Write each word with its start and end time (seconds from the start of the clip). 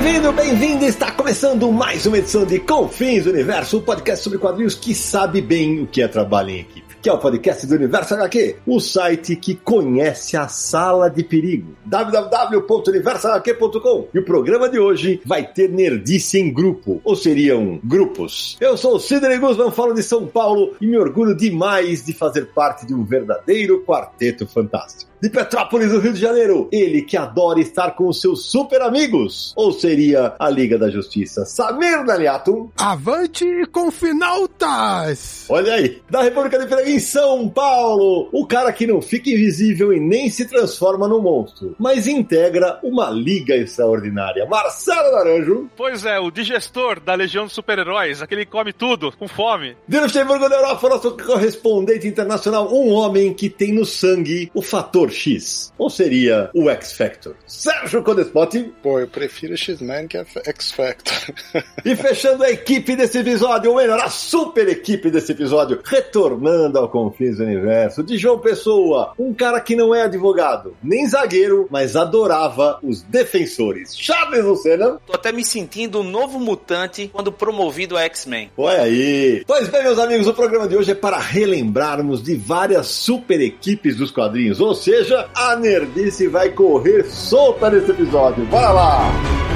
Bem-vindo, 0.00 0.32
bem-vindo! 0.32 0.84
Está 0.84 1.10
começando 1.10 1.72
mais 1.72 2.06
uma 2.06 2.18
edição 2.18 2.46
de 2.46 2.60
Confins 2.60 3.26
Universo, 3.26 3.78
um 3.78 3.82
podcast 3.82 4.22
sobre 4.22 4.38
quadrinhos 4.38 4.76
que 4.76 4.94
sabe 4.94 5.40
bem 5.40 5.82
o 5.82 5.88
que 5.88 6.00
é 6.00 6.06
trabalho 6.06 6.50
em 6.50 6.60
equipe 6.60 6.88
que 7.00 7.08
é 7.08 7.12
o 7.12 7.18
podcast 7.18 7.64
do 7.66 7.76
Universo 7.76 8.14
HQ, 8.14 8.56
o 8.66 8.80
site 8.80 9.36
que 9.36 9.54
conhece 9.54 10.36
a 10.36 10.48
sala 10.48 11.08
de 11.08 11.22
perigo. 11.22 11.76
www.universohq.com. 11.86 14.08
E 14.12 14.18
o 14.18 14.24
programa 14.24 14.68
de 14.68 14.80
hoje 14.80 15.20
vai 15.24 15.46
ter 15.46 15.70
nerdice 15.70 16.40
em 16.40 16.52
grupo, 16.52 17.00
ou 17.04 17.14
seriam 17.14 17.78
grupos. 17.84 18.56
Eu 18.60 18.76
sou 18.76 18.96
o 18.96 19.00
Sidney 19.00 19.38
Guzman, 19.38 19.70
falo 19.70 19.94
de 19.94 20.02
São 20.02 20.26
Paulo 20.26 20.74
e 20.80 20.86
me 20.86 20.98
orgulho 20.98 21.36
demais 21.36 22.04
de 22.04 22.12
fazer 22.12 22.46
parte 22.46 22.84
de 22.84 22.92
um 22.92 23.04
verdadeiro 23.04 23.84
quarteto 23.84 24.44
fantástico 24.46 25.08
de 25.20 25.28
Petrópolis, 25.28 25.90
do 25.90 26.00
Rio 26.00 26.12
de 26.12 26.20
Janeiro. 26.20 26.68
Ele 26.72 27.02
que 27.02 27.16
adora 27.16 27.60
estar 27.60 27.92
com 27.92 28.08
os 28.08 28.20
seus 28.20 28.46
super 28.46 28.82
amigos. 28.82 29.52
Ou 29.56 29.72
seria 29.72 30.34
a 30.38 30.48
Liga 30.48 30.78
da 30.78 30.90
Justiça? 30.90 31.44
Samir 31.44 32.04
Daliato. 32.04 32.70
Avante 32.76 33.44
com 33.72 33.90
finaltas! 33.90 35.46
Olha 35.48 35.74
aí. 35.74 36.00
Da 36.10 36.22
República 36.22 36.58
de 36.58 36.66
Freire 36.66 36.92
em 36.92 37.00
São 37.00 37.48
Paulo. 37.48 38.28
O 38.32 38.46
cara 38.46 38.72
que 38.72 38.86
não 38.86 39.00
fica 39.00 39.30
invisível 39.30 39.92
e 39.92 40.00
nem 40.00 40.30
se 40.30 40.46
transforma 40.46 41.08
no 41.08 41.20
monstro, 41.20 41.74
mas 41.78 42.06
integra 42.06 42.78
uma 42.82 43.10
liga 43.10 43.54
extraordinária. 43.54 44.46
Marcelo 44.46 45.12
Naranjo. 45.12 45.68
Pois 45.76 46.04
é, 46.04 46.18
o 46.18 46.30
digestor 46.30 47.00
da 47.00 47.14
Legião 47.14 47.44
dos 47.44 47.52
Super-Heróis, 47.52 48.22
aquele 48.22 48.44
que 48.44 48.50
come 48.50 48.72
tudo, 48.72 49.12
com 49.18 49.28
fome. 49.28 49.76
De 49.86 49.98
Luxemburgo 49.98 50.48
da 50.48 50.56
Europa, 50.56 50.88
nosso 50.88 51.16
correspondente 51.16 52.06
internacional, 52.06 52.72
um 52.72 52.92
homem 52.92 53.32
que 53.32 53.48
tem 53.48 53.72
no 53.72 53.84
sangue 53.84 54.50
o 54.54 54.62
fator 54.62 55.07
Fator 55.08 55.10
X? 55.10 55.72
Ou 55.78 55.90
seria 55.90 56.50
o 56.54 56.68
X 56.70 56.92
Factor? 56.92 57.34
Sérgio 57.46 58.02
Codespot? 58.02 58.72
Pô, 58.82 58.98
eu 59.00 59.08
prefiro 59.08 59.56
X-Men 59.56 60.06
que 60.06 60.16
a 60.16 60.24
X 60.44 60.72
Factor. 60.72 61.14
e 61.84 61.96
fechando 61.96 62.44
a 62.44 62.50
equipe 62.50 62.94
desse 62.94 63.18
episódio, 63.18 63.70
ou 63.70 63.76
melhor, 63.76 63.98
a 64.00 64.08
super 64.08 64.68
equipe 64.68 65.10
desse 65.10 65.32
episódio, 65.32 65.80
retornando 65.84 66.78
ao 66.78 66.88
Confins 66.88 67.38
do 67.38 67.44
Universo, 67.44 68.02
de 68.02 68.16
João 68.16 68.38
Pessoa, 68.38 69.14
um 69.18 69.32
cara 69.32 69.60
que 69.60 69.74
não 69.74 69.94
é 69.94 70.02
advogado, 70.02 70.76
nem 70.82 71.06
zagueiro, 71.06 71.66
mas 71.70 71.96
adorava 71.96 72.78
os 72.82 73.02
defensores. 73.02 73.96
Charles 73.96 74.44
Lucena. 74.44 75.00
Tô 75.06 75.14
até 75.14 75.32
me 75.32 75.44
sentindo 75.44 76.00
um 76.00 76.04
novo 76.04 76.38
mutante 76.38 77.08
quando 77.12 77.32
promovido 77.32 77.96
a 77.96 78.02
X-Men. 78.02 78.50
Olha 78.56 78.82
aí. 78.82 79.42
Pois 79.46 79.68
bem, 79.68 79.82
meus 79.82 79.98
amigos, 79.98 80.26
o 80.26 80.34
programa 80.34 80.68
de 80.68 80.76
hoje 80.76 80.92
é 80.92 80.94
para 80.94 81.18
relembrarmos 81.18 82.22
de 82.22 82.34
várias 82.36 82.86
super 82.88 83.40
equipes 83.40 83.96
dos 83.96 84.10
quadrinhos, 84.10 84.60
ou 84.60 84.74
seja, 84.74 84.97
seja, 84.98 85.28
a 85.34 85.54
nerdice 85.56 86.26
vai 86.26 86.50
correr 86.50 87.04
solta 87.04 87.70
nesse 87.70 87.90
episódio. 87.90 88.44
Bora 88.46 88.70
lá! 88.70 89.47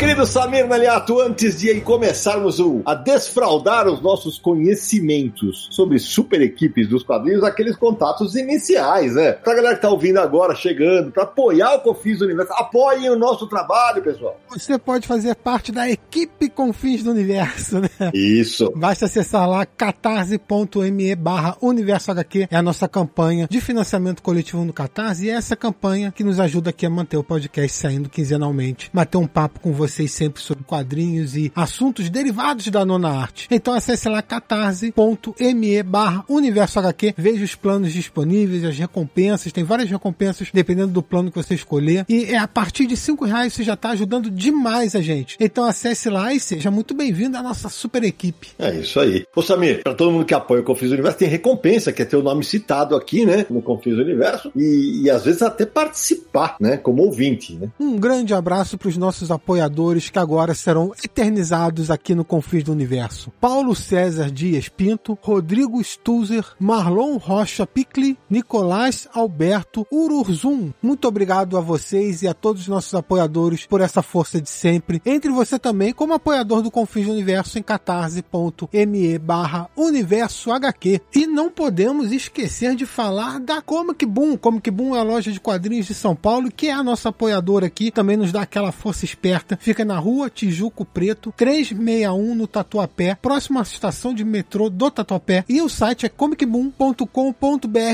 Querido 0.00 0.24
Samir 0.26 0.66
Naliato, 0.66 1.20
antes 1.20 1.60
de 1.60 1.80
começarmos 1.80 2.58
o, 2.58 2.80
a 2.86 2.94
desfraudar 2.94 3.86
os 3.88 4.00
nossos 4.00 4.38
conhecimentos 4.38 5.68
sobre 5.70 5.98
super 5.98 6.40
equipes 6.40 6.88
dos 6.88 7.02
quadrinhos, 7.02 7.44
aqueles 7.44 7.76
contatos 7.76 8.34
iniciais, 8.34 9.14
né? 9.14 9.32
Pra 9.32 9.54
galera 9.54 9.76
que 9.76 9.82
tá 9.82 9.90
ouvindo 9.90 10.18
agora, 10.18 10.54
chegando, 10.54 11.10
pra 11.10 11.24
apoiar 11.24 11.74
o 11.74 11.80
Confins 11.80 12.18
do 12.18 12.24
Universo, 12.24 12.52
apoiem 12.54 13.10
o 13.10 13.18
nosso 13.18 13.46
trabalho, 13.46 14.02
pessoal. 14.02 14.40
Você 14.48 14.78
pode 14.78 15.06
fazer 15.06 15.34
parte 15.34 15.70
da 15.70 15.88
equipe 15.90 16.48
Confins 16.48 17.02
do 17.02 17.10
Universo, 17.10 17.80
né? 17.80 17.90
Isso. 18.14 18.72
Basta 18.74 19.04
acessar 19.04 19.48
lá 19.48 19.66
catarse.me 19.66 21.14
barra 21.14 21.58
Universo 21.60 22.10
HQ, 22.10 22.48
é 22.50 22.56
a 22.56 22.62
nossa 22.62 22.88
campanha 22.88 23.46
de 23.50 23.60
financiamento 23.60 24.22
coletivo 24.22 24.64
no 24.64 24.72
Catarse, 24.72 25.26
e 25.26 25.30
é 25.30 25.34
essa 25.34 25.54
campanha 25.54 26.10
que 26.10 26.24
nos 26.24 26.40
ajuda 26.40 26.70
aqui 26.70 26.86
a 26.86 26.90
manter 26.90 27.18
o 27.18 27.24
podcast 27.24 27.76
saindo 27.76 28.08
quinzenalmente, 28.08 28.90
bater 28.94 29.18
um 29.18 29.26
papo 29.26 29.60
com 29.60 29.70
com 29.70 29.72
vocês 29.90 30.10
sempre 30.12 30.42
sobre 30.42 30.64
quadrinhos 30.64 31.36
e 31.36 31.52
assuntos 31.54 32.08
derivados 32.08 32.68
da 32.68 32.84
nona 32.84 33.10
arte. 33.10 33.48
Então 33.50 33.74
acesse 33.74 34.08
lá 34.08 34.22
catarse.me 34.22 35.82
barra 35.82 36.24
universo 36.28 36.78
HQ, 36.78 37.14
veja 37.16 37.44
os 37.44 37.54
planos 37.54 37.92
disponíveis, 37.92 38.64
as 38.64 38.78
recompensas, 38.78 39.52
tem 39.52 39.64
várias 39.64 39.90
recompensas 39.90 40.48
dependendo 40.52 40.92
do 40.92 41.02
plano 41.02 41.30
que 41.30 41.36
você 41.36 41.54
escolher. 41.54 42.04
E 42.08 42.24
é 42.24 42.38
a 42.38 42.48
partir 42.48 42.86
de 42.86 42.96
cinco 42.96 43.24
reais 43.24 43.52
você 43.52 43.62
já 43.62 43.74
está 43.74 43.90
ajudando 43.90 44.30
demais 44.30 44.94
a 44.94 45.00
gente. 45.00 45.36
Então 45.40 45.64
acesse 45.64 46.08
lá 46.08 46.32
e 46.32 46.40
seja 46.40 46.70
muito 46.70 46.94
bem-vindo 46.94 47.36
à 47.36 47.42
nossa 47.42 47.68
super 47.68 48.02
equipe. 48.04 48.48
É 48.58 48.74
isso 48.76 49.00
aí. 49.00 49.24
Ô 49.34 49.42
Samir, 49.42 49.82
para 49.82 49.94
todo 49.94 50.10
mundo 50.10 50.24
que 50.24 50.34
apoia 50.34 50.60
o 50.60 50.64
Confis 50.64 50.90
Universo, 50.90 51.18
tem 51.18 51.28
recompensa, 51.28 51.92
que 51.92 52.02
é 52.02 52.04
ter 52.04 52.16
o 52.16 52.22
nome 52.22 52.44
citado 52.44 52.94
aqui, 52.94 53.24
né, 53.24 53.46
no 53.50 53.62
Confis 53.62 53.96
Universo, 53.96 54.52
e, 54.54 55.02
e 55.04 55.10
às 55.10 55.24
vezes 55.24 55.42
até 55.42 55.66
participar, 55.66 56.56
né, 56.60 56.76
como 56.76 57.02
ouvinte, 57.02 57.54
né. 57.54 57.68
Um 57.78 57.96
grande 57.96 58.34
abraço 58.34 58.78
para 58.78 58.88
os 58.88 58.96
nossos 58.96 59.30
apoiadores 59.30 59.79
que 60.10 60.18
agora 60.18 60.54
serão 60.54 60.92
eternizados 61.02 61.90
aqui 61.90 62.14
no 62.14 62.22
Confins 62.22 62.64
do 62.64 62.72
Universo. 62.72 63.32
Paulo 63.40 63.74
César 63.74 64.30
Dias 64.30 64.68
Pinto, 64.68 65.18
Rodrigo 65.22 65.82
Stuzer, 65.82 66.44
Marlon 66.58 67.16
Rocha 67.16 67.66
Picli, 67.66 68.18
Nicolás 68.28 69.08
Alberto 69.14 69.86
Ururzum. 69.90 70.70
Muito 70.82 71.08
obrigado 71.08 71.56
a 71.56 71.62
vocês 71.62 72.22
e 72.22 72.28
a 72.28 72.34
todos 72.34 72.62
os 72.62 72.68
nossos 72.68 72.94
apoiadores 72.94 73.64
por 73.64 73.80
essa 73.80 74.02
força 74.02 74.38
de 74.38 74.50
sempre. 74.50 75.00
Entre 75.04 75.30
você 75.30 75.58
também 75.58 75.94
como 75.94 76.12
apoiador 76.12 76.60
do 76.60 76.70
Confins 76.70 77.06
do 77.06 77.12
Universo 77.12 77.58
em 77.58 77.62
catarse.me 77.62 79.18
barra 79.18 79.70
universo 79.76 80.52
HQ. 80.52 81.00
E 81.14 81.26
não 81.26 81.50
podemos 81.50 82.12
esquecer 82.12 82.74
de 82.74 82.84
falar 82.84 83.40
da 83.40 83.62
Comic 83.62 84.04
Boom. 84.04 84.36
Comic 84.36 84.70
Boom 84.70 84.94
é 84.94 85.00
a 85.00 85.04
loja 85.04 85.32
de 85.32 85.40
quadrinhos 85.40 85.86
de 85.86 85.94
São 85.94 86.14
Paulo, 86.14 86.50
que 86.50 86.68
é 86.68 86.72
a 86.72 86.84
nossa 86.84 87.08
apoiadora 87.08 87.66
aqui, 87.66 87.90
também 87.90 88.18
nos 88.18 88.30
dá 88.30 88.42
aquela 88.42 88.72
força 88.72 89.06
esperta 89.06 89.58
Fica 89.70 89.84
na 89.84 90.00
rua 90.00 90.28
Tijuco 90.28 90.84
Preto, 90.84 91.32
361 91.36 92.34
no 92.34 92.48
Tatuapé, 92.48 93.14
próxima 93.14 93.60
à 93.60 93.62
estação 93.62 94.12
de 94.12 94.24
metrô 94.24 94.68
do 94.68 94.90
Tatuapé. 94.90 95.44
E 95.48 95.62
o 95.62 95.68
site 95.68 96.06
é 96.06 96.08
comicboom.com.br. 96.08 97.06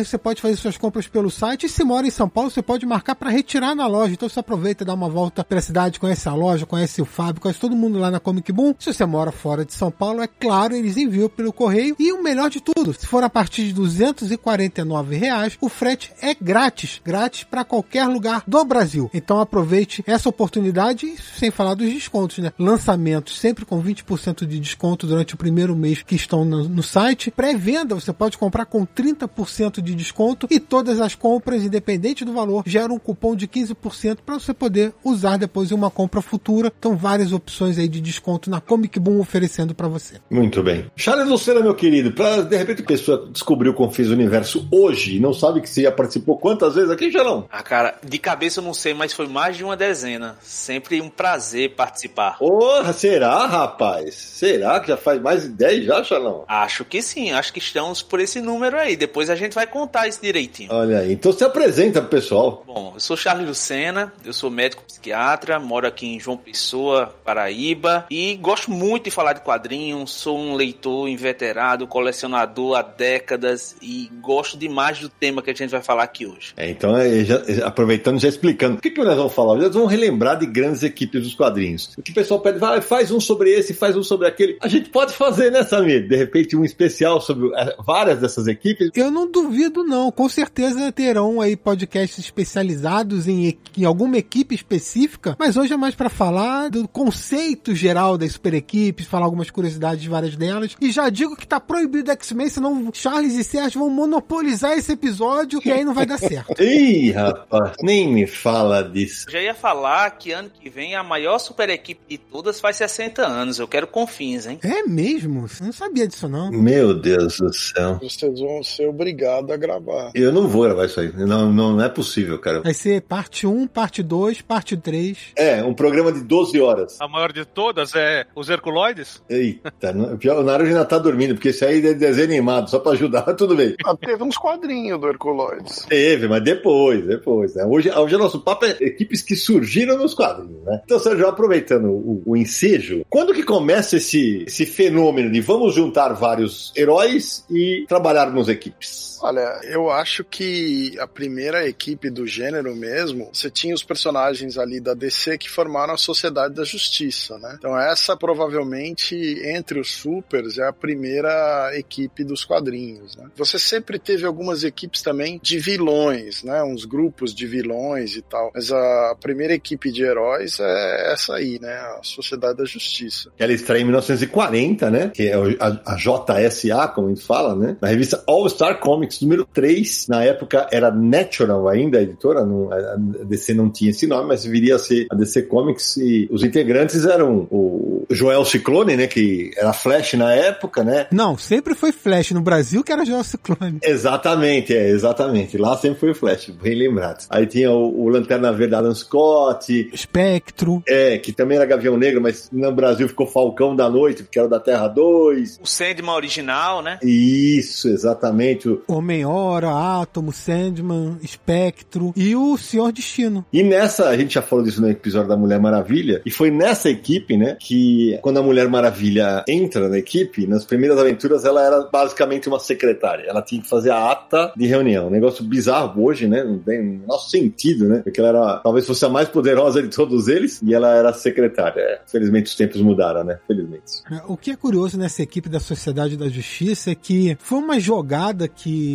Você 0.02 0.16
pode 0.16 0.40
fazer 0.40 0.56
suas 0.56 0.78
compras 0.78 1.06
pelo 1.06 1.30
site. 1.30 1.66
E 1.66 1.68
se 1.68 1.84
mora 1.84 2.06
em 2.06 2.10
São 2.10 2.30
Paulo, 2.30 2.50
você 2.50 2.62
pode 2.62 2.86
marcar 2.86 3.14
para 3.14 3.28
retirar 3.28 3.74
na 3.74 3.86
loja. 3.86 4.14
Então 4.14 4.26
você 4.26 4.40
aproveita, 4.40 4.86
dá 4.86 4.94
uma 4.94 5.10
volta 5.10 5.44
pela 5.44 5.60
cidade, 5.60 6.00
conhece 6.00 6.26
a 6.30 6.34
loja, 6.34 6.64
conhece 6.64 7.02
o 7.02 7.04
Fábio, 7.04 7.42
conhece 7.42 7.60
todo 7.60 7.76
mundo 7.76 7.98
lá 7.98 8.10
na 8.10 8.20
Comic 8.20 8.50
Boom. 8.52 8.74
Se 8.78 8.94
você 8.94 9.04
mora 9.04 9.30
fora 9.30 9.62
de 9.62 9.74
São 9.74 9.90
Paulo, 9.90 10.22
é 10.22 10.26
claro, 10.26 10.74
eles 10.74 10.96
enviam 10.96 11.28
pelo 11.28 11.52
correio. 11.52 11.94
E 11.98 12.10
o 12.10 12.22
melhor 12.22 12.48
de 12.48 12.62
tudo, 12.62 12.94
se 12.94 13.06
for 13.06 13.22
a 13.22 13.28
partir 13.28 13.66
de 13.66 13.74
249 13.74 15.14
reais, 15.14 15.58
o 15.60 15.68
frete 15.68 16.10
é 16.22 16.34
grátis, 16.34 17.02
grátis 17.04 17.44
para 17.44 17.64
qualquer 17.64 18.06
lugar 18.06 18.42
do 18.46 18.64
Brasil. 18.64 19.10
Então 19.12 19.40
aproveite 19.40 20.02
essa 20.06 20.30
oportunidade 20.30 21.04
e 21.04 21.18
sem 21.38 21.50
falar 21.56 21.74
dos 21.74 21.92
descontos, 21.92 22.38
né? 22.38 22.52
Lançamentos 22.58 23.38
sempre 23.38 23.64
com 23.64 23.82
20% 23.82 24.46
de 24.46 24.60
desconto 24.60 25.06
durante 25.06 25.34
o 25.34 25.36
primeiro 25.36 25.74
mês 25.74 26.02
que 26.02 26.14
estão 26.14 26.44
no, 26.44 26.68
no 26.68 26.82
site. 26.82 27.30
Pré-venda 27.30 27.94
você 27.94 28.12
pode 28.12 28.36
comprar 28.36 28.66
com 28.66 28.86
30% 28.86 29.80
de 29.80 29.94
desconto 29.94 30.46
e 30.50 30.60
todas 30.60 31.00
as 31.00 31.14
compras, 31.14 31.64
independente 31.64 32.24
do 32.24 32.32
valor, 32.32 32.62
geram 32.66 32.96
um 32.96 32.98
cupom 32.98 33.34
de 33.34 33.48
15% 33.48 34.18
para 34.24 34.38
você 34.38 34.52
poder 34.52 34.92
usar 35.02 35.36
depois 35.36 35.70
em 35.70 35.74
uma 35.74 35.90
compra 35.90 36.20
futura. 36.20 36.72
Então, 36.78 36.96
várias 36.96 37.32
opções 37.32 37.78
aí 37.78 37.88
de 37.88 38.00
desconto 38.00 38.50
na 38.50 38.60
Comic 38.60 39.00
Boom 39.00 39.18
oferecendo 39.18 39.74
para 39.74 39.88
você. 39.88 40.16
Muito 40.30 40.62
bem. 40.62 40.86
Charles 40.94 41.28
Lucena, 41.28 41.60
meu 41.60 41.74
querido, 41.74 42.12
para 42.12 42.42
de 42.42 42.56
repente 42.56 42.82
a 42.82 42.86
pessoa 42.86 43.28
descobriu 43.32 43.74
o 43.76 44.12
universo 44.12 44.68
hoje 44.70 45.16
e 45.16 45.20
não 45.20 45.32
sabe 45.32 45.60
que 45.60 45.68
você 45.68 45.82
já 45.82 45.92
participou 45.92 46.36
quantas 46.36 46.74
vezes 46.74 46.90
aqui, 46.90 47.10
já 47.10 47.24
não? 47.24 47.46
Ah, 47.50 47.62
cara, 47.62 47.98
de 48.04 48.18
cabeça 48.18 48.60
eu 48.60 48.64
não 48.64 48.74
sei, 48.74 48.92
mas 48.92 49.12
foi 49.12 49.26
mais 49.26 49.56
de 49.56 49.64
uma 49.64 49.76
dezena. 49.76 50.36
Sempre 50.42 51.00
um 51.00 51.08
prazer 51.08 51.45
prazer 51.46 51.70
participar. 51.76 52.38
Porra, 52.38 52.92
será, 52.92 53.46
rapaz? 53.46 54.14
Será 54.14 54.80
que 54.80 54.88
já 54.88 54.96
faz 54.96 55.20
mais 55.22 55.42
de 55.44 55.50
10 55.50 55.84
já, 55.84 56.02
Xalão? 56.02 56.44
Acho 56.48 56.84
que 56.84 57.00
sim, 57.00 57.30
acho 57.30 57.52
que 57.52 57.60
estamos 57.60 58.02
por 58.02 58.18
esse 58.18 58.40
número 58.40 58.76
aí. 58.76 58.96
Depois 58.96 59.30
a 59.30 59.36
gente 59.36 59.54
vai 59.54 59.66
contar 59.66 60.08
isso 60.08 60.20
direitinho. 60.20 60.72
Olha 60.72 60.98
aí, 60.98 61.12
então 61.12 61.32
se 61.32 61.44
apresenta 61.44 62.00
pro 62.00 62.10
pessoal. 62.10 62.64
Bom, 62.66 62.92
eu 62.94 63.00
sou 63.00 63.16
Charles 63.16 63.46
Lucena, 63.46 64.12
eu 64.24 64.32
sou 64.32 64.50
médico 64.50 64.82
psiquiatra, 64.82 65.60
moro 65.60 65.86
aqui 65.86 66.06
em 66.06 66.18
João 66.18 66.36
Pessoa, 66.36 67.14
Paraíba, 67.24 68.06
e 68.10 68.34
gosto 68.36 68.70
muito 68.70 69.04
de 69.04 69.10
falar 69.12 69.34
de 69.34 69.40
quadrinhos, 69.42 70.10
sou 70.10 70.36
um 70.36 70.54
leitor 70.56 71.08
inveterado, 71.08 71.86
colecionador 71.86 72.76
há 72.76 72.82
décadas 72.82 73.76
e 73.80 74.10
gosto 74.20 74.56
demais 74.58 74.98
do 74.98 75.08
tema 75.08 75.42
que 75.42 75.50
a 75.50 75.54
gente 75.54 75.70
vai 75.70 75.82
falar 75.82 76.02
aqui 76.02 76.26
hoje. 76.26 76.52
É, 76.56 76.68
então, 76.68 76.96
é, 76.96 77.24
já- 77.24 77.42
é, 77.46 77.62
aproveitando, 77.64 78.18
já 78.18 78.28
explicando. 78.28 78.78
O 78.78 78.80
que, 78.80 78.90
que 78.90 79.02
nós 79.04 79.16
vamos 79.16 79.32
falar? 79.32 79.54
Nós 79.56 79.72
vamos 79.72 79.90
relembrar 79.90 80.36
de 80.38 80.46
grandes 80.46 80.82
equipes 80.82 81.22
dos 81.22 81.34
quadrinhos. 81.36 81.94
O 81.96 82.02
que 82.02 82.10
o 82.10 82.14
pessoal 82.14 82.40
pede, 82.40 82.58
vai, 82.58 82.80
faz 82.80 83.10
um 83.10 83.20
sobre 83.20 83.50
esse, 83.50 83.74
faz 83.74 83.96
um 83.96 84.02
sobre 84.02 84.26
aquele. 84.26 84.58
A 84.60 84.68
gente 84.68 84.90
pode 84.90 85.12
fazer, 85.12 85.50
né, 85.52 85.62
Samir? 85.62 86.08
De 86.08 86.16
repente, 86.16 86.56
um 86.56 86.64
especial 86.64 87.20
sobre 87.20 87.50
é, 87.54 87.76
várias 87.84 88.18
dessas 88.18 88.46
equipes. 88.46 88.90
Eu 88.94 89.10
não 89.10 89.30
duvido, 89.30 89.84
não. 89.84 90.10
Com 90.10 90.28
certeza 90.28 90.90
terão 90.92 91.40
aí 91.40 91.56
podcasts 91.56 92.18
especializados 92.18 93.28
em, 93.28 93.58
em 93.76 93.84
alguma 93.84 94.16
equipe 94.16 94.54
específica, 94.54 95.36
mas 95.38 95.56
hoje 95.56 95.72
é 95.72 95.76
mais 95.76 95.94
pra 95.94 96.08
falar 96.08 96.70
do 96.70 96.88
conceito 96.88 97.74
geral 97.74 98.16
das 98.16 98.32
super 98.32 98.54
equipes, 98.54 99.06
falar 99.06 99.26
algumas 99.26 99.50
curiosidades 99.50 100.02
de 100.02 100.08
várias 100.08 100.36
delas. 100.36 100.76
E 100.80 100.90
já 100.90 101.08
digo 101.10 101.36
que 101.36 101.46
tá 101.46 101.60
proibido 101.60 102.10
X-Men, 102.10 102.48
senão 102.48 102.90
Charles 102.92 103.34
e 103.34 103.44
Sérgio 103.44 103.80
vão 103.80 103.90
monopolizar 103.90 104.72
esse 104.72 104.92
episódio 104.92 105.60
e 105.64 105.70
aí 105.70 105.84
não 105.84 105.94
vai 105.94 106.06
dar 106.06 106.18
certo. 106.18 106.54
Ih, 106.62 107.10
rapaz, 107.10 107.72
nem 107.82 108.08
me 108.08 108.26
fala 108.26 108.82
disso. 108.82 109.26
Já 109.30 109.40
ia 109.40 109.54
falar 109.54 110.10
que 110.12 110.32
ano 110.32 110.50
que 110.50 110.70
vem 110.70 110.94
a 110.94 111.02
maior 111.02 111.25
super 111.38 111.68
equipe 111.70 112.00
de 112.08 112.18
todas 112.18 112.60
faz 112.60 112.76
60 112.76 113.26
anos. 113.26 113.58
Eu 113.58 113.68
quero 113.68 113.86
confins, 113.86 114.46
hein? 114.46 114.58
É 114.62 114.82
mesmo? 114.82 115.46
Eu 115.60 115.66
não 115.66 115.72
sabia 115.72 116.06
disso, 116.06 116.28
não. 116.28 116.50
Meu 116.50 116.94
Deus 116.94 117.38
do 117.38 117.52
céu. 117.52 117.98
Vocês 118.02 118.40
vão 118.40 118.62
ser 118.62 118.88
obrigados 118.88 119.50
a 119.50 119.56
gravar. 119.56 120.10
Eu 120.14 120.32
não 120.32 120.48
vou 120.48 120.62
gravar 120.62 120.86
isso 120.86 121.00
aí. 121.00 121.12
Não, 121.14 121.52
não, 121.52 121.72
não 121.72 121.84
é 121.84 121.88
possível, 121.88 122.38
cara. 122.38 122.60
Vai 122.62 122.74
ser 122.74 123.02
parte 123.02 123.46
1, 123.46 123.66
parte 123.66 124.02
2, 124.02 124.42
parte 124.42 124.76
3. 124.76 125.18
É, 125.36 125.62
um 125.62 125.74
programa 125.74 126.12
de 126.12 126.22
12 126.22 126.60
horas. 126.60 127.00
A 127.00 127.08
maior 127.08 127.32
de 127.32 127.44
todas 127.44 127.94
é 127.94 128.26
os 128.34 128.48
Herculoides? 128.48 129.22
Eita, 129.28 129.90
o 129.92 130.42
Naruto 130.42 130.68
ainda 130.68 130.84
tá 130.84 130.98
dormindo, 130.98 131.34
porque 131.34 131.50
isso 131.50 131.64
aí 131.64 131.84
é 131.86 131.94
desenho 131.94 132.28
animado, 132.28 132.70
só 132.70 132.78
pra 132.78 132.92
ajudar, 132.92 133.22
tudo 133.34 133.56
bem. 133.56 133.74
Ah, 133.84 133.96
teve 133.96 134.22
uns 134.22 134.36
quadrinhos 134.36 135.00
do 135.00 135.08
Herculoides. 135.08 135.86
Teve, 135.88 136.28
mas 136.28 136.42
depois, 136.42 137.06
depois, 137.06 137.54
né? 137.54 137.64
Hoje, 137.64 137.90
hoje 137.90 138.14
o 138.14 138.18
nosso 138.18 138.40
papo 138.40 138.66
é 138.66 138.76
equipes 138.80 139.22
que 139.22 139.34
surgiram 139.34 139.96
nos 139.96 140.14
quadrinhos, 140.14 140.62
né? 140.64 140.80
Então, 140.84 140.98
Sérgio, 140.98 141.15
aproveitando 141.24 141.88
o, 141.88 142.22
o 142.26 142.36
ensejo, 142.36 143.04
quando 143.08 143.32
que 143.32 143.42
começa 143.42 143.96
esse, 143.96 144.44
esse 144.46 144.66
fenômeno 144.66 145.30
de 145.30 145.40
vamos 145.40 145.74
juntar 145.74 146.12
vários 146.12 146.72
heróis 146.76 147.44
e 147.50 147.84
trabalharmos 147.88 148.48
equipes? 148.48 149.15
Olha, 149.22 149.60
eu 149.64 149.90
acho 149.90 150.24
que 150.24 150.98
a 150.98 151.06
primeira 151.06 151.66
equipe 151.66 152.10
do 152.10 152.26
gênero 152.26 152.74
mesmo, 152.74 153.30
você 153.32 153.50
tinha 153.50 153.74
os 153.74 153.82
personagens 153.82 154.58
ali 154.58 154.80
da 154.80 154.94
DC 154.94 155.38
que 155.38 155.50
formaram 155.50 155.94
a 155.94 155.98
Sociedade 155.98 156.54
da 156.54 156.64
Justiça, 156.64 157.38
né? 157.38 157.56
Então 157.58 157.78
essa 157.78 158.16
provavelmente 158.16 159.14
entre 159.44 159.80
os 159.80 159.92
supers 159.92 160.58
é 160.58 160.66
a 160.66 160.72
primeira 160.72 161.70
equipe 161.74 162.24
dos 162.24 162.44
quadrinhos, 162.44 163.16
né? 163.16 163.26
Você 163.36 163.58
sempre 163.58 163.98
teve 163.98 164.26
algumas 164.26 164.64
equipes 164.64 165.02
também 165.02 165.40
de 165.42 165.58
vilões, 165.58 166.42
né? 166.42 166.62
Uns 166.62 166.84
grupos 166.84 167.34
de 167.34 167.46
vilões 167.46 168.16
e 168.16 168.22
tal. 168.22 168.50
Mas 168.54 168.72
a 168.72 169.16
primeira 169.20 169.54
equipe 169.54 169.90
de 169.90 170.02
heróis 170.02 170.58
é 170.60 171.12
essa 171.12 171.34
aí, 171.34 171.58
né? 171.60 171.74
A 171.74 172.00
Sociedade 172.02 172.58
da 172.58 172.64
Justiça. 172.64 173.30
Ela 173.38 173.52
estreia 173.52 173.82
em 173.82 173.84
1940, 173.84 174.90
né? 174.90 175.10
Que 175.14 175.28
é 175.28 175.34
a 175.60 175.96
JSA, 175.96 176.88
como 176.88 177.08
a 177.08 177.10
gente 177.10 177.24
fala, 177.24 177.54
né? 177.54 177.76
Na 177.80 177.88
revista 177.88 178.22
All 178.26 178.48
Star 178.48 178.78
Comics, 178.80 179.05
número 179.22 179.44
3. 179.52 180.06
Na 180.08 180.22
época 180.24 180.66
era 180.70 180.90
Natural 180.90 181.68
ainda, 181.68 181.98
a 181.98 182.02
editora. 182.02 182.44
Não, 182.44 182.70
a 182.72 182.96
DC 183.24 183.54
não 183.54 183.70
tinha 183.70 183.90
esse 183.90 184.06
nome, 184.06 184.28
mas 184.28 184.44
viria 184.44 184.76
a 184.76 184.78
ser 184.78 185.06
a 185.10 185.14
DC 185.14 185.42
Comics. 185.42 185.96
E 185.96 186.28
os 186.30 186.42
integrantes 186.42 187.04
eram 187.04 187.46
o 187.50 188.04
Joel 188.10 188.44
Ciclone, 188.44 188.96
né? 188.96 189.06
Que 189.06 189.50
era 189.56 189.72
Flash 189.72 190.14
na 190.14 190.32
época, 190.32 190.82
né? 190.84 191.06
Não, 191.10 191.36
sempre 191.38 191.74
foi 191.74 191.92
Flash 191.92 192.32
no 192.32 192.40
Brasil 192.40 192.82
que 192.82 192.92
era 192.92 193.04
Joel 193.04 193.24
Ciclone. 193.24 193.78
Exatamente, 193.82 194.74
é, 194.74 194.88
exatamente. 194.90 195.56
Lá 195.58 195.76
sempre 195.76 195.98
foi 196.00 196.10
o 196.10 196.14
Flash, 196.14 196.50
bem 196.50 196.74
lembrado. 196.74 197.26
Aí 197.30 197.46
tinha 197.46 197.70
o, 197.70 198.04
o 198.04 198.08
Lanterna 198.08 198.52
Verde 198.52 198.74
Adam 198.74 198.94
Scott, 198.94 199.90
Espectro. 199.92 200.82
é, 200.86 201.18
que 201.18 201.32
também 201.32 201.56
era 201.56 201.66
Gavião 201.66 201.96
Negro, 201.96 202.20
mas 202.20 202.48
no 202.52 202.70
Brasil 202.72 203.08
ficou 203.08 203.26
Falcão 203.26 203.74
da 203.74 203.88
Noite, 203.90 204.22
porque 204.22 204.38
era 204.38 204.46
o 204.46 204.50
da 204.50 204.60
Terra 204.60 204.88
2. 204.88 205.60
O 205.62 205.66
Sandman 205.66 206.14
original, 206.14 206.82
né? 206.82 206.98
Isso, 207.02 207.88
exatamente. 207.88 208.68
O- 208.68 208.82
Homem-Hora, 208.96 210.00
Átomo, 210.00 210.32
Sandman, 210.32 211.18
Espectro 211.22 212.12
e 212.16 212.34
o 212.34 212.56
Senhor 212.56 212.92
Destino. 212.92 213.44
E 213.52 213.62
nessa, 213.62 214.08
a 214.08 214.16
gente 214.16 214.34
já 214.34 214.42
falou 214.42 214.64
disso 214.64 214.80
no 214.80 214.90
episódio 214.90 215.28
da 215.28 215.36
Mulher 215.36 215.60
Maravilha, 215.60 216.22
e 216.24 216.30
foi 216.30 216.50
nessa 216.50 216.88
equipe, 216.88 217.36
né, 217.36 217.56
que 217.60 218.18
quando 218.22 218.38
a 218.38 218.42
Mulher 218.42 218.68
Maravilha 218.68 219.44
entra 219.48 219.88
na 219.88 219.98
equipe, 219.98 220.46
nas 220.46 220.64
primeiras 220.64 220.98
aventuras 220.98 221.44
ela 221.44 221.64
era 221.64 221.88
basicamente 221.92 222.48
uma 222.48 222.58
secretária. 222.58 223.24
Ela 223.28 223.42
tinha 223.42 223.60
que 223.60 223.68
fazer 223.68 223.90
a 223.90 224.10
ata 224.10 224.52
de 224.56 224.66
reunião. 224.66 225.08
Um 225.08 225.10
negócio 225.10 225.44
bizarro 225.44 226.04
hoje, 226.04 226.26
né, 226.26 226.42
não 226.42 226.58
tem 226.58 226.80
o 226.80 227.06
nosso 227.06 227.30
sentido, 227.30 227.88
né, 227.88 228.00
porque 228.02 228.20
ela 228.20 228.28
era, 228.28 228.56
talvez 228.58 228.86
fosse 228.86 229.04
a 229.04 229.08
mais 229.08 229.28
poderosa 229.28 229.82
de 229.82 229.88
todos 229.88 230.28
eles, 230.28 230.60
e 230.62 230.74
ela 230.74 230.94
era 230.94 231.12
secretária. 231.12 231.80
É, 231.80 232.00
felizmente 232.06 232.50
os 232.50 232.54
tempos 232.56 232.80
mudaram, 232.80 233.24
né, 233.24 233.38
felizmente. 233.46 234.02
O 234.26 234.36
que 234.36 234.50
é 234.50 234.56
curioso 234.56 234.98
nessa 234.98 235.22
equipe 235.22 235.48
da 235.48 235.60
Sociedade 235.60 236.16
da 236.16 236.28
Justiça 236.28 236.90
é 236.90 236.94
que 236.94 237.36
foi 237.40 237.58
uma 237.58 237.78
jogada 237.78 238.48
que, 238.48 238.85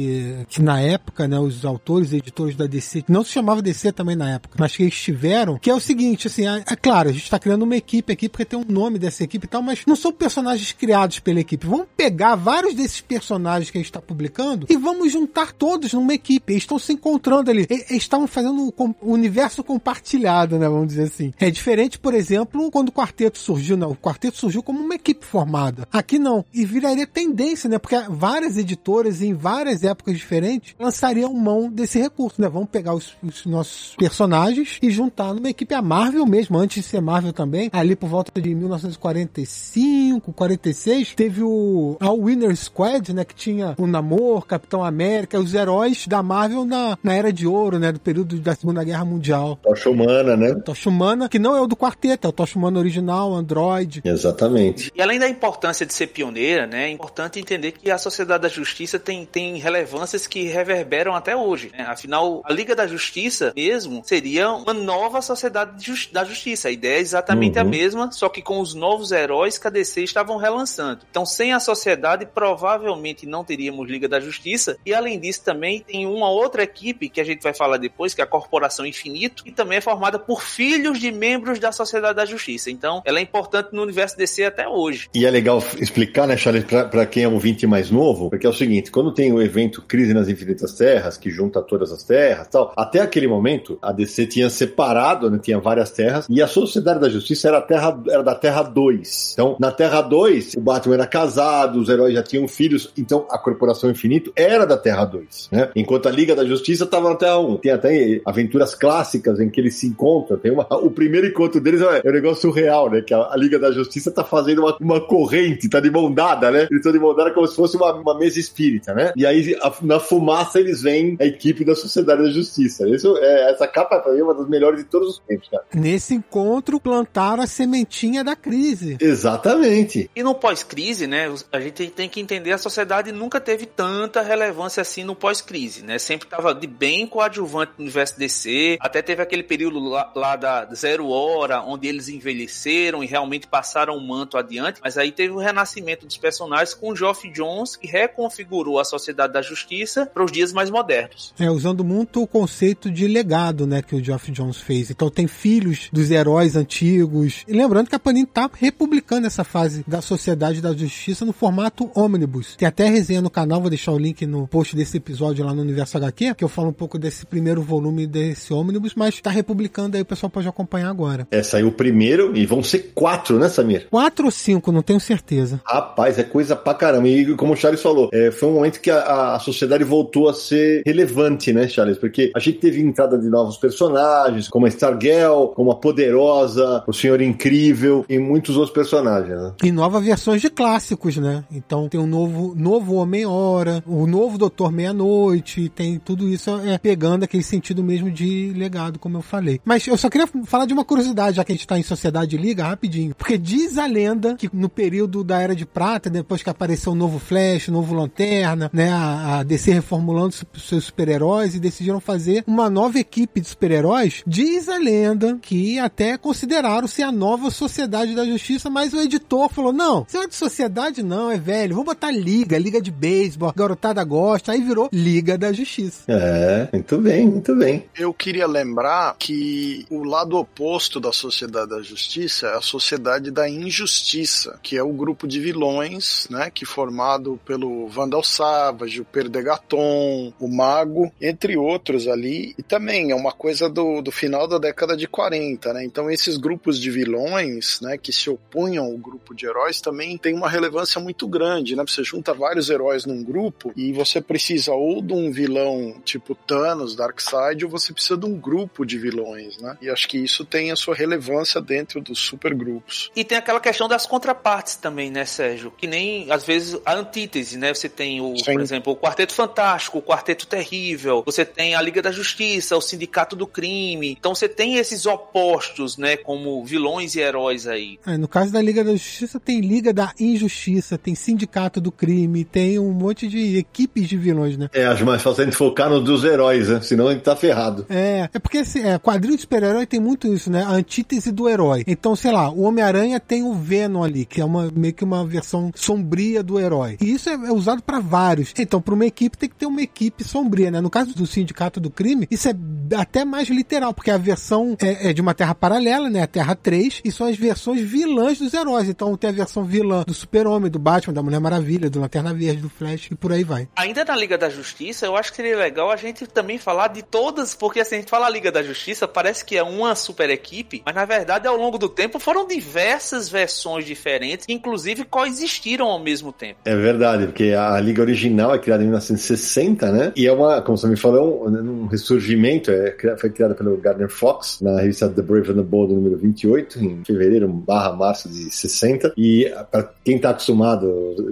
que 0.49 0.61
na 0.61 0.79
época, 0.79 1.27
né, 1.27 1.39
os 1.39 1.65
autores 1.65 2.11
e 2.11 2.17
editores 2.17 2.55
da 2.55 2.65
DC, 2.65 3.03
não 3.07 3.23
se 3.23 3.31
chamava 3.31 3.61
DC 3.61 3.91
também 3.91 4.15
na 4.15 4.31
época, 4.31 4.55
mas 4.59 4.75
que 4.75 4.83
eles 4.83 4.99
tiveram, 4.99 5.57
que 5.57 5.69
é 5.69 5.73
o 5.73 5.79
seguinte, 5.79 6.27
assim, 6.27 6.47
é, 6.47 6.63
é 6.67 6.75
claro, 6.75 7.09
a 7.09 7.11
gente 7.11 7.29
tá 7.29 7.39
criando 7.39 7.63
uma 7.63 7.75
equipe 7.75 8.11
aqui 8.11 8.29
porque 8.29 8.45
tem 8.45 8.59
um 8.59 8.65
nome 8.67 8.97
dessa 8.99 9.23
equipe 9.23 9.45
e 9.45 9.49
tal, 9.49 9.61
mas 9.61 9.83
não 9.85 9.95
são 9.95 10.11
personagens 10.11 10.71
criados 10.71 11.19
pela 11.19 11.39
equipe. 11.39 11.67
Vamos 11.67 11.87
pegar 11.95 12.35
vários 12.35 12.73
desses 12.73 13.01
personagens 13.01 13.69
que 13.69 13.77
a 13.77 13.81
gente 13.81 13.91
tá 13.91 14.01
publicando 14.01 14.65
e 14.69 14.77
vamos 14.77 15.11
juntar 15.11 15.51
todos 15.51 15.93
numa 15.93 16.13
equipe. 16.13 16.53
Eles 16.53 16.63
estão 16.63 16.79
se 16.79 16.93
encontrando 16.93 17.49
ali. 17.49 17.65
Eles 17.69 17.91
estavam 17.91 18.27
fazendo 18.27 18.73
o 18.77 18.95
universo 19.13 19.63
compartilhado, 19.63 20.57
né, 20.57 20.67
vamos 20.67 20.87
dizer 20.87 21.03
assim. 21.03 21.33
É 21.39 21.49
diferente, 21.49 21.99
por 21.99 22.13
exemplo, 22.13 22.69
quando 22.71 22.89
o 22.89 22.91
quarteto 22.91 23.37
surgiu, 23.37 23.77
né? 23.77 23.85
O 23.85 23.95
quarteto 23.95 24.37
surgiu 24.37 24.63
como 24.63 24.79
uma 24.79 24.95
equipe 24.95 25.25
formada. 25.25 25.87
Aqui 25.91 26.17
não. 26.17 26.45
E 26.53 26.65
viraria 26.65 27.07
tendência, 27.07 27.69
né? 27.69 27.77
Porque 27.77 27.95
várias 28.09 28.57
editoras 28.57 29.21
em 29.21 29.33
várias 29.33 29.80
épocas 29.83 30.17
diferentes 30.17 30.75
lançariam 30.79 31.33
mão 31.33 31.69
desse 31.69 31.99
recurso, 31.99 32.41
né? 32.41 32.47
Vamos 32.49 32.69
pegar 32.69 32.93
os, 32.93 33.15
os 33.23 33.45
nossos 33.45 33.95
personagens 33.95 34.77
e 34.81 34.89
juntar 34.89 35.33
numa 35.33 35.49
equipe. 35.49 35.73
A 35.73 35.81
Marvel 35.81 36.25
mesmo, 36.25 36.57
antes 36.57 36.83
de 36.83 36.89
ser 36.89 37.01
Marvel 37.01 37.33
também, 37.33 37.69
ali 37.71 37.95
por 37.95 38.09
volta 38.09 38.39
de 38.39 38.53
1945, 38.53 40.33
46, 40.33 41.15
teve 41.15 41.43
o 41.43 41.97
a 41.99 42.11
Winner 42.11 42.55
Squad, 42.55 43.13
né? 43.13 43.23
Que 43.23 43.35
tinha 43.35 43.75
o 43.77 43.87
Namor, 43.87 44.45
Capitão 44.45 44.83
América, 44.83 45.39
os 45.39 45.53
heróis 45.53 46.07
da 46.07 46.21
Marvel 46.21 46.65
na, 46.65 46.97
na 47.03 47.13
Era 47.13 47.31
de 47.31 47.47
Ouro, 47.47 47.79
né? 47.79 47.91
Do 47.91 47.99
período 47.99 48.39
da 48.39 48.55
Segunda 48.55 48.83
Guerra 48.83 49.05
Mundial. 49.05 49.57
Tocha 49.61 49.89
humana, 49.89 50.35
né? 50.35 50.55
Tocha 50.55 50.89
Humana, 50.89 51.29
que 51.29 51.39
não 51.39 51.55
é 51.55 51.61
o 51.61 51.67
do 51.67 51.75
quarteto, 51.75 52.27
é 52.27 52.29
o 52.29 52.33
Tocha 52.33 52.57
Humana 52.57 52.79
original, 52.79 53.33
Android. 53.33 54.01
Exatamente. 54.03 54.91
E 54.95 55.01
além 55.01 55.19
da 55.19 55.27
importância 55.27 55.85
de 55.85 55.93
ser 55.93 56.07
pioneira, 56.07 56.67
né, 56.67 56.85
é 56.85 56.89
importante 56.89 57.39
entender 57.39 57.71
que 57.71 57.89
a 57.89 57.97
Sociedade 57.97 58.43
da 58.43 58.49
Justiça 58.49 58.99
tem, 58.99 59.25
tem 59.25 59.57
relevâncias 59.71 60.27
que 60.27 60.43
reverberam 60.43 61.15
até 61.15 61.35
hoje. 61.35 61.71
Né? 61.71 61.83
Afinal, 61.87 62.41
a 62.45 62.51
Liga 62.51 62.75
da 62.75 62.85
Justiça 62.85 63.53
mesmo 63.55 64.01
seria 64.05 64.51
uma 64.51 64.73
nova 64.73 65.21
Sociedade 65.21 65.77
de 65.79 65.85
Jus- 65.85 66.09
da 66.11 66.23
Justiça. 66.25 66.67
A 66.67 66.71
ideia 66.71 66.97
é 66.97 66.99
exatamente 66.99 67.55
Uhum. 67.55 67.61
a 67.61 67.63
mesma, 67.63 68.11
só 68.11 68.27
que 68.29 68.41
com 68.41 68.59
os 68.59 68.73
novos 68.73 69.11
heróis 69.11 69.57
que 69.57 69.67
a 69.67 69.69
DC 69.69 70.03
estavam 70.03 70.37
relançando. 70.37 71.01
Então, 71.09 71.25
sem 71.25 71.53
a 71.53 71.59
Sociedade, 71.59 72.25
provavelmente 72.33 73.25
não 73.25 73.43
teríamos 73.43 73.89
Liga 73.89 74.07
da 74.07 74.19
Justiça. 74.19 74.77
E 74.85 74.93
além 74.93 75.19
disso, 75.19 75.43
também 75.43 75.79
tem 75.79 76.05
uma 76.05 76.29
outra 76.29 76.63
equipe 76.63 77.09
que 77.09 77.21
a 77.21 77.23
gente 77.23 77.41
vai 77.41 77.53
falar 77.53 77.77
depois, 77.77 78.13
que 78.13 78.21
é 78.21 78.23
a 78.23 78.27
Corporação 78.27 78.85
Infinito, 78.85 79.43
que 79.43 79.51
também 79.51 79.77
é 79.77 79.81
formada 79.81 80.19
por 80.19 80.43
filhos 80.43 80.99
de 80.99 81.11
membros 81.11 81.59
da 81.59 81.71
Sociedade 81.71 82.15
da 82.15 82.25
Justiça. 82.25 82.69
Então, 82.69 83.01
ela 83.05 83.19
é 83.19 83.21
importante 83.21 83.69
no 83.71 83.81
universo 83.81 84.17
DC 84.17 84.43
até 84.43 84.67
hoje. 84.67 85.09
E 85.13 85.25
é 85.25 85.31
legal 85.31 85.63
explicar, 85.79 86.27
né, 86.27 86.35
Charles, 86.37 86.63
pra 86.65 87.05
quem 87.05 87.23
é 87.23 87.27
um 87.27 87.33
ouvinte 87.33 87.65
mais 87.65 87.89
novo, 87.89 88.29
porque 88.29 88.45
é 88.45 88.49
o 88.49 88.53
seguinte, 88.53 88.91
quando 88.91 89.13
tem 89.13 89.31
o 89.31 89.41
evento 89.41 89.60
Crise 89.69 90.13
nas 90.13 90.27
Infinitas 90.29 90.73
Terras, 90.73 91.17
que 91.17 91.29
junta 91.29 91.61
todas 91.61 91.91
as 91.91 92.03
terras 92.03 92.47
tal, 92.47 92.73
até 92.75 92.99
aquele 92.99 93.27
momento, 93.27 93.77
a 93.81 93.91
DC 93.91 94.27
tinha 94.27 94.49
separado, 94.49 95.29
né, 95.29 95.39
tinha 95.41 95.59
várias 95.59 95.91
terras, 95.91 96.27
e 96.29 96.41
a 96.41 96.47
Sociedade 96.47 96.99
da 96.99 97.09
Justiça 97.09 97.47
era, 97.47 97.61
terra, 97.61 97.99
era 98.09 98.23
da 98.23 98.35
Terra 98.35 98.63
2. 98.63 99.31
Então, 99.33 99.55
na 99.59 99.71
Terra 99.71 100.01
2, 100.01 100.55
o 100.55 100.61
Batman 100.61 100.95
era 100.95 101.07
casado, 101.07 101.79
os 101.79 101.89
heróis 101.89 102.13
já 102.13 102.23
tinham 102.23 102.47
filhos, 102.47 102.91
então 102.97 103.25
a 103.29 103.37
Corporação 103.37 103.89
Infinito 103.89 104.31
era 104.35 104.65
da 104.65 104.77
Terra 104.77 105.05
2, 105.05 105.49
né? 105.51 105.69
Enquanto 105.75 106.07
a 106.07 106.11
Liga 106.11 106.35
da 106.35 106.45
Justiça 106.45 106.83
estava 106.83 107.09
na 107.09 107.15
Terra 107.15 107.39
1. 107.39 107.57
Tem 107.57 107.71
até 107.71 108.21
aventuras 108.25 108.75
clássicas 108.75 109.39
em 109.39 109.49
que 109.49 109.59
eles 109.59 109.75
se 109.75 109.87
encontram, 109.87 110.37
tem 110.37 110.51
uma, 110.51 110.67
o 110.71 110.89
primeiro 110.89 111.27
encontro 111.27 111.59
deles 111.59 111.81
é 111.81 112.01
um 112.07 112.11
negócio 112.11 112.41
surreal, 112.41 112.89
né? 112.89 113.01
Que 113.01 113.13
a, 113.13 113.31
a 113.31 113.37
Liga 113.37 113.59
da 113.59 113.71
Justiça 113.71 114.11
tá 114.11 114.23
fazendo 114.23 114.59
uma, 114.59 114.77
uma 114.79 115.01
corrente, 115.01 115.69
tá 115.69 115.79
de 115.79 115.91
mão 115.91 116.11
dada, 116.11 116.51
né? 116.51 116.67
Eles 116.69 116.77
estão 116.77 116.91
de 116.91 116.99
mão 116.99 117.15
dada 117.15 117.31
como 117.31 117.47
se 117.47 117.55
fosse 117.55 117.77
uma, 117.77 117.93
uma 117.93 118.17
mesa 118.17 118.39
espírita, 118.39 118.93
né? 118.93 119.11
E 119.15 119.25
aí, 119.25 119.50
a, 119.55 119.73
na 119.81 119.99
fumaça, 119.99 120.59
eles 120.59 120.81
veem 120.81 121.17
a 121.19 121.25
equipe 121.25 121.65
da 121.65 121.75
Sociedade 121.75 122.23
da 122.23 122.29
Justiça. 122.29 122.87
Isso, 122.87 123.17
é, 123.17 123.51
essa 123.51 123.67
capa, 123.67 123.99
pra 123.99 124.11
mim, 124.13 124.19
é 124.19 124.23
uma 124.23 124.33
das 124.33 124.47
melhores 124.47 124.79
de 124.79 124.85
todos 124.85 125.09
os 125.09 125.19
tempos, 125.19 125.49
cara. 125.49 125.63
Nesse 125.73 126.13
encontro, 126.13 126.79
plantaram 126.79 127.43
a 127.43 127.47
sementinha 127.47 128.23
da 128.23 128.35
crise. 128.35 128.97
Exatamente. 128.99 130.09
E 130.15 130.23
no 130.23 130.35
pós-crise, 130.35 131.07
né, 131.07 131.31
a 131.51 131.59
gente 131.59 131.89
tem 131.89 132.09
que 132.09 132.19
entender 132.19 132.51
a 132.51 132.57
sociedade 132.57 133.11
nunca 133.11 133.39
teve 133.39 133.65
tanta 133.65 134.21
relevância 134.21 134.81
assim 134.81 135.03
no 135.03 135.15
pós-crise, 135.15 135.83
né? 135.83 135.99
Sempre 135.99 136.27
tava 136.27 136.53
de 136.53 136.67
bem 136.67 137.05
coadjuvante 137.05 137.73
no 137.77 137.83
universo 137.83 138.17
DC, 138.17 138.77
até 138.79 139.01
teve 139.01 139.21
aquele 139.21 139.43
período 139.43 139.79
lá, 139.79 140.11
lá 140.15 140.35
da 140.35 140.65
Zero 140.73 141.09
Hora, 141.09 141.61
onde 141.61 141.87
eles 141.87 142.07
envelheceram 142.07 143.03
e 143.03 143.07
realmente 143.07 143.47
passaram 143.47 143.95
o 143.95 144.01
manto 144.01 144.37
adiante, 144.37 144.79
mas 144.83 144.97
aí 144.97 145.11
teve 145.11 145.33
o 145.33 145.37
renascimento 145.37 146.05
dos 146.05 146.17
personagens 146.17 146.73
com 146.73 146.91
o 146.91 146.95
Geoff 146.95 147.29
Jones, 147.31 147.75
que 147.75 147.87
reconfigurou 147.87 148.79
a 148.79 148.85
Sociedade 148.85 149.33
da 149.33 149.40
Justiça 149.41 150.05
para 150.05 150.23
os 150.23 150.31
dias 150.31 150.53
mais 150.53 150.69
modernos. 150.69 151.33
É, 151.39 151.49
usando 151.49 151.83
muito 151.83 152.21
o 152.21 152.27
conceito 152.27 152.89
de 152.89 153.07
legado, 153.07 153.65
né, 153.67 153.81
que 153.81 153.95
o 153.95 154.03
Geoff 154.03 154.31
Jones 154.31 154.57
fez. 154.57 154.89
Então 154.89 155.09
tem 155.09 155.27
filhos 155.27 155.89
dos 155.91 156.11
heróis 156.11 156.55
antigos. 156.55 157.43
E 157.47 157.53
lembrando 157.53 157.89
que 157.89 157.95
a 157.95 157.99
Panini 157.99 158.25
tá 158.25 158.49
republicando 158.53 159.27
essa 159.27 159.43
fase 159.43 159.83
da 159.87 160.01
Sociedade 160.01 160.61
da 160.61 160.73
Justiça 160.73 161.25
no 161.25 161.33
formato 161.33 161.89
ônibus. 161.95 162.55
Tem 162.55 162.67
até 162.67 162.89
resenha 162.89 163.21
no 163.21 163.29
canal, 163.29 163.61
vou 163.61 163.69
deixar 163.69 163.91
o 163.91 163.97
link 163.97 164.25
no 164.25 164.47
post 164.47 164.75
desse 164.75 164.97
episódio 164.97 165.45
lá 165.45 165.53
no 165.53 165.61
Universo 165.61 165.97
HQ, 165.97 166.35
que 166.35 166.43
eu 166.43 166.49
falo 166.49 166.69
um 166.69 166.73
pouco 166.73 166.97
desse 166.97 167.25
primeiro 167.25 167.61
volume 167.61 168.07
desse 168.07 168.53
ônibus, 168.53 168.93
mas 168.95 169.19
tá 169.21 169.29
republicando 169.29 169.97
aí, 169.97 170.03
o 170.03 170.05
pessoal 170.05 170.29
pode 170.29 170.47
acompanhar 170.47 170.89
agora. 170.89 171.27
É, 171.31 171.41
saiu 171.43 171.67
o 171.67 171.71
primeiro 171.71 172.35
e 172.35 172.45
vão 172.45 172.63
ser 172.63 172.91
quatro, 172.93 173.39
né, 173.39 173.49
Samir? 173.49 173.87
Quatro 173.89 174.25
ou 174.25 174.31
cinco, 174.31 174.71
não 174.71 174.81
tenho 174.81 174.99
certeza. 174.99 175.61
Rapaz, 175.65 176.17
é 176.19 176.23
coisa 176.23 176.55
pra 176.55 176.73
caramba. 176.73 177.07
E 177.07 177.35
como 177.35 177.53
o 177.53 177.55
Charles 177.55 177.81
falou, 177.81 178.09
é, 178.13 178.31
foi 178.31 178.49
um 178.49 178.53
momento 178.53 178.79
que 178.79 178.89
a, 178.89 178.99
a 178.99 179.20
sociedade 179.39 179.83
voltou 179.83 180.29
a 180.29 180.33
ser 180.33 180.83
relevante, 180.85 181.53
né, 181.53 181.67
Charles? 181.67 181.97
Porque 181.97 182.31
a 182.35 182.39
gente 182.39 182.59
teve 182.59 182.81
entrada 182.81 183.17
de 183.17 183.27
novos 183.27 183.57
personagens, 183.57 184.47
como 184.49 184.65
a 184.65 184.69
Stargirl, 184.69 185.47
como 185.47 185.71
a 185.71 185.75
Poderosa, 185.75 186.83
o 186.87 186.93
Senhor 186.93 187.21
Incrível 187.21 188.05
e 188.07 188.17
muitos 188.17 188.55
outros 188.55 188.73
personagens, 188.73 189.37
né? 189.37 189.53
E 189.63 189.71
novas 189.71 190.03
versões 190.03 190.41
de 190.41 190.49
clássicos, 190.49 191.17
né? 191.17 191.43
Então 191.51 191.87
tem 191.87 191.99
um 191.99 192.07
novo, 192.07 192.53
novo 192.55 192.95
Homem-Hora, 192.95 193.83
o 193.85 194.05
novo 194.07 194.37
Doutor 194.37 194.71
Meia-Noite, 194.71 195.69
tem 195.69 195.99
tudo 195.99 196.27
isso 196.27 196.49
é, 196.65 196.77
pegando 196.77 197.23
aquele 197.23 197.43
sentido 197.43 197.83
mesmo 197.83 198.11
de 198.11 198.53
legado, 198.55 198.99
como 198.99 199.17
eu 199.17 199.21
falei. 199.21 199.59
Mas 199.65 199.87
eu 199.87 199.97
só 199.97 200.09
queria 200.09 200.27
falar 200.45 200.65
de 200.65 200.73
uma 200.73 200.85
curiosidade, 200.85 201.37
já 201.37 201.43
que 201.43 201.51
a 201.51 201.55
gente 201.55 201.67
tá 201.67 201.77
em 201.77 201.83
Sociedade 201.83 202.37
Liga, 202.37 202.63
rapidinho. 202.63 203.15
Porque 203.15 203.37
diz 203.37 203.77
a 203.77 203.85
lenda 203.85 204.35
que 204.35 204.49
no 204.53 204.69
período 204.69 205.23
da 205.23 205.41
Era 205.41 205.55
de 205.55 205.65
Prata, 205.65 206.09
depois 206.09 206.43
que 206.43 206.49
apareceu 206.49 206.91
o 206.91 206.95
novo 206.95 207.19
Flash, 207.19 207.67
o 207.67 207.71
novo 207.71 207.93
Lanterna, 207.93 208.69
né? 208.73 208.91
A, 208.91 209.10
a 209.11 209.43
DC 209.43 209.71
reformulando 209.71 210.35
seus 210.57 210.85
super-heróis 210.85 211.55
e 211.55 211.59
decidiram 211.59 211.99
fazer 211.99 212.43
uma 212.47 212.69
nova 212.69 212.99
equipe 212.99 213.41
de 213.41 213.47
super-heróis. 213.47 214.23
Diz 214.25 214.69
a 214.69 214.77
lenda 214.77 215.37
que 215.41 215.79
até 215.79 216.17
consideraram 216.17 216.87
ser 216.87 217.03
a 217.03 217.11
nova 217.11 217.49
Sociedade 217.49 218.15
da 218.15 218.25
Justiça, 218.25 218.69
mas 218.69 218.93
o 218.93 218.99
editor 218.99 219.49
falou: 219.49 219.73
não, 219.73 220.05
isso 220.07 220.17
é 220.17 220.27
de 220.27 220.35
sociedade 220.35 221.03
não, 221.03 221.31
é 221.31 221.37
velho. 221.37 221.75
Vou 221.75 221.83
botar 221.83 222.11
Liga, 222.11 222.57
Liga 222.57 222.81
de 222.81 222.91
Beisebol, 222.91 223.53
garotada 223.55 224.03
gosta, 224.03 224.51
aí 224.51 224.61
virou 224.61 224.89
Liga 224.91 225.37
da 225.37 225.51
Justiça. 225.51 226.03
É, 226.07 226.69
muito 226.71 226.97
bem, 226.97 227.27
muito 227.27 227.55
bem. 227.55 227.85
Eu 227.97 228.13
queria 228.13 228.47
lembrar 228.47 229.15
que 229.17 229.85
o 229.89 230.03
lado 230.03 230.37
oposto 230.37 230.99
da 230.99 231.11
Sociedade 231.11 231.69
da 231.69 231.81
Justiça 231.81 232.47
é 232.47 232.57
a 232.57 232.61
Sociedade 232.61 233.31
da 233.31 233.49
Injustiça, 233.49 234.59
que 234.61 234.77
é 234.77 234.83
o 234.83 234.93
grupo 234.93 235.27
de 235.27 235.39
vilões, 235.39 236.27
né, 236.29 236.49
que 236.49 236.63
é 236.63 236.67
formado 236.67 237.39
pelo 237.45 237.87
Vandal 237.87 238.23
Savage, 238.23 239.00
o 239.01 239.05
Perdegaton, 239.05 240.33
o 240.39 240.47
Mago, 240.47 241.11
entre 241.21 241.57
outros 241.57 242.07
ali, 242.07 242.53
e 242.57 242.63
também 242.63 243.11
é 243.11 243.15
uma 243.15 243.31
coisa 243.31 243.69
do, 243.69 244.01
do 244.01 244.11
final 244.11 244.47
da 244.47 244.57
década 244.57 244.95
de 244.95 245.07
40, 245.07 245.73
né? 245.73 245.85
Então 245.85 246.09
esses 246.09 246.37
grupos 246.37 246.79
de 246.79 246.89
vilões, 246.89 247.79
né, 247.81 247.97
que 247.97 248.11
se 248.11 248.29
opunham 248.29 248.85
ao 248.85 248.97
grupo 248.97 249.33
de 249.33 249.45
heróis 249.45 249.81
também 249.81 250.17
tem 250.17 250.33
uma 250.33 250.49
relevância 250.49 250.99
muito 251.01 251.27
grande, 251.27 251.75
né? 251.75 251.83
Você 251.87 252.03
junta 252.03 252.33
vários 252.33 252.69
heróis 252.69 253.05
num 253.05 253.23
grupo 253.23 253.71
e 253.75 253.91
você 253.91 254.21
precisa 254.21 254.71
ou 254.73 255.01
de 255.01 255.13
um 255.13 255.31
vilão 255.31 255.95
tipo 256.03 256.35
Thanos, 256.35 256.95
Darkseid, 256.95 257.65
ou 257.65 257.71
você 257.71 257.93
precisa 257.93 258.17
de 258.17 258.25
um 258.25 258.37
grupo 258.37 258.85
de 258.85 258.97
vilões, 258.97 259.57
né? 259.57 259.77
E 259.81 259.89
acho 259.89 260.07
que 260.07 260.17
isso 260.17 260.45
tem 260.45 260.71
a 260.71 260.75
sua 260.75 260.95
relevância 260.95 261.61
dentro 261.61 262.01
dos 262.01 262.19
supergrupos. 262.19 263.11
E 263.15 263.23
tem 263.23 263.37
aquela 263.37 263.59
questão 263.59 263.87
das 263.87 264.05
contrapartes 264.05 264.75
também, 264.75 265.09
né, 265.09 265.25
Sérgio? 265.25 265.71
Que 265.71 265.87
nem, 265.87 266.31
às 266.31 266.45
vezes, 266.45 266.79
a 266.85 266.93
antítese, 266.93 267.57
né? 267.57 267.73
Você 267.73 267.89
tem, 267.89 268.21
o, 268.21 268.33
por 268.43 268.61
exemplo, 268.61 268.90
o 268.91 268.95
Quarteto 268.95 269.33
Fantástico, 269.33 269.97
o 269.99 270.01
Quarteto 270.01 270.47
Terrível, 270.47 271.23
você 271.25 271.45
tem 271.45 271.75
a 271.75 271.81
Liga 271.81 272.01
da 272.01 272.11
Justiça, 272.11 272.77
o 272.77 272.81
Sindicato 272.81 273.35
do 273.35 273.47
Crime. 273.47 274.11
Então 274.11 274.35
você 274.35 274.47
tem 274.47 274.77
esses 274.77 275.05
opostos, 275.05 275.97
né, 275.97 276.17
como 276.17 276.63
vilões 276.65 277.15
e 277.15 277.19
heróis 277.19 277.67
aí. 277.67 277.99
É, 278.05 278.17
no 278.17 278.27
caso 278.27 278.51
da 278.51 278.61
Liga 278.61 278.83
da 278.83 278.91
Justiça, 278.91 279.39
tem 279.39 279.61
Liga 279.61 279.93
da 279.93 280.13
Injustiça, 280.19 280.97
tem 280.97 281.15
Sindicato 281.15 281.79
do 281.79 281.91
Crime, 281.91 282.43
tem 282.43 282.77
um 282.79 282.91
monte 282.91 283.27
de 283.27 283.57
equipes 283.57 284.07
de 284.07 284.17
vilões, 284.17 284.57
né? 284.57 284.69
É, 284.73 284.85
acho 284.85 285.05
mais 285.05 285.21
fácil 285.21 285.41
a 285.41 285.45
gente 285.45 285.57
focar 285.57 285.89
nos 285.89 286.03
dos 286.03 286.23
heróis, 286.23 286.67
né? 286.67 286.81
Senão 286.81 287.07
a 287.07 287.13
gente 287.13 287.23
tá 287.23 287.35
ferrado. 287.35 287.85
É, 287.89 288.29
é 288.33 288.39
porque 288.39 288.59
assim, 288.59 288.83
é, 288.83 288.97
quadrinho 288.97 289.35
de 289.35 289.41
super-herói 289.41 289.85
tem 289.85 289.99
muito 289.99 290.27
isso, 290.33 290.51
né? 290.51 290.63
A 290.63 290.71
antítese 290.71 291.31
do 291.31 291.47
herói. 291.47 291.83
Então, 291.87 292.15
sei 292.15 292.31
lá, 292.31 292.49
o 292.49 292.61
Homem-Aranha 292.61 293.19
tem 293.19 293.43
o 293.43 293.53
Venom 293.53 294.03
ali, 294.03 294.25
que 294.25 294.41
é 294.41 294.45
uma 294.45 294.69
meio 294.73 294.93
que 294.93 295.03
uma 295.03 295.25
versão 295.25 295.71
sombria 295.75 296.43
do 296.43 296.59
herói. 296.59 296.97
E 297.01 297.13
isso 297.13 297.29
é, 297.29 297.33
é 297.33 297.51
usado 297.51 297.81
para 297.81 297.99
vários. 297.99 298.53
Então, 298.57 298.80
para 298.81 298.93
uma 298.93 299.05
equipe 299.05 299.37
tem 299.37 299.49
que 299.49 299.55
ter 299.55 299.65
uma 299.65 299.81
equipe 299.81 300.23
sombria, 300.23 300.71
né? 300.71 300.81
No 300.81 300.89
caso 300.89 301.15
do 301.15 301.27
Sindicato 301.27 301.79
do 301.79 301.89
Crime, 301.89 302.27
isso 302.29 302.49
é 302.49 302.55
até 302.95 303.23
mais 303.23 303.49
literal, 303.49 303.93
porque 303.93 304.11
a 304.11 304.17
versão 304.17 304.75
é, 304.81 305.09
é 305.09 305.13
de 305.13 305.21
uma 305.21 305.33
terra 305.33 305.55
paralela, 305.55 306.09
né? 306.09 306.21
A 306.23 306.27
Terra 306.27 306.55
3, 306.55 307.01
e 307.03 307.11
são 307.11 307.27
as 307.27 307.37
versões 307.37 307.81
vilãs 307.81 308.39
dos 308.39 308.53
heróis. 308.53 308.89
Então, 308.89 309.15
tem 309.15 309.29
a 309.29 309.33
versão 309.33 309.63
vilã 309.63 310.03
do 310.05 310.13
Super-Homem, 310.13 310.71
do 310.71 310.79
Batman, 310.79 311.13
da 311.13 311.23
Mulher 311.23 311.39
Maravilha, 311.39 311.89
do 311.89 311.99
Lanterna 311.99 312.33
Verde, 312.33 312.61
do 312.61 312.69
Flash 312.69 313.09
e 313.11 313.15
por 313.15 313.31
aí 313.31 313.43
vai. 313.43 313.67
Ainda 313.75 314.03
na 314.03 314.15
Liga 314.15 314.37
da 314.37 314.49
Justiça, 314.49 315.05
eu 315.05 315.15
acho 315.15 315.31
que 315.31 315.37
seria 315.37 315.57
legal 315.57 315.91
a 315.91 315.95
gente 315.95 316.25
também 316.27 316.57
falar 316.57 316.87
de 316.89 317.01
todas, 317.01 317.55
porque 317.55 317.79
assim, 317.79 317.95
a 317.95 317.99
gente 317.99 318.09
fala 318.09 318.29
Liga 318.29 318.51
da 318.51 318.63
Justiça, 318.63 319.07
parece 319.07 319.43
que 319.43 319.57
é 319.57 319.63
uma 319.63 319.95
super 319.95 320.29
equipe, 320.29 320.81
mas 320.85 320.95
na 320.95 321.05
verdade, 321.05 321.47
ao 321.47 321.57
longo 321.57 321.77
do 321.77 321.89
tempo, 321.89 322.19
foram 322.19 322.47
diversas 322.47 323.29
versões 323.29 323.85
diferentes, 323.85 324.45
que 324.45 324.53
inclusive 324.53 325.03
coexistiram 325.05 325.87
ao 325.87 325.99
mesmo 325.99 326.31
tempo. 326.31 326.59
É 326.65 326.75
verdade, 326.75 327.27
porque 327.27 327.53
a 327.53 327.79
Liga 327.79 328.01
original 328.01 328.53
é 328.53 328.59
criada 328.71 328.83
em 328.83 328.87
1960, 328.87 329.91
né? 329.91 330.13
E 330.15 330.25
é 330.25 330.31
uma, 330.31 330.61
como 330.61 330.77
você 330.77 330.87
me 330.87 330.95
falou, 330.95 331.47
um, 331.47 331.83
um 331.83 331.87
ressurgimento, 331.87 332.71
é, 332.71 332.95
foi 333.17 333.29
criada 333.29 333.53
pelo 333.53 333.75
Gardner 333.77 334.09
Fox, 334.09 334.59
na 334.61 334.79
revista 334.79 335.09
The 335.09 335.21
Brave 335.21 335.51
and 335.51 335.55
the 335.55 335.61
Bold, 335.61 335.93
número 335.93 336.17
28, 336.17 336.79
em 336.79 337.03
fevereiro 337.03 337.47
barra 337.47 337.93
março 337.93 338.29
de 338.29 338.49
60. 338.49 339.13
E 339.17 339.51
para 339.69 339.89
quem 340.03 340.17
tá 340.17 340.29
acostumado, 340.29 340.87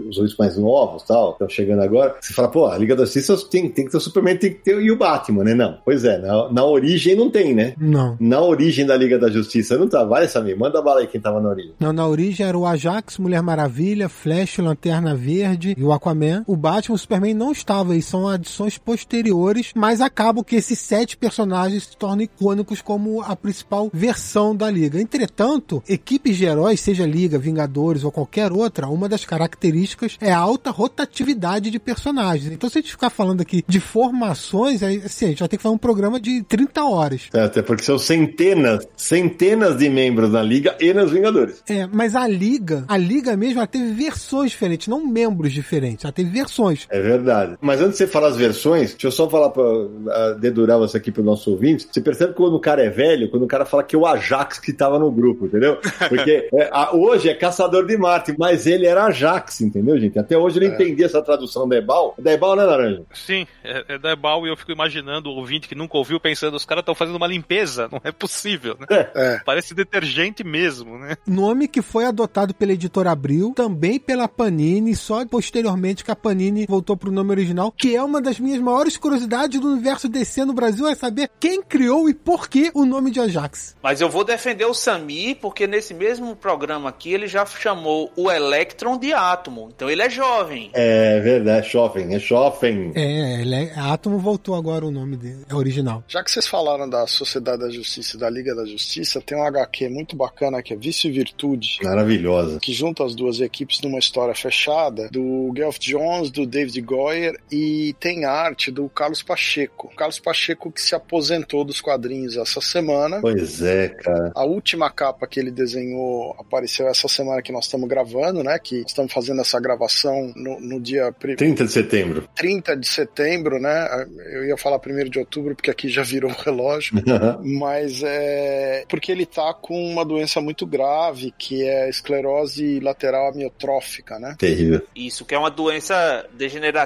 os 0.10 0.18
ouvintes 0.18 0.38
mais 0.38 0.58
novos 0.58 1.04
tal, 1.04 1.32
estão 1.32 1.48
chegando 1.48 1.82
agora, 1.82 2.16
você 2.20 2.34
fala, 2.34 2.50
pô, 2.50 2.66
a 2.66 2.78
Liga 2.78 2.96
da 2.96 3.06
Justiça 3.06 3.38
tem, 3.50 3.70
tem 3.70 3.86
que 3.86 3.92
ter 3.92 3.98
o 3.98 4.02
Superman, 4.02 4.38
tem 4.38 4.54
que 4.54 4.60
ter 4.60 4.80
e 4.82 4.92
o 4.92 4.98
Batman, 4.98 5.44
né? 5.44 5.54
Não. 5.54 5.78
Pois 5.86 6.04
é, 6.04 6.18
na, 6.18 6.52
na 6.52 6.66
origem 6.66 7.16
não 7.16 7.30
tem, 7.30 7.54
né? 7.54 7.74
Não. 7.78 8.18
Na 8.20 8.42
origem 8.42 8.86
da 8.86 8.96
Liga 8.96 9.18
da 9.18 9.30
Justiça 9.30 9.78
não 9.78 9.88
tá. 9.88 10.04
Vai, 10.04 10.28
Samir, 10.28 10.58
manda 10.58 10.82
bala 10.82 11.02
aí 11.02 11.08
quem 11.08 11.22
tava 11.22 11.40
na 11.40 11.50
origem. 11.50 11.74
Não, 11.80 11.94
na 11.94 12.08
origem 12.08 12.46
era 12.46 12.58
o 12.58 12.66
Ajax, 12.66 13.18
Mulher 13.18 13.42
Maravilha, 13.42 14.10
Flash, 14.10 14.58
Lanterna 14.58 15.16
Verde 15.16 15.76
e 15.78 15.84
o 15.84 15.94
Aquaman. 15.94 16.44
O 16.48 16.56
Batman 16.56 16.90
o 16.90 16.98
Superman 16.98 17.29
não 17.34 17.52
estavam 17.52 17.94
aí, 17.94 18.02
são 18.02 18.28
adições 18.28 18.78
posteriores, 18.78 19.72
mas 19.76 20.02
acabam 20.02 20.44
que 20.44 20.56
esses 20.56 20.80
sete 20.80 21.18
personagens 21.18 21.84
se 21.84 21.98
tornam 21.98 22.24
icônicos 22.24 22.82
como 22.82 23.22
a 23.22 23.36
principal 23.36 23.90
versão 23.94 24.56
da 24.56 24.70
Liga. 24.70 25.00
Entretanto, 25.00 25.84
equipes 25.88 26.38
de 26.38 26.46
heróis, 26.46 26.80
seja 26.80 27.06
Liga, 27.06 27.38
Vingadores 27.38 28.04
ou 28.04 28.12
qualquer 28.12 28.52
outra, 28.52 28.88
uma 28.88 29.10
das 29.10 29.26
características 29.26 30.18
é 30.22 30.32
a 30.32 30.38
alta 30.38 30.72
rotatividade 30.72 31.72
de 31.72 31.80
personagens. 31.80 32.52
Então, 32.52 32.70
se 32.70 32.80
a 32.80 32.82
gente 32.82 32.92
ficar 32.92 33.10
falando 33.10 33.42
aqui 33.42 33.64
de 33.68 33.80
formações, 33.80 34.84
aí, 34.84 35.02
assim, 35.04 35.26
a 35.26 35.30
gente 35.30 35.40
vai 35.40 35.50
ter 35.50 35.58
que 35.58 35.64
fazer 35.64 35.76
um 35.76 35.80
programa 35.80 36.20
de 36.20 36.44
30 36.44 36.84
horas. 36.84 37.30
É, 37.34 37.42
até 37.42 37.62
porque 37.62 37.84
são 37.84 37.98
centenas, 37.98 38.88
centenas 38.96 39.78
de 39.78 39.90
membros 39.90 40.32
na 40.32 40.42
Liga 40.42 40.76
e 40.80 40.94
nos 40.94 41.12
Vingadores. 41.12 41.64
É, 41.68 41.88
mas 41.88 42.16
a 42.16 42.28
Liga, 42.28 42.86
a 42.88 42.98
Liga 42.98 43.36
mesmo, 43.36 43.60
ela 43.60 43.68
teve 43.68 43.92
versões 43.94 44.52
diferentes, 44.52 44.88
não 44.88 45.06
membros 45.06 45.52
diferentes, 45.52 46.06
ela 46.06 46.14
teve 46.14 46.30
versões. 46.30 46.88
É 46.90 47.02
verdade. 47.02 47.19
Mas 47.62 47.82
antes 47.82 47.94
de 47.94 47.98
você 47.98 48.08
falar 48.08 48.28
as 48.28 48.38
versões, 48.38 48.92
deixa 48.92 49.08
eu 49.08 49.12
só 49.12 49.30
falar 49.30 49.50
pra 49.50 49.64
uh, 49.64 50.40
dedurar 50.40 50.78
você 50.78 50.98
aqui 50.98 51.12
pro 51.12 51.24
nosso 51.24 51.52
ouvinte. 51.52 51.88
Você 51.92 52.02
percebe 52.02 52.32
que 52.32 52.38
quando 52.38 52.56
o 52.56 52.60
cara 52.60 52.84
é 52.84 52.90
velho, 52.90 53.30
quando 53.30 53.44
o 53.44 53.48
cara 53.48 53.66
fala 53.66 53.84
que 53.84 53.96
é 53.96 54.00
o 54.00 54.06
Ajax 54.06 54.60
que 54.60 54.74
tava 54.74 55.00
no 55.00 55.12
grupo, 55.12 55.46
entendeu? 55.46 55.78
Porque 56.08 56.50
é, 56.54 56.70
a, 56.72 56.96
hoje 56.96 57.30
é 57.30 57.34
Caçador 57.34 57.86
de 57.86 57.98
Marte, 57.98 58.36
mas 58.38 58.66
ele 58.66 58.86
era 58.86 59.06
Ajax, 59.06 59.62
entendeu, 59.62 60.00
gente? 60.00 60.18
Até 60.18 60.38
hoje 60.38 60.60
eu 60.60 60.68
não 60.68 60.72
é. 60.72 60.76
entendi 60.76 61.04
essa 61.04 61.22
tradução 61.22 61.68
da 61.68 61.78
Ebal. 61.78 62.16
Da 62.18 62.32
Ebal, 62.32 62.56
né, 62.56 62.64
Laranja? 62.64 63.04
Sim, 63.14 63.46
é, 63.64 63.96
é 63.96 63.98
da 63.98 64.12
Ebal 64.12 64.46
e 64.46 64.50
eu 64.50 64.58
fico 64.58 64.72
imaginando 64.72 65.30
o 65.30 65.36
ouvinte 65.36 65.68
que 65.68 65.76
nunca 65.76 65.98
ouviu 65.98 66.20
pensando, 66.20 66.56
os 66.56 66.66
caras 66.66 66.82
estão 66.82 66.96
fazendo 66.96 67.16
uma 67.16 67.28
limpeza, 67.28 67.88
não 67.92 68.02
é 68.04 68.12
possível, 68.12 68.78
né? 68.80 69.10
É. 69.16 69.40
Parece 69.46 69.74
detergente 69.74 70.44
mesmo, 70.44 70.98
né? 70.98 71.16
Nome 71.28 71.68
que 71.68 71.82
foi 71.82 72.06
adotado 72.06 72.54
pela 72.54 72.74
editora 72.74 73.12
Abril, 73.12 73.54
também 73.56 74.00
pela 74.00 74.28
Panini, 74.28 74.96
só 74.96 75.26
posteriormente 75.26 76.04
que 76.04 76.12
a 76.12 76.16
Panini 76.16 76.66
voltou 76.68 76.96
pro 76.96 77.09
nome 77.12 77.32
original, 77.32 77.72
que 77.72 77.96
é 77.96 78.04
uma 78.04 78.22
das 78.22 78.40
minhas 78.40 78.60
maiores 78.60 78.98
curiosidades 78.98 79.60
do 79.60 79.72
universo 79.72 80.08
DC 80.08 80.46
no 80.46 80.54
Brasil, 80.54 80.88
é 80.88 80.96
saber 80.96 81.30
quem 81.40 81.62
criou 81.62 82.10
e 82.10 82.14
por 82.14 82.50
que 82.50 82.72
o 82.74 82.86
nome 82.86 83.12
de 83.12 83.20
Ajax. 83.20 83.76
Mas 83.82 84.02
eu 84.02 84.10
vou 84.10 84.24
defender 84.24 84.66
o 84.66 84.74
Sami, 84.74 85.36
porque 85.36 85.68
nesse 85.68 85.94
mesmo 85.94 86.36
programa 86.36 86.90
aqui 86.90 87.14
ele 87.14 87.28
já 87.28 87.46
chamou 87.46 88.12
o 88.16 88.32
Electron 88.32 88.98
de 88.98 89.14
átomo. 89.14 89.70
Então 89.76 89.90
ele 89.90 90.02
é 90.02 90.10
jovem. 90.10 90.70
É 90.74 91.20
verdade, 91.20 91.70
Schoffen, 91.70 92.14
é 92.14 92.20
Schoffen. 92.20 92.92
É, 92.96 93.42
ele 93.42 93.56
é, 93.56 93.74
Átomo 93.80 94.18
voltou 94.20 94.56
agora 94.56 94.86
o 94.86 94.92
nome 94.92 95.18
dele, 95.18 95.46
é 95.50 95.56
original. 95.56 96.04
Já 96.08 96.24
que 96.24 96.32
vocês 96.32 96.48
falaram 96.48 96.90
da 96.90 97.06
Sociedade 97.08 97.62
da 97.62 97.70
Justiça 97.70 98.16
e 98.16 98.20
da 98.20 98.30
Liga 98.30 98.56
da 98.56 98.66
Justiça, 98.66 99.22
tem 99.22 99.38
um 99.38 99.44
HQ 99.44 99.90
muito 99.90 100.16
bacana 100.16 100.62
que 100.62 100.74
é 100.74 100.78
Vício 100.78 101.10
e 101.10 101.12
Virtude. 101.12 101.80
Maravilhosa. 101.84 102.60
Que 102.60 102.74
junta 102.74 103.04
as 103.04 103.16
duas 103.16 103.40
equipes 103.40 103.82
numa 103.82 104.00
história 104.00 104.36
fechada 104.36 105.10
do 105.10 105.52
Geoff 105.56 105.80
Jones, 105.80 106.30
do 106.32 106.46
David 106.46 106.82
Goyer 106.90 107.40
e 107.52 107.96
tem 108.00 108.26
arte 108.26 108.72
do 108.72 108.90
Carlos 108.90 109.22
Pacheco. 109.22 109.92
Carlos 109.96 110.20
Pacheco 110.20 110.72
que 110.72 110.82
se 110.82 110.96
aposentou 110.96 111.64
dos 111.64 111.80
quadrinhos 111.80 112.36
essa 112.36 112.60
semana. 112.60 113.22
Pois 113.22 113.62
é, 113.62 113.90
cara. 113.90 114.32
A 114.34 114.44
última 114.44 114.90
capa 114.90 115.28
que 115.28 115.40
ele 115.40 115.52
desenhou 115.52 116.36
apareceu 116.40 116.88
essa 116.88 117.08
semana 117.08 117.44
que 117.44 117.52
nós 117.52 117.66
estamos 117.66 117.88
gravando, 117.88 118.44
né? 118.44 118.58
Que 118.58 118.84
estamos 118.88 119.14
fazendo 119.14 119.42
essa 119.42 119.60
gravação 119.60 120.34
no, 120.36 120.60
no 120.60 120.80
dia 120.80 121.14
30 121.14 121.66
de 121.66 121.72
setembro. 121.72 122.28
30 122.36 122.76
de 122.76 122.88
setembro, 122.88 123.60
né? 123.60 124.08
Eu 124.32 124.46
ia 124.46 124.58
falar 124.58 124.80
1 124.80 125.10
de 125.10 125.20
outubro, 125.20 125.56
porque 125.56 125.70
aqui 125.70 125.90
já 125.90 126.02
virou 126.02 126.32
o 126.32 126.34
relógio. 126.42 126.96
mas 127.44 128.02
é 128.04 128.86
porque 128.90 129.12
ele 129.12 129.26
tá 129.26 129.54
com 129.54 129.80
uma 129.92 130.04
doença 130.04 130.42
muito 130.42 130.66
grave, 130.66 131.34
que 131.38 131.64
é 131.64 131.90
esclerose 131.90 132.80
lateral 132.80 133.30
amiotrófica, 133.30 134.18
né? 134.18 134.36
Terrível. 134.40 134.82
Isso, 134.96 135.24
que 135.24 135.36
é 135.36 135.38
uma 135.38 135.52
doença 135.52 136.26
degenerativa, 136.34 136.79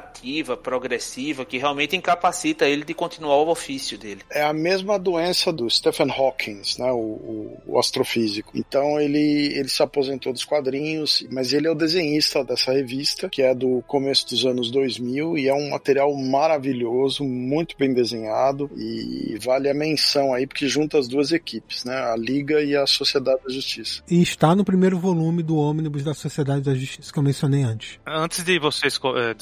progressiva, 0.62 1.46
que 1.46 1.58
realmente 1.58 1.96
incapacita 1.96 2.66
ele 2.66 2.84
de 2.84 2.94
continuar 2.94 3.38
o 3.38 3.50
ofício 3.50 3.98
dele. 3.98 4.22
É 4.32 4.44
a 4.44 4.54
mesma 4.54 4.98
doença 4.98 5.52
do 5.52 5.70
Stephen 5.70 6.10
Hawking, 6.10 6.62
né? 6.80 6.92
O, 6.92 6.98
o, 6.98 7.62
o 7.68 7.80
astrofísico. 7.80 8.52
Então 8.56 9.00
ele, 9.00 9.54
ele 9.56 9.70
se 9.70 9.82
aposentou 9.82 10.34
dos 10.34 10.46
quadrinhos, 10.46 11.26
mas 11.32 11.54
ele 11.54 11.68
é 11.68 11.72
o 11.72 11.76
desenhista 11.76 12.44
dessa 12.44 12.72
revista, 12.72 13.30
que 13.30 13.42
é 13.42 13.54
do 13.54 13.84
começo 13.88 14.28
dos 14.30 14.46
anos 14.46 14.72
2000 14.72 15.38
e 15.38 15.48
é 15.48 15.54
um 15.54 15.70
material 15.70 16.14
maravilhoso, 16.16 17.24
muito 17.24 17.76
bem 17.78 17.94
desenhado 17.94 18.70
e 18.76 19.38
vale 19.42 19.70
a 19.70 19.74
menção 19.74 20.34
aí 20.34 20.48
porque 20.48 20.68
junta 20.68 20.98
as 20.98 21.08
duas 21.08 21.32
equipes, 21.32 21.84
né? 21.84 21.96
A 21.96 22.16
Liga 22.16 22.62
e 22.62 22.76
a 22.76 22.86
Sociedade 22.86 23.42
da 23.46 23.54
Justiça. 23.54 24.02
E 24.10 24.22
está 24.22 24.56
no 24.56 24.64
primeiro 24.64 24.98
volume 24.98 25.44
do 25.44 25.58
ônibus 25.58 26.04
da 26.04 26.14
Sociedade 26.14 26.62
da 26.62 26.74
Justiça 26.74 27.12
que 27.12 27.20
eu 27.20 27.24
mencionei 27.24 27.64
antes. 27.64 28.00
Antes 28.06 28.44
de 28.44 28.60
vocês 28.60 29.00
eh, 29.16 29.34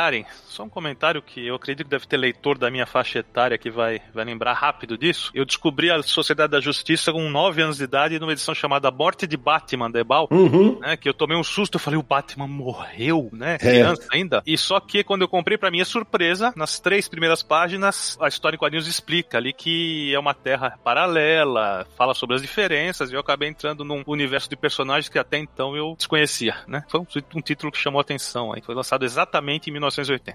desmembrarem, 0.00 0.24
só 0.48 0.64
um 0.64 0.68
comentário 0.68 1.20
que 1.22 1.46
eu 1.46 1.54
acredito 1.54 1.84
que 1.84 1.90
deve 1.90 2.06
ter 2.06 2.16
leitor 2.16 2.56
da 2.56 2.70
minha 2.70 2.86
faixa 2.86 3.18
etária 3.18 3.58
que 3.58 3.70
vai, 3.70 4.00
vai 4.14 4.24
lembrar 4.24 4.54
rápido 4.54 4.96
disso. 4.96 5.30
Eu 5.34 5.44
descobri 5.44 5.90
a 5.90 6.02
Sociedade 6.02 6.52
da 6.52 6.60
Justiça 6.60 7.12
com 7.12 7.28
9 7.28 7.62
anos 7.62 7.76
de 7.76 7.84
idade 7.84 8.18
numa 8.18 8.32
edição 8.32 8.54
chamada 8.54 8.90
Morte 8.90 9.26
de 9.26 9.36
Batman, 9.36 9.90
da 9.90 10.00
Ebal, 10.00 10.28
Uhum. 10.30 10.78
né? 10.80 10.96
Que 10.96 11.08
eu 11.08 11.14
tomei 11.14 11.36
um 11.36 11.44
susto, 11.44 11.74
eu 11.76 11.80
falei, 11.80 11.98
o 11.98 12.02
Batman 12.02 12.46
morreu, 12.48 13.28
né? 13.32 13.54
É. 13.54 13.58
Criança 13.58 14.08
ainda. 14.12 14.42
E 14.46 14.56
só 14.56 14.80
que 14.80 15.04
quando 15.04 15.22
eu 15.22 15.28
comprei, 15.28 15.58
pra 15.58 15.70
minha 15.70 15.84
surpresa, 15.84 16.52
nas 16.56 16.78
três 16.80 17.08
primeiras 17.08 17.42
páginas, 17.42 18.16
a 18.20 18.28
história 18.28 18.56
em 18.56 18.58
quadrinhos 18.58 18.86
explica 18.86 19.38
ali 19.38 19.52
que 19.52 20.12
é 20.14 20.18
uma 20.18 20.34
terra 20.34 20.78
paralela, 20.82 21.86
fala 21.96 22.14
sobre 22.14 22.36
as 22.36 22.42
diferenças, 22.42 23.10
e 23.10 23.14
eu 23.14 23.20
acabei 23.20 23.48
entrando 23.48 23.84
num 23.84 24.02
universo 24.06 24.48
de 24.48 24.56
personagens 24.56 25.08
que 25.08 25.18
até 25.18 25.38
então 25.38 25.76
eu 25.76 25.94
desconhecia, 25.96 26.56
né? 26.66 26.84
Foi 26.88 27.00
um, 27.00 27.06
um 27.36 27.40
título 27.40 27.72
que 27.72 27.78
chamou 27.78 27.98
a 27.98 28.02
atenção 28.02 28.52
aí. 28.52 28.62
Foi 28.62 28.74
lançado 28.74 29.04
exatamente 29.04 29.68
em 29.68 29.72
1980. 29.90 30.34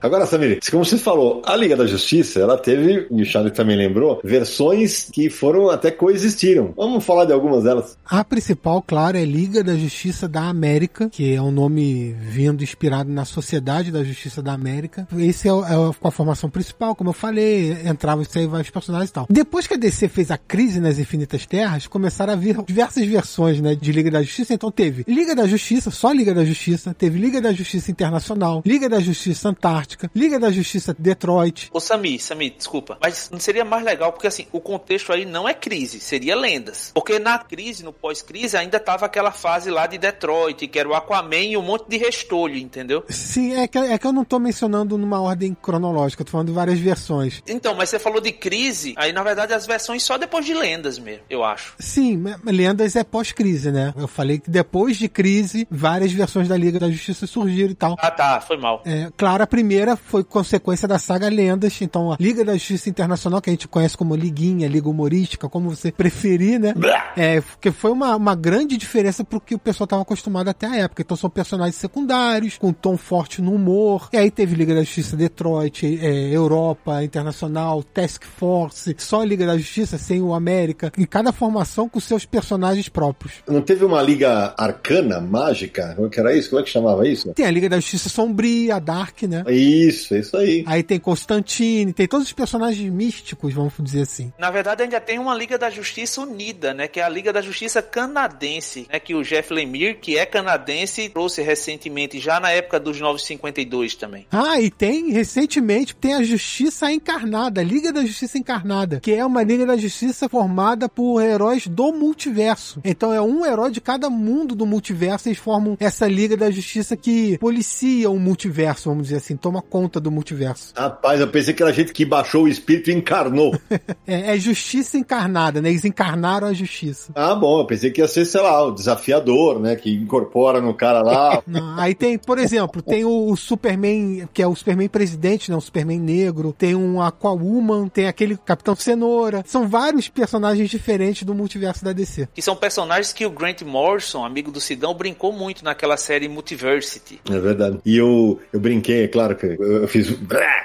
Agora, 0.00 0.26
Samir, 0.26 0.60
como 0.70 0.84
você 0.84 0.96
falou, 0.96 1.42
a 1.44 1.56
Liga 1.56 1.76
da 1.76 1.86
Justiça, 1.86 2.40
ela 2.40 2.56
teve, 2.56 3.06
e 3.10 3.22
o 3.22 3.24
Charlie 3.24 3.52
também 3.52 3.76
lembrou, 3.76 4.20
versões 4.22 5.08
que 5.12 5.28
foram 5.28 5.70
até 5.70 5.90
coexistiram. 5.90 6.72
Vamos 6.76 7.04
falar 7.04 7.24
de 7.24 7.32
algumas 7.32 7.64
delas. 7.64 7.96
A 8.04 8.24
principal, 8.24 8.82
claro, 8.82 9.16
é 9.16 9.24
Liga 9.24 9.62
da 9.62 9.76
Justiça 9.76 10.28
da 10.28 10.42
América, 10.42 11.08
que 11.10 11.34
é 11.34 11.42
um 11.42 11.50
nome 11.50 12.14
vindo 12.20 12.62
inspirado 12.62 13.10
na 13.10 13.24
Sociedade 13.24 13.90
da 13.90 14.04
Justiça 14.04 14.42
da 14.42 14.52
América. 14.52 15.06
Esse 15.18 15.48
é, 15.48 15.50
é 15.50 15.90
a 16.02 16.10
formação 16.10 16.48
principal, 16.48 16.94
como 16.94 17.10
eu 17.10 17.14
falei, 17.14 17.76
entrava 17.84 18.22
e 18.22 18.24
saía 18.24 18.48
vários 18.48 18.70
personagens 18.70 19.10
e 19.10 19.12
tal. 19.12 19.26
Depois 19.28 19.66
que 19.66 19.74
a 19.74 19.76
DC 19.76 20.08
fez 20.08 20.30
a 20.30 20.38
crise 20.38 20.80
nas 20.80 20.98
Infinitas 20.98 21.44
Terras, 21.44 21.86
começaram 21.86 22.32
a 22.32 22.36
vir 22.36 22.62
diversas 22.64 23.04
versões, 23.04 23.60
né, 23.60 23.74
de 23.74 23.92
Liga 23.92 24.10
da 24.10 24.22
Justiça. 24.22 24.54
Então 24.54 24.70
teve 24.70 25.04
Liga 25.06 25.34
da 25.34 25.46
Justiça, 25.46 25.90
só 25.90 26.12
Liga 26.12 26.32
da 26.34 26.44
Justiça, 26.44 26.94
teve 26.94 27.18
Liga 27.18 27.40
da 27.40 27.52
Justiça 27.52 27.90
Internacional, 27.90 28.62
Liga 28.64 28.88
da 28.88 29.00
Justiça 29.00 29.48
Antártica, 29.48 29.87
Liga 30.14 30.38
da 30.38 30.50
Justiça 30.50 30.94
Detroit. 30.98 31.70
Ô 31.72 31.80
Sami, 31.80 32.18
Sami, 32.18 32.50
desculpa, 32.50 32.98
mas 33.00 33.30
não 33.30 33.40
seria 33.40 33.64
mais 33.64 33.84
legal 33.84 34.12
porque 34.12 34.26
assim, 34.26 34.46
o 34.52 34.60
contexto 34.60 35.12
aí 35.12 35.24
não 35.24 35.48
é 35.48 35.54
crise, 35.54 36.00
seria 36.00 36.36
lendas. 36.36 36.90
Porque 36.94 37.18
na 37.18 37.38
crise, 37.38 37.84
no 37.84 37.92
pós-crise, 37.92 38.56
ainda 38.56 38.78
tava 38.78 39.06
aquela 39.06 39.32
fase 39.32 39.70
lá 39.70 39.86
de 39.86 39.98
Detroit, 39.98 40.66
que 40.66 40.78
era 40.78 40.88
o 40.88 40.94
Aquaman 40.94 41.36
e 41.36 41.56
um 41.56 41.62
monte 41.62 41.88
de 41.88 41.96
restolho, 41.96 42.56
entendeu? 42.56 43.04
Sim, 43.08 43.54
é 43.54 43.68
que, 43.68 43.78
é 43.78 43.98
que 43.98 44.06
eu 44.06 44.12
não 44.12 44.24
tô 44.24 44.38
mencionando 44.38 44.98
numa 44.98 45.20
ordem 45.20 45.56
cronológica, 45.60 46.22
eu 46.22 46.26
tô 46.26 46.32
falando 46.32 46.48
de 46.48 46.52
várias 46.52 46.78
versões. 46.78 47.42
Então, 47.46 47.74
mas 47.74 47.88
você 47.88 47.98
falou 47.98 48.20
de 48.20 48.32
crise, 48.32 48.94
aí 48.96 49.12
na 49.12 49.22
verdade 49.22 49.52
as 49.52 49.66
versões 49.66 50.02
só 50.02 50.18
depois 50.18 50.44
de 50.44 50.54
lendas 50.54 50.98
mesmo, 50.98 51.22
eu 51.28 51.44
acho. 51.44 51.74
Sim, 51.78 52.22
Lendas 52.44 52.96
é 52.96 53.04
pós-crise, 53.04 53.70
né? 53.70 53.92
Eu 53.96 54.08
falei 54.08 54.38
que 54.38 54.50
depois 54.50 54.96
de 54.96 55.08
crise, 55.08 55.66
várias 55.70 56.12
versões 56.12 56.48
da 56.48 56.56
Liga 56.56 56.78
da 56.78 56.90
Justiça 56.90 57.26
surgiram 57.26 57.70
e 57.70 57.74
tal. 57.74 57.96
Ah 57.98 58.10
tá, 58.10 58.40
foi 58.40 58.56
mal. 58.56 58.82
É, 58.84 59.10
claro, 59.16 59.42
a 59.42 59.46
primeira 59.46 59.77
foi 59.96 60.24
consequência 60.24 60.86
da 60.86 60.98
saga 60.98 61.28
Lendas, 61.28 61.80
então 61.80 62.12
a 62.12 62.16
Liga 62.18 62.44
da 62.44 62.54
Justiça 62.54 62.88
Internacional, 62.88 63.40
que 63.40 63.50
a 63.50 63.52
gente 63.52 63.68
conhece 63.68 63.96
como 63.96 64.14
Liguinha, 64.14 64.68
Liga 64.68 64.88
Humorística, 64.88 65.48
como 65.48 65.70
você 65.70 65.92
preferir, 65.92 66.58
né? 66.58 66.74
É, 67.16 67.40
porque 67.40 67.70
foi 67.70 67.90
uma, 67.90 68.16
uma 68.16 68.34
grande 68.34 68.76
diferença 68.76 69.24
pro 69.24 69.40
que 69.40 69.54
o 69.54 69.58
pessoal 69.58 69.84
estava 69.84 70.02
acostumado 70.02 70.48
até 70.48 70.66
a 70.66 70.76
época. 70.76 71.02
Então 71.02 71.16
são 71.16 71.30
personagens 71.30 71.76
secundários, 71.76 72.58
com 72.58 72.72
tom 72.72 72.96
forte 72.96 73.40
no 73.40 73.52
humor. 73.52 74.08
E 74.12 74.16
aí 74.16 74.30
teve 74.30 74.54
Liga 74.54 74.74
da 74.74 74.82
Justiça 74.82 75.16
Detroit, 75.16 75.84
é, 75.84 76.34
Europa 76.34 77.02
Internacional, 77.02 77.82
Task 77.82 78.24
Force, 78.24 78.94
só 78.98 79.22
a 79.22 79.24
Liga 79.24 79.46
da 79.46 79.56
Justiça 79.56 79.98
sem 79.98 80.22
o 80.22 80.34
América, 80.34 80.92
e 80.96 81.06
cada 81.06 81.32
formação 81.32 81.88
com 81.88 82.00
seus 82.00 82.24
personagens 82.24 82.88
próprios. 82.88 83.34
Não 83.46 83.62
teve 83.62 83.84
uma 83.84 84.02
liga 84.02 84.54
arcana, 84.56 85.20
mágica? 85.20 85.94
Como 85.96 86.08
que 86.08 86.20
era 86.20 86.36
isso? 86.36 86.50
Como 86.50 86.60
é 86.60 86.64
que 86.64 86.70
chamava 86.70 87.06
isso? 87.06 87.32
Tem 87.34 87.46
a 87.46 87.50
Liga 87.50 87.68
da 87.68 87.76
Justiça 87.76 88.08
Sombria, 88.08 88.76
a 88.76 88.78
Dark, 88.78 89.22
né? 89.22 89.44
Isso, 89.68 90.14
é 90.14 90.20
isso 90.20 90.36
aí. 90.36 90.64
Aí 90.66 90.82
tem 90.82 90.98
Constantine, 90.98 91.92
tem 91.92 92.06
todos 92.06 92.26
os 92.26 92.32
personagens 92.32 92.90
místicos, 92.92 93.52
vamos 93.52 93.72
dizer 93.78 94.02
assim. 94.02 94.32
Na 94.38 94.50
verdade, 94.50 94.82
ainda 94.82 95.00
tem 95.00 95.18
uma 95.18 95.34
Liga 95.34 95.58
da 95.58 95.70
Justiça 95.70 96.20
unida, 96.20 96.72
né? 96.72 96.88
Que 96.88 97.00
é 97.00 97.02
a 97.02 97.08
Liga 97.08 97.32
da 97.32 97.40
Justiça 97.40 97.82
canadense, 97.82 98.86
né? 98.90 98.98
Que 98.98 99.14
o 99.14 99.22
Jeff 99.22 99.52
Lemire, 99.52 99.94
que 99.94 100.16
é 100.16 100.24
canadense, 100.26 101.08
trouxe 101.08 101.42
recentemente, 101.42 102.18
já 102.18 102.40
na 102.40 102.50
época 102.50 102.80
dos 102.80 103.00
952 103.00 103.94
também. 103.94 104.26
Ah, 104.30 104.60
e 104.60 104.70
tem, 104.70 105.10
recentemente, 105.10 105.94
tem 105.94 106.14
a 106.14 106.22
Justiça 106.22 106.90
Encarnada, 106.90 107.60
a 107.60 107.64
Liga 107.64 107.92
da 107.92 108.04
Justiça 108.04 108.38
Encarnada, 108.38 109.00
que 109.00 109.12
é 109.12 109.24
uma 109.24 109.42
Liga 109.42 109.66
da 109.66 109.76
Justiça 109.76 110.28
formada 110.28 110.88
por 110.88 111.20
heróis 111.20 111.66
do 111.66 111.92
multiverso. 111.92 112.80
Então 112.84 113.12
é 113.12 113.20
um 113.20 113.44
herói 113.44 113.70
de 113.70 113.80
cada 113.80 114.08
mundo 114.08 114.54
do 114.54 114.66
multiverso, 114.66 115.28
eles 115.28 115.38
formam 115.38 115.76
essa 115.80 116.06
Liga 116.06 116.36
da 116.36 116.50
Justiça 116.50 116.96
que 116.96 117.38
policia 117.38 118.10
o 118.10 118.18
multiverso, 118.18 118.88
vamos 118.88 119.04
dizer 119.04 119.16
assim, 119.16 119.36
toma 119.36 119.57
conta 119.62 120.00
do 120.00 120.10
multiverso. 120.10 120.72
Rapaz, 120.76 121.20
eu 121.20 121.28
pensei 121.28 121.54
que 121.54 121.62
era 121.62 121.72
gente 121.72 121.92
que 121.92 122.04
baixou 122.04 122.44
o 122.44 122.48
espírito 122.48 122.90
e 122.90 122.94
encarnou. 122.94 123.58
É, 124.06 124.34
é 124.34 124.38
Justiça 124.38 124.96
Encarnada, 124.96 125.60
né? 125.60 125.68
Eles 125.68 125.84
encarnaram 125.84 126.46
a 126.46 126.52
Justiça. 126.52 127.12
ah, 127.14 127.34
bom, 127.34 127.60
eu 127.60 127.66
pensei 127.66 127.90
que 127.90 128.00
ia 128.00 128.08
ser, 128.08 128.24
sei 128.24 128.40
lá, 128.40 128.64
o 128.64 128.70
desafiador, 128.70 129.60
né? 129.60 129.76
Que 129.76 129.92
incorpora 129.92 130.60
no 130.60 130.72
cara 130.72 131.02
lá. 131.02 131.42
Não, 131.46 131.78
aí 131.78 131.94
tem, 131.94 132.16
por 132.16 132.38
exemplo, 132.38 132.80
tem 132.80 133.04
o, 133.04 133.30
o 133.30 133.36
Superman, 133.36 134.26
que 134.32 134.42
é 134.42 134.46
o 134.46 134.54
Superman 134.54 134.88
presidente, 134.88 135.50
né? 135.50 135.56
O 135.56 135.60
Superman 135.60 136.00
negro. 136.00 136.54
Tem 136.56 136.74
um 136.74 137.02
Aquawoman, 137.02 137.88
tem 137.88 138.06
aquele 138.06 138.36
Capitão 138.36 138.74
Cenoura. 138.74 139.42
São 139.46 139.68
vários 139.68 140.08
personagens 140.08 140.70
diferentes 140.70 141.24
do 141.24 141.34
multiverso 141.34 141.84
da 141.84 141.92
DC. 141.92 142.28
Que 142.34 142.40
são 142.42 142.56
personagens 142.56 143.12
que 143.12 143.26
o 143.26 143.30
Grant 143.30 143.62
Morrison, 143.62 144.24
amigo 144.24 144.50
do 144.50 144.60
Sidão, 144.60 144.94
brincou 144.94 145.32
muito 145.32 145.64
naquela 145.64 145.96
série 145.96 146.28
Multiversity. 146.28 147.20
É 147.30 147.38
verdade. 147.38 147.78
E 147.84 147.96
eu, 147.96 148.40
eu 148.52 148.60
brinquei, 148.60 149.04
é 149.04 149.08
claro, 149.08 149.36
que 149.36 149.47
que 149.47 149.47
eu, 149.58 149.82
eu 149.82 149.88
fiz 149.88 150.16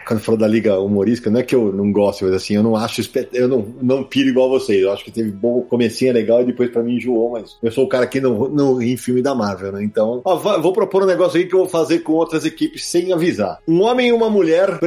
quando 0.06 0.19
falou 0.19 0.39
da 0.39 0.48
liga 0.48 0.78
humorística, 0.80 1.30
não 1.30 1.39
é 1.39 1.43
que 1.43 1.56
eu 1.56 1.72
não 1.72 1.91
gosto, 1.91 2.26
mas 2.26 2.34
assim, 2.34 2.56
eu 2.56 2.63
não 2.63 2.76
acho 2.76 3.02
eu 3.34 3.48
não, 3.48 3.76
não 3.82 4.04
piro 4.04 4.30
igual 4.30 4.50
vocês. 4.50 4.82
Eu 4.82 4.91
acho 4.91 5.04
que 5.04 5.12
teve 5.12 5.32
bom 5.32 5.62
comecinho 5.62 6.10
é 6.10 6.13
legal 6.13 6.41
e 6.41 6.46
depois 6.46 6.69
pra 6.69 6.84
mim 6.84 6.96
enjoou, 6.96 7.32
mas 7.32 7.58
eu 7.62 7.72
sou 7.72 7.86
o 7.86 7.89
cara 7.89 8.08
que 8.08 8.19
não, 8.19 8.50
não 8.50 8.76
ri 8.76 8.93
em 8.93 8.98
filme 8.98 9.22
da 9.22 9.36
Marvel, 9.36 9.72
né? 9.72 9.84
Então, 9.84 10.22
ó, 10.24 10.36
vou 10.36 10.74
propor 10.74 11.04
um 11.04 11.08
negócio 11.08 11.39
aí 11.39 11.46
que 11.46 11.54
eu 11.54 11.60
vou 11.60 11.69
fazer 11.69 12.00
com 12.00 12.13
outras 12.13 12.46
equipes 12.46 12.86
sem 12.86 13.13
avisar. 13.13 13.60
Um 13.67 13.82
homem 13.82 14.10
e 14.10 14.12
uma 14.12 14.30
mulher 14.30 14.80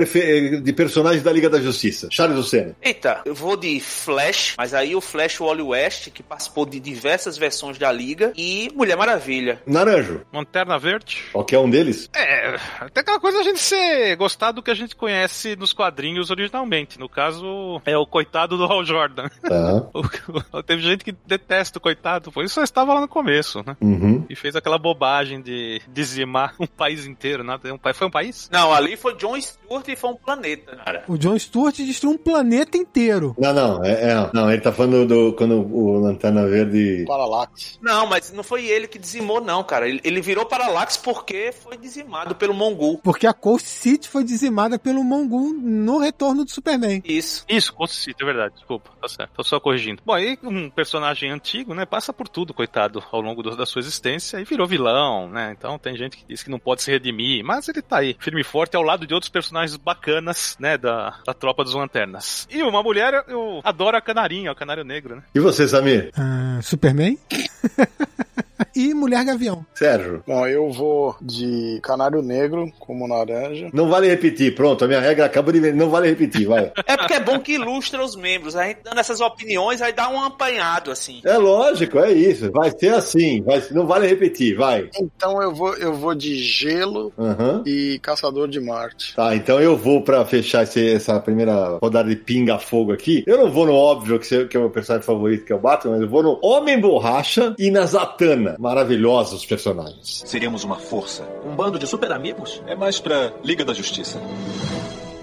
de 0.63 0.73
personagens 0.73 1.23
da 1.23 1.33
Liga 1.33 1.49
da 1.49 1.61
Justiça. 1.61 2.09
Charles 2.11 2.37
Lucena. 2.37 2.77
Eita, 2.83 3.23
eu 3.25 3.35
vou 3.35 3.57
de 3.57 3.81
Flash, 3.81 4.55
mas 4.57 4.75
aí 4.75 4.95
o 4.95 5.01
Flash 5.01 5.39
Wally 5.41 5.63
West, 5.63 6.11
que 6.11 6.23
participou 6.23 6.67
de 6.67 6.81
diversas 6.81 7.37
versões 7.39 7.79
da 7.79 7.91
Liga, 7.91 8.33
e 8.37 8.71
Mulher 8.75 8.97
Maravilha. 8.97 9.61
Naranjo. 9.67 10.21
Lanterna 10.33 10.79
Verde. 10.79 11.25
Qualquer 11.33 11.59
um 11.59 11.71
deles? 11.71 12.09
É, 12.15 12.57
até 12.81 13.01
aquela 13.01 13.21
coisa 13.21 13.41
a 13.41 13.43
gente 13.43 13.61
ser 13.61 13.86
gostar 14.16 14.53
do 14.53 14.62
que 14.62 14.70
a 14.70 14.75
gente 14.75 14.96
conhece 14.96 15.57
nos 15.57 15.72
quadrinhos 15.72 16.31
originalmente. 16.31 16.99
No 16.99 17.09
caso, 17.09 17.81
é 17.85 17.96
o 17.96 18.07
coitado 18.07 18.57
do 18.57 18.64
Hal 18.64 18.85
Jordan. 18.85 19.29
Uhum. 19.57 20.62
Teve 20.64 20.83
gente 20.83 21.05
que 21.05 21.12
detesta 21.27 21.79
o 21.79 21.81
coitado. 21.81 22.31
Isso 22.42 22.55
só 22.55 22.62
estava 22.62 22.94
lá 22.94 23.01
no 23.01 23.09
começo, 23.09 23.62
né? 23.66 23.77
Uhum. 23.81 24.25
E 24.29 24.37
fez 24.37 24.55
aquela 24.55 24.79
bobagem 24.79 25.40
de 25.40 25.81
dizimar 25.88 26.55
um 26.61 26.66
país 26.66 27.07
inteiro. 27.07 27.42
Né? 27.42 27.59
Foi 27.94 28.07
um 28.07 28.11
país? 28.11 28.49
Não, 28.53 28.72
ali 28.72 28.96
foi 28.96 29.14
John 29.16 29.40
Stewart 29.40 29.88
e 29.88 29.96
foi 29.96 30.11
um 30.11 30.16
planeta, 30.16 30.77
cara. 30.77 31.05
O 31.09 31.16
John 31.16 31.38
Stewart 31.38 31.75
destruiu 31.77 32.14
um 32.14 32.18
planeta 32.18 32.77
inteiro. 32.77 33.35
Não, 33.38 33.53
não, 33.53 33.85
é, 33.85 34.12
é 34.12 34.31
não, 34.33 34.51
ele 34.51 34.61
tá 34.61 34.72
falando 34.72 35.07
do 35.07 35.33
quando 35.35 35.55
o 35.55 35.99
Lanterna 35.99 36.46
Verde. 36.46 37.05
Parallax. 37.07 37.79
Não, 37.81 38.07
mas 38.07 38.33
não 38.33 38.42
foi 38.42 38.66
ele 38.66 38.87
que 38.87 38.99
dizimou, 38.99 39.40
não, 39.40 39.62
cara. 39.64 39.88
Ele, 39.88 40.01
ele 40.05 40.20
virou 40.20 40.46
Parallax 40.46 40.96
porque 40.96 41.53
foi 41.53 41.77
dizimado 41.77 42.35
pelo 42.35 42.55
Mongul. 42.55 43.01
Porque 43.03 43.27
a 43.27 43.33
Coast 43.33 43.66
City 43.67 44.09
foi 44.09 44.25
dizimada 44.25 44.79
pelo 44.79 45.03
Mongul 45.03 45.53
no 45.53 45.99
retorno 45.99 46.45
do 46.45 46.51
Superman. 46.51 47.03
Isso. 47.05 47.45
Isso, 47.49 47.73
Coast 47.73 47.97
City, 47.97 48.23
é 48.23 48.27
verdade. 48.27 48.55
Desculpa, 48.55 48.91
tá 49.01 49.09
certo. 49.09 49.33
Tô 49.35 49.45
só 49.45 49.61
corrigindo. 49.61 50.03
Bom, 50.05 50.15
aí 50.15 50.39
um 50.43 50.71
personagem 50.71 51.31
antigo, 51.31 51.75
né, 51.75 51.85
passa 51.85 52.13
por 52.13 52.29
tudo, 52.29 52.55
coitado, 52.55 53.03
ao 53.11 53.21
longo 53.21 53.43
do, 53.43 53.57
da 53.57 53.67
sua 53.67 53.81
existência 53.81 54.39
e 54.41 54.45
virou 54.45 54.67
vilão, 54.67 55.29
né? 55.29 55.55
Então 55.57 55.79
tem 55.79 55.97
gente 55.97 56.17
que 56.17 56.25
diz 56.27 56.43
que 56.43 56.51
não 56.51 56.59
pode 56.59 56.83
se 56.83 56.91
redimir, 56.91 57.45
mas 57.45 57.69
ele 57.69 57.83
tá 57.83 57.99
aí, 57.99 58.17
firme 58.19 58.41
e 58.41 58.45
forte, 58.45 58.77
ao 58.77 58.83
lado 58.83 59.07
de 59.07 59.15
outros 59.15 59.31
personagens 59.31 59.77
bacanas, 59.77 60.57
né, 60.59 60.79
da, 60.79 61.21
da 61.25 61.35
tropa 61.35 61.65
dos 61.65 61.75
lanternas. 61.75 62.47
E 62.51 62.63
uma 62.63 62.83
mulher, 62.83 63.25
eu 63.29 63.61
adoro 63.65 63.97
a 63.97 64.01
canarinha, 64.01 64.53
o 64.53 64.57
canário 64.57 64.85
negro, 64.85 65.17
né? 65.17 65.23
E 65.35 65.41
você, 65.41 65.67
Samir? 65.67 66.11
Ah, 66.17 66.61
Superman? 66.63 67.19
e 68.75 68.95
Mulher 68.95 69.25
Gavião. 69.25 69.64
Sérgio. 69.75 70.23
Bom, 70.27 70.47
eu 70.47 70.71
vou 70.71 71.16
de 71.21 71.81
Canário 71.83 72.23
Negro 72.23 72.71
como 72.79 73.09
naranja. 73.09 73.71
Não 73.73 73.88
vale 73.88 74.09
repetir, 74.09 74.55
pronto, 74.55 74.85
a 74.85 74.88
minha 74.88 75.01
regra 75.01 75.27
acabou 75.27 75.53
de 75.53 75.61
ver, 75.61 75.75
não 75.75 75.90
vale 75.90 76.09
repetir, 76.09 76.47
vai. 76.47 76.73
é 76.87 76.97
porque 76.97 77.14
é 77.14 77.21
bom 77.21 77.38
que 77.38 77.55
ilustra 77.55 78.05
os 78.05 78.16
membros, 78.16 78.57
a 78.57 78.64
gente 78.66 78.81
dando 78.83 78.99
essas 78.99 79.21
opiniões, 79.21 79.83
aí 79.83 79.92
dá 79.92 80.09
um 80.09 80.23
apanhado, 80.23 80.90
assim. 80.90 81.21
É 81.25 81.37
lógico, 81.37 81.99
é 81.99 82.12
isso, 82.12 82.51
vai 82.51 82.71
ser 82.71 82.95
assim, 82.95 83.42
vai, 83.42 83.62
não 83.71 83.87
vale 83.87 84.07
repetir, 84.07 84.57
vai. 84.57 84.88
Então 84.99 85.42
eu 85.42 85.55
vou, 85.55 85.75
eu 85.77 85.95
vou 85.95 86.14
de 86.14 86.37
Gelo 86.37 87.12
uhum. 87.16 87.62
e 87.66 87.99
Caçador 88.01 88.49
de 88.49 88.61
Marte. 88.61 89.14
Tá, 89.14 89.35
então 89.35 89.61
eu 89.61 89.77
vou 89.77 90.03
pra 90.03 90.25
fechar 90.25 90.62
esse, 90.62 90.95
essa 90.95 91.19
primeira 91.21 91.79
rodada 91.83 92.09
de 92.09 92.16
pinga-fogo 92.16 92.92
aqui, 92.92 93.25
eu 93.27 93.38
não 93.38 93.51
vou 93.51 93.66
no 93.66 93.75
óbvio 93.75 94.19
que, 94.19 94.47
que 94.47 94.57
é 94.57 94.61
o 94.61 94.64
meu 94.64 94.71
personagem 94.71 95.07
favorito, 95.07 95.45
que 95.45 95.53
é 95.53 95.57
o 95.57 95.61
Batman, 95.61 95.92
mas 95.92 96.03
eu 96.03 96.09
vou 96.09 96.23
no 96.23 96.38
Homem 96.42 96.81
Borracha 96.81 97.55
e 97.59 97.71
na 97.71 97.87
Zatanna. 97.87 98.46
Maravilhosos 98.59 99.45
personagens. 99.45 100.23
Seríamos 100.27 100.63
uma 100.63 100.77
força. 100.77 101.27
Um 101.45 101.57
bando 101.57 101.79
de 101.79 101.87
super 101.87 102.13
amigos? 102.13 102.63
É 102.67 102.77
mais 102.77 103.01
pra 103.01 103.33
Liga 103.43 103.65
da 103.65 103.75
Justiça 103.75 104.21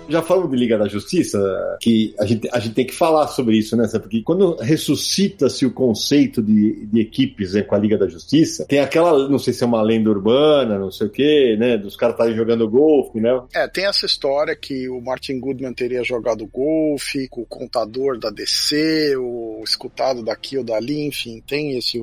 já 0.08 0.22
falamos 0.22 0.52
de 0.52 0.58
Liga 0.58 0.78
da 0.78 0.88
Justiça, 0.88 1.40
que 1.80 2.14
a 2.20 2.26
gente, 2.26 2.50
a 2.52 2.60
gente 2.60 2.74
tem 2.74 2.86
que 2.86 2.94
falar 2.94 3.28
sobre 3.28 3.58
isso, 3.58 3.76
né? 3.76 3.88
Porque 3.94 4.22
quando 4.22 4.56
ressuscita-se 4.58 5.66
o 5.66 5.72
conceito 5.72 6.42
de, 6.42 6.86
de 6.86 7.00
equipes 7.00 7.54
né, 7.54 7.62
com 7.62 7.76
a 7.76 7.78
Liga 7.78 7.98
da 7.98 8.08
Justiça, 8.08 8.66
tem 8.66 8.80
aquela, 8.80 9.28
não 9.30 9.40
sei 9.40 9.54
se 9.54 9.64
é 9.64 9.68
uma 9.68 9.82
lenda 9.82 10.10
urbana, 10.10 10.78
não 10.78 10.92
sei 10.92 11.08
o 11.08 11.10
quê, 11.10 11.56
né? 11.58 11.78
Dos 11.78 11.96
caras 11.96 12.16
estarem 12.16 12.36
jogando 12.36 12.70
golfe, 12.70 13.20
né? 13.20 13.42
É, 13.54 13.68
tem 13.68 13.86
essa 13.86 14.06
história 14.06 14.56
que 14.56 14.90
o 14.90 15.02
Martin 15.02 15.40
Goodman 15.40 15.74
teria 15.74 16.04
jogado 16.04 16.46
golfe 16.46 17.28
com 17.30 17.42
o 17.42 17.46
contador 17.46 18.18
da 18.18 18.30
DC, 18.30 19.16
o 19.18 19.62
escutado 19.64 20.24
daqui 20.24 20.58
ou 20.58 20.64
dali, 20.64 21.06
enfim, 21.06 21.42
tem 21.46 21.78
esse, 21.78 22.00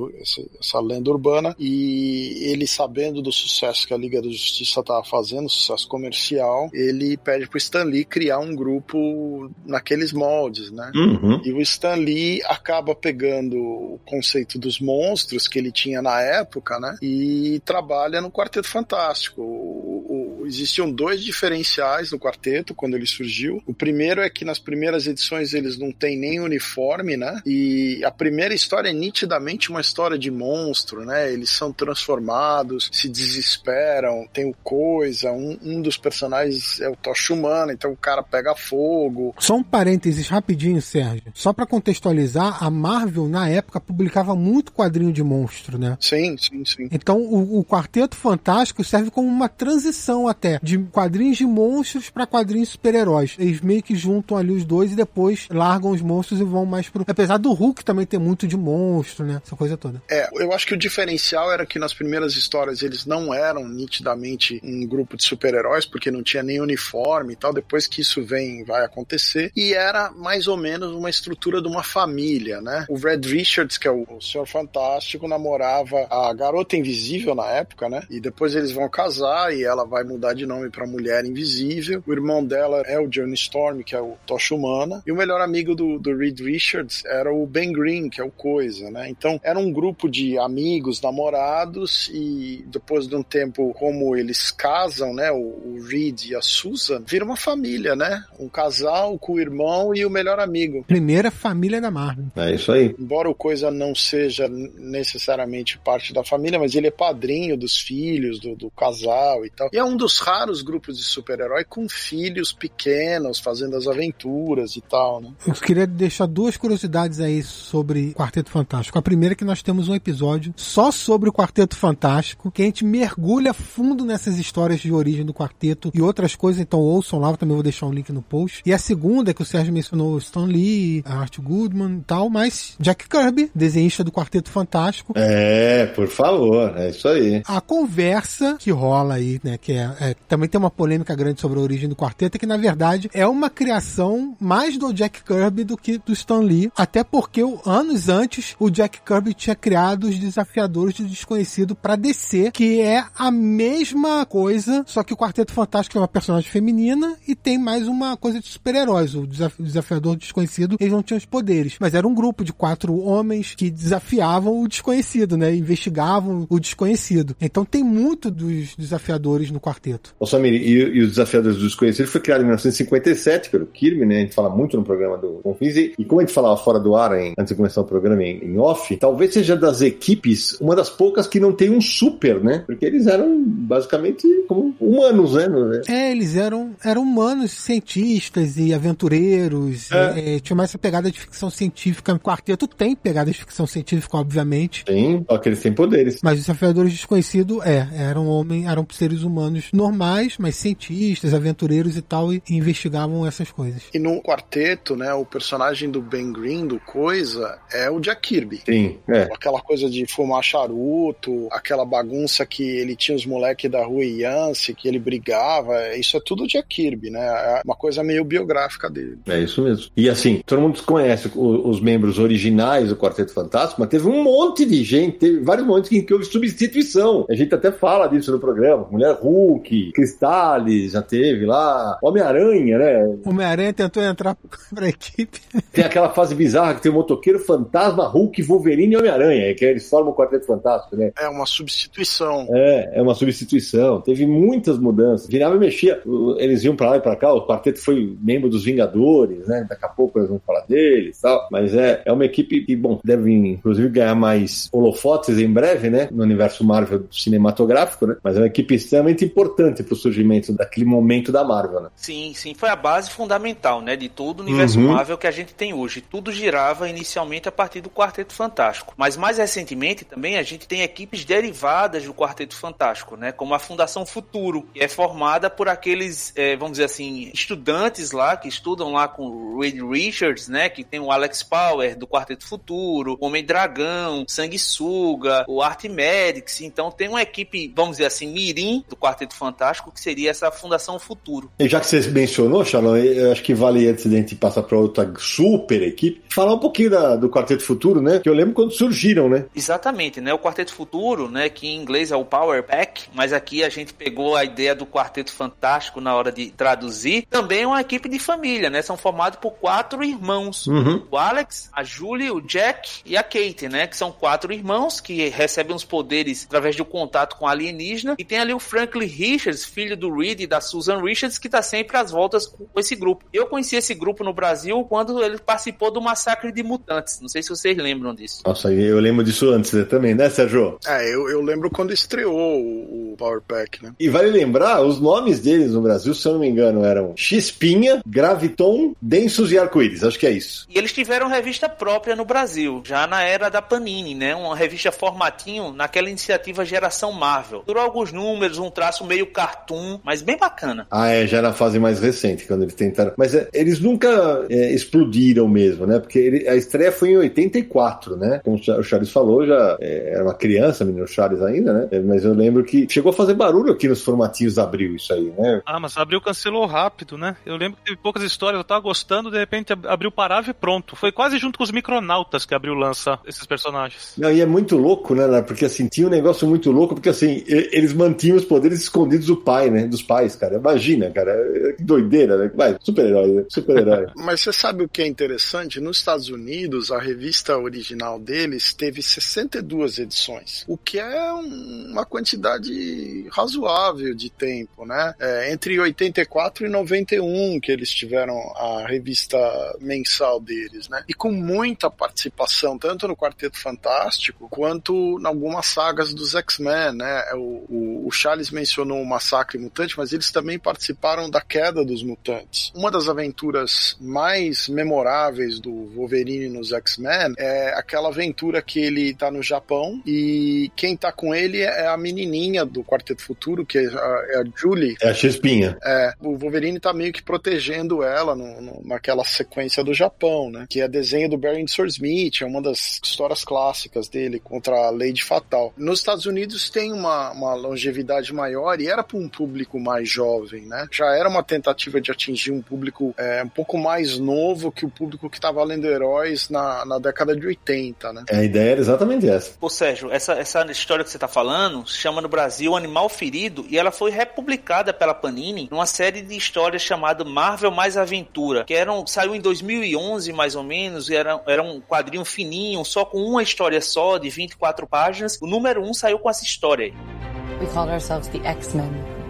essa 0.59 0.79
lenda 0.79 1.09
urbana. 1.09 1.55
E 1.59 2.49
ele, 2.51 2.65
sabendo 2.67 3.21
do 3.21 3.31
sucesso 3.31 3.87
que 3.87 3.93
a 3.93 3.97
Liga 3.97 4.21
da 4.21 4.29
Justiça 4.29 4.79
estava 4.79 5.03
fazendo, 5.03 5.49
sucesso 5.49 5.87
comercial, 5.87 6.69
ele 6.73 7.17
pede 7.17 7.47
pro 7.47 7.57
Stan 7.57 7.90
Lee 7.91 8.05
criar 8.05 8.39
um 8.39 8.55
grupo 8.55 9.51
naqueles 9.65 10.11
moldes, 10.13 10.71
né? 10.71 10.91
Uhum. 10.95 11.41
E 11.43 11.51
o 11.51 11.61
Stan 11.61 11.95
Lee 11.95 12.41
acaba 12.45 12.95
pegando 12.95 13.57
o 13.57 13.99
conceito 14.05 14.57
dos 14.57 14.79
monstros 14.79 15.47
que 15.47 15.59
ele 15.59 15.71
tinha 15.71 16.01
na 16.01 16.21
época, 16.21 16.79
né? 16.79 16.95
E 17.01 17.61
trabalha 17.65 18.21
no 18.21 18.31
Quarteto 18.31 18.67
Fantástico. 18.67 19.41
O, 19.41 20.05
o, 20.09 20.10
existiam 20.51 20.91
dois 20.91 21.23
diferenciais 21.23 22.11
no 22.11 22.19
quarteto 22.19 22.75
quando 22.75 22.95
ele 22.95 23.05
surgiu. 23.05 23.61
O 23.65 23.73
primeiro 23.73 24.21
é 24.21 24.29
que 24.29 24.45
nas 24.45 24.59
primeiras 24.59 25.07
edições 25.07 25.53
eles 25.53 25.77
não 25.77 25.91
têm 25.91 26.17
nem 26.17 26.39
uniforme, 26.39 27.17
né? 27.17 27.41
E 27.45 28.03
a 28.03 28.11
primeira 28.11 28.53
história 28.53 28.89
é 28.89 28.93
nitidamente 28.93 29.69
uma 29.69 29.81
história 29.81 30.17
de 30.17 30.29
monstro, 30.29 31.05
né? 31.05 31.31
Eles 31.31 31.49
são 31.49 31.71
transformados, 31.71 32.89
se 32.91 33.07
desesperam, 33.07 34.27
tem 34.33 34.49
o 34.49 34.55
Coisa, 34.63 35.31
um, 35.31 35.57
um 35.61 35.81
dos 35.81 35.97
personagens 35.97 36.79
é 36.79 36.89
o 36.89 36.95
Tocha 36.95 37.33
Humana, 37.33 37.73
então 37.73 37.91
o 37.91 37.97
cara 37.97 38.23
pega 38.23 38.55
fogo. 38.55 39.33
Só 39.39 39.55
um 39.55 39.63
parênteses 39.63 40.27
rapidinho, 40.27 40.81
Sérgio. 40.81 41.31
Só 41.33 41.51
para 41.51 41.65
contextualizar, 41.65 42.63
a 42.63 42.69
Marvel 42.69 43.27
na 43.27 43.49
época 43.49 43.79
publicava 43.79 44.35
muito 44.35 44.71
quadrinho 44.71 45.11
de 45.11 45.23
monstro, 45.23 45.77
né? 45.77 45.97
Sim, 45.99 46.37
sim, 46.37 46.63
sim. 46.65 46.87
Então 46.91 47.17
o, 47.17 47.59
o 47.59 47.65
Quarteto 47.65 48.15
Fantástico 48.15 48.83
serve 48.83 49.11
como 49.11 49.27
uma 49.27 49.49
transição 49.49 50.27
até 50.27 50.40
de 50.61 50.77
quadrinhos 50.77 51.37
de 51.37 51.45
monstros 51.45 52.09
para 52.09 52.25
quadrinhos 52.25 52.69
super-heróis. 52.69 53.35
Eles 53.37 53.61
meio 53.61 53.83
que 53.83 53.95
juntam 53.95 54.37
ali 54.37 54.51
os 54.51 54.63
dois 54.63 54.91
e 54.91 54.95
depois 54.95 55.47
largam 55.49 55.91
os 55.91 56.01
monstros 56.01 56.39
e 56.39 56.43
vão 56.43 56.65
mais 56.65 56.89
pro. 56.89 57.03
Apesar 57.07 57.37
do 57.37 57.51
Hulk 57.51 57.83
também 57.83 58.05
ter 58.05 58.19
muito 58.19 58.47
de 58.47 58.55
monstro, 58.55 59.25
né? 59.25 59.41
Essa 59.45 59.55
coisa 59.55 59.75
toda. 59.75 60.01
É, 60.09 60.29
eu 60.41 60.53
acho 60.53 60.67
que 60.67 60.73
o 60.73 60.77
diferencial 60.77 61.51
era 61.51 61.65
que 61.65 61.79
nas 61.79 61.93
primeiras 61.93 62.35
histórias 62.35 62.81
eles 62.81 63.05
não 63.05 63.33
eram 63.33 63.67
nitidamente 63.67 64.61
um 64.63 64.85
grupo 64.87 65.17
de 65.17 65.23
super-heróis, 65.23 65.85
porque 65.85 66.11
não 66.11 66.23
tinha 66.23 66.43
nem 66.43 66.61
uniforme 66.61 67.33
e 67.33 67.35
tal. 67.35 67.53
Depois 67.53 67.81
depois 67.81 67.87
que 67.87 68.01
isso 68.01 68.23
vem, 68.23 68.63
vai 68.63 68.83
acontecer. 68.83 69.51
E 69.55 69.73
era 69.73 70.11
mais 70.11 70.47
ou 70.47 70.57
menos 70.57 70.91
uma 70.91 71.09
estrutura 71.09 71.61
de 71.61 71.67
uma 71.67 71.83
família, 71.83 72.61
né? 72.61 72.85
O 72.89 72.97
Red 72.97 73.21
Richards, 73.23 73.77
que 73.77 73.87
é 73.87 73.91
o, 73.91 74.05
o 74.09 74.21
Senhor 74.21 74.45
Fantástico, 74.45 75.27
namorava 75.27 76.05
a 76.09 76.33
Garota 76.33 76.75
Invisível 76.75 77.33
na 77.33 77.47
época, 77.47 77.89
né? 77.89 78.01
E 78.09 78.19
depois 78.19 78.55
eles 78.55 78.71
vão 78.71 78.89
casar 78.89 79.55
e 79.55 79.63
ela 79.63 79.85
vai 79.85 80.03
mudar 80.03 80.30
de 80.33 80.45
nome 80.45 80.69
para 80.69 80.85
Mulher 80.85 81.25
Invisível. 81.25 82.03
O 82.05 82.13
irmão 82.13 82.45
dela 82.45 82.81
é 82.85 82.99
o 82.99 83.07
Johnny 83.07 83.33
Storm, 83.33 83.81
que 83.81 83.95
é 83.95 84.01
o 84.01 84.15
Tocha 84.25 84.55
Humana. 84.55 85.01
E 85.05 85.11
o 85.11 85.15
melhor 85.15 85.41
amigo 85.41 85.75
do, 85.75 85.99
do 85.99 86.15
Reed 86.15 86.39
Richards 86.39 87.03
era 87.05 87.33
o 87.33 87.45
Ben 87.45 87.71
Green, 87.71 88.09
que 88.09 88.21
é 88.21 88.23
o 88.23 88.31
Coisa, 88.31 88.89
né? 88.89 89.09
Então 89.09 89.39
era 89.43 89.59
um 89.59 89.71
grupo 89.71 90.09
de 90.09 90.37
amigos, 90.37 91.01
namorados 91.01 92.09
e 92.13 92.65
depois 92.67 93.07
de 93.07 93.15
um 93.15 93.23
tempo, 93.23 93.73
como 93.73 94.15
eles 94.15 94.51
casam, 94.51 95.13
né? 95.13 95.31
O, 95.31 95.37
o 95.37 95.85
Reed 95.87 96.25
e 96.25 96.35
a 96.35 96.41
Susan, 96.41 97.03
vira 97.05 97.23
uma 97.23 97.35
família 97.35 97.61
família, 97.81 97.95
né? 97.95 98.23
Um 98.39 98.49
casal 98.49 99.17
com 99.17 99.33
o 99.33 99.39
irmão 99.39 99.93
e 99.95 100.05
o 100.05 100.09
melhor 100.09 100.39
amigo. 100.39 100.83
Primeira 100.83 101.29
família 101.29 101.79
da 101.79 101.91
Marvel. 101.91 102.25
É 102.35 102.53
isso 102.53 102.71
aí. 102.71 102.95
Embora 102.97 103.29
o 103.29 103.35
Coisa 103.35 103.71
não 103.71 103.93
seja 103.93 104.47
necessariamente 104.47 105.77
parte 105.77 106.13
da 106.13 106.23
família, 106.23 106.59
mas 106.59 106.75
ele 106.75 106.87
é 106.87 106.91
padrinho 106.91 107.57
dos 107.57 107.77
filhos, 107.77 108.39
do, 108.39 108.55
do 108.55 108.69
casal 108.71 109.45
e 109.45 109.49
tal. 109.49 109.69
E 109.73 109.77
é 109.77 109.83
um 109.83 109.95
dos 109.95 110.10
raros 110.19 110.61
grupos 110.61 110.97
de 110.97 111.03
super-herói 111.03 111.63
com 111.63 111.87
filhos 111.87 112.51
pequenos 112.51 113.39
fazendo 113.39 113.75
as 113.75 113.87
aventuras 113.87 114.75
e 114.75 114.81
tal, 114.81 115.21
né? 115.21 115.31
Eu 115.45 115.53
queria 115.53 115.87
deixar 115.87 116.25
duas 116.25 116.57
curiosidades 116.57 117.19
aí 117.19 117.43
sobre 117.43 118.13
Quarteto 118.13 118.49
Fantástico. 118.49 118.97
A 118.97 119.01
primeira 119.01 119.33
é 119.33 119.35
que 119.35 119.45
nós 119.45 119.61
temos 119.61 119.87
um 119.87 119.95
episódio 119.95 120.53
só 120.55 120.91
sobre 120.91 121.29
o 121.29 121.33
Quarteto 121.33 121.75
Fantástico, 121.75 122.51
que 122.51 122.61
a 122.61 122.65
gente 122.65 122.83
mergulha 122.85 123.53
fundo 123.53 124.05
nessas 124.05 124.37
histórias 124.37 124.79
de 124.79 124.91
origem 124.91 125.25
do 125.25 125.33
quarteto 125.33 125.91
e 125.93 126.01
outras 126.01 126.35
coisas, 126.35 126.61
então 126.61 126.79
ouçam 126.79 127.19
lá, 127.19 127.35
também 127.35 127.55
vou 127.55 127.63
deixar 127.63 127.85
um 127.85 127.93
link 127.93 128.11
no 128.11 128.21
post. 128.21 128.61
E 128.65 128.73
a 128.73 128.77
segunda, 128.77 129.33
que 129.33 129.41
o 129.41 129.45
Sérgio 129.45 129.73
mencionou, 129.73 130.17
Stan 130.17 130.45
Lee, 130.45 131.03
Art 131.05 131.39
Goodman 131.39 131.99
e 131.99 132.03
tal, 132.03 132.29
mas 132.29 132.75
Jack 132.79 133.07
Kirby, 133.07 133.51
desenhista 133.53 134.03
do 134.03 134.11
Quarteto 134.11 134.49
Fantástico. 134.49 135.13
É, 135.15 135.87
por 135.87 136.07
favor, 136.07 136.77
é 136.77 136.89
isso 136.89 137.07
aí. 137.07 137.41
A 137.47 137.61
conversa 137.61 138.57
que 138.59 138.71
rola 138.71 139.15
aí, 139.15 139.39
né, 139.43 139.57
que 139.57 139.73
é 139.73 139.91
é, 140.01 140.15
também 140.27 140.49
tem 140.49 140.57
uma 140.57 140.71
polêmica 140.71 141.15
grande 141.15 141.39
sobre 141.39 141.59
a 141.59 141.61
origem 141.61 141.87
do 141.87 141.95
quarteto, 141.95 142.39
que 142.39 142.45
na 142.47 142.57
verdade 142.57 143.09
é 143.13 143.27
uma 143.27 143.51
criação 143.51 144.35
mais 144.39 144.75
do 144.75 144.91
Jack 144.91 145.23
Kirby 145.23 145.63
do 145.63 145.77
que 145.77 145.99
do 145.99 146.11
Stan 146.11 146.39
Lee, 146.39 146.71
até 146.75 147.03
porque 147.03 147.41
anos 147.65 148.09
antes 148.09 148.55
o 148.59 148.69
Jack 148.69 149.01
Kirby 149.01 149.35
tinha 149.35 149.55
criado 149.55 150.05
os 150.05 150.17
Desafiadores 150.17 150.95
do 150.95 151.05
Desconhecido 151.05 151.75
para 151.75 151.95
DC, 151.95 152.51
que 152.51 152.81
é 152.81 153.03
a 153.15 153.29
mesma 153.29 154.25
coisa, 154.25 154.83
só 154.87 155.03
que 155.03 155.13
o 155.13 155.17
Quarteto 155.17 155.53
Fantástico 155.53 155.97
é 155.97 156.01
uma 156.01 156.07
personagem 156.07 156.49
feminina 156.49 157.15
e 157.27 157.35
tem 157.35 157.59
mais 157.59 157.87
uma 157.87 158.17
coisa 158.17 158.39
de 158.39 158.47
super-heróis. 158.47 159.13
O 159.13 159.27
Desafiador 159.27 160.15
do 160.15 160.19
Desconhecido, 160.19 160.77
eles 160.79 160.91
não 160.91 161.03
tinham 161.03 161.17
os 161.19 161.25
poderes, 161.25 161.75
mas 161.79 161.93
era 161.93 162.07
um 162.07 162.15
grupo 162.15 162.43
de 162.43 162.51
quatro 162.51 162.97
homens 162.99 163.53
que 163.53 163.69
desafiavam 163.69 164.61
o 164.61 164.67
desconhecido, 164.67 165.37
né? 165.37 165.53
Investigavam 165.53 166.47
o 166.49 166.59
desconhecido. 166.59 167.35
Então 167.39 167.63
tem 167.63 167.83
muito 167.83 168.31
dos 168.31 168.75
desafiadores 168.75 169.51
no 169.51 169.59
quarteto. 169.59 169.90
Ô 170.19 170.25
Samir, 170.25 170.53
e, 170.53 170.71
e 170.71 171.01
os 171.01 171.09
desafiadores 171.09 171.57
do 171.57 171.63
desconhecido 171.63 172.07
foi 172.07 172.21
criado 172.21 172.41
em 172.41 172.45
1957 172.45 173.49
pelo 173.49 173.65
Kirby, 173.65 174.05
né? 174.05 174.17
A 174.17 174.19
gente 174.21 174.35
fala 174.35 174.49
muito 174.49 174.77
no 174.77 174.83
programa 174.83 175.17
do 175.17 175.39
Confins 175.43 175.75
e, 175.75 175.93
e 175.97 176.05
como 176.05 176.21
a 176.21 176.23
gente 176.23 176.33
falava 176.33 176.57
fora 176.57 176.79
do 176.79 176.95
ar 176.95 177.17
em, 177.17 177.33
antes 177.37 177.49
de 177.49 177.55
começar 177.55 177.81
o 177.81 177.85
programa 177.85 178.23
em, 178.23 178.43
em, 178.43 178.57
off, 178.57 178.95
talvez 178.97 179.33
seja 179.33 179.55
das 179.55 179.81
equipes 179.81 180.59
uma 180.59 180.75
das 180.75 180.89
poucas 180.89 181.27
que 181.27 181.39
não 181.39 181.53
tem 181.53 181.69
um 181.69 181.81
super, 181.81 182.41
né? 182.43 182.63
Porque 182.65 182.85
eles 182.85 183.07
eram 183.07 183.43
basicamente 183.43 184.27
como 184.47 184.75
humanos, 184.79 185.33
né? 185.33 185.47
É, 185.87 186.11
eles 186.11 186.35
eram, 186.35 186.75
eram 186.83 187.01
humanos, 187.03 187.51
cientistas 187.51 188.57
e 188.57 188.73
aventureiros. 188.73 189.91
É. 189.91 190.19
E, 190.19 190.35
é, 190.35 190.39
tinha 190.39 190.55
mais 190.55 190.69
essa 190.69 190.77
pegada 190.77 191.11
de 191.11 191.19
ficção 191.19 191.49
científica. 191.49 192.13
O 192.13 192.19
quarteto 192.19 192.67
tem 192.67 192.95
pegada 192.95 193.31
de 193.31 193.37
ficção 193.37 193.65
científica, 193.65 194.17
obviamente. 194.17 194.83
Sim, 194.87 195.25
só 195.29 195.37
que 195.37 195.49
eles 195.49 195.61
têm 195.61 195.73
poderes. 195.73 196.19
Mas 196.23 196.39
os 196.39 196.45
desafiadores 196.45 196.91
desconhecidos, 196.93 197.65
é, 197.65 197.87
eram 197.93 198.27
homens, 198.27 198.65
eram 198.65 198.85
seres 198.91 199.23
humanos 199.23 199.69
normais, 199.81 200.35
mas 200.37 200.55
cientistas, 200.55 201.33
aventureiros 201.33 201.97
e 201.97 202.01
tal, 202.01 202.31
e, 202.31 202.41
investigavam 202.49 203.25
essas 203.25 203.51
coisas. 203.51 203.83
E 203.93 203.99
no 203.99 204.21
quarteto, 204.21 204.95
né, 204.95 205.13
o 205.13 205.25
personagem 205.25 205.89
do 205.89 206.01
Ben 206.01 206.31
Green, 206.31 206.67
do 206.67 206.79
Coisa, 206.79 207.57
é 207.71 207.89
o 207.89 207.99
Jack 207.99 208.21
Kirby. 208.21 208.61
Sim, 208.65 208.97
é. 209.09 209.23
Aquela 209.23 209.59
coisa 209.61 209.89
de 209.89 210.05
fumar 210.05 210.43
charuto, 210.43 211.47
aquela 211.51 211.85
bagunça 211.85 212.45
que 212.45 212.63
ele 212.63 212.95
tinha 212.95 213.15
os 213.15 213.25
moleques 213.25 213.69
da 213.69 213.83
rua 213.83 214.03
Yance, 214.03 214.73
que 214.73 214.87
ele 214.87 214.99
brigava, 214.99 215.95
isso 215.95 216.15
é 216.15 216.21
tudo 216.23 216.47
Jack 216.47 216.67
Kirby, 216.67 217.09
né? 217.09 217.19
É 217.19 217.61
uma 217.65 217.75
coisa 217.75 218.03
meio 218.03 218.23
biográfica 218.23 218.89
dele. 218.89 219.19
É 219.27 219.39
isso 219.39 219.63
mesmo. 219.63 219.91
E 219.97 220.09
assim, 220.09 220.41
todo 220.45 220.61
mundo 220.61 220.81
conhece 220.83 221.31
os 221.35 221.81
membros 221.81 222.19
originais 222.19 222.89
do 222.89 222.95
Quarteto 222.95 223.33
Fantástico, 223.33 223.81
mas 223.81 223.89
teve 223.89 224.07
um 224.07 224.23
monte 224.23 224.65
de 224.65 224.83
gente, 224.83 225.17
teve 225.17 225.39
vários 225.39 225.65
momentos 225.65 225.91
em 225.91 226.05
que 226.05 226.13
houve 226.13 226.25
substituição. 226.25 227.25
A 227.29 227.35
gente 227.35 227.53
até 227.53 227.71
fala 227.71 228.07
disso 228.07 228.31
no 228.31 228.39
programa. 228.39 228.87
Mulher 228.91 229.17
Hulk, 229.21 229.70
Cristales, 229.93 230.91
já 230.91 231.01
teve 231.01 231.45
lá. 231.45 231.97
Homem-Aranha, 232.01 232.77
né? 232.77 233.17
Homem-Aranha 233.25 233.73
tentou 233.73 234.03
entrar 234.03 234.37
pra 234.73 234.87
equipe. 234.87 235.39
Tem 235.71 235.83
aquela 235.83 236.09
fase 236.09 236.35
bizarra 236.35 236.75
que 236.75 236.81
tem 236.81 236.91
o 236.91 236.95
motoqueiro 236.95 237.39
fantasma, 237.39 238.07
Hulk, 238.07 238.41
Wolverine 238.43 238.93
e 238.93 238.97
Homem-Aranha, 238.97 239.55
que 239.55 239.65
eles 239.65 239.89
formam 239.89 240.11
o 240.11 240.15
Quarteto 240.15 240.45
Fantástico, 240.45 240.95
né? 240.95 241.11
É 241.19 241.27
uma 241.27 241.45
substituição. 241.45 242.47
É, 242.51 242.99
é 242.99 243.01
uma 243.01 243.15
substituição. 243.15 244.01
Teve 244.01 244.25
muitas 244.25 244.77
mudanças. 244.77 245.27
Virava 245.27 245.55
e 245.55 245.59
mexia. 245.59 246.01
Eles 246.37 246.63
iam 246.63 246.75
pra 246.75 246.91
lá 246.91 246.97
e 246.97 247.01
pra 247.01 247.15
cá. 247.15 247.33
O 247.33 247.45
quarteto 247.45 247.79
foi 247.79 248.17
membro 248.21 248.49
dos 248.49 248.63
Vingadores, 248.63 249.47
né? 249.47 249.65
Daqui 249.67 249.85
a 249.85 249.89
pouco 249.89 250.19
eles 250.19 250.29
vão 250.29 250.39
falar 250.45 250.65
deles 250.67 251.17
e 251.17 251.21
tal. 251.21 251.47
Mas 251.51 251.73
é, 251.73 252.01
é 252.05 252.11
uma 252.11 252.25
equipe 252.25 252.65
que, 252.65 252.75
bom, 252.75 252.99
deve 253.03 253.31
inclusive 253.31 253.89
ganhar 253.89 254.15
mais 254.15 254.69
holofotes 254.71 255.37
em 255.37 255.51
breve, 255.51 255.89
né? 255.89 256.07
No 256.11 256.23
universo 256.23 256.63
Marvel 256.63 257.05
cinematográfico, 257.11 258.07
né? 258.07 258.15
Mas 258.23 258.35
é 258.35 258.39
uma 258.39 258.47
equipe 258.47 258.75
extremamente 258.75 259.25
importante 259.25 259.60
pro 259.83 259.95
surgimento 259.95 260.53
daquele 260.53 260.85
momento 260.85 261.31
da 261.31 261.43
Marvel, 261.43 261.81
né? 261.81 261.89
Sim, 261.95 262.33
sim. 262.35 262.53
Foi 262.53 262.69
a 262.69 262.75
base 262.75 263.09
fundamental, 263.09 263.81
né? 263.81 263.95
De 263.95 264.09
todo 264.09 264.39
o 264.39 264.43
universo 264.43 264.79
uhum. 264.79 264.93
Marvel 264.93 265.17
que 265.17 265.27
a 265.27 265.31
gente 265.31 265.53
tem 265.53 265.73
hoje. 265.73 266.01
Tudo 266.01 266.31
girava 266.31 266.89
inicialmente 266.89 267.47
a 267.47 267.51
partir 267.51 267.81
do 267.81 267.89
Quarteto 267.89 268.33
Fantástico. 268.33 268.93
Mas 268.97 269.17
mais 269.17 269.37
recentemente 269.37 270.05
também 270.05 270.37
a 270.37 270.43
gente 270.43 270.67
tem 270.67 270.81
equipes 270.81 271.25
derivadas 271.25 272.03
do 272.03 272.13
Quarteto 272.13 272.55
Fantástico, 272.55 273.15
né? 273.15 273.31
Como 273.31 273.53
a 273.53 273.59
Fundação 273.59 274.05
Futuro, 274.05 274.67
que 274.73 274.81
é 274.81 274.87
formada 274.87 275.49
por 275.49 275.67
aqueles, 275.67 276.33
é, 276.35 276.55
vamos 276.55 276.73
dizer 276.73 276.85
assim, 276.85 277.29
estudantes 277.33 278.11
lá 278.11 278.35
que 278.37 278.47
estudam 278.47 278.91
lá 278.93 279.07
com 279.07 279.23
o 279.23 279.59
Reed 279.59 279.81
Richards, 279.81 280.47
né? 280.47 280.69
Que 280.69 280.83
tem 280.83 280.99
o 280.99 281.11
Alex 281.11 281.43
Power 281.43 281.97
do 281.97 282.07
Quarteto 282.07 282.45
Futuro, 282.45 283.17
o 283.19 283.25
Homem 283.25 283.43
Dragão, 283.43 284.25
Sanguessuga, 284.27 285.45
o 285.47 285.61
Art 285.61 285.83
Medics. 285.85 286.61
Então 286.61 286.91
tem 286.91 287.09
uma 287.09 287.21
equipe, 287.21 287.71
vamos 287.75 287.97
dizer 287.97 288.05
assim, 288.05 288.27
mirim 288.27 288.83
do 288.87 288.95
Quarteto 288.95 289.35
Fantástico, 289.35 289.50
que 289.53 289.99
seria 289.99 290.29
essa 290.29 290.51
Fundação 290.51 290.99
Futuro. 290.99 291.51
E 291.59 291.67
já 291.67 291.79
que 291.79 291.87
você 291.87 292.01
mencionou, 292.09 292.63
Shalom, 292.63 292.95
eu 292.95 293.31
acho 293.31 293.43
que 293.43 293.53
vale 293.53 293.87
antes 293.87 294.09
de 294.09 294.15
a 294.15 294.19
gente 294.19 294.35
passar 294.35 294.63
para 294.63 294.77
outra 294.77 295.11
super 295.17 295.81
equipe, 295.81 296.21
falar 296.29 296.53
um 296.53 296.59
pouquinho 296.59 296.91
da, 296.91 297.15
do 297.15 297.29
Quarteto 297.29 297.63
Futuro, 297.63 298.01
né? 298.01 298.19
Que 298.19 298.29
eu 298.29 298.33
lembro 298.33 298.53
quando 298.53 298.71
surgiram, 298.71 299.29
né? 299.29 299.45
Exatamente, 299.55 300.21
né? 300.21 300.33
O 300.33 300.39
Quarteto 300.39 300.73
Futuro, 300.73 301.29
né? 301.29 301.49
Que 301.49 301.67
em 301.67 301.77
inglês 301.77 302.11
é 302.11 302.15
o 302.15 302.25
Power 302.25 302.63
Pack, 302.63 303.03
mas 303.13 303.33
aqui 303.33 303.63
a 303.63 303.69
gente 303.69 303.93
pegou 303.93 304.35
a 304.35 304.43
ideia 304.43 304.75
do 304.75 304.85
Quarteto 304.85 305.31
Fantástico 305.31 306.01
na 306.01 306.15
hora 306.15 306.31
de 306.31 306.49
traduzir. 306.51 307.25
Também 307.29 307.61
é 307.61 307.67
uma 307.67 307.81
equipe 307.81 308.07
de 308.09 308.19
família, 308.19 308.69
né? 308.69 308.81
São 308.81 308.97
formados 308.97 309.39
por 309.39 309.51
quatro 309.53 310.03
irmãos: 310.03 310.67
uhum. 310.67 311.05
o 311.09 311.17
Alex, 311.17 311.69
a 311.73 311.83
Julie, 311.83 312.31
o 312.31 312.41
Jack 312.41 313.01
e 313.05 313.17
a 313.17 313.23
Kate, 313.23 313.67
né? 313.69 313.87
Que 313.87 313.97
são 313.97 314.11
quatro 314.11 314.53
irmãos 314.53 314.99
que 314.99 315.29
recebem 315.29 315.75
os 315.75 315.83
poderes 315.83 316.45
através 316.45 316.75
do 316.75 316.85
contato 316.85 317.35
com 317.37 317.47
alienígena. 317.47 318.15
E 318.17 318.23
tem 318.23 318.39
ali 318.39 318.53
o 318.53 318.59
Franklin 318.59 319.05
Richards, 319.41 319.65
filho 319.65 319.97
do 319.97 320.13
Reed 320.13 320.41
e 320.41 320.47
da 320.47 320.61
Susan 320.61 321.01
Richards, 321.01 321.39
que 321.39 321.49
tá 321.49 321.61
sempre 321.61 321.97
às 321.97 322.11
voltas 322.11 322.45
com 322.45 322.79
esse 322.79 322.95
grupo. 322.95 323.25
Eu 323.33 323.47
conheci 323.47 323.75
esse 323.75 323.93
grupo 323.95 324.23
no 324.23 324.33
Brasil 324.33 324.83
quando 324.83 325.23
ele 325.23 325.39
participou 325.39 325.91
do 325.91 325.99
massacre 325.99 326.51
de 326.51 326.61
mutantes. 326.61 327.19
Não 327.19 327.27
sei 327.27 327.41
se 327.41 327.49
vocês 327.49 327.75
lembram 327.75 328.13
disso. 328.13 328.43
Nossa, 328.45 328.71
eu 328.71 328.99
lembro 328.99 329.23
disso 329.23 329.49
antes 329.49 329.73
né, 329.73 329.83
também, 329.83 330.13
né, 330.13 330.29
Sérgio? 330.29 330.77
É, 330.85 331.13
eu, 331.13 331.29
eu 331.29 331.41
lembro 331.41 331.69
quando 331.69 331.91
estreou 331.91 332.35
o, 332.35 333.13
o 333.13 333.17
Power 333.17 333.41
Pack, 333.41 333.83
né? 333.83 333.93
E 333.99 334.09
vale 334.09 334.29
lembrar, 334.29 334.81
os 334.81 334.99
nomes 334.99 335.39
deles 335.39 335.71
no 335.71 335.81
Brasil, 335.81 336.13
se 336.13 336.27
eu 336.27 336.33
não 336.33 336.39
me 336.39 336.47
engano, 336.47 336.85
eram 336.85 337.13
Xpinha, 337.17 338.01
Graviton, 338.05 338.93
Densos 339.01 339.51
e 339.51 339.57
Arco-Íris. 339.57 340.03
Acho 340.03 340.19
que 340.19 340.27
é 340.27 340.31
isso. 340.31 340.67
E 340.69 340.77
eles 340.77 340.93
tiveram 340.93 341.27
revista 341.27 341.67
própria 341.67 342.15
no 342.15 342.25
Brasil, 342.25 342.81
já 342.85 343.07
na 343.07 343.23
era 343.23 343.49
da 343.49 343.61
Panini, 343.61 344.13
né? 344.13 344.35
Uma 344.35 344.55
revista 344.55 344.91
formatinho 344.91 345.71
naquela 345.71 346.09
iniciativa 346.09 346.63
Geração 346.63 347.11
Marvel. 347.11 347.63
Durou 347.65 347.83
alguns 347.83 348.11
números, 348.11 348.57
um 348.57 348.69
traço 348.69 349.05
meio 349.05 349.20
cartoon, 349.27 349.99
mas 350.03 350.21
bem 350.21 350.37
bacana. 350.37 350.87
Ah, 350.89 351.09
é, 351.09 351.27
já 351.27 351.41
na 351.41 351.53
fase 351.53 351.79
mais 351.79 351.99
recente, 351.99 352.45
quando 352.45 352.63
eles 352.63 352.73
tentaram. 352.73 353.13
Mas 353.17 353.35
é, 353.35 353.47
eles 353.53 353.79
nunca 353.79 354.45
é, 354.49 354.73
explodiram 354.73 355.47
mesmo, 355.47 355.85
né? 355.85 355.99
Porque 355.99 356.19
ele, 356.19 356.47
a 356.47 356.55
estreia 356.55 356.91
foi 356.91 357.09
em 357.09 357.17
84, 357.17 358.15
né? 358.15 358.41
Como 358.43 358.57
o 358.57 358.83
Charles 358.83 359.11
falou, 359.11 359.45
já 359.45 359.77
é, 359.79 360.13
era 360.13 360.23
uma 360.23 360.33
criança, 360.33 360.85
menino 360.85 361.07
Charles 361.07 361.41
ainda, 361.41 361.73
né? 361.73 361.87
É, 361.91 361.99
mas 361.99 362.23
eu 362.23 362.33
lembro 362.33 362.63
que 362.63 362.87
chegou 362.89 363.11
a 363.11 363.13
fazer 363.13 363.33
barulho 363.33 363.71
aqui 363.71 363.87
nos 363.87 364.01
formatinhos 364.01 364.55
da 364.55 364.63
Abril, 364.63 364.95
isso 364.95 365.13
aí, 365.13 365.33
né? 365.37 365.61
Ah, 365.65 365.79
mas 365.79 365.97
Abril 365.97 366.21
cancelou 366.21 366.65
rápido, 366.65 367.17
né? 367.17 367.35
Eu 367.45 367.57
lembro 367.57 367.77
que 367.77 367.85
teve 367.85 367.97
poucas 368.01 368.23
histórias, 368.23 368.59
eu 368.59 368.63
tava 368.63 368.81
gostando, 368.81 369.31
de 369.31 369.37
repente 369.37 369.73
Abril 369.73 370.11
parava 370.11 370.49
e 370.49 370.53
pronto. 370.53 370.95
Foi 370.95 371.11
quase 371.11 371.37
junto 371.37 371.57
com 371.57 371.63
os 371.63 371.71
Micronautas 371.71 372.45
que 372.45 372.53
Abril 372.53 372.73
lança 372.73 373.19
esses 373.25 373.45
personagens. 373.45 374.13
Não, 374.17 374.31
e 374.31 374.41
é 374.41 374.45
muito 374.45 374.77
louco, 374.77 375.15
né? 375.15 375.41
Porque 375.41 375.65
assim, 375.65 375.87
tinha 375.87 376.07
um 376.07 376.09
negócio 376.09 376.47
muito 376.47 376.71
louco, 376.71 376.95
porque 376.95 377.09
assim, 377.09 377.43
eles 377.47 377.93
mantinham 377.93 378.37
os 378.37 378.45
poderes 378.45 378.81
escondidos 378.81 379.10
do 379.19 379.37
pai, 379.37 379.69
né? 379.69 379.87
Dos 379.87 380.01
pais, 380.01 380.35
cara. 380.35 380.55
Imagina, 380.55 381.09
cara. 381.11 381.73
Que 381.77 381.83
doideira, 381.83 382.37
né? 382.37 382.77
Super-herói, 382.81 383.27
né? 383.31 383.45
Super-herói. 383.49 384.07
Mas 384.17 384.41
você 384.41 384.53
sabe 384.53 384.83
o 384.83 384.89
que 384.89 385.01
é 385.01 385.07
interessante? 385.07 385.79
Nos 385.79 385.97
Estados 385.97 386.29
Unidos, 386.29 386.91
a 386.91 386.99
revista 386.99 387.57
original 387.57 388.19
deles 388.19 388.73
teve 388.73 389.01
62 389.01 389.99
edições, 389.99 390.63
o 390.67 390.77
que 390.77 390.99
é 390.99 391.33
uma 391.33 392.05
quantidade 392.05 393.27
razoável 393.31 394.13
de 394.13 394.29
tempo, 394.29 394.85
né? 394.85 395.13
É, 395.19 395.51
entre 395.51 395.79
84 395.79 396.65
e 396.65 396.69
91 396.69 397.59
que 397.59 397.71
eles 397.71 397.89
tiveram 397.89 398.35
a 398.55 398.85
revista 398.87 399.37
mensal 399.79 400.39
deles, 400.39 400.87
né? 400.89 401.03
E 401.07 401.13
com 401.13 401.31
muita 401.31 401.89
participação, 401.89 402.77
tanto 402.77 403.07
no 403.07 403.15
Quarteto 403.15 403.59
Fantástico 403.59 404.47
quanto 404.49 405.19
em 405.19 405.25
algumas 405.25 405.67
sagas 405.67 406.13
dos 406.13 406.35
X-Men, 406.35 406.93
né? 406.93 407.23
O, 407.33 407.65
o, 407.69 408.07
o 408.07 408.11
Charles 408.11 408.51
mencionou 408.51 409.00
o 409.01 409.05
Massacre 409.05 409.57
Mutante, 409.57 409.97
mas 409.97 410.13
eles 410.13 410.31
também 410.31 410.59
participaram 410.59 411.29
da 411.29 411.41
queda 411.41 411.83
dos 411.83 412.03
mutantes. 412.03 412.71
Uma 412.75 412.91
das 412.91 413.07
aventuras 413.07 413.97
mais 413.99 414.67
memoráveis 414.67 415.59
do 415.59 415.87
Wolverine 415.95 416.49
nos 416.49 416.71
X-Men 416.71 417.33
é 417.37 417.73
aquela 417.75 418.09
aventura 418.09 418.61
que 418.61 418.79
ele 418.79 419.13
tá 419.13 419.31
no 419.31 419.41
Japão 419.41 420.01
e 420.05 420.71
quem 420.75 420.95
tá 420.95 421.11
com 421.11 421.33
ele 421.33 421.61
é 421.61 421.87
a 421.87 421.97
menininha 421.97 422.65
do 422.65 422.83
Quarteto 422.83 423.21
Futuro, 423.21 423.65
que 423.65 423.77
é 423.77 423.87
a, 423.87 424.25
é 424.29 424.37
a 424.39 424.43
Julie. 424.55 424.95
É 425.01 425.09
a 425.09 425.13
Xpinha. 425.13 425.77
É, 425.83 426.13
o 426.19 426.37
Wolverine 426.37 426.79
tá 426.79 426.93
meio 426.93 427.13
que 427.13 427.21
protegendo 427.21 428.03
ela 428.03 428.35
no, 428.35 428.61
no, 428.61 428.81
naquela 428.83 429.23
sequência 429.23 429.83
do 429.83 429.93
Japão, 429.93 430.49
né? 430.49 430.65
Que 430.69 430.81
é 430.81 430.87
desenho 430.87 431.29
do 431.29 431.37
Barry 431.37 431.63
Smith, 431.87 432.41
é 432.41 432.45
uma 432.45 432.61
das 432.61 432.99
histórias 433.03 433.43
clássicas 433.43 434.07
dele 434.07 434.39
contra 434.39 434.75
a 434.87 434.89
Lady 434.89 435.23
Fatal. 435.23 435.73
Nos 435.77 435.99
Estados 435.99 436.25
Unidos 436.25 436.69
tem 436.69 436.91
uma, 436.91 437.31
uma 437.31 437.53
longevidade 437.53 438.33
maior 438.33 438.79
e 438.79 438.87
era 438.91 439.03
para 439.03 439.17
um 439.17 439.27
público 439.27 439.79
mais 439.79 440.09
jovem, 440.09 440.63
né? 440.63 440.87
Já 440.91 441.15
era 441.15 441.29
uma 441.29 441.43
tentativa 441.43 441.99
de 442.01 442.11
atingir 442.11 442.51
um 442.51 442.61
público 442.61 443.13
é, 443.17 443.43
um 443.43 443.49
pouco 443.49 443.77
mais 443.77 444.19
novo 444.19 444.71
que 444.71 444.85
o 444.85 444.89
público 444.89 445.29
que 445.29 445.37
estava 445.37 445.63
lendo 445.63 445.87
heróis 445.87 446.49
na, 446.49 446.85
na 446.85 446.99
década 446.99 447.35
de 447.35 447.45
80, 447.45 448.13
né? 448.13 448.23
É, 448.29 448.37
a 448.37 448.43
ideia 448.43 448.71
era 448.71 448.79
exatamente 448.81 449.27
essa. 449.27 449.53
Ô 449.59 449.69
Sérgio, 449.69 450.11
essa, 450.11 450.33
essa 450.33 450.69
história 450.71 451.03
que 451.03 451.09
você 451.09 451.17
está 451.17 451.27
falando 451.27 451.87
se 451.87 451.97
chama 451.97 452.21
no 452.21 452.29
Brasil 452.29 452.75
Animal 452.75 453.09
Ferido 453.09 453.65
e 453.69 453.77
ela 453.77 453.91
foi 453.91 454.11
republicada 454.11 454.93
pela 454.93 455.13
Panini 455.13 455.67
numa 455.71 455.85
série 455.85 456.21
de 456.21 456.35
histórias 456.35 456.81
chamada 456.81 457.23
Marvel 457.23 457.71
Mais 457.71 457.97
Aventura, 457.97 458.65
que 458.65 458.73
eram, 458.73 459.05
saiu 459.07 459.35
em 459.35 459.41
2011 459.41 460.33
mais 460.33 460.55
ou 460.55 460.63
menos, 460.63 461.09
e 461.09 461.15
era, 461.15 461.41
era 461.47 461.63
um 461.63 461.79
quadrinho 461.81 462.25
fininho, 462.25 462.83
só 462.83 463.05
com 463.05 463.19
uma 463.19 463.43
história 463.43 463.81
só, 463.81 464.17
de 464.17 464.29
24 464.29 464.87
páginas. 464.87 465.37
O 465.41 465.47
número 465.47 465.81
1 465.83 465.93
saiu 465.93 466.19
com 466.19 466.29
essa 466.29 466.43
história 466.43 466.87
aí. 466.87 467.20
We 467.59 467.67
called 467.67 467.89
ourselves 467.89 468.29
the 468.29 468.43
X-Men. 468.45 469.20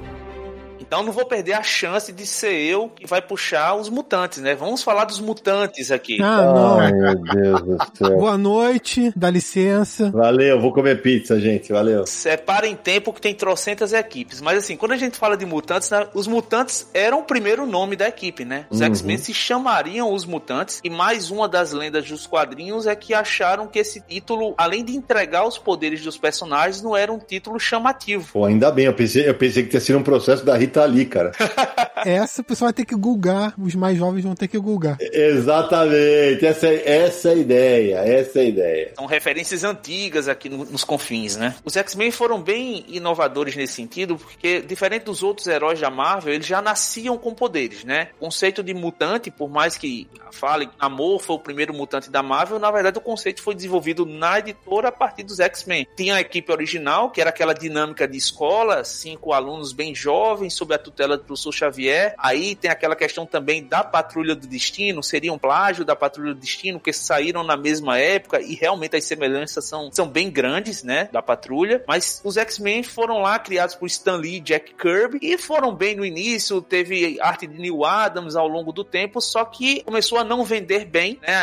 Então 0.91 1.03
não 1.03 1.13
vou 1.13 1.25
perder 1.25 1.53
a 1.53 1.63
chance 1.63 2.11
de 2.11 2.27
ser 2.27 2.51
eu 2.51 2.89
que 2.89 3.07
vai 3.07 3.21
puxar 3.21 3.75
os 3.75 3.87
mutantes, 3.87 4.39
né? 4.39 4.53
Vamos 4.55 4.83
falar 4.83 5.05
dos 5.05 5.21
mutantes 5.21 5.89
aqui. 5.89 6.21
Ah, 6.21 6.41
não. 6.41 6.79
Ai, 6.81 6.91
meu 6.91 7.15
Deus 7.15 7.61
do 7.61 7.77
céu. 7.93 8.17
Boa 8.17 8.37
noite, 8.37 9.13
dá 9.15 9.29
licença. 9.29 10.11
Valeu, 10.11 10.59
vou 10.59 10.73
comer 10.73 11.01
pizza, 11.01 11.39
gente. 11.39 11.71
Valeu. 11.71 12.05
Separa 12.05 12.67
em 12.67 12.75
tempo 12.75 13.13
que 13.13 13.21
tem 13.21 13.33
trocentas 13.33 13.93
equipes. 13.93 14.41
Mas 14.41 14.57
assim, 14.57 14.75
quando 14.75 14.91
a 14.91 14.97
gente 14.97 15.17
fala 15.17 15.37
de 15.37 15.45
mutantes, 15.45 15.89
né, 15.89 16.07
os 16.13 16.27
mutantes 16.27 16.85
eram 16.93 17.21
o 17.21 17.23
primeiro 17.23 17.65
nome 17.65 17.95
da 17.95 18.09
equipe, 18.09 18.43
né? 18.43 18.65
Os 18.69 18.81
Uhum. 18.81 18.87
X-Men 18.87 19.17
se 19.17 19.33
chamariam 19.33 20.13
os 20.13 20.25
mutantes. 20.25 20.81
E 20.83 20.89
mais 20.89 21.31
uma 21.31 21.47
das 21.47 21.71
lendas 21.71 22.05
dos 22.09 22.27
quadrinhos 22.27 22.85
é 22.85 22.93
que 22.97 23.13
acharam 23.13 23.65
que 23.65 23.79
esse 23.79 24.01
título, 24.01 24.53
além 24.57 24.83
de 24.83 24.93
entregar 24.93 25.47
os 25.47 25.57
poderes 25.57 26.03
dos 26.03 26.17
personagens, 26.17 26.81
não 26.81 26.97
era 26.97 27.13
um 27.13 27.17
título 27.17 27.57
chamativo. 27.61 28.27
Pô, 28.33 28.43
ainda 28.43 28.69
bem, 28.69 28.87
eu 28.87 28.93
pensei, 28.93 29.29
eu 29.29 29.35
pensei 29.35 29.63
que 29.63 29.69
tinha 29.69 29.79
sido 29.79 29.97
um 29.97 30.03
processo 30.03 30.43
da 30.43 30.57
Rita 30.57 30.80
ali, 30.83 31.05
cara. 31.05 31.31
Essa 32.05 32.41
o 32.41 32.43
pessoal 32.45 32.67
vai 32.67 32.73
ter 32.73 32.85
que 32.85 32.95
gulgar, 32.95 33.53
os 33.59 33.75
mais 33.75 33.97
jovens 33.97 34.23
vão 34.23 34.33
ter 34.33 34.47
que 34.47 34.57
gulgar. 34.57 34.97
Exatamente, 34.99 36.45
essa, 36.45 36.67
é- 36.67 36.97
essa 37.03 37.29
é 37.29 37.31
a 37.31 37.35
ideia, 37.35 37.95
essa 37.99 38.39
é 38.39 38.41
a 38.41 38.45
ideia. 38.45 38.91
São 38.95 39.05
referências 39.05 39.63
antigas 39.63 40.27
aqui 40.27 40.49
no- 40.49 40.65
nos 40.65 40.83
confins, 40.83 41.35
né? 41.37 41.55
Os 41.63 41.75
X-Men 41.77 42.09
foram 42.11 42.41
bem 42.41 42.85
inovadores 42.87 43.55
nesse 43.55 43.73
sentido, 43.73 44.17
porque, 44.17 44.61
diferente 44.61 45.03
dos 45.03 45.21
outros 45.21 45.45
heróis 45.47 45.79
da 45.79 45.89
Marvel, 45.91 46.33
eles 46.33 46.47
já 46.47 46.61
nasciam 46.61 47.17
com 47.17 47.33
poderes, 47.35 47.83
né? 47.83 48.09
O 48.19 48.25
conceito 48.25 48.63
de 48.63 48.73
mutante, 48.73 49.29
por 49.29 49.49
mais 49.49 49.77
que 49.77 50.07
fale 50.31 50.65
que 50.65 50.73
Amor 50.79 51.21
foi 51.21 51.35
o 51.35 51.39
primeiro 51.39 51.73
mutante 51.73 52.09
da 52.09 52.23
Marvel, 52.23 52.57
na 52.57 52.71
verdade 52.71 52.97
o 52.97 53.01
conceito 53.01 53.41
foi 53.43 53.53
desenvolvido 53.53 54.05
na 54.05 54.39
editora 54.39 54.87
a 54.87 54.91
partir 54.91 55.23
dos 55.23 55.39
X-Men. 55.39 55.85
Tinha 55.95 56.15
a 56.15 56.21
equipe 56.21 56.51
original, 56.51 57.11
que 57.11 57.21
era 57.21 57.29
aquela 57.29 57.53
dinâmica 57.53 58.07
de 58.07 58.17
escola, 58.17 58.83
cinco 58.83 59.33
alunos 59.33 59.71
bem 59.71 59.93
jovens, 59.93 60.53
sob 60.53 60.70
a 60.75 60.79
tutela 60.79 61.17
do 61.17 61.23
professor 61.23 61.51
Xavier. 61.51 62.15
Aí 62.17 62.55
tem 62.55 62.69
aquela 62.69 62.95
questão 62.95 63.25
também 63.25 63.63
da 63.63 63.83
Patrulha 63.83 64.35
do 64.35 64.47
Destino, 64.47 65.03
seria 65.03 65.33
um 65.33 65.37
plágio 65.37 65.85
da 65.85 65.95
Patrulha 65.95 66.33
do 66.33 66.39
Destino, 66.39 66.79
que 66.79 66.93
saíram 66.93 67.43
na 67.43 67.57
mesma 67.57 67.97
época 67.97 68.41
e 68.41 68.55
realmente 68.55 68.95
as 68.95 69.03
semelhanças 69.03 69.65
são, 69.65 69.91
são 69.91 70.07
bem 70.07 70.29
grandes, 70.29 70.83
né, 70.83 71.09
da 71.11 71.21
Patrulha. 71.21 71.83
Mas 71.87 72.21
os 72.23 72.37
X-Men 72.37 72.83
foram 72.83 73.19
lá 73.19 73.37
criados 73.39 73.75
por 73.75 73.87
Stan 73.87 74.15
Lee 74.15 74.37
e 74.37 74.39
Jack 74.39 74.73
Kirby 74.75 75.19
e 75.21 75.37
foram 75.37 75.73
bem 75.73 75.95
no 75.95 76.05
início, 76.05 76.61
teve 76.61 77.19
arte 77.21 77.47
de 77.47 77.57
Neil 77.59 77.83
Adams 77.85 78.35
ao 78.35 78.47
longo 78.47 78.71
do 78.71 78.83
tempo, 78.83 79.21
só 79.21 79.45
que 79.45 79.83
começou 79.83 80.17
a 80.17 80.23
não 80.23 80.43
vender 80.43 80.85
bem, 80.85 81.19
né, 81.21 81.35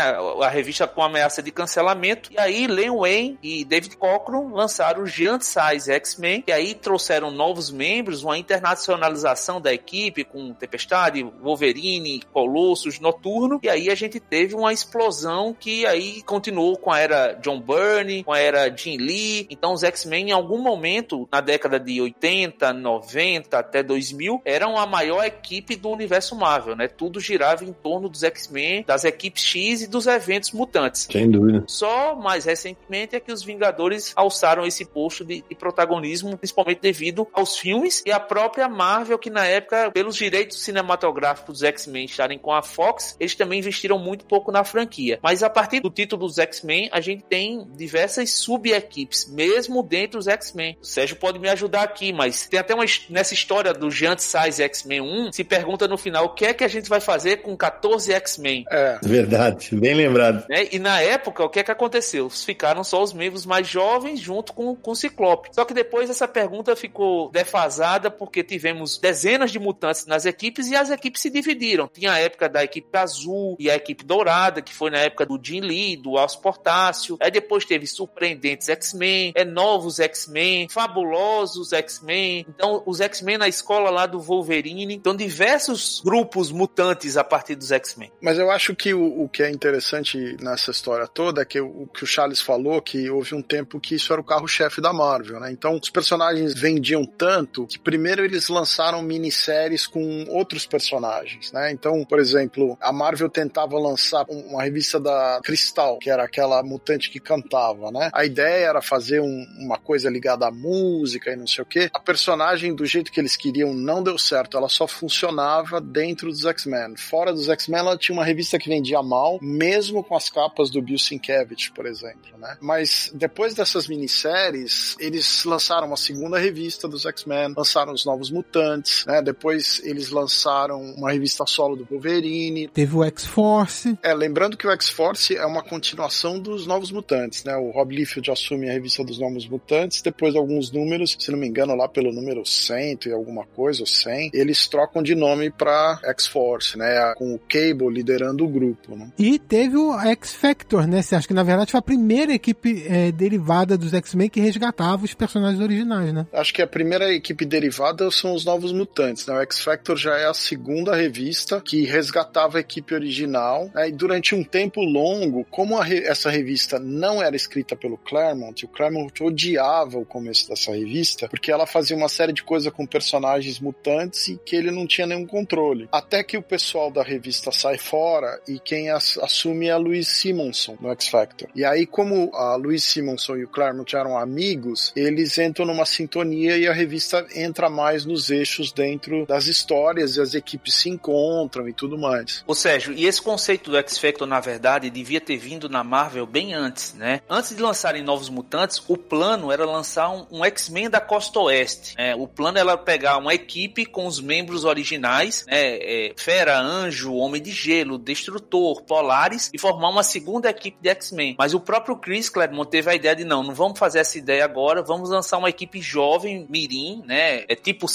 a 0.43 0.49
revista 0.49 0.87
com 0.87 1.03
ameaça 1.03 1.43
de 1.43 1.51
cancelamento. 1.51 2.33
E 2.33 2.39
aí 2.39 2.67
Len 2.67 2.91
Wayne 2.91 3.39
e 3.43 3.65
David 3.65 3.97
Cockrum 3.97 4.53
lançaram 4.53 5.03
o 5.03 5.07
Giant 5.07 5.43
Size 5.43 5.91
X-Men, 5.93 6.45
e 6.47 6.53
aí 6.53 6.75
trouxeram 6.75 7.31
novos 7.31 7.71
membros, 7.71 8.23
uma 8.23 8.39
internacionalização 8.39 9.18
da 9.61 9.73
equipe 9.73 10.25
com 10.25 10.53
Tempestade, 10.53 11.23
Wolverine, 11.23 12.23
Colossus, 12.33 13.01
Noturno, 13.01 13.61
e 13.63 13.69
aí 13.69 13.91
a 13.91 13.95
gente 13.95 14.21
teve 14.21 14.55
uma 14.55 14.73
explosão 14.73 15.55
que 15.59 15.87
aí 15.87 16.23
continuou 16.23 16.77
com 16.77 16.91
a 16.91 16.99
era 16.99 17.33
John 17.35 17.61
Byrne, 17.61 18.25
com 18.25 18.33
a 18.33 18.39
era 18.39 18.75
Jim 18.75 18.97
Lee. 18.97 19.47
Então 19.51 19.73
os 19.73 19.83
X-Men 19.83 20.31
em 20.31 20.33
algum 20.33 20.63
momento 20.63 21.29
na 21.33 21.41
década 21.41 21.79
de 21.79 22.01
80, 22.01 22.73
90 22.73 23.59
até 23.59 23.83
2000 23.83 24.43
eram 24.45 24.77
a 24.77 24.87
maior 24.87 25.25
equipe 25.25 25.77
do 25.77 25.91
universo 25.91 26.37
Marvel, 26.37 26.77
né? 26.77 26.89
Tudo 26.89 27.21
girava 27.21 27.65
em 27.65 27.73
torno 27.73 28.09
dos 28.09 28.23
X-Men, 28.23 28.85
das 28.87 29.05
equipes 29.05 29.43
X 29.43 29.83
e 29.83 29.87
dos 29.87 30.07
eventos 30.07 30.53
mutantes. 30.53 31.09
Sem 31.11 31.31
dúvida. 31.31 31.65
Só 31.67 32.15
mais 32.17 32.45
recentemente 32.45 33.17
é 33.17 33.21
que 33.21 33.33
os 33.33 33.43
Vingadores 33.43 34.13
alçaram 34.15 34.67
esse 34.67 34.85
posto 34.85 35.25
de, 35.25 35.43
de 35.49 35.55
protagonismo, 35.55 36.37
principalmente 36.37 36.81
devido 36.81 37.27
aos 37.33 37.57
filmes 37.57 38.03
e 38.05 38.13
à 38.13 38.21
própria 38.21 38.69
Marvel, 38.69 39.08
que 39.17 39.31
na 39.31 39.47
época, 39.47 39.93
pelos 39.93 40.17
direitos 40.17 40.61
cinematográficos 40.61 41.61
dos 41.61 41.63
X-Men 41.63 42.07
estarem 42.07 42.37
com 42.39 42.53
a 42.53 42.63
Fox, 42.63 43.17
eles 43.21 43.37
também 43.37 43.61
investiram 43.61 43.99
muito 43.99 44.25
pouco 44.25 44.51
na 44.51 44.65
franquia. 44.65 45.21
Mas 45.23 45.45
a 45.45 45.49
partir 45.49 45.79
do 45.79 45.89
título 45.91 46.27
dos 46.27 46.39
X-Men, 46.39 46.89
a 46.91 47.01
gente 47.01 47.23
tem 47.23 47.65
diversas 47.77 48.31
sub-equipes, 48.33 49.31
mesmo 49.31 49.83
dentro 49.83 50.19
dos 50.19 50.27
X-Men. 50.27 50.77
O 50.83 50.85
Sérgio 50.85 51.17
pode 51.17 51.39
me 51.39 51.49
ajudar 51.49 51.83
aqui, 51.83 52.13
mas 52.13 52.47
tem 52.49 52.59
até 52.59 52.75
uma 52.75 52.85
nessa 53.09 53.35
história 53.35 53.73
do 53.73 53.91
Giant 53.91 54.19
Size 54.19 54.63
X-Men 54.63 55.01
1, 55.01 55.33
se 55.33 55.45
pergunta 55.45 55.87
no 55.87 55.97
final 55.97 56.25
o 56.27 56.35
que 56.35 56.47
é 56.47 56.55
que 56.55 56.65
a 56.65 56.69
gente 56.69 56.89
vai 56.89 57.01
fazer 57.01 57.39
com 57.39 57.57
14 57.57 58.13
X-Men. 58.13 58.65
É, 58.71 58.99
Verdade, 59.03 59.69
bem 59.75 59.95
lembrado. 59.95 60.45
né? 60.49 60.69
E 60.73 60.79
na 60.79 61.01
época, 61.01 61.45
o 61.45 61.49
que 61.49 61.61
é 61.61 61.63
que 61.63 61.71
aconteceu? 61.71 62.29
Ficaram 62.31 62.83
só 62.83 63.03
os 63.03 63.13
membros 63.13 63.45
mais 63.47 63.67
jovens 63.67 64.19
junto 64.21 64.53
com, 64.53 64.75
com 64.75 64.91
o 64.93 64.97
Ciclope. 64.97 65.51
Só 65.53 65.65
que 65.65 65.75
depois 65.75 66.11
essa 66.11 66.27
pergunta 66.27 66.75
ficou 66.75 67.31
defasada 67.31 68.11
porque 68.11 68.43
tivemos 68.43 68.88
dezenas 68.97 69.51
de 69.51 69.59
mutantes 69.59 70.07
nas 70.07 70.25
equipes 70.25 70.69
e 70.69 70.77
as 70.77 70.91
equipes 70.91 71.21
se 71.21 71.31
dividiram. 71.31 71.91
Tinha 71.93 72.13
a 72.13 72.19
época 72.19 72.49
da 72.49 72.65
equipe 72.65 72.97
azul 72.97 73.57
e 73.59 73.71
a 73.71 73.77
equipe 73.77 74.05
dourada, 74.05 74.63
que 74.63 74.75
foi 74.75 74.91
na 74.91 74.99
época 74.99 75.27
do 75.27 75.39
Jim 75.43 75.61
Lee, 75.61 75.97
do 75.97 76.17
Alce 76.17 76.41
Portácio. 76.41 77.19
Aí 77.21 77.31
depois 77.31 77.65
teve 77.65 77.87
surpreendentes 77.87 78.69
X-Men, 78.69 79.33
é 79.35 79.45
novos 79.45 80.01
X-Men, 80.01 80.69
fabulosos 80.69 81.73
X-Men. 81.73 82.47
Então, 82.49 82.83
os 82.87 83.01
X-Men 83.01 83.39
na 83.39 83.49
escola 83.49 83.91
lá 83.91 84.07
do 84.07 84.21
Wolverine. 84.21 84.95
Então, 84.95 85.15
diversos 85.15 86.01
grupos 86.05 86.51
mutantes 86.51 87.17
a 87.17 87.25
partir 87.25 87.55
dos 87.55 87.73
X-Men. 87.73 88.13
Mas 88.21 88.39
eu 88.39 88.51
acho 88.51 88.75
que 88.75 88.95
o, 88.95 89.25
o 89.25 89.29
que 89.29 89.43
é 89.43 89.51
interessante 89.51 90.37
nessa 90.41 90.71
história 90.71 91.07
toda 91.07 91.43
é 91.43 91.45
que 91.45 91.61
o, 91.61 91.83
o 91.83 91.87
que 91.87 92.05
o 92.05 92.07
Charles 92.07 92.41
falou, 92.41 92.81
que 92.81 93.11
houve 93.11 93.35
um 93.35 93.43
tempo 93.43 93.81
que 93.81 93.95
isso 93.95 94.13
era 94.13 94.21
o 94.21 94.25
carro-chefe 94.25 94.81
da 94.81 94.93
Marvel, 94.93 95.41
né? 95.41 95.51
Então 95.51 95.79
os 95.81 95.91
personagens 95.91 96.55
vendiam 96.55 97.05
tanto 97.05 97.67
que 97.67 97.79
primeiro 97.79 98.25
eles 98.25 98.49
lançaram 98.49 98.78
minisséries 99.03 99.87
com 99.87 100.25
outros 100.29 100.67
personagens, 100.67 101.53
né? 101.53 101.71
Então, 101.73 102.05
por 102.05 102.19
exemplo, 102.19 102.77
a 102.81 102.93
Marvel 102.93 103.29
tentava 103.29 103.79
lançar 103.79 104.25
um- 104.29 104.49
uma 104.51 104.63
revista 104.63 105.01
da 105.01 105.41
Cristal, 105.43 105.99
que 105.99 106.11
era 106.11 106.23
aquela 106.25 106.63
mutante 106.63 107.11
que 107.11 107.19
cantava, 107.21 107.91
né? 107.91 108.11
A 108.13 108.25
ideia 108.25 108.67
era 108.69 108.81
fazer 108.83 109.21
um- 109.21 109.47
uma 109.59 109.79
coisa 109.79 110.09
ligada 110.09 110.47
à 110.47 110.51
música 110.51 111.33
e 111.33 111.37
não 111.37 111.47
sei 111.47 111.63
o 111.63 111.67
quê. 111.67 111.91
A 111.93 112.01
personagem, 112.01 112.75
do 112.75 112.87
jeito 112.87 113.11
que 113.11 113.21
eles 113.21 113.37
queriam, 113.37 113.75
não 113.75 114.03
deu 114.03 114.19
certo. 114.19 114.57
Ela 114.57 114.69
só 114.69 114.87
funcionava 114.87 115.81
dentro 115.81 116.29
dos 116.29 116.45
X-Men. 116.45 116.97
Fora 116.97 117.33
dos 117.33 117.49
X-Men, 117.49 117.81
ela 117.81 117.99
tinha 117.99 118.17
uma 118.17 118.25
revista 118.25 118.59
que 118.59 118.69
vendia 118.69 119.03
mal, 119.03 119.39
mesmo 119.43 120.05
com 120.05 120.17
as 120.17 120.31
capas 120.31 120.71
do 120.71 120.81
Bill 120.81 120.99
Sienkiewicz, 120.99 121.69
por 121.71 121.87
exemplo, 121.87 122.37
né? 122.39 122.57
Mas 122.61 123.11
depois 123.15 123.55
dessas 123.55 123.89
minisséries, 123.89 124.97
eles 124.99 125.45
lançaram 125.45 125.87
uma 125.89 125.97
segunda 125.97 126.39
revista 126.39 126.87
dos 126.89 127.05
X-Men, 127.07 127.55
lançaram 127.57 127.93
os 127.93 128.05
Novos 128.05 128.31
Mutantes, 128.31 128.68
né? 129.07 129.23
Depois 129.23 129.81
eles 129.85 130.11
lançaram 130.11 130.81
uma 130.97 131.11
revista 131.13 131.45
solo 131.47 131.77
do 131.77 131.85
Wolverine, 131.85 132.69
Teve 132.69 132.97
o 132.97 133.05
X-Force. 133.05 133.99
é, 134.03 134.15
lembrando 134.15 134.57
que 134.57 134.67
o 134.67 134.71
X-Force 134.71 135.37
é 135.37 135.45
uma 135.47 135.63
continuação 135.63 136.39
dos 136.39 136.67
Novos 136.67 136.91
Mutantes, 136.91 137.45
né? 137.45 137.57
O 137.57 137.71
Rob 137.71 137.95
Liefeld 137.95 138.31
assume 138.31 138.69
a 138.69 138.73
revista 138.73 139.05
dos 139.05 139.19
Novos 139.19 139.47
Mutantes, 139.49 140.03
depois 140.03 140.33
de 140.33 140.39
alguns 140.39 140.71
números, 140.71 141.17
se 141.19 141.31
não 141.31 141.39
me 141.39 141.47
engano, 141.47 141.75
lá 141.75 141.89
pelo 141.89 142.13
número 142.13 142.45
100 142.45 142.99
e 143.07 143.13
alguma 143.13 143.45
coisa, 143.45 143.81
ou 143.83 143.87
100, 143.87 144.31
eles 144.33 144.67
trocam 144.69 145.03
de 145.03 145.15
nome 145.15 145.51
pra 145.51 145.99
X-Force, 146.05 146.77
né? 146.77 147.15
Com 147.17 147.35
o 147.35 147.39
Cable 147.39 147.89
liderando 147.91 148.45
o 148.45 148.49
grupo, 148.49 148.97
né? 148.97 149.11
E 149.19 149.39
teve 149.39 149.77
o 149.77 149.99
X-Factor, 149.99 150.87
né? 150.87 151.03
Você 151.03 151.15
acha 151.15 151.27
que 151.29 151.35
na 151.35 151.43
verdade 151.43 151.71
foi 151.71 151.79
a 151.79 151.83
primeira 151.83 152.33
equipe 152.33 152.85
é, 152.89 153.11
derivada 153.13 153.77
dos 153.77 153.93
X-Men 153.95 154.29
que 154.29 154.41
resgatava 154.41 155.05
os 155.05 155.15
personagens 155.15 155.61
originais, 155.63 156.13
né? 156.13 156.27
Acho 156.33 156.53
que 156.53 156.63
a 156.63 156.67
primeira 156.67 157.13
equipe 157.13 157.45
derivada 157.45 158.11
são 158.11 158.35
os 158.35 158.45
Novos 158.45 158.58
Novos 158.59 158.73
Mutantes. 158.73 159.25
Né? 159.25 159.35
O 159.39 159.41
X-Factor 159.43 159.97
já 159.97 160.19
é 160.19 160.27
a 160.27 160.35
segunda 160.35 160.95
revista 160.97 161.61
que 161.61 161.85
resgatava 161.85 162.59
a 162.59 162.61
equipe 162.61 162.93
original. 162.93 163.71
Né? 163.73 163.89
E 163.89 163.93
durante 163.93 164.35
um 164.35 164.43
tempo 164.43 164.81
longo, 164.81 165.45
como 165.45 165.79
re 165.81 165.99
essa 165.99 166.29
revista 166.29 166.79
não 166.81 167.23
era 167.23 167.37
escrita 167.37 167.77
pelo 167.77 167.97
Claremont, 167.97 168.65
o 168.65 168.69
Claremont 168.69 169.23
odiava 169.23 169.99
o 169.99 170.05
começo 170.05 170.49
dessa 170.49 170.73
revista, 170.73 171.29
porque 171.29 171.53
ela 171.53 171.67
fazia 171.67 171.97
uma 171.97 172.09
série 172.09 172.33
de 172.33 172.43
coisas 172.43 172.73
com 172.73 172.85
personagens 172.85 173.61
mutantes 173.61 174.27
e 174.27 174.37
que 174.37 174.57
ele 174.57 174.73
não 174.73 174.87
tinha 174.87 175.07
nenhum 175.07 175.27
controle. 175.27 175.89
Até 175.93 176.25
que 176.25 176.37
o 176.37 176.43
pessoal 176.43 176.91
da 176.91 177.05
revista 177.05 177.53
sai 177.53 177.79
fora 177.79 178.41
e 178.49 178.59
quem 178.59 178.91
assume 178.91 179.69
é 179.69 179.71
a 179.71 179.77
Louise 179.77 180.11
Simonson 180.11 180.77
no 180.81 180.91
X-Factor. 180.91 181.49
E 181.55 181.65
aí, 181.65 181.87
como 181.87 182.35
a 182.35 182.57
Louise 182.57 182.85
Simonson 182.85 183.37
e 183.37 183.45
o 183.45 183.49
Claremont 183.49 183.95
eram 183.95 184.19
amigos, 184.19 184.93
eles 184.97 185.39
entram 185.39 185.65
numa 185.65 185.87
sintonia 185.87 186.59
e 186.59 186.67
a 186.67 186.73
revista 186.73 187.25
entra 187.35 187.71
mais 187.71 188.05
nos 188.05 188.31
eixos 188.31 188.48
dentro 188.75 189.27
das 189.27 189.47
histórias 189.47 190.17
e 190.17 190.21
as 190.21 190.35
equipes 190.35 190.75
se 190.75 190.89
encontram 190.89 191.69
e 191.69 191.73
tudo 191.73 191.99
mais. 191.99 192.43
Ô 192.47 192.55
Sérgio, 192.55 192.93
e 192.93 193.07
esse 193.07 193.21
conceito 193.21 193.71
do 193.71 193.77
X-Factor, 193.77 194.27
na 194.27 194.41
verdade, 194.41 194.91
devia 194.91 195.21
ter 195.21 195.37
vindo 195.37 195.69
na 195.69 195.85
Marvel 195.85 196.27
bem 196.27 196.55
antes, 196.55 196.95
né? 196.95 197.21
Antes 197.29 197.55
de 197.55 197.63
lançarem 197.63 198.03
Novos 198.03 198.29
Mutantes, 198.29 198.83
o 198.89 198.97
plano 198.97 199.53
era 199.53 199.65
lançar 199.65 200.11
um, 200.11 200.27
um 200.31 200.45
X-Men 200.45 200.91
da 200.91 201.01
Costa 201.01 201.39
Oeste. 201.41 201.95
Né? 201.97 202.15
O 202.15 202.27
plano 202.27 202.59
era 202.59 202.77
pegar 202.77 203.19
uma 203.19 203.35
equipe 203.35 203.85
com 203.85 204.07
os 204.07 204.21
membros 204.21 204.65
originais, 204.65 205.45
né? 205.47 205.57
É, 205.59 206.13
Fera, 206.17 206.59
Anjo, 206.59 207.15
Homem 207.15 207.43
de 207.43 207.51
Gelo, 207.51 207.99
Destrutor, 207.99 208.83
Polaris, 208.83 209.51
e 209.53 209.59
formar 209.59 209.91
uma 209.91 210.03
segunda 210.03 210.51
equipe 210.51 210.79
de 210.81 210.89
X-Men. 210.89 211.37
Mas 211.39 211.55
o 211.55 211.61
próprio 211.61 211.97
Chris 211.97 212.29
Claremont 212.29 212.71
teve 212.71 212.91
a 212.91 212.95
ideia 212.95 213.15
de 213.15 213.25
não, 213.25 213.43
não 213.43 213.55
vamos 213.55 213.79
fazer 213.79 213.99
essa 214.01 214.19
ideia 214.19 214.45
agora, 214.45 214.83
vamos 214.83 215.11
lançar 215.11 215.39
uma 215.39 215.49
equipe 215.49 215.81
jovem, 215.81 216.47
mirim, 216.49 217.03
né? 217.07 217.45
É 217.49 217.55
tipo 217.55 217.89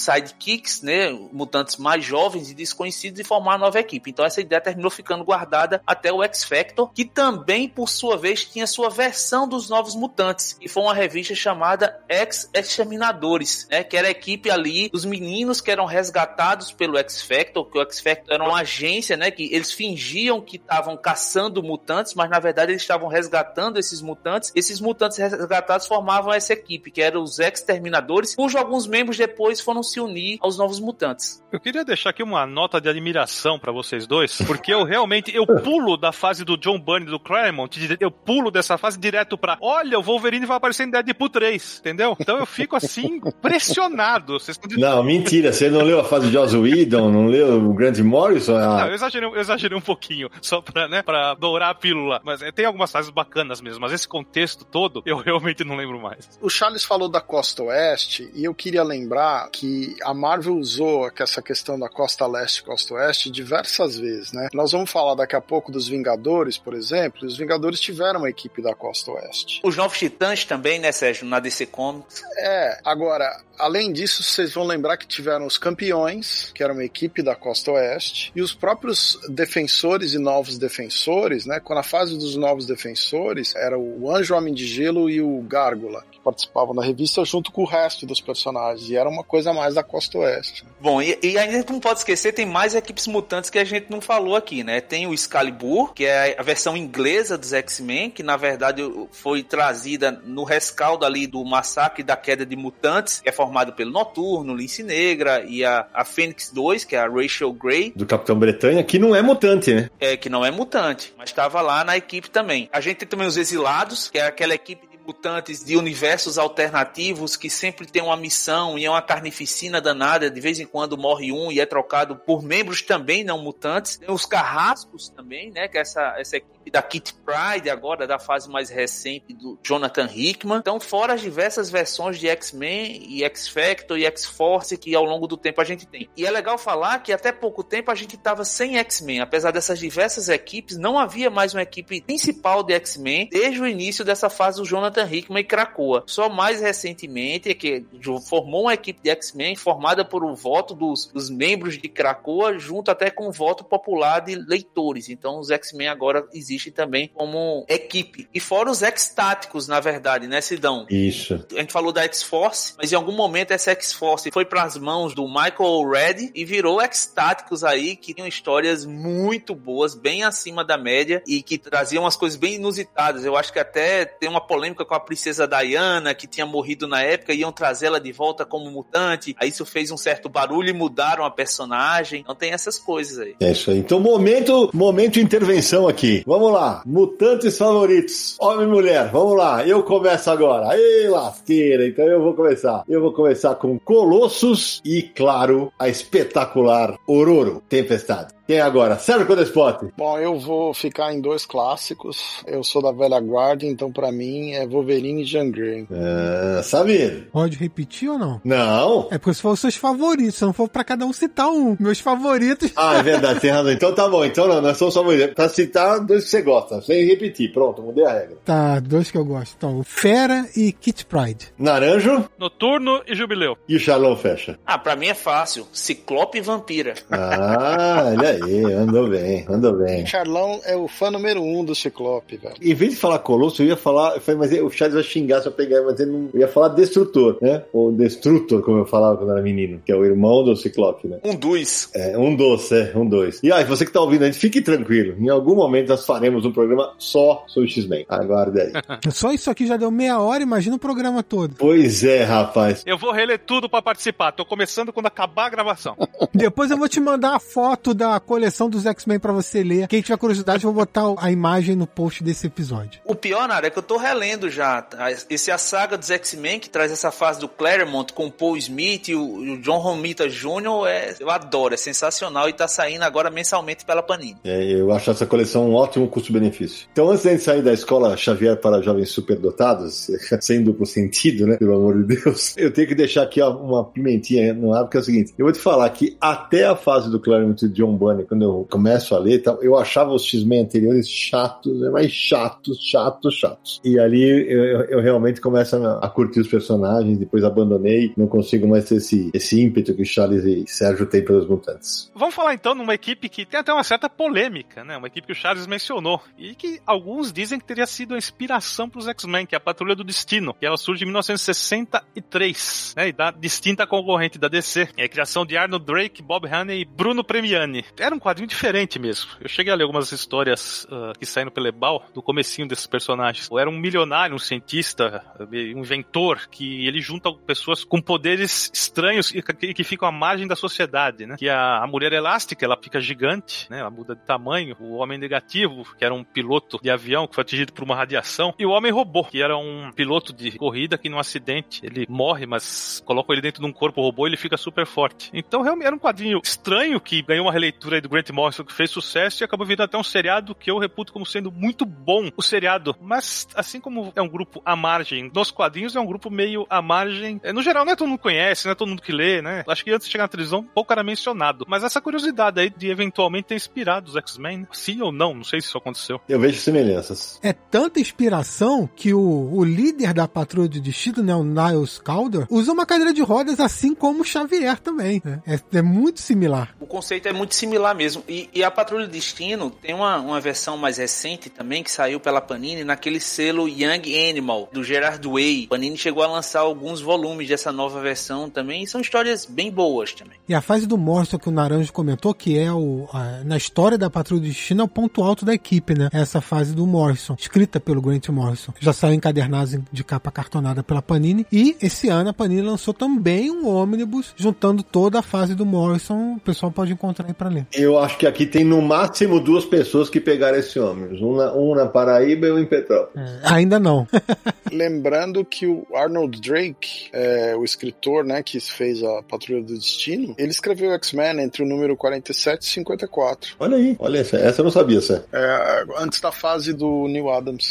sidekicks, 0.44 0.82
né? 0.82 1.10
Mutantes 1.32 1.78
mais 1.78 2.04
jovens 2.04 2.52
e 2.52 2.54
desconhecidos 2.54 3.20
e 3.20 3.24
formar 3.24 3.54
uma 3.54 3.58
nova 3.58 3.80
equipe. 3.80 4.10
Então 4.10 4.26
essa 4.26 4.42
ideia 4.42 4.62
terminou 4.62 4.92
ficando 4.92 5.24
guardada 5.24 5.82
até 5.88 6.12
o 6.12 6.22
X-Factor, 6.24 6.92
que 6.94 7.06
também, 7.06 7.68
por 7.68 7.90
sua 7.90 8.18
vez, 8.18 8.46
tinha 8.46 8.68
sua 8.68 8.90
versão 8.90 9.48
dos 9.48 9.70
Novos 9.70 9.96
Mutantes. 9.96 10.58
E 10.62 10.68
foi 10.68 10.84
uma 10.84 10.94
revista 10.94 11.34
chamada 11.34 12.00
X-Exterminadores, 12.10 13.68
né? 13.70 13.84
Que 13.84 13.98
era 13.98 14.08
a 14.08 14.12
equipe 14.12 14.52
ali 14.52 14.90
dos 14.90 15.06
meninos 15.06 15.62
que 15.62 15.72
eram 15.72 15.86
resgatados 15.86 16.72
pelo 16.72 16.98
X-Factor, 16.98 17.66
que 17.66 17.78
o 17.78 17.82
X-Factor 17.82 18.34
era 18.34 18.44
uma 18.44 18.60
agência, 18.60 19.16
né? 19.16 19.32
Que 19.32 19.54
eles 19.54 19.72
fingiam 19.72 20.42
que 20.42 20.58
estavam 20.58 20.98
caçando 20.98 21.64
mutantes, 21.64 22.14
mas 22.14 22.30
na 22.30 22.40
verdade 22.40 22.72
eles 22.72 22.82
estavam 22.82 23.08
resgatando 23.08 23.80
esses 23.80 24.02
mutantes. 24.02 24.52
Esses 24.56 24.80
mutantes 24.80 25.18
resgatados 25.18 25.88
formavam 25.88 26.34
essa 26.34 26.54
equipe, 26.54 26.92
que 26.92 27.02
eram 27.02 27.24
os 27.24 27.40
Exterminadores, 27.40 28.36
cujo 28.36 28.58
alguns 28.58 28.88
membros 28.88 29.18
depois 29.18 29.60
foram 29.60 29.84
se 29.84 30.00
unir 30.00 30.33
aos 30.42 30.58
Novos 30.58 30.80
Mutantes. 30.80 31.44
Eu 31.52 31.60
queria 31.60 31.86
deixar 31.86 32.10
aqui 32.10 32.24
uma 32.24 32.46
nota 32.46 32.82
de 32.82 32.90
admiração 32.90 33.60
para 33.60 33.72
vocês 33.72 34.08
dois, 34.08 34.42
porque 34.42 34.74
eu 34.74 34.84
realmente 34.84 35.36
eu 35.36 35.46
pulo 35.46 35.98
da 35.98 36.12
fase 36.12 36.44
do 36.44 36.58
John 36.58 36.80
Byrne 36.80 37.06
do 37.06 37.20
Claremont, 37.20 37.78
eu 38.00 38.12
pulo 38.12 38.50
dessa 38.50 38.78
fase 38.78 39.00
direto 39.00 39.38
para, 39.38 39.58
olha, 39.62 40.00
o 40.00 40.04
Wolverine 40.04 40.46
vai 40.46 40.58
aparecer 40.58 40.88
em 40.88 40.92
Deadpool 40.92 41.30
3, 41.30 41.80
entendeu? 41.80 42.18
Então 42.20 42.38
eu 42.38 42.46
fico 42.46 42.76
assim 42.76 43.22
impressionado. 43.26 44.34
Vocês 44.40 44.58
estão... 44.58 44.78
Não, 44.78 45.04
mentira, 45.04 45.52
você 45.52 45.70
não 45.70 45.82
leu 45.82 46.00
a 46.00 46.04
fase 46.04 46.28
de 46.28 46.34
Joss 46.34 46.56
Whedon, 46.56 47.12
não 47.12 47.28
leu 47.28 47.70
o 47.70 47.74
Grant 47.74 48.00
Morrison? 48.00 48.56
Ah. 48.56 48.80
Não, 48.80 48.88
eu 48.88 48.96
exagerei, 48.96 49.30
eu 49.30 49.40
exagerei 49.40 49.78
um 49.78 49.82
pouquinho, 49.82 50.30
só 50.42 50.62
pra, 50.62 50.88
né, 50.88 51.02
pra 51.02 51.34
dourar 51.36 51.70
a 51.72 51.76
pílula, 51.76 52.22
mas 52.24 52.42
é, 52.42 52.52
tem 52.52 52.66
algumas 52.66 52.92
fases 52.92 53.12
bacanas 53.12 53.62
mesmo, 53.62 53.82
mas 53.82 53.92
esse 53.92 54.08
contexto 54.08 54.66
todo 54.66 55.02
eu 55.06 55.18
realmente 55.18 55.64
não 55.64 55.76
lembro 55.76 56.00
mais. 56.00 56.30
O 56.42 56.50
Charles 56.50 56.84
falou 56.84 57.10
da 57.10 57.22
costa 57.22 57.64
oeste 57.64 58.30
e 58.34 58.44
eu 58.44 58.54
queria 58.54 58.84
lembrar 58.84 59.50
que 59.50 59.96
a 60.04 60.14
Marvel 60.24 60.56
usou 60.56 61.12
essa 61.20 61.42
questão 61.42 61.78
da 61.78 61.90
costa 61.90 62.26
leste 62.26 62.60
e 62.60 62.64
costa 62.64 62.94
oeste 62.94 63.30
diversas 63.30 64.00
vezes, 64.00 64.32
né? 64.32 64.48
Nós 64.54 64.72
vamos 64.72 64.90
falar 64.90 65.16
daqui 65.16 65.36
a 65.36 65.42
pouco 65.42 65.70
dos 65.70 65.90
Vingadores, 65.90 66.58
por 66.58 66.74
exemplo, 66.74 67.28
os 67.28 67.38
Vingadores 67.38 67.78
tiveram 67.78 68.22
uma 68.22 68.30
equipe 68.30 68.62
da 68.62 68.74
costa 68.74 69.12
oeste. 69.12 69.60
Os 69.66 69.76
Novos 69.76 69.98
Titãs 69.98 70.46
também, 70.46 70.80
né, 70.80 70.94
Sérgio, 70.94 71.28
na 71.28 71.42
DC 71.42 71.66
Comics. 71.66 72.24
É, 72.38 72.80
agora, 72.86 73.38
além 73.60 73.92
disso, 73.92 74.24
vocês 74.24 74.54
vão 74.54 74.64
lembrar 74.64 74.96
que 74.96 75.06
tiveram 75.06 75.46
os 75.46 75.58
Campeões, 75.58 76.54
que 76.56 76.64
era 76.64 76.72
uma 76.72 76.86
equipe 76.86 77.22
da 77.22 77.36
costa 77.36 77.74
oeste, 77.74 78.32
e 78.34 78.42
os 78.42 78.54
próprios 78.54 79.20
defensores 79.28 80.14
e 80.14 80.20
novos 80.20 80.58
defensores, 80.58 81.46
né? 81.46 81.60
Quando 81.60 81.80
a 81.80 81.84
fase 81.84 82.18
dos 82.18 82.38
novos 82.38 82.66
defensores 82.66 83.54
era 83.58 83.78
o 83.78 84.10
Anjo 84.10 84.34
Homem 84.34 84.54
de 84.54 84.66
Gelo 84.66 85.10
e 85.10 85.22
o 85.22 85.42
Gárgula, 85.42 86.06
participavam 86.24 86.74
da 86.74 86.84
revista 86.84 87.24
junto 87.26 87.52
com 87.52 87.64
o 87.64 87.66
resto 87.66 88.06
dos 88.06 88.22
personagens, 88.22 88.90
e 88.90 88.96
era 88.96 89.10
uma 89.10 89.24
coisa 89.24 89.54
mais 89.54 89.76
da 89.76 89.84
costa 89.84 90.18
oeste. 90.20 90.66
Bom, 90.80 91.02
e, 91.02 91.18
e 91.22 91.38
a 91.38 91.50
gente 91.50 91.72
não 91.72 91.80
pode 91.80 92.00
esquecer, 92.00 92.34
tem 92.34 92.46
mais 92.46 92.76
equipes 92.76 93.08
mutantes 93.08 93.50
que 93.50 93.60
a 93.60 93.64
gente 93.64 93.88
não 93.90 94.02
falou 94.02 94.36
aqui, 94.36 94.64
né? 94.64 94.82
Tem 94.82 95.06
o 95.08 95.14
Excalibur, 95.14 95.94
que 95.94 96.06
é 96.06 96.36
a 96.38 96.44
versão 96.44 96.78
inglesa 96.78 97.38
dos 97.38 97.54
X-Men, 97.54 98.10
que 98.10 98.24
na 98.24 98.38
verdade 98.38 98.82
foi 99.12 99.44
trazida 99.44 100.12
no 100.12 100.44
rescaldo 100.44 101.06
ali 101.06 101.28
do 101.28 101.44
massacre 101.44 102.04
da 102.04 102.16
queda 102.16 102.46
de 102.46 102.56
mutantes, 102.56 103.20
que 103.22 103.30
é 103.30 103.32
formado 103.32 103.74
pelo 103.74 103.92
Noturno, 103.92 104.56
Lince 104.56 104.84
Negra 104.84 105.44
e 105.46 105.64
a, 105.66 105.88
a 105.94 106.06
Fênix 106.06 106.52
2, 106.52 106.86
que 106.86 106.96
é 106.96 107.00
a 107.00 107.08
Rachel 107.08 107.52
Grey. 107.54 107.94
Do 107.96 108.06
Capitão 108.06 108.38
Bretanha, 108.38 108.84
que 108.84 108.98
não 108.98 109.16
é 109.16 109.22
mutante, 109.22 109.74
né? 109.74 109.90
É, 110.00 110.16
que 110.16 110.30
não 110.30 110.46
é 110.46 110.52
mutante, 110.52 111.14
mas 111.18 111.30
estava 111.30 111.62
lá 111.62 111.84
na 111.84 111.98
equipe 111.98 112.30
também. 112.30 112.70
A 112.72 112.80
gente 112.80 112.98
tem 112.98 113.08
também 113.08 113.28
os 113.28 113.38
Exilados, 113.38 114.10
que 114.10 114.18
é 114.18 114.28
aquela 114.28 114.54
equipe 114.54 114.93
mutantes 115.06 115.64
de 115.64 115.76
universos 115.76 116.38
alternativos 116.38 117.36
que 117.36 117.50
sempre 117.50 117.86
tem 117.86 118.02
uma 118.02 118.18
missão 118.18 118.78
e 118.78 118.86
é 118.86 118.90
uma 118.90 119.02
carnificina 119.02 119.82
danada. 119.82 120.30
De 120.30 120.42
vez 120.42 120.60
em 120.60 120.66
quando 120.66 120.98
morre 120.98 121.32
um 121.32 121.52
e 121.52 121.60
é 121.60 121.66
trocado 121.66 122.16
por 122.16 122.42
membros 122.42 122.82
também 122.82 123.24
não 123.24 123.42
mutantes. 123.42 123.98
Tem 123.98 124.12
os 124.12 124.26
Carrascos 124.26 125.10
também, 125.10 125.52
né? 125.52 125.68
Que 125.68 125.78
é 125.78 125.82
essa, 125.82 126.16
essa 126.18 126.38
equipe 126.38 126.53
da 126.72 126.82
Kit 126.82 127.14
Pride, 127.14 127.70
agora 127.70 128.08
da 128.08 128.20
fase 128.20 128.50
mais 128.50 128.70
recente 128.70 129.34
do 129.34 129.60
Jonathan 129.64 130.10
Hickman. 130.14 130.60
Então, 130.60 130.80
fora 130.80 131.14
as 131.14 131.22
diversas 131.22 131.70
versões 131.70 132.20
de 132.20 132.28
X-Men 132.28 133.04
e 133.08 133.24
X-Factor 133.24 133.98
e 133.98 134.06
X-Force 134.06 134.78
que 134.78 134.96
ao 134.96 135.04
longo 135.04 135.28
do 135.28 135.38
tempo 135.38 135.62
a 135.62 135.64
gente 135.64 135.86
tem. 135.86 136.10
E 136.16 136.26
é 136.26 136.32
legal 136.32 136.58
falar 136.58 137.00
que 137.00 137.12
até 137.12 137.32
pouco 137.32 137.64
tempo 137.64 137.92
a 137.92 137.96
gente 137.96 138.16
estava 138.16 138.46
sem 138.46 138.78
X-Men. 138.78 139.22
Apesar 139.22 139.52
dessas 139.52 139.80
diversas 139.80 140.30
equipes, 140.30 140.78
não 140.78 140.98
havia 140.98 141.30
mais 141.30 141.54
uma 141.54 141.62
equipe 141.62 142.02
principal 142.02 142.64
de 142.64 142.74
X-Men 142.74 143.30
desde 143.32 143.62
o 143.62 143.68
início 143.68 144.06
dessa 144.06 144.30
fase 144.30 144.60
do 144.60 144.66
Jonathan 144.66 145.08
Hickman 145.10 145.42
e 145.42 145.46
Krakoa. 145.46 146.04
Só 146.08 146.30
mais 146.30 146.62
recentemente 146.62 147.50
é 147.50 147.54
que 147.54 147.86
formou 148.28 148.64
uma 148.64 148.74
equipe 148.74 149.02
de 149.02 149.10
X-Men 149.10 149.56
formada 149.56 150.06
por 150.06 150.24
um 150.24 150.34
voto 150.34 150.74
dos, 150.74 151.08
dos 151.08 151.30
membros 151.30 151.78
de 151.78 151.88
Krakoa, 151.88 152.58
junto 152.58 152.90
até 152.90 153.10
com 153.10 153.28
o 153.28 153.32
voto 153.32 153.64
popular 153.64 154.20
de 154.20 154.36
leitores. 154.36 155.10
Então, 155.10 155.40
os 155.40 155.50
X-Men 155.50 155.90
agora 155.90 156.26
existem 156.34 156.53
existe 156.54 156.72
também 156.72 157.10
como 157.14 157.66
equipe. 157.68 158.28
E 158.34 158.40
fora 158.40 158.70
os 158.70 158.82
ex-táticos, 158.82 159.68
na 159.68 159.80
verdade, 159.80 160.28
né, 160.28 160.42
Sidão? 160.42 160.86
Isso. 160.90 161.46
A 161.56 161.60
gente 161.60 161.74
falou 161.74 161.92
da 161.92 162.04
X-Force, 162.04 162.74
mas 162.78 162.92
em 162.92 162.96
algum 162.96 163.12
momento 163.12 163.52
essa 163.52 163.72
X-Force 163.72 164.32
foi 164.32 164.46
para 164.46 164.64
as 164.64 164.78
mãos 164.78 165.14
do 165.14 165.28
Michael 165.28 165.90
Red 165.90 166.32
e 166.36 166.46
virou 166.46 166.82
ex-táticos 166.82 167.64
aí 167.64 167.96
que 167.96 168.14
tinham 168.14 168.28
histórias 168.28 168.86
muito 168.86 169.56
boas, 169.56 169.96
bem 169.96 170.24
acima 170.24 170.64
da 170.64 170.78
média 170.78 171.22
e 171.28 171.42
que 171.42 171.58
traziam 171.58 172.04
umas 172.04 172.16
coisas 172.16 172.38
bem 172.38 172.56
inusitadas. 172.56 173.26
Eu 173.26 173.36
acho 173.36 173.52
que 173.52 173.60
até 173.60 174.06
tem 174.06 174.30
uma 174.30 174.42
polêmica 174.42 174.86
com 174.86 174.94
a 174.94 175.00
princesa 175.00 175.48
Diana, 175.48 176.14
que 176.14 176.28
tinha 176.28 176.46
morrido 176.46 176.88
na 176.88 177.02
época, 177.02 177.34
iam 177.34 177.52
trazê-la 177.52 178.00
de 178.00 178.12
volta 178.12 178.46
como 178.46 178.70
mutante. 178.70 179.36
Aí 179.40 179.50
isso 179.50 179.66
fez 179.66 179.92
um 179.92 179.98
certo 179.98 180.30
barulho 180.30 180.70
e 180.70 180.74
mudaram 180.74 181.26
a 181.26 181.32
personagem. 181.32 182.22
Então 182.22 182.36
tem 182.36 182.52
essas 182.52 182.78
coisas 182.78 183.20
aí. 183.20 183.36
É 183.40 183.52
isso 183.52 183.72
aí. 183.72 183.78
Então, 183.78 184.00
momento, 184.00 184.70
momento 184.74 185.20
intervenção 185.20 185.88
aqui. 185.88 186.24
Vamos 186.26 186.43
Vamos 186.44 186.60
lá, 186.60 186.84
mutantes 186.86 187.58
favoritos, 187.58 188.36
homem 188.38 188.68
e 188.68 188.70
mulher, 188.70 189.10
vamos 189.14 189.38
lá, 189.38 189.66
eu 189.66 189.82
começo 189.82 190.30
agora. 190.30 190.78
Ei, 190.78 191.08
lasqueira, 191.08 191.88
então 191.88 192.04
eu 192.04 192.22
vou 192.22 192.34
começar. 192.34 192.84
Eu 192.86 193.00
vou 193.00 193.14
começar 193.14 193.56
com 193.56 193.80
Colossus 193.80 194.82
e, 194.84 195.04
claro, 195.04 195.72
a 195.80 195.88
espetacular 195.88 196.98
Ororo, 197.08 197.64
Tempestade. 197.70 198.34
Quem 198.46 198.58
é 198.58 198.62
agora? 198.62 198.98
Sérgio 199.00 199.26
Codespot. 199.26 199.88
Bom, 199.98 200.18
eu 200.20 200.38
vou 200.38 200.74
ficar 200.74 201.14
em 201.14 201.22
dois 201.22 201.46
clássicos. 201.46 202.44
Eu 202.46 202.64
sou 202.64 202.82
da 202.82 202.92
velha 202.92 203.20
guarda, 203.20 203.66
então 203.66 203.92
para 203.92 204.12
mim 204.12 204.52
é 204.52 204.68
Wolverine 204.68 205.22
e 205.22 205.26
Jean 205.26 205.50
Grey. 205.50 205.88
Ah, 205.92 206.62
Samir. 206.62 207.30
Pode 207.32 207.58
repetir 207.58 208.10
ou 208.10 208.18
não? 208.20 208.42
Não. 208.44 209.08
É 209.12 209.18
porque 209.18 209.34
se 209.36 209.42
for 209.42 209.52
os 209.52 209.60
seus 209.60 209.76
favoritos, 209.76 210.36
se 210.36 210.44
não 210.44 210.52
for 210.54 210.68
pra 210.68 210.84
cada 210.84 211.06
um 211.06 211.14
citar 211.14 211.48
um. 211.50 211.78
Meus 211.80 212.00
favoritos. 212.00 212.72
Ah, 212.76 212.96
é 212.98 213.04
verdade, 213.04 213.40
tem 213.40 213.52
razão. 213.52 213.72
Então 213.72 213.94
tá 213.96 214.08
bom. 214.10 214.26
Então 214.26 214.48
não, 214.48 214.62
nós 214.62 214.78
somos 214.78 214.94
favoritos. 214.94 215.34
Pra 215.36 215.48
citar 215.48 216.00
dois 216.02 216.26
que 216.26 216.30
você 216.30 216.42
gosta, 216.42 216.82
sem 216.82 217.06
repetir. 217.06 217.54
Pronto, 217.54 217.82
mudei 217.82 218.06
a 218.06 218.12
regra. 218.14 218.38
Tá, 218.44 218.80
dois 218.80 219.10
que 219.10 219.18
eu 219.18 219.26
gosto. 219.26 219.56
Então, 219.58 219.84
Fera 219.84 220.46
e 220.56 220.72
Kit 220.72 221.06
Pride. 221.06 221.54
Naranjo. 221.58 222.30
Noturno 222.38 223.02
e 223.08 223.16
Jubileu. 223.16 223.58
E 223.70 223.76
o 223.76 223.80
Charlão 223.80 224.18
fecha. 224.18 224.60
Ah, 224.66 224.78
pra 224.78 224.96
mim 224.96 225.08
é 225.08 225.14
fácil. 225.14 225.66
Ciclope 225.72 226.38
e 226.40 226.42
Vampira. 226.42 226.94
Ah, 227.10 228.10
ele 228.12 228.26
é 228.26 228.33
aí, 228.34 228.64
andou 228.74 229.10
bem, 229.10 229.46
andou 229.50 229.74
bem. 229.74 230.06
Charlão 230.06 230.60
é 230.66 230.76
o 230.76 230.88
fã 230.88 231.10
número 231.12 231.42
um 231.42 231.64
do 231.64 231.76
Ciclope, 231.76 232.38
velho. 232.38 232.56
Em 232.62 232.74
vez 232.74 232.92
de 232.92 232.98
falar 232.98 233.20
Colosso, 233.20 233.62
eu 233.62 233.68
ia 233.68 233.78
falar. 233.78 234.16
Eu 234.16 234.22
falei, 234.22 234.40
mas 234.40 234.62
o 234.62 234.70
Charles 234.70 234.96
vai 234.96 235.04
xingar 235.04 235.42
se 235.42 235.48
eu 235.48 235.52
pegar, 235.52 235.82
mas 235.84 236.00
ele 236.00 236.12
não. 236.12 236.30
Eu 236.34 236.42
ia 236.42 236.48
falar 236.48 236.70
Destrutor, 236.70 237.38
né? 237.42 237.64
Ou 237.72 237.92
Destrutor, 237.92 238.62
como 238.62 238.80
eu 238.80 238.86
falava 238.86 239.18
quando 239.18 239.32
era 239.32 239.42
menino, 239.42 239.82
que 239.86 239.92
é 239.92 239.96
o 239.96 240.04
irmão 240.04 240.44
do 240.44 240.56
Ciclope, 240.56 241.08
né? 241.08 241.20
Um 241.24 241.36
dos. 241.36 241.90
É, 241.94 242.18
um 242.18 242.36
doce, 242.36 242.76
é, 242.76 242.92
um 242.96 243.08
dois. 243.08 243.40
E 243.44 243.52
aí, 243.52 243.64
você 243.64 243.86
que 243.86 243.92
tá 243.92 244.02
ouvindo 244.02 244.24
a 244.24 244.26
gente, 244.26 244.38
fique 244.40 244.62
tranquilo. 244.62 245.16
Em 245.20 245.30
algum 245.30 245.56
momento 245.56 245.90
nós 245.90 246.06
faremos 246.06 246.46
um 246.46 246.52
programa 246.52 246.94
só 246.98 247.44
sobre 247.48 247.70
X-Men. 247.70 248.06
Aguarde 248.10 248.60
aí. 248.60 248.72
Só 249.12 249.32
isso 249.32 249.50
aqui 249.50 249.68
já 249.68 249.78
deu 249.78 249.92
meia 249.92 250.20
hora, 250.20 250.42
imagina 250.42 250.76
o 250.76 250.80
programa 250.80 251.22
todo. 251.22 251.56
pois 251.58 252.04
é, 252.04 252.24
rapaz. 252.24 252.84
Eu 252.86 252.98
vou 252.98 253.12
reler 253.12 253.40
tudo 253.40 253.70
pra 253.70 253.82
participar. 253.82 254.32
Tô 254.32 254.46
começando 254.46 254.92
quando 254.92 255.06
acabar 255.06 255.46
a 255.46 255.50
gravação. 255.50 255.96
Depois 256.34 256.72
eu 256.72 256.78
vou 256.78 256.90
te 256.90 257.00
mandar 257.00 257.36
a 257.36 257.40
foto 257.40 257.94
da 257.94 258.16
coleção 258.24 258.70
dos 258.70 258.86
X-Men 258.86 259.20
pra 259.20 259.32
você 259.32 259.64
ler. 259.64 259.88
Quem 259.88 260.02
tiver 260.02 260.18
curiosidade, 260.18 260.64
eu 260.64 260.72
vou 260.72 260.82
botar 260.84 261.04
a 261.18 261.32
imagem 261.32 261.76
no 261.76 261.86
post 261.86 262.24
desse 262.24 262.48
episódio. 262.48 263.02
O 263.06 263.16
pior, 263.16 263.48
Nara, 263.48 263.68
é 263.68 263.70
que 263.70 263.78
eu 263.78 263.84
tô 263.84 263.98
relendo 263.98 264.50
já. 264.50 264.82
tá? 264.82 265.12
Esse 265.12 265.52
é 265.52 265.54
a 265.54 265.58
saga 265.58 265.98
dos 265.98 266.10
X-Men, 266.10 266.60
que 266.60 266.70
traz 266.70 266.92
essa 266.92 267.12
fase 267.12 267.40
do 267.40 267.48
Claremont 267.48 268.14
com 268.14 268.28
o 268.28 268.32
Paul 268.32 268.58
Smith 268.58 269.10
e 269.10 269.16
o, 269.16 269.58
John 269.62 269.78
Romita 269.78 270.28
Jr. 270.28 270.88
É, 270.88 271.16
eu 271.20 271.30
adoro, 271.30 271.74
é 271.74 271.78
sensacional 271.78 272.50
e 272.50 272.54
tá 272.54 272.68
saindo 272.68 273.04
agora 273.04 273.30
mensalmente 273.30 273.86
pela 273.86 274.02
Panini. 274.02 274.38
É, 274.44 274.74
eu 274.74 274.92
acho 274.92 275.12
essa 275.12 275.26
coleção 275.26 275.70
um 275.70 275.74
ótimo 275.74 276.08
custo-benefício. 276.08 276.88
Então, 276.92 277.10
antes 277.10 277.24
da 277.24 277.32
gente 277.32 277.44
sair 277.44 277.62
da 277.62 277.74
escola 277.74 278.16
Xavier 278.18 278.58
para 278.58 278.82
jovens 278.82 279.10
superdotados, 279.10 280.10
sem 280.42 280.64
duplo 280.64 280.86
sentido, 280.86 281.46
né? 281.48 281.58
Pelo 281.58 281.76
amor 281.76 282.04
de 282.04 282.16
Deus, 282.16 282.56
eu 282.58 282.72
tenho 282.72 282.88
que 282.88 282.96
deixar 282.96 283.24
aqui 283.24 283.42
ó, 283.42 283.52
uma 283.56 283.84
pimentinha 283.84 284.54
no 284.54 284.74
ar, 284.74 284.84
porque 284.84 284.98
é 284.98 285.00
o 285.00 285.04
seguinte: 285.04 285.34
eu 285.38 285.46
vou 285.46 285.54
te 285.54 285.60
falar 285.60 285.90
que 285.90 286.18
até 286.20 286.66
a 286.66 286.76
fase 286.76 287.10
do 287.10 287.20
Claremont 287.20 287.66
e 287.66 287.70
John 287.70 287.98
Quando 288.24 288.44
eu 288.44 288.68
começo 288.70 289.16
a 289.16 289.20
ler, 289.20 289.40
tal, 289.42 289.62
eu 289.64 289.76
achava 289.78 290.12
os 290.12 290.26
X-Men 290.26 290.62
anteriores 290.62 291.10
chatos, 291.10 291.80
né, 291.80 291.90
mas 291.90 292.12
chatos, 292.12 292.78
chatos, 292.82 293.34
chatos. 293.36 293.82
E 293.84 293.98
ali 294.00 294.22
eu, 294.24 294.82
eu- 294.86 295.02
realmente 295.02 295.42
começo 295.42 295.76
a, 295.76 296.00
a 296.00 296.10
curtir 296.10 296.40
os 296.42 296.48
personagens, 296.48 297.18
depois 297.18 297.44
abandonei, 297.44 298.14
não 298.16 298.28
consigo 298.28 298.68
mais 298.68 298.86
ter 298.86 298.96
esse, 298.98 299.32
esse 299.34 299.62
ímpeto 299.62 299.94
que 299.96 300.06
Charles 300.06 300.44
e 300.44 300.66
Sérgio 300.68 301.06
têm 301.06 301.24
pelos 301.24 301.48
mutantes. 301.48 302.12
Vamos 302.16 302.36
falar 302.36 302.54
então 302.54 302.76
numa 302.76 302.94
equipe 302.94 303.28
que 303.30 303.46
tem 303.46 303.60
até 303.60 303.74
uma 303.74 303.84
certa 303.84 304.10
polêmica, 304.10 304.84
né? 304.84 304.98
Uma 304.98 305.08
equipe 305.08 305.28
que 305.28 305.34
o 305.34 305.36
Charles 305.36 305.66
mencionou. 305.66 306.22
E 306.38 306.54
que 306.56 306.80
alguns 306.86 307.32
dizem 307.32 307.60
que 307.60 307.66
teria 307.66 307.86
sido 307.88 308.14
a 308.14 308.18
inspiração 308.18 308.90
para 308.90 309.00
os 309.00 309.08
X-Men, 309.08 309.46
que 309.46 309.56
é 309.56 309.58
a 309.58 309.62
Patrulha 309.62 309.96
do 309.96 310.04
Destino, 310.04 310.54
que 310.54 310.66
ela 310.66 310.78
surge 310.78 311.04
em 311.04 311.08
1963, 311.08 312.94
né? 312.98 313.08
E 313.10 313.12
da 313.14 313.32
distinta 313.32 313.86
concorrente 313.88 314.38
da 314.38 314.48
DC. 314.48 314.90
É 314.98 315.04
a 315.06 315.10
criação 315.10 315.46
de 315.46 315.58
Arnold 315.58 315.86
Drake, 315.86 316.22
Bob 316.22 316.48
Haney 316.48 316.82
e 316.82 316.86
Bruno 316.86 317.24
Premiani. 317.24 317.84
Era 318.04 318.14
um 318.14 318.20
quadrinho 318.20 318.50
diferente 318.50 319.00
mesmo. 319.00 319.32
Eu 319.40 319.48
cheguei 319.48 319.72
a 319.72 319.76
ler 319.78 319.84
algumas 319.84 320.12
histórias 320.12 320.86
ah, 320.92 321.14
que 321.18 321.26
saíram 321.26 321.50
pelo 321.50 321.68
Ebal, 321.68 322.06
do 322.14 322.22
comecinho 322.22 322.68
desses 322.68 322.86
personagens. 322.86 323.50
Era 323.58 323.70
um 323.70 323.80
milionário, 323.80 324.36
um 324.36 324.40
cientista, 324.40 325.24
um 325.40 325.80
inventor, 325.80 326.50
que 326.52 326.86
ele 326.86 327.00
junta 327.00 327.32
pessoas 327.32 327.86
com 327.86 328.02
poderes 328.02 328.70
estranhos 328.74 329.34
e 329.34 329.42
que, 329.42 329.74
que 329.74 329.84
ficam 329.86 330.06
à 330.06 330.12
margem 330.12 330.46
da 330.46 330.56
sociedade, 330.56 331.26
né? 331.26 331.38
Que 331.38 331.48
a, 331.48 331.82
a 331.82 331.88
mulher 331.88 332.12
elástica, 332.12 332.66
ela 332.66 332.76
fica 332.76 333.00
gigante, 333.00 333.70
né? 333.70 333.80
Ela 333.80 333.90
muda 333.90 334.16
de 334.16 334.26
tamanho. 334.26 334.76
O 334.82 334.96
homem 334.96 335.18
negativo, 335.18 335.86
que 335.98 336.04
era 336.04 336.14
um 336.14 336.26
piloto 336.26 336.82
de 336.84 336.90
avião 336.90 337.26
que 337.26 337.36
foi 337.36 337.44
atingido 337.44 337.72
por 337.72 337.86
uma 337.86 337.96
radiação. 337.96 338.54
E 338.60 338.66
o 338.66 338.72
homem 338.72 338.92
robô, 338.92 339.24
que 339.24 339.42
era 339.42 339.56
um 339.56 339.94
piloto 339.94 340.34
de 340.34 340.52
corrida 340.58 340.98
que 340.98 341.08
num 341.08 341.20
acidente 341.20 341.80
ele 341.82 342.06
morre, 342.10 342.46
mas 342.46 343.02
colocam 343.06 343.34
ele 343.34 343.42
dentro 343.42 343.62
de 343.62 343.68
um 343.70 343.72
corpo 343.72 344.02
robô 344.02 344.28
e 344.28 344.32
ele 344.32 344.38
fica 344.38 344.58
super 344.58 344.86
forte. 344.86 345.32
Então 345.34 345.62
realmente 345.62 345.88
era 345.88 345.96
um 345.96 346.00
quadrinho 346.00 346.42
estranho 346.44 347.00
que 347.00 347.22
ganhou 347.22 347.46
uma 347.46 347.54
releitura 347.54 347.93
aí 347.96 348.02
do 348.02 348.10
Grant 348.10 348.30
Morrison 348.32 348.64
que 348.64 348.74
fez 348.74 348.90
sucesso 348.90 349.44
e 349.44 349.46
acabou 349.46 349.66
virando 349.66 349.86
até 349.86 349.98
um 349.98 350.04
seriado 350.04 350.54
que 350.56 350.70
eu 350.70 350.78
reputo 350.78 351.12
como 351.14 351.26
sendo 351.26 351.52
muito 351.52 351.86
bom 351.86 352.30
o 352.36 352.42
seriado. 352.42 352.96
Mas 353.02 353.48
assim 353.56 353.80
como 353.80 354.12
é 354.16 354.22
um 354.22 354.28
grupo 354.30 354.62
à 354.66 354.76
margem, 354.76 355.32
nos 355.34 355.52
quadrinhos 355.52 355.96
é 355.96 356.00
um 356.00 356.06
grupo 356.06 356.30
meio 356.30 356.66
à 356.70 356.82
margem. 356.82 357.40
É, 357.44 357.52
No 357.54 357.62
geral, 357.62 357.86
não 357.86 357.94
é 357.94 357.96
todo 357.96 358.08
mundo 358.08 358.18
que 358.18 358.24
conhece, 358.24 358.66
não 358.66 358.72
é 358.72 358.76
todo 358.76 358.88
mundo 358.90 359.02
que 359.02 359.12
lê, 359.12 359.42
né? 359.42 359.64
Acho 359.68 359.84
que 359.84 359.92
antes 359.92 360.08
de 360.08 360.12
chegar 360.12 360.26
na 360.26 360.28
televisão, 360.30 360.64
pouco 360.64 360.92
era 360.94 361.04
mencionado. 361.04 361.66
Mas 361.68 361.84
essa 361.84 362.02
curiosidade 362.02 362.60
aí 362.60 362.70
de 362.70 362.90
eventualmente 362.90 363.48
ter 363.50 363.56
inspirado 363.56 364.10
os 364.10 364.16
X-Men, 364.16 364.68
sim 364.72 365.02
ou 365.02 365.12
não, 365.12 365.34
não 365.34 365.44
sei 365.44 365.62
se 365.62 365.68
isso 365.68 365.78
aconteceu. 365.78 366.20
Eu 366.28 366.40
vejo 366.40 366.60
semelhanças. 366.60 367.40
É 367.44 367.54
tanta 367.54 368.00
inspiração 368.00 368.90
que 368.96 369.14
o, 369.14 369.50
o 369.54 369.64
líder 369.64 370.14
da 370.14 370.28
patrulha 370.28 370.70
de 370.70 370.80
destino, 370.80 371.22
né, 371.24 371.36
o 371.36 371.44
Niles 371.44 372.00
Calder, 372.00 372.46
usa 372.50 372.72
uma 372.72 372.86
cadeira 372.86 373.14
de 373.14 373.22
rodas 373.22 373.60
assim 373.60 373.94
como 373.94 374.22
o 374.22 374.26
Xavier 374.26 374.80
também. 374.80 375.22
né? 375.24 375.42
É, 375.46 375.78
é 375.78 375.82
muito 375.82 376.20
similar. 376.22 376.76
O 376.80 376.86
conceito 376.88 377.28
é 377.28 377.34
muito 377.34 377.54
similar 377.56 377.83
mesmo. 377.92 378.24
E, 378.30 378.48
e 378.54 378.64
a 378.64 378.70
Patrulha 378.70 379.08
Destino 379.08 379.72
tem 379.72 379.96
uma, 379.96 380.18
uma 380.20 380.40
versão 380.40 380.78
mais 380.78 380.98
recente 380.98 381.50
também 381.50 381.82
que 381.82 381.90
saiu 381.92 382.20
pela 382.20 382.40
Panini 382.40 382.84
naquele 382.84 383.20
selo 383.20 383.68
Young 383.68 384.30
Animal 384.30 384.70
do 384.72 384.84
Gerard 384.84 385.28
Way. 385.28 385.66
Panini 385.68 385.98
chegou 385.98 386.22
a 386.22 386.28
lançar 386.28 386.60
alguns 386.60 387.02
volumes 387.02 387.48
dessa 387.48 387.72
nova 387.72 388.00
versão 388.00 388.48
também. 388.48 388.84
E 388.84 388.88
são 388.88 389.02
histórias 389.02 389.48
bem 389.48 389.72
boas 389.72 390.14
também. 390.14 390.38
E 390.48 390.54
a 390.54 390.62
fase 390.62 390.86
do 390.86 391.00
Morrison 391.00 391.40
que 391.40 391.50
o 391.50 391.52
Naranjo 391.52 391.92
comentou, 391.92 392.32
que 392.36 392.56
é 392.60 392.72
o 392.72 393.08
a- 393.12 393.42
na 393.44 393.58
história 393.58 393.98
da 393.98 394.10
Patrulha 394.12 394.42
do 394.42 394.48
Destino, 394.48 394.82
é 394.82 394.84
o 394.84 394.88
ponto 394.88 395.24
alto 395.24 395.44
da 395.46 395.54
equipe, 395.56 395.98
né? 395.98 396.10
Essa 396.14 396.42
fase 396.42 396.76
do 396.76 396.86
Morrison, 396.86 397.36
escrita 397.40 397.80
pelo 397.80 398.02
Grant 398.02 398.28
Morrison. 398.30 398.72
Já 398.80 398.94
saiu 398.94 399.14
encadernado 399.16 399.64
de 399.92 400.04
capa 400.04 400.30
cartonada 400.30 400.84
pela 400.84 401.02
Panini. 401.02 401.46
E 401.50 401.78
esse 401.82 402.10
ano 402.10 402.30
a 402.30 402.34
Panini 402.34 402.62
lançou 402.62 402.94
também 402.94 403.50
um 403.50 403.66
ônibus 403.66 404.34
juntando 404.36 404.84
toda 404.84 405.20
a 405.20 405.22
fase 405.22 405.56
do 405.56 405.66
Morrison. 405.66 406.34
O 406.36 406.40
pessoal 406.42 406.70
pode 406.70 406.92
encontrar 406.92 407.26
aí 407.28 407.34
pra 407.34 407.48
ler. 407.48 407.66
Eu 407.76 407.98
acho 407.98 408.18
que 408.18 408.28
aqui 408.28 408.46
tem 408.46 408.64
no 408.64 408.82
máximo 408.82 409.40
duas 409.40 409.66
pessoas 409.66 410.10
que 410.10 410.20
pegaram 410.20 410.58
esse 410.58 410.80
ônibus. 410.80 411.22
Um 411.22 411.36
na, 411.36 411.54
um 411.54 411.76
na 411.76 411.86
Paraíba 411.86 412.48
e 412.48 412.52
um 412.52 412.60
em 412.60 412.66
Petrópolis. 412.66 413.30
Ainda 413.44 413.80
não. 413.80 414.08
Lembrando 414.72 415.44
que 415.46 415.68
o 415.68 415.86
Arnold 415.94 416.40
Drake, 416.42 417.10
é, 417.12 417.56
o 417.56 417.64
escritor, 417.64 418.24
né, 418.24 418.42
que 418.42 418.60
fez 418.60 419.04
a 419.04 419.22
Patrulha 419.24 419.62
do 419.62 419.74
Destino, 419.74 420.36
ele 420.38 420.50
escreveu 420.50 420.92
X-Men 420.94 421.42
entre 421.42 421.64
o 421.64 421.66
número 421.66 421.96
47 421.96 422.62
e 422.62 422.66
54. 422.66 423.56
Olha 423.60 423.78
aí, 423.78 423.96
olha 424.00 424.20
essa. 424.20 424.38
Essa 424.38 424.62
eu 424.62 424.66
não 424.66 424.72
sabia, 424.72 425.02
Sé. 425.02 425.24
É, 425.32 425.84
antes 425.98 426.20
da 426.20 426.32
fase 426.32 426.74
do 426.74 427.08
Neil 427.08 427.30
Adams. 427.30 427.70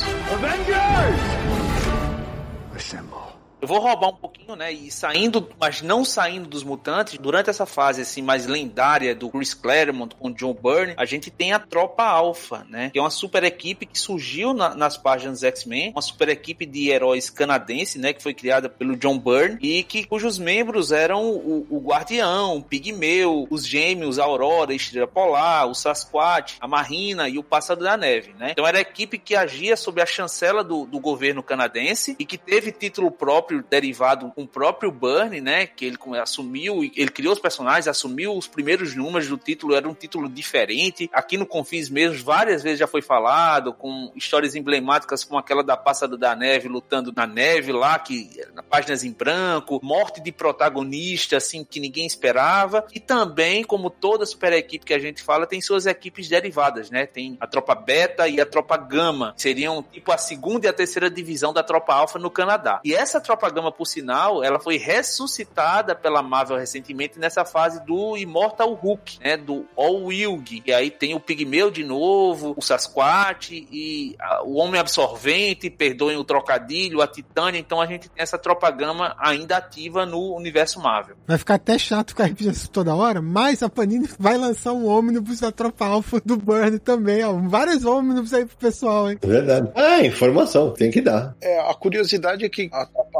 Eu 3.62 3.68
vou 3.68 3.78
roubar 3.78 4.08
um 4.08 4.16
pouquinho, 4.16 4.56
né? 4.56 4.72
E 4.72 4.90
saindo, 4.90 5.48
mas 5.60 5.82
não 5.82 6.04
saindo 6.04 6.48
dos 6.48 6.64
mutantes, 6.64 7.16
durante 7.16 7.48
essa 7.48 7.64
fase 7.64 8.00
assim 8.02 8.20
mais 8.20 8.44
lendária 8.44 9.14
do 9.14 9.30
Chris 9.30 9.54
Claremont 9.54 10.16
com 10.16 10.32
John 10.32 10.52
Byrne, 10.52 10.94
a 10.96 11.04
gente 11.04 11.30
tem 11.30 11.52
a 11.52 11.60
Tropa 11.60 12.02
Alpha, 12.02 12.66
né? 12.68 12.90
Que 12.90 12.98
é 12.98 13.02
uma 13.02 13.08
super 13.08 13.44
equipe 13.44 13.86
que 13.86 13.96
surgiu 13.96 14.52
na- 14.52 14.74
nas 14.74 14.96
páginas 14.96 15.44
X-Men, 15.44 15.92
uma 15.92 16.02
super 16.02 16.28
equipe 16.28 16.66
de 16.66 16.88
heróis 16.90 17.30
canadense, 17.30 18.00
né? 18.00 18.12
Que 18.12 18.20
foi 18.20 18.34
criada 18.34 18.68
pelo 18.68 18.96
John 18.96 19.16
Byrne 19.16 19.58
e 19.62 19.84
que 19.84 20.04
cujos 20.04 20.40
membros 20.40 20.90
eram 20.90 21.24
o, 21.30 21.64
o 21.70 21.78
Guardião, 21.78 22.56
o 22.56 22.62
Pigmeu, 22.64 23.46
os 23.48 23.64
Gêmeos, 23.64 24.18
a 24.18 24.24
Aurora, 24.24 24.72
a 24.72 24.74
Estrela 24.74 25.06
Polar, 25.06 25.68
o 25.68 25.74
Sasquatch, 25.74 26.56
a 26.60 26.66
Marina 26.66 27.28
e 27.28 27.38
o 27.38 27.44
Pássaro 27.44 27.78
da 27.80 27.96
Neve, 27.96 28.34
né? 28.40 28.50
Então 28.50 28.66
era 28.66 28.78
a 28.78 28.82
equipe 28.82 29.18
que 29.18 29.36
agia 29.36 29.76
sob 29.76 30.02
a 30.02 30.06
chancela 30.06 30.64
do, 30.64 30.84
do 30.84 30.98
governo 30.98 31.44
canadense 31.44 32.16
e 32.18 32.24
que 32.26 32.36
teve 32.36 32.72
título 32.72 33.08
próprio 33.08 33.51
derivado 33.60 34.32
com 34.34 34.44
o 34.44 34.48
próprio 34.48 34.90
Byrne, 34.90 35.40
né? 35.40 35.66
Que 35.66 35.84
ele 35.84 35.98
assumiu, 36.20 36.82
ele 36.82 37.10
criou 37.10 37.32
os 37.32 37.40
personagens, 37.40 37.88
assumiu 37.88 38.36
os 38.36 38.46
primeiros 38.46 38.94
números 38.94 39.28
do 39.28 39.36
título, 39.36 39.74
era 39.74 39.88
um 39.88 39.94
título 39.94 40.28
diferente. 40.28 41.10
Aqui 41.12 41.36
no 41.36 41.46
Confins 41.46 41.90
mesmo, 41.90 42.24
várias 42.24 42.62
vezes 42.62 42.78
já 42.78 42.86
foi 42.86 43.02
falado, 43.02 43.72
com 43.72 44.12
histórias 44.14 44.54
emblemáticas 44.54 45.24
como 45.24 45.38
aquela 45.38 45.62
da 45.62 45.76
Pássaro 45.76 46.16
da 46.16 46.34
Neve 46.34 46.68
lutando 46.68 47.12
na 47.14 47.26
neve 47.26 47.72
lá, 47.72 47.98
que 47.98 48.30
na 48.54 48.62
páginas 48.62 49.04
em 49.04 49.12
branco, 49.12 49.80
morte 49.82 50.20
de 50.20 50.30
protagonista, 50.32 51.36
assim, 51.36 51.64
que 51.64 51.80
ninguém 51.80 52.06
esperava. 52.06 52.86
E 52.94 53.00
também, 53.00 53.64
como 53.64 53.90
toda 53.90 54.24
super 54.24 54.52
equipe 54.52 54.84
que 54.84 54.94
a 54.94 54.98
gente 54.98 55.22
fala, 55.22 55.46
tem 55.46 55.60
suas 55.60 55.86
equipes 55.86 56.28
derivadas, 56.28 56.90
né? 56.90 57.06
Tem 57.06 57.36
a 57.40 57.46
tropa 57.46 57.74
beta 57.74 58.28
e 58.28 58.40
a 58.40 58.46
tropa 58.46 58.76
gama, 58.76 59.34
seriam 59.36 59.82
tipo 59.82 60.12
a 60.12 60.18
segunda 60.18 60.66
e 60.66 60.68
a 60.68 60.72
terceira 60.72 61.10
divisão 61.10 61.52
da 61.52 61.62
tropa 61.62 61.94
alfa 61.94 62.18
no 62.18 62.30
Canadá. 62.30 62.80
E 62.84 62.94
essa 62.94 63.20
tropa 63.20 63.41
gama, 63.50 63.70
por 63.72 63.86
sinal, 63.86 64.42
ela 64.42 64.58
foi 64.60 64.76
ressuscitada 64.76 65.94
pela 65.94 66.22
Marvel 66.22 66.56
recentemente 66.58 67.18
nessa 67.18 67.44
fase 67.44 67.84
do 67.84 68.16
Immortal 68.16 68.72
Hulk, 68.74 69.18
né? 69.20 69.36
Do 69.36 69.66
All 69.76 70.04
Wilg. 70.04 70.62
E 70.66 70.72
aí 70.72 70.90
tem 70.90 71.14
o 71.14 71.20
Pigmeu 71.20 71.70
de 71.70 71.84
novo, 71.84 72.54
o 72.56 72.62
Sasquatch 72.62 73.50
e 73.52 74.14
a- 74.20 74.42
o 74.42 74.54
Homem 74.56 74.80
Absorvente, 74.80 75.70
perdoem 75.70 76.16
o 76.16 76.24
trocadilho, 76.24 77.00
a 77.00 77.06
Titânia. 77.06 77.58
Então 77.58 77.80
a 77.80 77.86
gente 77.86 78.08
tem 78.08 78.22
essa 78.22 78.38
tropa 78.38 78.70
gama 78.70 79.14
ainda 79.18 79.56
ativa 79.56 80.04
no 80.06 80.34
universo 80.34 80.80
Marvel. 80.80 81.16
Vai 81.26 81.38
ficar 81.38 81.54
até 81.54 81.78
chato 81.78 82.10
ficar 82.10 82.24
repetindo 82.24 82.52
isso 82.52 82.70
toda 82.70 82.94
hora, 82.94 83.20
mas 83.22 83.62
a 83.62 83.68
Panini 83.68 84.08
vai 84.18 84.36
lançar 84.36 84.72
um 84.72 84.86
ônibus 84.86 85.40
da 85.40 85.50
Tropa 85.52 85.86
Alpha 85.86 86.20
do 86.24 86.36
Burn 86.36 86.78
também, 86.78 87.22
ó. 87.24 87.32
Vários 87.48 87.84
ônibus 87.84 88.32
aí 88.34 88.44
pro 88.44 88.56
pessoal, 88.56 89.10
hein? 89.10 89.18
Verdade. 89.22 89.70
Ah, 89.74 90.04
informação, 90.04 90.70
tem 90.72 90.90
que 90.90 91.00
dar. 91.00 91.34
É, 91.40 91.60
a 91.60 91.74
curiosidade 91.74 92.44
é 92.44 92.48
que 92.48 92.68
a 92.72 92.86
Tropa 92.86 93.18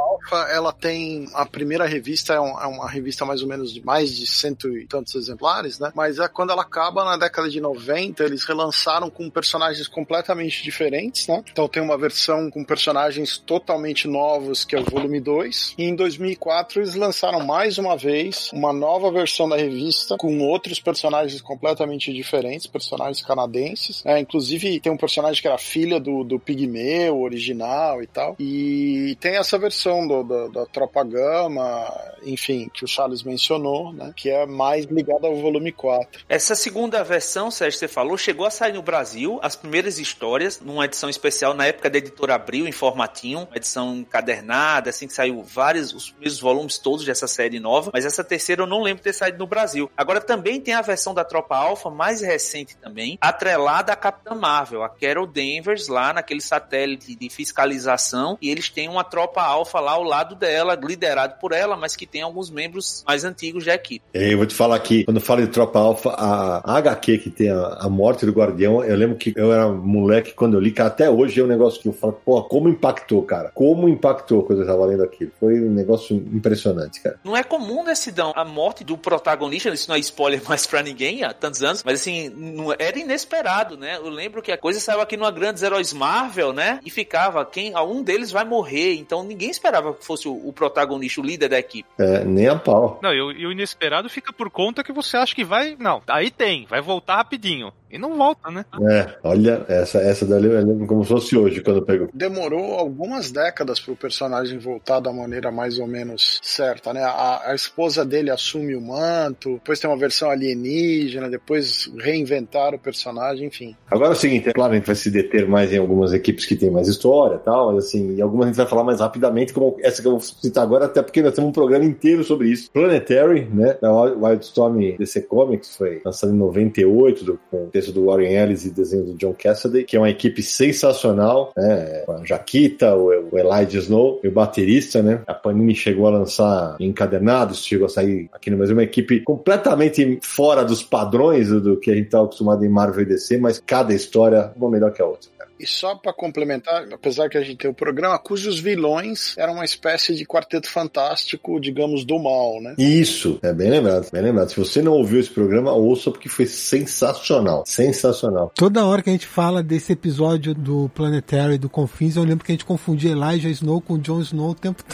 Ela 0.51 0.73
tem. 0.73 1.27
A 1.35 1.45
primeira 1.47 1.87
revista 1.87 2.35
é, 2.35 2.41
um- 2.41 2.61
é 2.61 2.67
uma 2.67 2.89
revista 2.89 3.25
mais 3.25 3.43
ou 3.43 3.49
menos 3.49 3.73
de 3.73 3.85
mais 3.85 4.15
de 4.17 4.27
cento 4.27 4.69
e 4.77 4.87
tantos 4.87 5.15
exemplares, 5.15 5.79
né? 5.79 5.91
Mas 5.95 6.19
é 6.19 6.29
quando 6.29 6.51
ela 6.51 6.63
acaba 6.63 7.05
na 7.05 7.17
década 7.17 7.49
de 7.49 7.61
90, 7.61 8.23
eles 8.25 8.45
relançaram 8.45 9.11
com 9.11 9.29
personagens 9.31 9.87
completamente 9.89 10.63
diferentes, 10.63 11.27
né? 11.27 11.43
Então 11.51 11.69
tem 11.69 11.83
uma 11.83 11.97
versão 11.99 12.51
com 12.51 12.65
personagens 12.65 13.39
totalmente 13.39 14.07
novos, 14.09 14.65
que 14.65 14.77
é 14.77 14.81
o 14.81 14.85
volume 14.85 15.21
2. 15.21 15.75
E 15.79 15.85
em 15.85 15.95
2004 15.95 16.81
eles 16.81 16.95
lançaram 16.95 17.41
mais 17.45 17.79
uma 17.79 17.97
vez 17.97 18.51
uma 18.53 18.73
nova 18.73 19.11
versão 19.11 19.49
da 19.49 19.57
revista 19.57 20.17
com 20.17 20.39
outros 20.41 20.81
personagens 20.81 21.41
completamente 21.41 22.13
diferentes, 22.13 22.67
personagens 22.67 23.23
canadenses. 23.25 24.03
É, 24.05 24.19
inclusive 24.19 24.81
tem 24.81 24.93
um 24.93 24.97
personagem 24.97 25.41
que 25.41 25.49
era 25.49 25.59
filha 25.59 25.99
do, 26.01 26.25
do 26.25 26.39
Pigmeu 26.39 27.21
original 27.21 28.03
e 28.03 28.07
tal. 28.07 28.37
E 28.39 29.17
tem 29.21 29.37
essa 29.37 29.59
versão 29.59 30.02
do, 30.07 30.23
do- 30.23 30.49
da 30.51 30.67
Tropa 30.67 31.03
Gama, 31.05 31.93
enfim, 32.25 32.71
que 32.73 32.85
o 32.85 32.89
Charles 32.89 33.23
mencionou, 33.23 33.93
né? 33.93 34.13
Que 34.17 34.31
é 34.31 34.47
mais 34.47 34.85
ligada 34.87 35.27
ao 35.27 35.37
volume 35.37 35.73
4. 35.73 36.25
Essa 36.29 36.55
segunda 36.55 37.03
versão, 37.03 37.51
Sérgio, 37.51 37.79
você 37.79 37.89
falou, 37.89 38.17
chegou 38.17 38.47
a 38.47 38.51
sair 38.51 38.73
no 38.73 38.83
Brasil, 38.83 39.39
as 39.43 39.57
primeiras 39.57 39.99
histórias, 39.99 40.61
numa 40.61 40.85
edição 40.85 41.09
especial 41.11 41.55
na 41.55 41.67
época 41.67 41.91
da 41.91 41.99
editora 41.99 42.35
Abril, 42.35 42.67
em 42.67 42.73
formatinho, 42.73 43.49
edição 43.55 43.97
encadernada, 43.97 44.91
assim 44.91 45.07
que 45.07 45.13
saiu 45.13 45.43
vários, 45.43 45.93
os 45.93 46.11
primeiros 46.11 46.41
volumes 46.41 46.79
todos 46.79 47.05
dessa 47.05 47.27
série 47.27 47.59
nova, 47.61 47.91
mas 47.93 48.05
essa 48.05 48.23
terceira 48.25 48.63
eu 48.63 48.67
não 48.67 48.83
lembro 48.83 49.03
ter 49.03 49.13
saído 49.13 49.39
no 49.39 49.47
Brasil. 49.47 49.91
Agora 49.97 50.21
também 50.21 50.61
tem 50.61 50.75
a 50.75 50.83
versão 50.83 51.13
da 51.15 51.25
Tropa 51.25 51.57
Alpha, 51.57 51.91
mais 51.91 52.21
recente 52.21 52.77
também, 52.77 53.19
atrelada 53.21 53.93
à 53.93 53.97
Capitã 53.97 54.35
Marvel, 54.35 54.83
a 54.83 54.89
Carol 54.89 55.27
Danvers, 55.27 55.89
lá 55.89 56.13
naquele 56.13 56.41
satélite 56.41 57.15
de 57.15 57.29
fiscalização, 57.31 58.37
e 58.41 58.51
eles 58.51 58.69
têm 58.69 58.89
uma 58.89 59.05
Tropa 59.05 59.43
Alpha 59.43 59.81
lá 59.83 59.93
ao 59.93 60.03
lado 60.03 60.35
dela, 60.35 60.79
liderado 60.81 61.35
por 61.41 61.53
ela, 61.53 61.77
mas 61.77 61.95
que 61.95 62.07
tem 62.07 62.23
alguns 62.23 62.51
membros 62.51 63.05
mais 63.07 63.25
antigos 63.25 63.65
da 63.65 63.75
equipe. 63.75 64.05
Eu 64.15 64.39
vou 64.39 64.47
te 64.47 64.55
falar 64.55 64.77
aqui, 64.77 65.05
quando 65.05 65.21
falo 65.21 65.43
de 65.43 65.49
Tropa 65.49 65.79
Alpha, 65.79 66.11
a, 66.11 66.63
a 66.65 66.79
HQ 66.79 67.19
que 67.19 67.31
tem 67.31 67.51
a, 67.51 67.79
a 67.81 67.89
morte 67.89 68.25
do 68.25 68.33
Guardião, 68.33 68.83
eu 68.83 68.97
lembro 68.97 69.17
que 69.17 69.33
eu 69.37 69.53
era 69.53 69.69
moleque 69.69 70.33
quando 70.33 70.55
eu 70.55 70.61
li, 70.61 70.71
que 70.71 70.81
até 70.81 71.11
hoje 71.11 71.41
é 71.41 71.45
um 71.45 71.49
negócio 71.49 71.81
que 71.81 71.89
eu 71.89 71.93
falo, 71.93 72.13
pô, 72.25 72.43
como 72.45 72.69
impactou, 72.69 73.23
cara? 73.23 73.51
Como 73.55 73.89
impactou 73.89 74.43
quando 74.45 74.63
eu 74.63 74.67
tava 74.67 74.87
lendo 74.87 75.03
aquilo? 75.03 75.31
Foi 75.39 75.61
um 75.61 75.73
negócio 75.73 76.17
impressionante, 76.17 77.01
cara. 77.01 77.19
Não 77.25 77.37
é 77.37 77.43
comum, 77.43 77.85
né, 77.85 77.95
Sidão, 77.95 78.33
a 78.37 78.45
morte 78.45 78.85
do 78.85 78.97
protagonista, 78.97 79.69
isso 79.71 79.89
não 79.89 79.97
é 79.97 79.99
spoiler 79.99 80.43
mais 80.49 80.67
pra 80.67 80.83
ninguém 80.83 81.25
há 81.25 81.33
tantos 81.33 81.63
anos, 81.63 81.83
mas 81.85 82.01
assim, 82.01 82.29
não, 82.29 82.73
era 82.73 82.99
inesperado, 82.99 83.77
né? 83.77 83.97
Eu 83.97 84.09
lembro 84.09 84.43
que 84.43 84.53
a 84.53 84.59
coisa 84.59 84.81
saiu 84.81 85.01
aqui 85.01 85.17
numa 85.17 85.31
Grandes 85.31 85.63
Heróis 85.63 85.93
Marvel, 85.93 86.53
né? 86.53 86.81
E 86.85 86.91
ficava, 86.91 87.45
quem, 87.45 87.73
um 87.77 88.03
deles 88.03 88.31
vai 88.31 88.45
morrer, 88.45 88.95
então 88.95 89.25
ninguém 89.25 89.51
esperava 89.51 89.72
que 89.95 90.05
fosse 90.05 90.29
o, 90.29 90.33
o 90.49 90.53
protagonista, 90.53 91.21
o 91.21 91.25
líder 91.25 91.49
da 91.49 91.59
equipe. 91.59 91.89
É, 91.99 92.25
nem 92.25 92.49
a 92.49 92.57
pau. 92.57 92.99
Não, 93.03 93.13
e, 93.13 93.21
o- 93.23 93.33
e 93.33 93.47
o 93.47 93.53
inesperado 93.53 94.09
fica 94.11 94.33
por 94.33 94.51
conta 94.51 94.83
que 94.85 94.93
você 94.93 95.17
acha 95.17 95.35
que 95.35 95.45
vai. 95.45 95.77
Não, 95.79 96.03
aí 96.09 96.31
tem, 96.31 96.67
vai 96.67 96.81
voltar 96.81 97.17
rapidinho. 97.17 97.73
E 97.93 97.99
não 97.99 98.17
volta, 98.17 98.51
né? 98.51 98.65
É, 98.91 99.07
olha, 99.23 99.67
essa, 99.69 99.99
essa 99.99 100.25
dali 100.25 100.47
eu 100.47 100.65
lembro 100.65 100.87
como 100.87 101.03
se 101.03 101.11
fosse 101.11 101.37
hoje, 101.37 101.61
quando 101.61 101.77
eu 101.77 101.85
pego. 101.85 102.09
Demorou 102.15 102.73
algumas 102.73 103.31
décadas 103.31 103.79
pro 103.79 103.95
personagem 103.95 104.59
voltar 104.59 104.99
da 104.99 105.13
maneira 105.13 105.53
mais 105.53 105.79
ou 105.79 105.87
menos 105.87 106.41
certa, 106.43 106.95
né? 106.95 107.03
A, 107.05 107.51
a 107.51 107.55
esposa 107.55 108.03
dele 108.03 108.31
assume 108.31 108.75
o 108.75 108.81
manto, 108.81 109.55
depois 109.55 109.79
tem 109.79 109.91
uma 109.91 109.97
versão 109.97 110.31
alienígena, 110.31 111.29
depois 111.29 111.93
reinventaram 111.99 112.79
o 112.79 112.81
personagem, 112.81 113.49
enfim. 113.49 113.77
Agora 113.91 114.11
é 114.11 114.13
o 114.13 114.19
seguinte, 114.19 114.49
é 114.49 114.53
claro, 114.55 114.73
a 114.73 114.77
gente 114.77 114.87
vai 114.87 114.95
se 114.95 115.11
deter 115.11 115.47
mais 115.47 115.71
em 115.71 115.77
algumas 115.77 116.15
equipes 116.15 116.47
que 116.47 116.57
tem 116.57 116.71
mais 116.71 116.89
história 116.89 117.37
e 117.37 117.41
tal, 117.41 117.75
mas 117.75 117.85
assim, 117.85 118.15
e 118.15 118.23
algumas 118.23 118.47
a 118.47 118.49
gente 118.49 118.57
vai 118.57 118.67
falar 118.67 118.85
mais 118.85 119.01
rapidamente, 119.01 119.53
como 119.53 119.77
essa 119.83 120.01
que 120.01 120.09
eu 120.09 120.13
vou 120.13 120.21
citar 120.21 120.65
agora, 120.65 120.87
até 120.87 121.03
porque 121.03 121.21
nós 121.21 121.35
temos 121.35 121.51
um 121.51 121.53
programa 121.53 121.85
inteiro 121.85 122.25
sobre 122.25 122.49
isso. 122.49 122.71
Planetary, 122.71 123.45
né, 123.53 123.77
da 123.83 123.93
Wildstorm 123.93 124.97
DC 124.99 125.23
Comics, 125.23 125.77
foi 125.77 126.01
lançado 126.03 126.33
em 126.33 126.37
98, 126.37 127.25
do, 127.25 127.39
com 127.51 127.65
o 127.65 127.71
texto 127.83 127.93
do 127.93 128.07
Warren 128.07 128.33
Ellis 128.33 128.65
e 128.65 128.71
desenho 128.71 129.05
do 129.05 129.15
John 129.15 129.35
Cassaday, 129.35 129.85
que 129.85 129.97
é 129.97 129.99
uma 129.99 130.09
equipe 130.09 130.43
sensacional, 130.43 131.53
né, 131.57 132.03
com 132.07 132.13
a 132.13 132.25
Jaquita, 132.25 132.95
o, 132.95 133.09
o 133.33 133.39
Elijah 133.39 133.79
Snow 133.79 134.21
e 134.23 134.29
o 134.29 134.33
baterista, 134.33 135.03
né, 135.03 135.23
a 135.27 135.35
Panini 135.35 135.75
chegou 135.75 136.07
a 136.07 136.11
lançar 136.11 136.77
encadernados, 136.79 137.65
chegou 137.65 137.87
a 137.87 137.89
sair 137.89 138.29
aqui 138.33 138.51
no 138.51 138.57
Brasil, 138.57 138.77
uma 138.77 138.85
equipe 138.85 139.21
completamente 139.21 140.19
fora 140.23 140.65
dos 140.65 140.83
padrões 140.83 141.49
do, 141.49 141.77
que 141.79 141.91
a 141.91 141.95
gente 141.95 142.11
tá 142.11 142.23
acostumado 142.23 142.65
em 142.65 142.69
Marvel 142.69 143.03
e 143.03 143.07
DC, 143.07 143.39
mas 143.39 143.61
cada 143.65 143.93
história 143.93 144.53
uma 144.57 144.71
melhor 144.71 144.93
que 144.93 145.03
a 145.03 145.07
outra. 145.07 145.29
cara. 145.37 145.52
E 145.63 145.67
só 145.67 145.95
pra 145.95 146.13
complementar, 146.13 146.89
apesar 146.93 147.29
que 147.29 147.39
a 147.39 147.41
gente 147.41 147.59
tem 147.59 147.71
o 147.71 147.75
programa, 147.75 148.19
cujos 148.19 148.59
vilões 148.59 149.39
eram 149.39 149.55
uma 149.55 149.65
espécie 149.65 150.13
de 150.13 150.25
quarteto 150.25 150.69
fantástico, 150.69 151.61
digamos, 151.61 152.05
do 152.05 152.19
mal, 152.19 152.61
né? 152.61 152.75
Isso, 152.77 153.39
é 153.43 153.53
bem 153.53 153.71
lembrado, 153.71 154.11
bem 154.11 154.23
lembrado. 154.23 154.49
Se 154.49 154.59
você 154.59 154.83
não 154.83 154.93
ouviu 154.95 155.21
esse 155.21 155.31
programa, 155.31 155.73
ouça 155.73 156.11
porque 156.11 156.29
foi 156.29 156.47
sensacional, 156.47 157.63
sensacional. 157.65 158.51
Toda 158.57 158.85
hora 158.85 159.03
que 159.03 159.11
a 159.11 159.13
gente 159.13 159.27
fala 159.27 159.63
desse 159.63 159.93
episódio 159.93 160.53
do 160.53 160.91
Planetary 160.97 161.59
do 161.59 161.71
Confins, 161.71 162.17
eu 162.17 162.25
lembro 162.25 162.45
que 162.45 162.51
a 162.51 162.55
gente 162.55 162.65
confundia 162.65 163.13
Elijah 163.13 163.49
Snow 163.49 163.81
com 163.81 163.99
Jon 163.99 164.21
Snow 164.21 164.51
o 164.51 164.55
tempo 164.57 164.83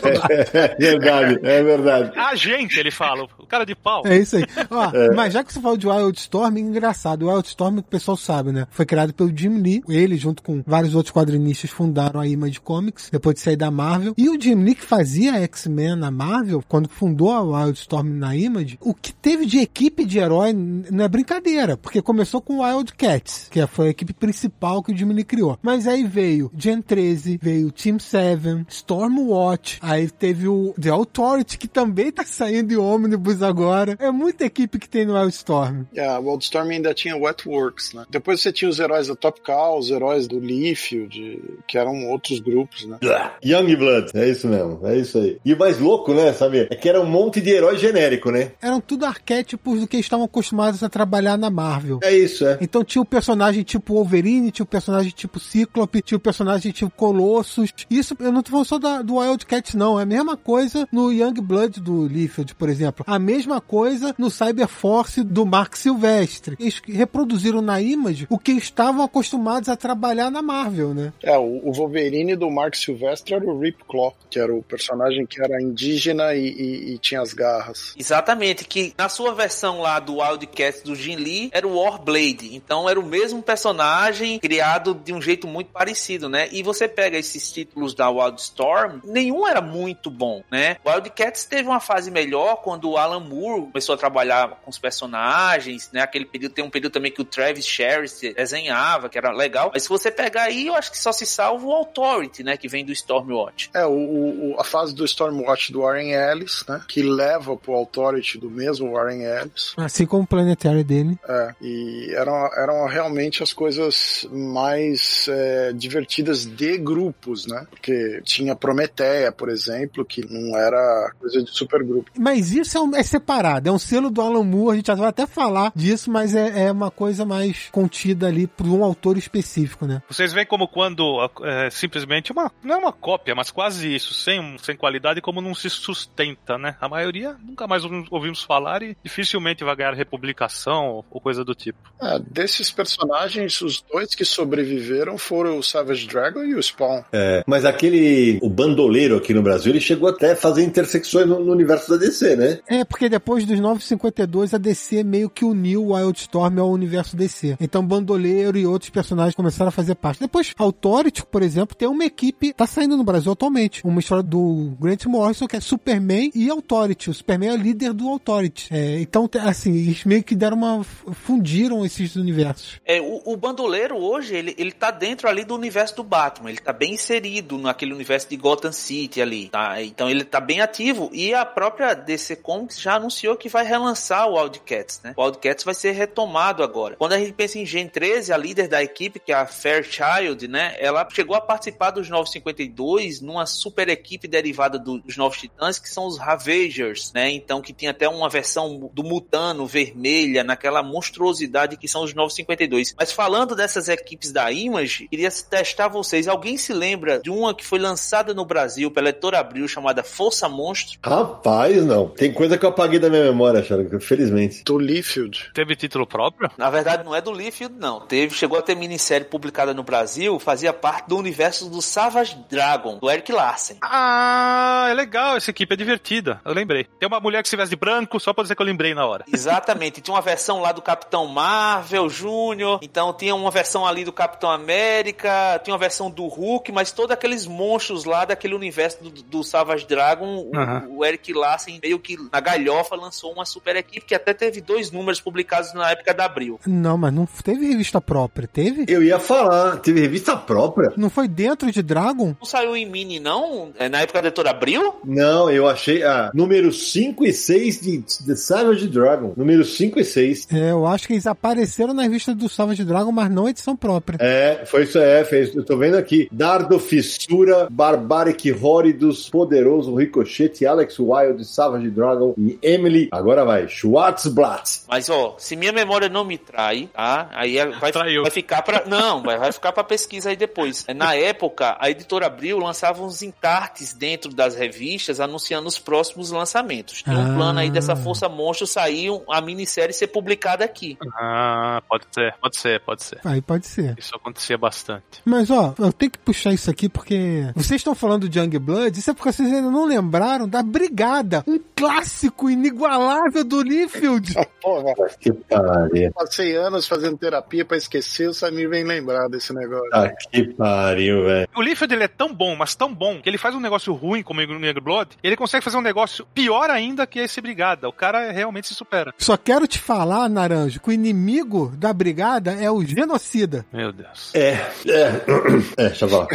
todo. 0.00 0.14
É 0.54 0.76
verdade, 0.76 1.40
é 1.42 1.62
verdade. 1.62 2.12
A 2.16 2.36
gente, 2.36 2.78
ele 2.78 2.90
fala, 2.90 3.26
o 3.44 3.46
cara 3.46 3.64
de 3.64 3.74
pau. 3.74 4.02
É 4.06 4.18
isso 4.18 4.36
aí. 4.36 4.44
Ó, 4.70 4.90
Mas 5.14 5.32
já 5.32 5.44
que 5.44 5.52
você 5.52 5.60
falou 5.60 5.76
de 5.76 5.86
Wildstorm, 5.86 6.56
é 6.56 6.60
engraçado. 6.60 7.26
O 7.26 7.28
Wildstorm, 7.28 7.78
o 7.78 7.82
pessoal 7.82 8.16
sabe, 8.16 8.52
né? 8.52 8.66
Foi 8.70 8.84
criado 8.84 9.12
pelo 9.12 9.34
Jim 9.36 9.60
Lee. 9.60 9.82
Ele, 9.88 10.16
junto 10.16 10.42
com 10.42 10.62
vários 10.66 10.94
outros 10.94 11.12
quadrinistas, 11.14 11.70
fundaram 11.70 12.20
a 12.20 12.26
Image 12.26 12.60
Comics, 12.60 13.08
depois 13.10 13.36
de 13.36 13.40
sair 13.40 13.56
da 13.56 13.70
Marvel. 13.70 14.14
E 14.16 14.28
o 14.28 14.40
Jim 14.40 14.56
Lee, 14.56 14.74
que 14.74 14.84
fazia 14.84 15.34
X-Men 15.42 15.96
na 15.96 16.10
Marvel, 16.10 16.62
quando 16.68 16.88
fundou 16.88 17.30
a 17.32 17.42
Wildstorm 17.42 18.08
na 18.08 18.36
Image, 18.36 18.78
o 18.80 18.94
que 18.94 19.12
teve 19.12 19.46
de 19.46 19.58
equipe 19.58 20.04
de 20.04 20.18
herói 20.18 20.52
não 20.52 21.04
é 21.04 21.08
brincadeira, 21.08 21.76
porque 21.76 22.02
começou 22.02 22.40
com 22.40 22.62
Wildcats, 22.62 23.48
que 23.50 23.64
foi 23.66 23.88
a 23.88 23.90
equipe 23.90 24.12
principal 24.12 24.82
que 24.82 24.92
o 24.92 24.96
Jim 24.96 25.12
Lee 25.12 25.24
criou. 25.24 25.58
Mas 25.62 25.86
aí 25.86 26.04
veio 26.04 26.50
Gen 26.56 26.80
13, 26.80 27.38
veio 27.42 27.70
Team 27.70 27.98
7, 27.98 28.66
Stormwatch, 28.68 29.78
aí 29.82 30.10
teve 30.10 30.48
o 30.48 30.74
The 30.80 30.90
Authority, 30.90 31.58
que 31.58 31.68
também 31.68 32.10
tá 32.10 32.24
saindo 32.24 32.72
em 32.72 32.76
ônibus 32.76 33.33
agora. 33.42 33.96
É 33.98 34.10
muita 34.10 34.44
equipe 34.44 34.78
que 34.78 34.88
tem 34.88 35.04
no 35.04 35.14
Wildstorm. 35.14 35.84
E 35.92 36.00
a 36.00 36.18
Wildstorm 36.18 36.70
ainda 36.70 36.94
tinha 36.94 37.16
Wetworks, 37.16 37.92
né? 37.94 38.04
Depois 38.08 38.40
você 38.40 38.52
tinha 38.52 38.68
os 38.68 38.78
heróis 38.78 39.08
da 39.08 39.16
Top 39.16 39.40
Cow, 39.40 39.78
os 39.78 39.90
heróis 39.90 40.26
do 40.26 40.38
Leaffield, 40.38 41.40
que 41.66 41.78
eram 41.78 42.06
outros 42.08 42.40
grupos, 42.40 42.86
né? 42.86 42.98
Youngblood, 43.44 44.10
é 44.14 44.28
isso 44.28 44.48
mesmo, 44.48 44.80
é 44.84 44.96
isso 44.98 45.18
aí. 45.18 45.38
E 45.44 45.52
o 45.52 45.58
mais 45.58 45.78
louco, 45.78 46.12
né, 46.14 46.32
sabe? 46.32 46.66
É 46.70 46.76
que 46.76 46.88
era 46.88 47.00
um 47.00 47.06
monte 47.06 47.40
de 47.40 47.50
herói 47.50 47.78
genérico, 47.78 48.30
né? 48.30 48.52
Eram 48.60 48.80
tudo 48.80 49.04
arquétipos 49.04 49.80
do 49.80 49.86
que 49.86 49.96
eles 49.96 50.06
estavam 50.06 50.24
acostumados 50.24 50.82
a 50.82 50.88
trabalhar 50.88 51.36
na 51.36 51.50
Marvel. 51.50 52.00
É 52.02 52.16
isso, 52.16 52.46
é. 52.46 52.58
Então 52.60 52.84
tinha 52.84 53.02
o 53.02 53.06
personagem 53.06 53.62
tipo 53.62 53.94
Wolverine, 53.94 54.50
tinha 54.50 54.64
o 54.64 54.66
personagem 54.66 55.10
tipo 55.10 55.38
Cíclope, 55.38 56.02
tinha 56.02 56.16
o 56.16 56.20
personagem 56.20 56.72
tipo 56.72 56.90
Colossus. 56.90 57.72
Isso 57.90 58.16
eu 58.20 58.32
não 58.32 58.42
tô 58.42 58.50
falando 58.50 58.66
só 58.66 58.78
da, 58.78 59.02
do 59.02 59.16
Wildcat, 59.16 59.76
não. 59.76 59.98
É 59.98 60.02
a 60.02 60.06
mesma 60.06 60.36
coisa 60.36 60.88
no 60.90 61.12
Young 61.12 61.34
Blood 61.40 61.80
do 61.80 62.06
Liefeld, 62.06 62.54
por 62.54 62.68
exemplo. 62.68 63.04
A 63.06 63.18
mesma 63.24 63.60
coisa 63.60 64.14
no 64.18 64.30
Cyber 64.30 64.68
Force 64.68 65.22
do 65.24 65.44
Mark 65.46 65.74
Silvestre. 65.76 66.56
Eles 66.60 66.80
reproduziram 66.86 67.60
na 67.62 67.80
Image 67.80 68.26
o 68.30 68.38
que 68.38 68.52
estavam 68.52 69.02
acostumados 69.04 69.68
a 69.68 69.76
trabalhar 69.76 70.30
na 70.30 70.42
Marvel, 70.42 70.92
né? 70.94 71.12
É, 71.22 71.36
o, 71.38 71.72
Wolverine 71.72 72.36
do 72.36 72.50
Mark 72.50 72.74
Silvestre 72.74 73.34
era 73.34 73.44
o 73.44 73.58
Rip 73.58 73.82
Claw, 73.88 74.14
que 74.30 74.38
era 74.38 74.54
o 74.54 74.62
personagem 74.62 75.26
que 75.26 75.40
era 75.42 75.60
indígena 75.60 76.34
e, 76.34 76.46
e- 76.48 76.94
e 76.94 76.98
tinha 76.98 77.20
as 77.20 77.32
garras. 77.32 77.94
Exatamente, 77.98 78.64
que 78.64 78.92
na 78.96 79.08
sua 79.08 79.32
versão 79.34 79.80
lá 79.80 79.98
do 79.98 80.18
Wildcats 80.18 80.82
do 80.82 80.94
Jim 80.94 81.16
Lee 81.16 81.50
era 81.52 81.66
o 81.66 81.76
Warblade. 81.78 82.54
Então 82.54 82.88
era 82.88 83.00
o 83.00 83.02
mesmo 83.04 83.42
personagem 83.42 84.38
criado 84.38 84.94
de 84.94 85.12
um 85.12 85.20
jeito 85.22 85.46
muito 85.46 85.70
parecido, 85.70 86.28
né? 86.28 86.48
E 86.52 86.62
você 86.62 86.86
pega 86.86 87.16
esses 87.18 87.50
títulos 87.50 87.94
da 87.94 88.10
Wildstorm, 88.10 89.00
nenhum 89.04 89.46
era 89.46 89.60
muito 89.60 90.10
bom, 90.10 90.42
né? 90.50 90.76
Wildcats 90.86 91.44
teve 91.44 91.68
uma 91.68 91.80
fase 91.80 92.10
melhor 92.10 92.56
quando 92.56 92.90
o 92.90 92.96
Alan 92.96 93.13
Moore 93.20 93.66
começou 93.66 93.94
a 93.94 93.98
trabalhar 93.98 94.60
com 94.62 94.70
os 94.70 94.78
personagens, 94.78 95.90
né? 95.92 96.00
Aquele 96.00 96.24
período, 96.24 96.52
tem 96.52 96.64
um 96.64 96.70
período 96.70 96.92
também 96.92 97.10
que 97.12 97.20
o 97.20 97.24
Travis 97.24 97.66
Sherritt 97.66 98.34
desenhava, 98.34 99.08
que 99.08 99.18
era 99.18 99.30
legal. 99.32 99.70
Mas 99.72 99.84
se 99.84 99.88
você 99.88 100.10
pegar 100.10 100.44
aí, 100.44 100.66
eu 100.66 100.74
acho 100.74 100.90
que 100.90 100.98
só 100.98 101.12
se 101.12 101.26
salva 101.26 101.64
o 101.66 101.72
Authority, 101.72 102.42
né? 102.42 102.56
Que 102.56 102.68
vem 102.68 102.84
do 102.84 102.92
Stormwatch. 102.92 103.70
É, 103.74 103.84
o, 103.86 103.90
o- 103.92 104.56
a 104.58 104.64
fase 104.64 104.94
do 104.94 105.04
Stormwatch 105.04 105.72
do 105.72 105.80
Warren 105.82 106.12
Ellis, 106.12 106.64
né? 106.68 106.82
Que 106.88 107.02
leva 107.02 107.56
pro 107.56 107.74
Authority 107.74 108.38
do 108.38 108.50
mesmo 108.50 108.92
Warren 108.92 109.22
Ellis. 109.22 109.74
Assim 109.76 110.06
como 110.06 110.22
o 110.24 110.26
Planetary 110.26 110.84
dele. 110.84 111.18
É, 111.28 111.54
e, 111.60 111.84
E 111.94 112.14
eram, 112.14 112.34
eram 112.56 112.86
realmente 112.86 113.42
as 113.42 113.52
coisas 113.52 114.26
mais 114.30 115.26
é, 115.28 115.72
divertidas 115.72 116.44
de 116.44 116.76
grupos, 116.78 117.46
né? 117.46 117.66
Porque 117.70 118.20
tinha 118.24 118.54
Prometeia, 118.56 119.30
por 119.32 119.48
exemplo, 119.48 120.04
que 120.04 120.24
não 120.26 120.56
era 120.56 121.12
coisa 121.20 121.42
de 121.42 121.50
supergrupo. 121.50 122.10
Mas 122.18 122.52
isso 122.52 122.76
é, 122.76 122.80
um- 122.80 122.94
é 122.96 123.02
separado, 123.04 123.68
é 123.68 123.72
um 123.72 123.78
selo 123.78 124.10
do 124.10 124.20
Alan 124.20 124.44
Moore, 124.44 124.74
a 124.74 124.76
gente 124.76 124.86
já 124.86 124.94
vai 124.94 125.08
até 125.08 125.26
falar 125.26 125.72
disso, 125.74 126.10
mas 126.10 126.34
é, 126.34 126.66
é 126.66 126.72
uma 126.72 126.90
coisa 126.90 127.24
mais 127.24 127.68
contida 127.70 128.26
ali 128.26 128.46
por 128.46 128.66
um 128.66 128.84
autor 128.84 129.16
específico, 129.16 129.86
né? 129.86 130.02
Vocês 130.08 130.32
veem 130.32 130.46
como 130.46 130.68
quando 130.68 131.18
é, 131.42 131.70
simplesmente 131.70 132.32
uma. 132.32 132.50
Não 132.62 132.74
é 132.74 132.78
uma 132.78 132.92
cópia, 132.92 133.34
mas 133.34 133.50
quase 133.50 133.94
isso, 133.94 134.14
sem, 134.14 134.56
sem 134.58 134.76
qualidade, 134.76 135.20
como 135.20 135.40
não 135.40 135.54
se 135.54 135.68
sustenta, 135.70 136.58
né? 136.58 136.76
A 136.80 136.88
maioria 136.88 137.36
nunca 137.42 137.66
mais 137.66 137.84
ouvimos, 138.10 138.42
falar 138.42 138.82
e 138.82 138.96
dificilmente 139.02 139.64
vai 139.64 139.76
ganhar 139.76 139.94
republicação 139.94 140.88
ou, 140.88 141.04
ou 141.10 141.20
coisa 141.20 141.44
do 141.44 141.54
tipo. 141.54 141.78
É, 142.00 142.18
desses 142.18 142.70
personagens, 142.70 143.60
os 143.60 143.82
dois 143.82 144.14
que 144.14 144.24
sobreviveram 144.24 145.16
foram 145.16 145.58
o 145.58 145.62
Savage 145.62 146.06
Dragon 146.06 146.44
e 146.44 146.54
o 146.54 146.62
Spawn. 146.62 147.02
É, 147.12 147.42
mas 147.46 147.64
aquele, 147.64 148.38
o 148.42 148.48
bandoleiro 148.48 149.16
aqui 149.16 149.32
no 149.32 149.42
Brasil, 149.42 149.72
ele 149.72 149.80
chegou 149.80 150.08
até 150.08 150.32
a 150.32 150.36
fazer 150.36 150.62
intersecções 150.62 151.26
no, 151.26 151.40
no 151.40 151.52
universo 151.52 151.90
da 151.90 151.96
DC, 151.96 152.36
né? 152.36 152.58
É, 152.68 152.84
porque 152.94 153.08
depois 153.08 153.44
dos 153.44 153.58
952 153.58 154.54
a 154.54 154.58
DC 154.58 155.02
meio 155.02 155.28
que 155.28 155.44
uniu 155.44 155.86
o 155.86 155.94
Wildstorm 155.94 156.60
ao 156.60 156.70
universo 156.70 157.16
DC. 157.16 157.56
Então 157.60 157.84
Bandoleiro 157.84 158.56
e 158.56 158.64
outros 158.64 158.88
personagens 158.88 159.34
começaram 159.34 159.70
a 159.70 159.72
fazer 159.72 159.96
parte. 159.96 160.20
Depois, 160.20 160.54
Authority, 160.56 161.26
por 161.26 161.42
exemplo, 161.42 161.74
tem 161.74 161.88
uma 161.88 162.04
equipe, 162.04 162.52
tá 162.52 162.68
saindo 162.68 162.96
no 162.96 163.02
Brasil 163.02 163.32
atualmente, 163.32 163.84
uma 163.84 163.98
história 163.98 164.22
do 164.22 164.76
Grant 164.78 165.06
Morrison, 165.06 165.48
que 165.48 165.56
é 165.56 165.60
Superman 165.60 166.30
e 166.36 166.48
Authority. 166.48 167.10
O 167.10 167.14
Superman 167.14 167.48
é 167.48 167.52
o 167.54 167.56
líder 167.56 167.92
do 167.92 168.08
Authority. 168.08 168.68
É, 168.72 169.00
então, 169.00 169.28
assim, 169.40 169.72
eles 169.76 170.04
meio 170.04 170.22
que 170.22 170.36
deram 170.36 170.56
uma... 170.56 170.84
fundiram 170.84 171.84
esses 171.84 172.14
universos. 172.14 172.80
É, 172.86 173.00
o, 173.00 173.22
o 173.24 173.36
bandoleiro 173.36 173.96
hoje, 173.96 174.36
ele, 174.36 174.54
ele 174.56 174.70
tá 174.70 174.92
dentro 174.92 175.28
ali 175.28 175.44
do 175.44 175.56
universo 175.56 175.96
do 175.96 176.04
Batman. 176.04 176.48
Ele 176.48 176.60
tá 176.60 176.72
bem 176.72 176.94
inserido 176.94 177.58
naquele 177.58 177.92
universo 177.92 178.28
de 178.30 178.36
Gotham 178.36 178.70
City 178.70 179.20
ali, 179.20 179.48
tá? 179.48 179.82
Então 179.82 180.08
ele 180.08 180.22
tá 180.22 180.40
bem 180.40 180.60
ativo. 180.60 181.10
E 181.12 181.34
a 181.34 181.44
própria 181.44 181.92
DC 181.92 182.36
Comics 182.36 182.83
já 182.84 182.94
anunciou 182.96 183.36
que 183.36 183.48
vai 183.48 183.64
relançar 183.64 184.28
o 184.28 184.38
Wildcats, 184.38 185.00
né? 185.02 185.14
O 185.16 185.22
Wildcats 185.22 185.64
vai 185.64 185.74
ser 185.74 185.92
retomado 185.92 186.62
agora. 186.62 186.96
Quando 186.96 187.12
a 187.14 187.18
gente 187.18 187.32
pensa 187.32 187.58
em 187.58 187.64
Gen 187.66 187.88
13, 187.88 188.32
a 188.32 188.36
líder 188.36 188.68
da 188.68 188.82
equipe, 188.82 189.18
que 189.18 189.32
é 189.32 189.34
a 189.34 189.46
Fairchild, 189.46 190.46
né? 190.48 190.76
Ela 190.78 191.06
chegou 191.10 191.34
a 191.34 191.40
participar 191.40 191.90
dos 191.90 192.08
952 192.08 193.20
numa 193.20 193.46
super 193.46 193.88
equipe 193.88 194.28
derivada 194.28 194.78
do- 194.78 194.98
dos 194.98 195.16
Novos 195.16 195.38
Titãs, 195.38 195.78
que 195.78 195.88
são 195.88 196.06
os 196.06 196.18
Ravagers, 196.18 197.12
né? 197.14 197.30
Então 197.30 197.60
que 197.62 197.72
tem 197.72 197.88
até 197.88 198.08
uma 198.08 198.28
versão 198.28 198.90
do 198.92 199.02
Mutano 199.02 199.66
vermelha, 199.66 200.44
naquela 200.44 200.82
monstruosidade 200.82 201.76
que 201.76 201.88
são 201.88 202.02
os 202.04 202.12
952. 202.14 202.94
Mas 202.98 203.12
falando 203.12 203.54
dessas 203.56 203.88
equipes 203.88 204.30
da 204.32 204.50
Image, 204.52 205.08
queria 205.08 205.30
testar 205.30 205.88
vocês. 205.88 206.28
Alguém 206.28 206.56
se 206.58 206.72
lembra 206.72 207.20
de 207.20 207.30
uma 207.30 207.54
que 207.54 207.64
foi 207.64 207.78
lançada 207.78 208.34
no 208.34 208.44
Brasil 208.44 208.90
pela 208.90 209.08
editora 209.08 209.38
Abril 209.40 209.66
chamada 209.66 210.02
Força 210.02 210.48
Monstro? 210.48 210.98
Rapaz, 211.02 211.84
não. 211.84 212.08
Tem 212.08 212.32
coisa 212.32 212.58
que 212.58 212.64
eu 212.66 212.72
apaguei 212.74 212.98
da 212.98 213.08
minha 213.08 213.24
memória, 213.24 213.62
Charles, 213.62 214.04
felizmente. 214.04 214.62
Do 214.64 214.78
Liefeld. 214.78 215.50
Teve 215.54 215.76
título 215.76 216.06
próprio? 216.06 216.50
Na 216.58 216.68
verdade, 216.70 217.04
não 217.04 217.14
é 217.14 217.20
do 217.20 217.32
Liefeld, 217.32 217.74
não. 217.78 218.00
Teve, 218.00 218.34
chegou 218.34 218.58
a 218.58 218.62
ter 218.62 218.74
minissérie 218.74 219.26
publicada 219.26 219.72
no 219.72 219.82
Brasil, 219.82 220.38
fazia 220.38 220.72
parte 220.72 221.08
do 221.08 221.16
universo 221.16 221.70
do 221.70 221.80
Savage 221.80 222.36
Dragon, 222.50 222.98
do 222.98 223.10
Eric 223.10 223.32
Larsen. 223.32 223.78
Ah, 223.82 224.88
é 224.90 224.94
legal, 224.94 225.36
essa 225.36 225.50
equipe 225.50 225.72
é 225.72 225.76
divertida. 225.76 226.40
Eu 226.44 226.52
lembrei. 226.52 226.84
Tem 226.98 227.06
uma 227.06 227.20
mulher 227.20 227.42
que 227.42 227.48
se 227.48 227.56
veste 227.56 227.70
de 227.70 227.76
branco, 227.76 228.18
só 228.18 228.32
pra 228.32 228.42
dizer 228.42 228.54
que 228.54 228.62
eu 228.62 228.66
lembrei 228.66 228.94
na 228.94 229.06
hora. 229.06 229.24
Exatamente. 229.32 230.00
Tinha 230.00 230.14
uma 230.14 230.20
versão 230.22 230.60
lá 230.60 230.72
do 230.72 230.82
Capitão 230.82 231.26
Marvel 231.26 232.08
Júnior. 232.08 232.80
Então 232.82 233.12
tinha 233.12 233.34
uma 233.34 233.50
versão 233.50 233.86
ali 233.86 234.04
do 234.04 234.12
Capitão 234.12 234.50
América. 234.50 235.60
Tinha 235.62 235.72
uma 235.72 235.78
versão 235.78 236.10
do 236.10 236.26
Hulk. 236.26 236.72
Mas 236.72 236.92
todos 236.92 237.10
aqueles 237.10 237.46
monstros 237.46 238.04
lá 238.04 238.24
daquele 238.24 238.54
universo 238.54 239.02
do, 239.02 239.10
do 239.10 239.44
Savage 239.44 239.86
Dragon. 239.86 240.36
o-. 240.36 240.98
O, 240.98 241.04
Eric 241.04 241.32
Larsen 241.32 241.78
meio 241.82 241.98
que 241.98 242.16
na 242.32 242.40
galhofa 242.64 242.96
lançou 242.96 243.32
uma 243.32 243.44
super 243.44 243.76
equipe 243.76 244.06
que 244.06 244.14
até 244.14 244.32
teve 244.32 244.60
dois 244.60 244.90
números 244.90 245.20
publicados 245.20 245.74
na 245.74 245.90
época 245.90 246.14
da 246.14 246.24
Abril. 246.24 246.58
Não, 246.66 246.96
mas 246.96 247.12
não 247.12 247.26
teve 247.26 247.68
revista 247.68 248.00
própria, 248.00 248.48
teve? 248.48 248.86
Eu 248.88 249.02
ia 249.02 249.18
falar, 249.18 249.76
teve 249.76 250.00
revista 250.00 250.36
própria? 250.36 250.92
Não 250.96 251.10
foi 251.10 251.28
dentro 251.28 251.70
de 251.70 251.82
Dragon? 251.82 252.34
Não 252.40 252.46
saiu 252.46 252.76
em 252.76 252.88
mini, 252.88 253.20
não? 253.20 253.72
É 253.78 253.88
na 253.88 254.00
época 254.00 254.22
da 254.22 254.28
editora 254.28 254.50
Abril? 254.50 254.94
Não, 255.04 255.50
eu 255.50 255.68
achei. 255.68 256.02
Ah, 256.02 256.30
número 256.34 256.72
5 256.72 257.24
e 257.26 257.32
6 257.32 257.80
de 257.80 258.02
The 258.26 258.36
Savage 258.36 258.88
Dragon. 258.88 259.34
Número 259.36 259.64
5 259.64 260.00
e 260.00 260.04
6. 260.04 260.48
É, 260.52 260.70
eu 260.70 260.86
acho 260.86 261.06
que 261.06 261.12
eles 261.12 261.26
apareceram 261.26 261.92
na 261.92 262.02
revista 262.02 262.34
do 262.34 262.48
Savage 262.48 262.84
Dragon, 262.84 263.12
mas 263.12 263.30
não 263.30 263.48
edição 263.48 263.76
própria. 263.76 264.18
É, 264.20 264.64
foi 264.64 264.84
isso, 264.84 264.98
é, 264.98 265.24
fez. 265.24 265.54
Eu 265.54 265.64
tô 265.64 265.76
vendo 265.76 265.96
aqui. 265.96 266.28
Dardo, 266.32 266.78
Fissura, 266.78 267.68
Barbaric, 267.70 268.52
Horridus, 268.52 269.28
Poderoso, 269.28 269.94
Ricochete, 269.94 270.66
Alex 270.66 270.98
Wild, 270.98 271.44
Savage 271.44 271.90
Dragon 271.90 272.34
e 272.38 272.53
Emily. 272.62 273.08
Agora 273.12 273.44
vai, 273.44 273.68
Schwarzblatt. 273.68 274.82
Mas 274.88 275.08
ó, 275.08 275.34
se 275.38 275.56
minha 275.56 275.72
memória 275.72 276.08
não 276.08 276.24
me 276.24 276.38
trai, 276.38 276.88
tá? 276.92 277.28
Aí 277.32 277.56
vai, 277.80 277.90
Traiu. 277.92 278.22
vai 278.22 278.30
ficar 278.30 278.62
pra. 278.62 278.84
Não, 278.86 279.22
vai, 279.22 279.38
vai 279.38 279.52
ficar 279.52 279.72
pra 279.72 279.84
pesquisa 279.84 280.30
aí 280.30 280.36
depois. 280.36 280.84
Na 280.94 281.14
época, 281.14 281.76
a 281.80 281.90
editora 281.90 282.26
Abril 282.26 282.58
lançava 282.58 283.02
uns 283.02 283.22
encartes 283.22 283.92
dentro 283.94 284.32
das 284.34 284.54
revistas 284.56 285.20
anunciando 285.20 285.68
os 285.68 285.78
próximos 285.78 286.30
lançamentos. 286.30 287.02
Tinha 287.02 287.16
um 287.18 287.32
Ah. 287.32 287.34
plano 287.36 287.58
aí 287.60 287.70
dessa 287.70 287.96
Força 287.96 288.28
Monstro 288.28 288.66
sair 288.66 289.08
a 289.30 289.40
minissérie 289.40 289.92
ser 289.94 290.08
publicada 290.08 290.64
aqui. 290.64 290.96
Ah, 291.18 291.82
pode 291.88 292.04
ser, 292.12 292.34
pode 292.40 292.56
ser, 292.58 292.80
pode 292.80 293.02
ser. 293.02 293.20
Aí 293.24 293.40
pode 293.40 293.66
ser. 293.66 293.94
Isso 293.98 294.14
acontecia 294.14 294.56
bastante. 294.58 295.04
Mas 295.24 295.50
ó, 295.50 295.74
eu 295.78 295.92
tenho 295.92 296.10
que 296.10 296.18
puxar 296.18 296.52
isso 296.52 296.70
aqui 296.70 296.88
porque 296.88 297.50
vocês 297.54 297.80
estão 297.80 297.94
falando 297.94 298.28
de 298.28 298.38
Young 298.38 298.58
Blood, 298.58 298.98
isso 298.98 299.10
é 299.10 299.14
porque 299.14 299.32
vocês 299.32 299.52
ainda 299.52 299.70
não 299.70 299.84
lembraram 299.84 300.48
da 300.48 300.62
Brigada, 300.62 301.44
um 301.46 301.58
clássico 301.76 302.33
inigualável 302.50 303.44
do 303.44 303.62
Liefeld. 303.62 304.34
Porra, 304.60 304.94
Que 305.20 305.32
pariu. 305.32 306.12
passei 306.12 306.56
anos 306.56 306.86
fazendo 306.86 307.16
terapia 307.16 307.64
pra 307.64 307.76
esquecer, 307.76 308.28
o 308.28 308.34
Samir 308.34 308.68
vem 308.68 308.84
lembrar 308.84 309.28
desse 309.28 309.52
negócio. 309.52 309.88
Ah, 309.92 310.08
que 310.30 310.44
pariu, 310.54 311.24
velho. 311.24 311.48
O 311.54 311.62
Liefeld 311.62 311.94
ele 311.94 312.04
é 312.04 312.08
tão 312.08 312.32
bom, 312.32 312.56
mas 312.56 312.74
tão 312.74 312.92
bom, 312.94 313.20
que 313.20 313.28
ele 313.28 313.38
faz 313.38 313.54
um 313.54 313.60
negócio 313.60 313.92
ruim 313.92 314.22
como 314.22 314.40
o 314.40 314.58
Negro 314.58 314.82
Blood, 314.82 315.10
e 315.22 315.26
ele 315.26 315.36
consegue 315.36 315.64
fazer 315.64 315.76
um 315.76 315.82
negócio 315.82 316.26
pior 316.34 316.70
ainda 316.70 317.06
que 317.06 317.18
esse 317.18 317.40
Brigada. 317.40 317.88
O 317.88 317.92
cara 317.92 318.32
realmente 318.32 318.66
se 318.68 318.74
supera. 318.74 319.12
Só 319.18 319.36
quero 319.36 319.66
te 319.66 319.78
falar, 319.78 320.28
Naranjo, 320.28 320.80
que 320.80 320.88
o 320.88 320.92
inimigo 320.92 321.72
da 321.76 321.92
Brigada 321.92 322.52
é 322.52 322.70
o 322.70 322.82
genocida. 322.84 323.64
Meu 323.72 323.92
Deus. 323.92 324.34
É, 324.34 324.52
é. 324.88 325.24
É, 325.76 325.88
deixa 325.88 326.04
eu 326.04 326.08
falar. 326.08 326.28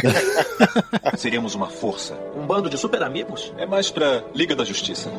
Seríamos 1.16 1.54
uma 1.54 1.68
força. 1.68 2.14
Um 2.36 2.46
bando 2.46 2.68
de 2.68 2.76
super 2.78 3.02
amigos? 3.02 3.52
É 3.58 3.66
mais 3.66 3.90
pra 3.90 4.22
Liga 4.34 4.54
da 4.54 4.64
Justiça. 4.64 5.10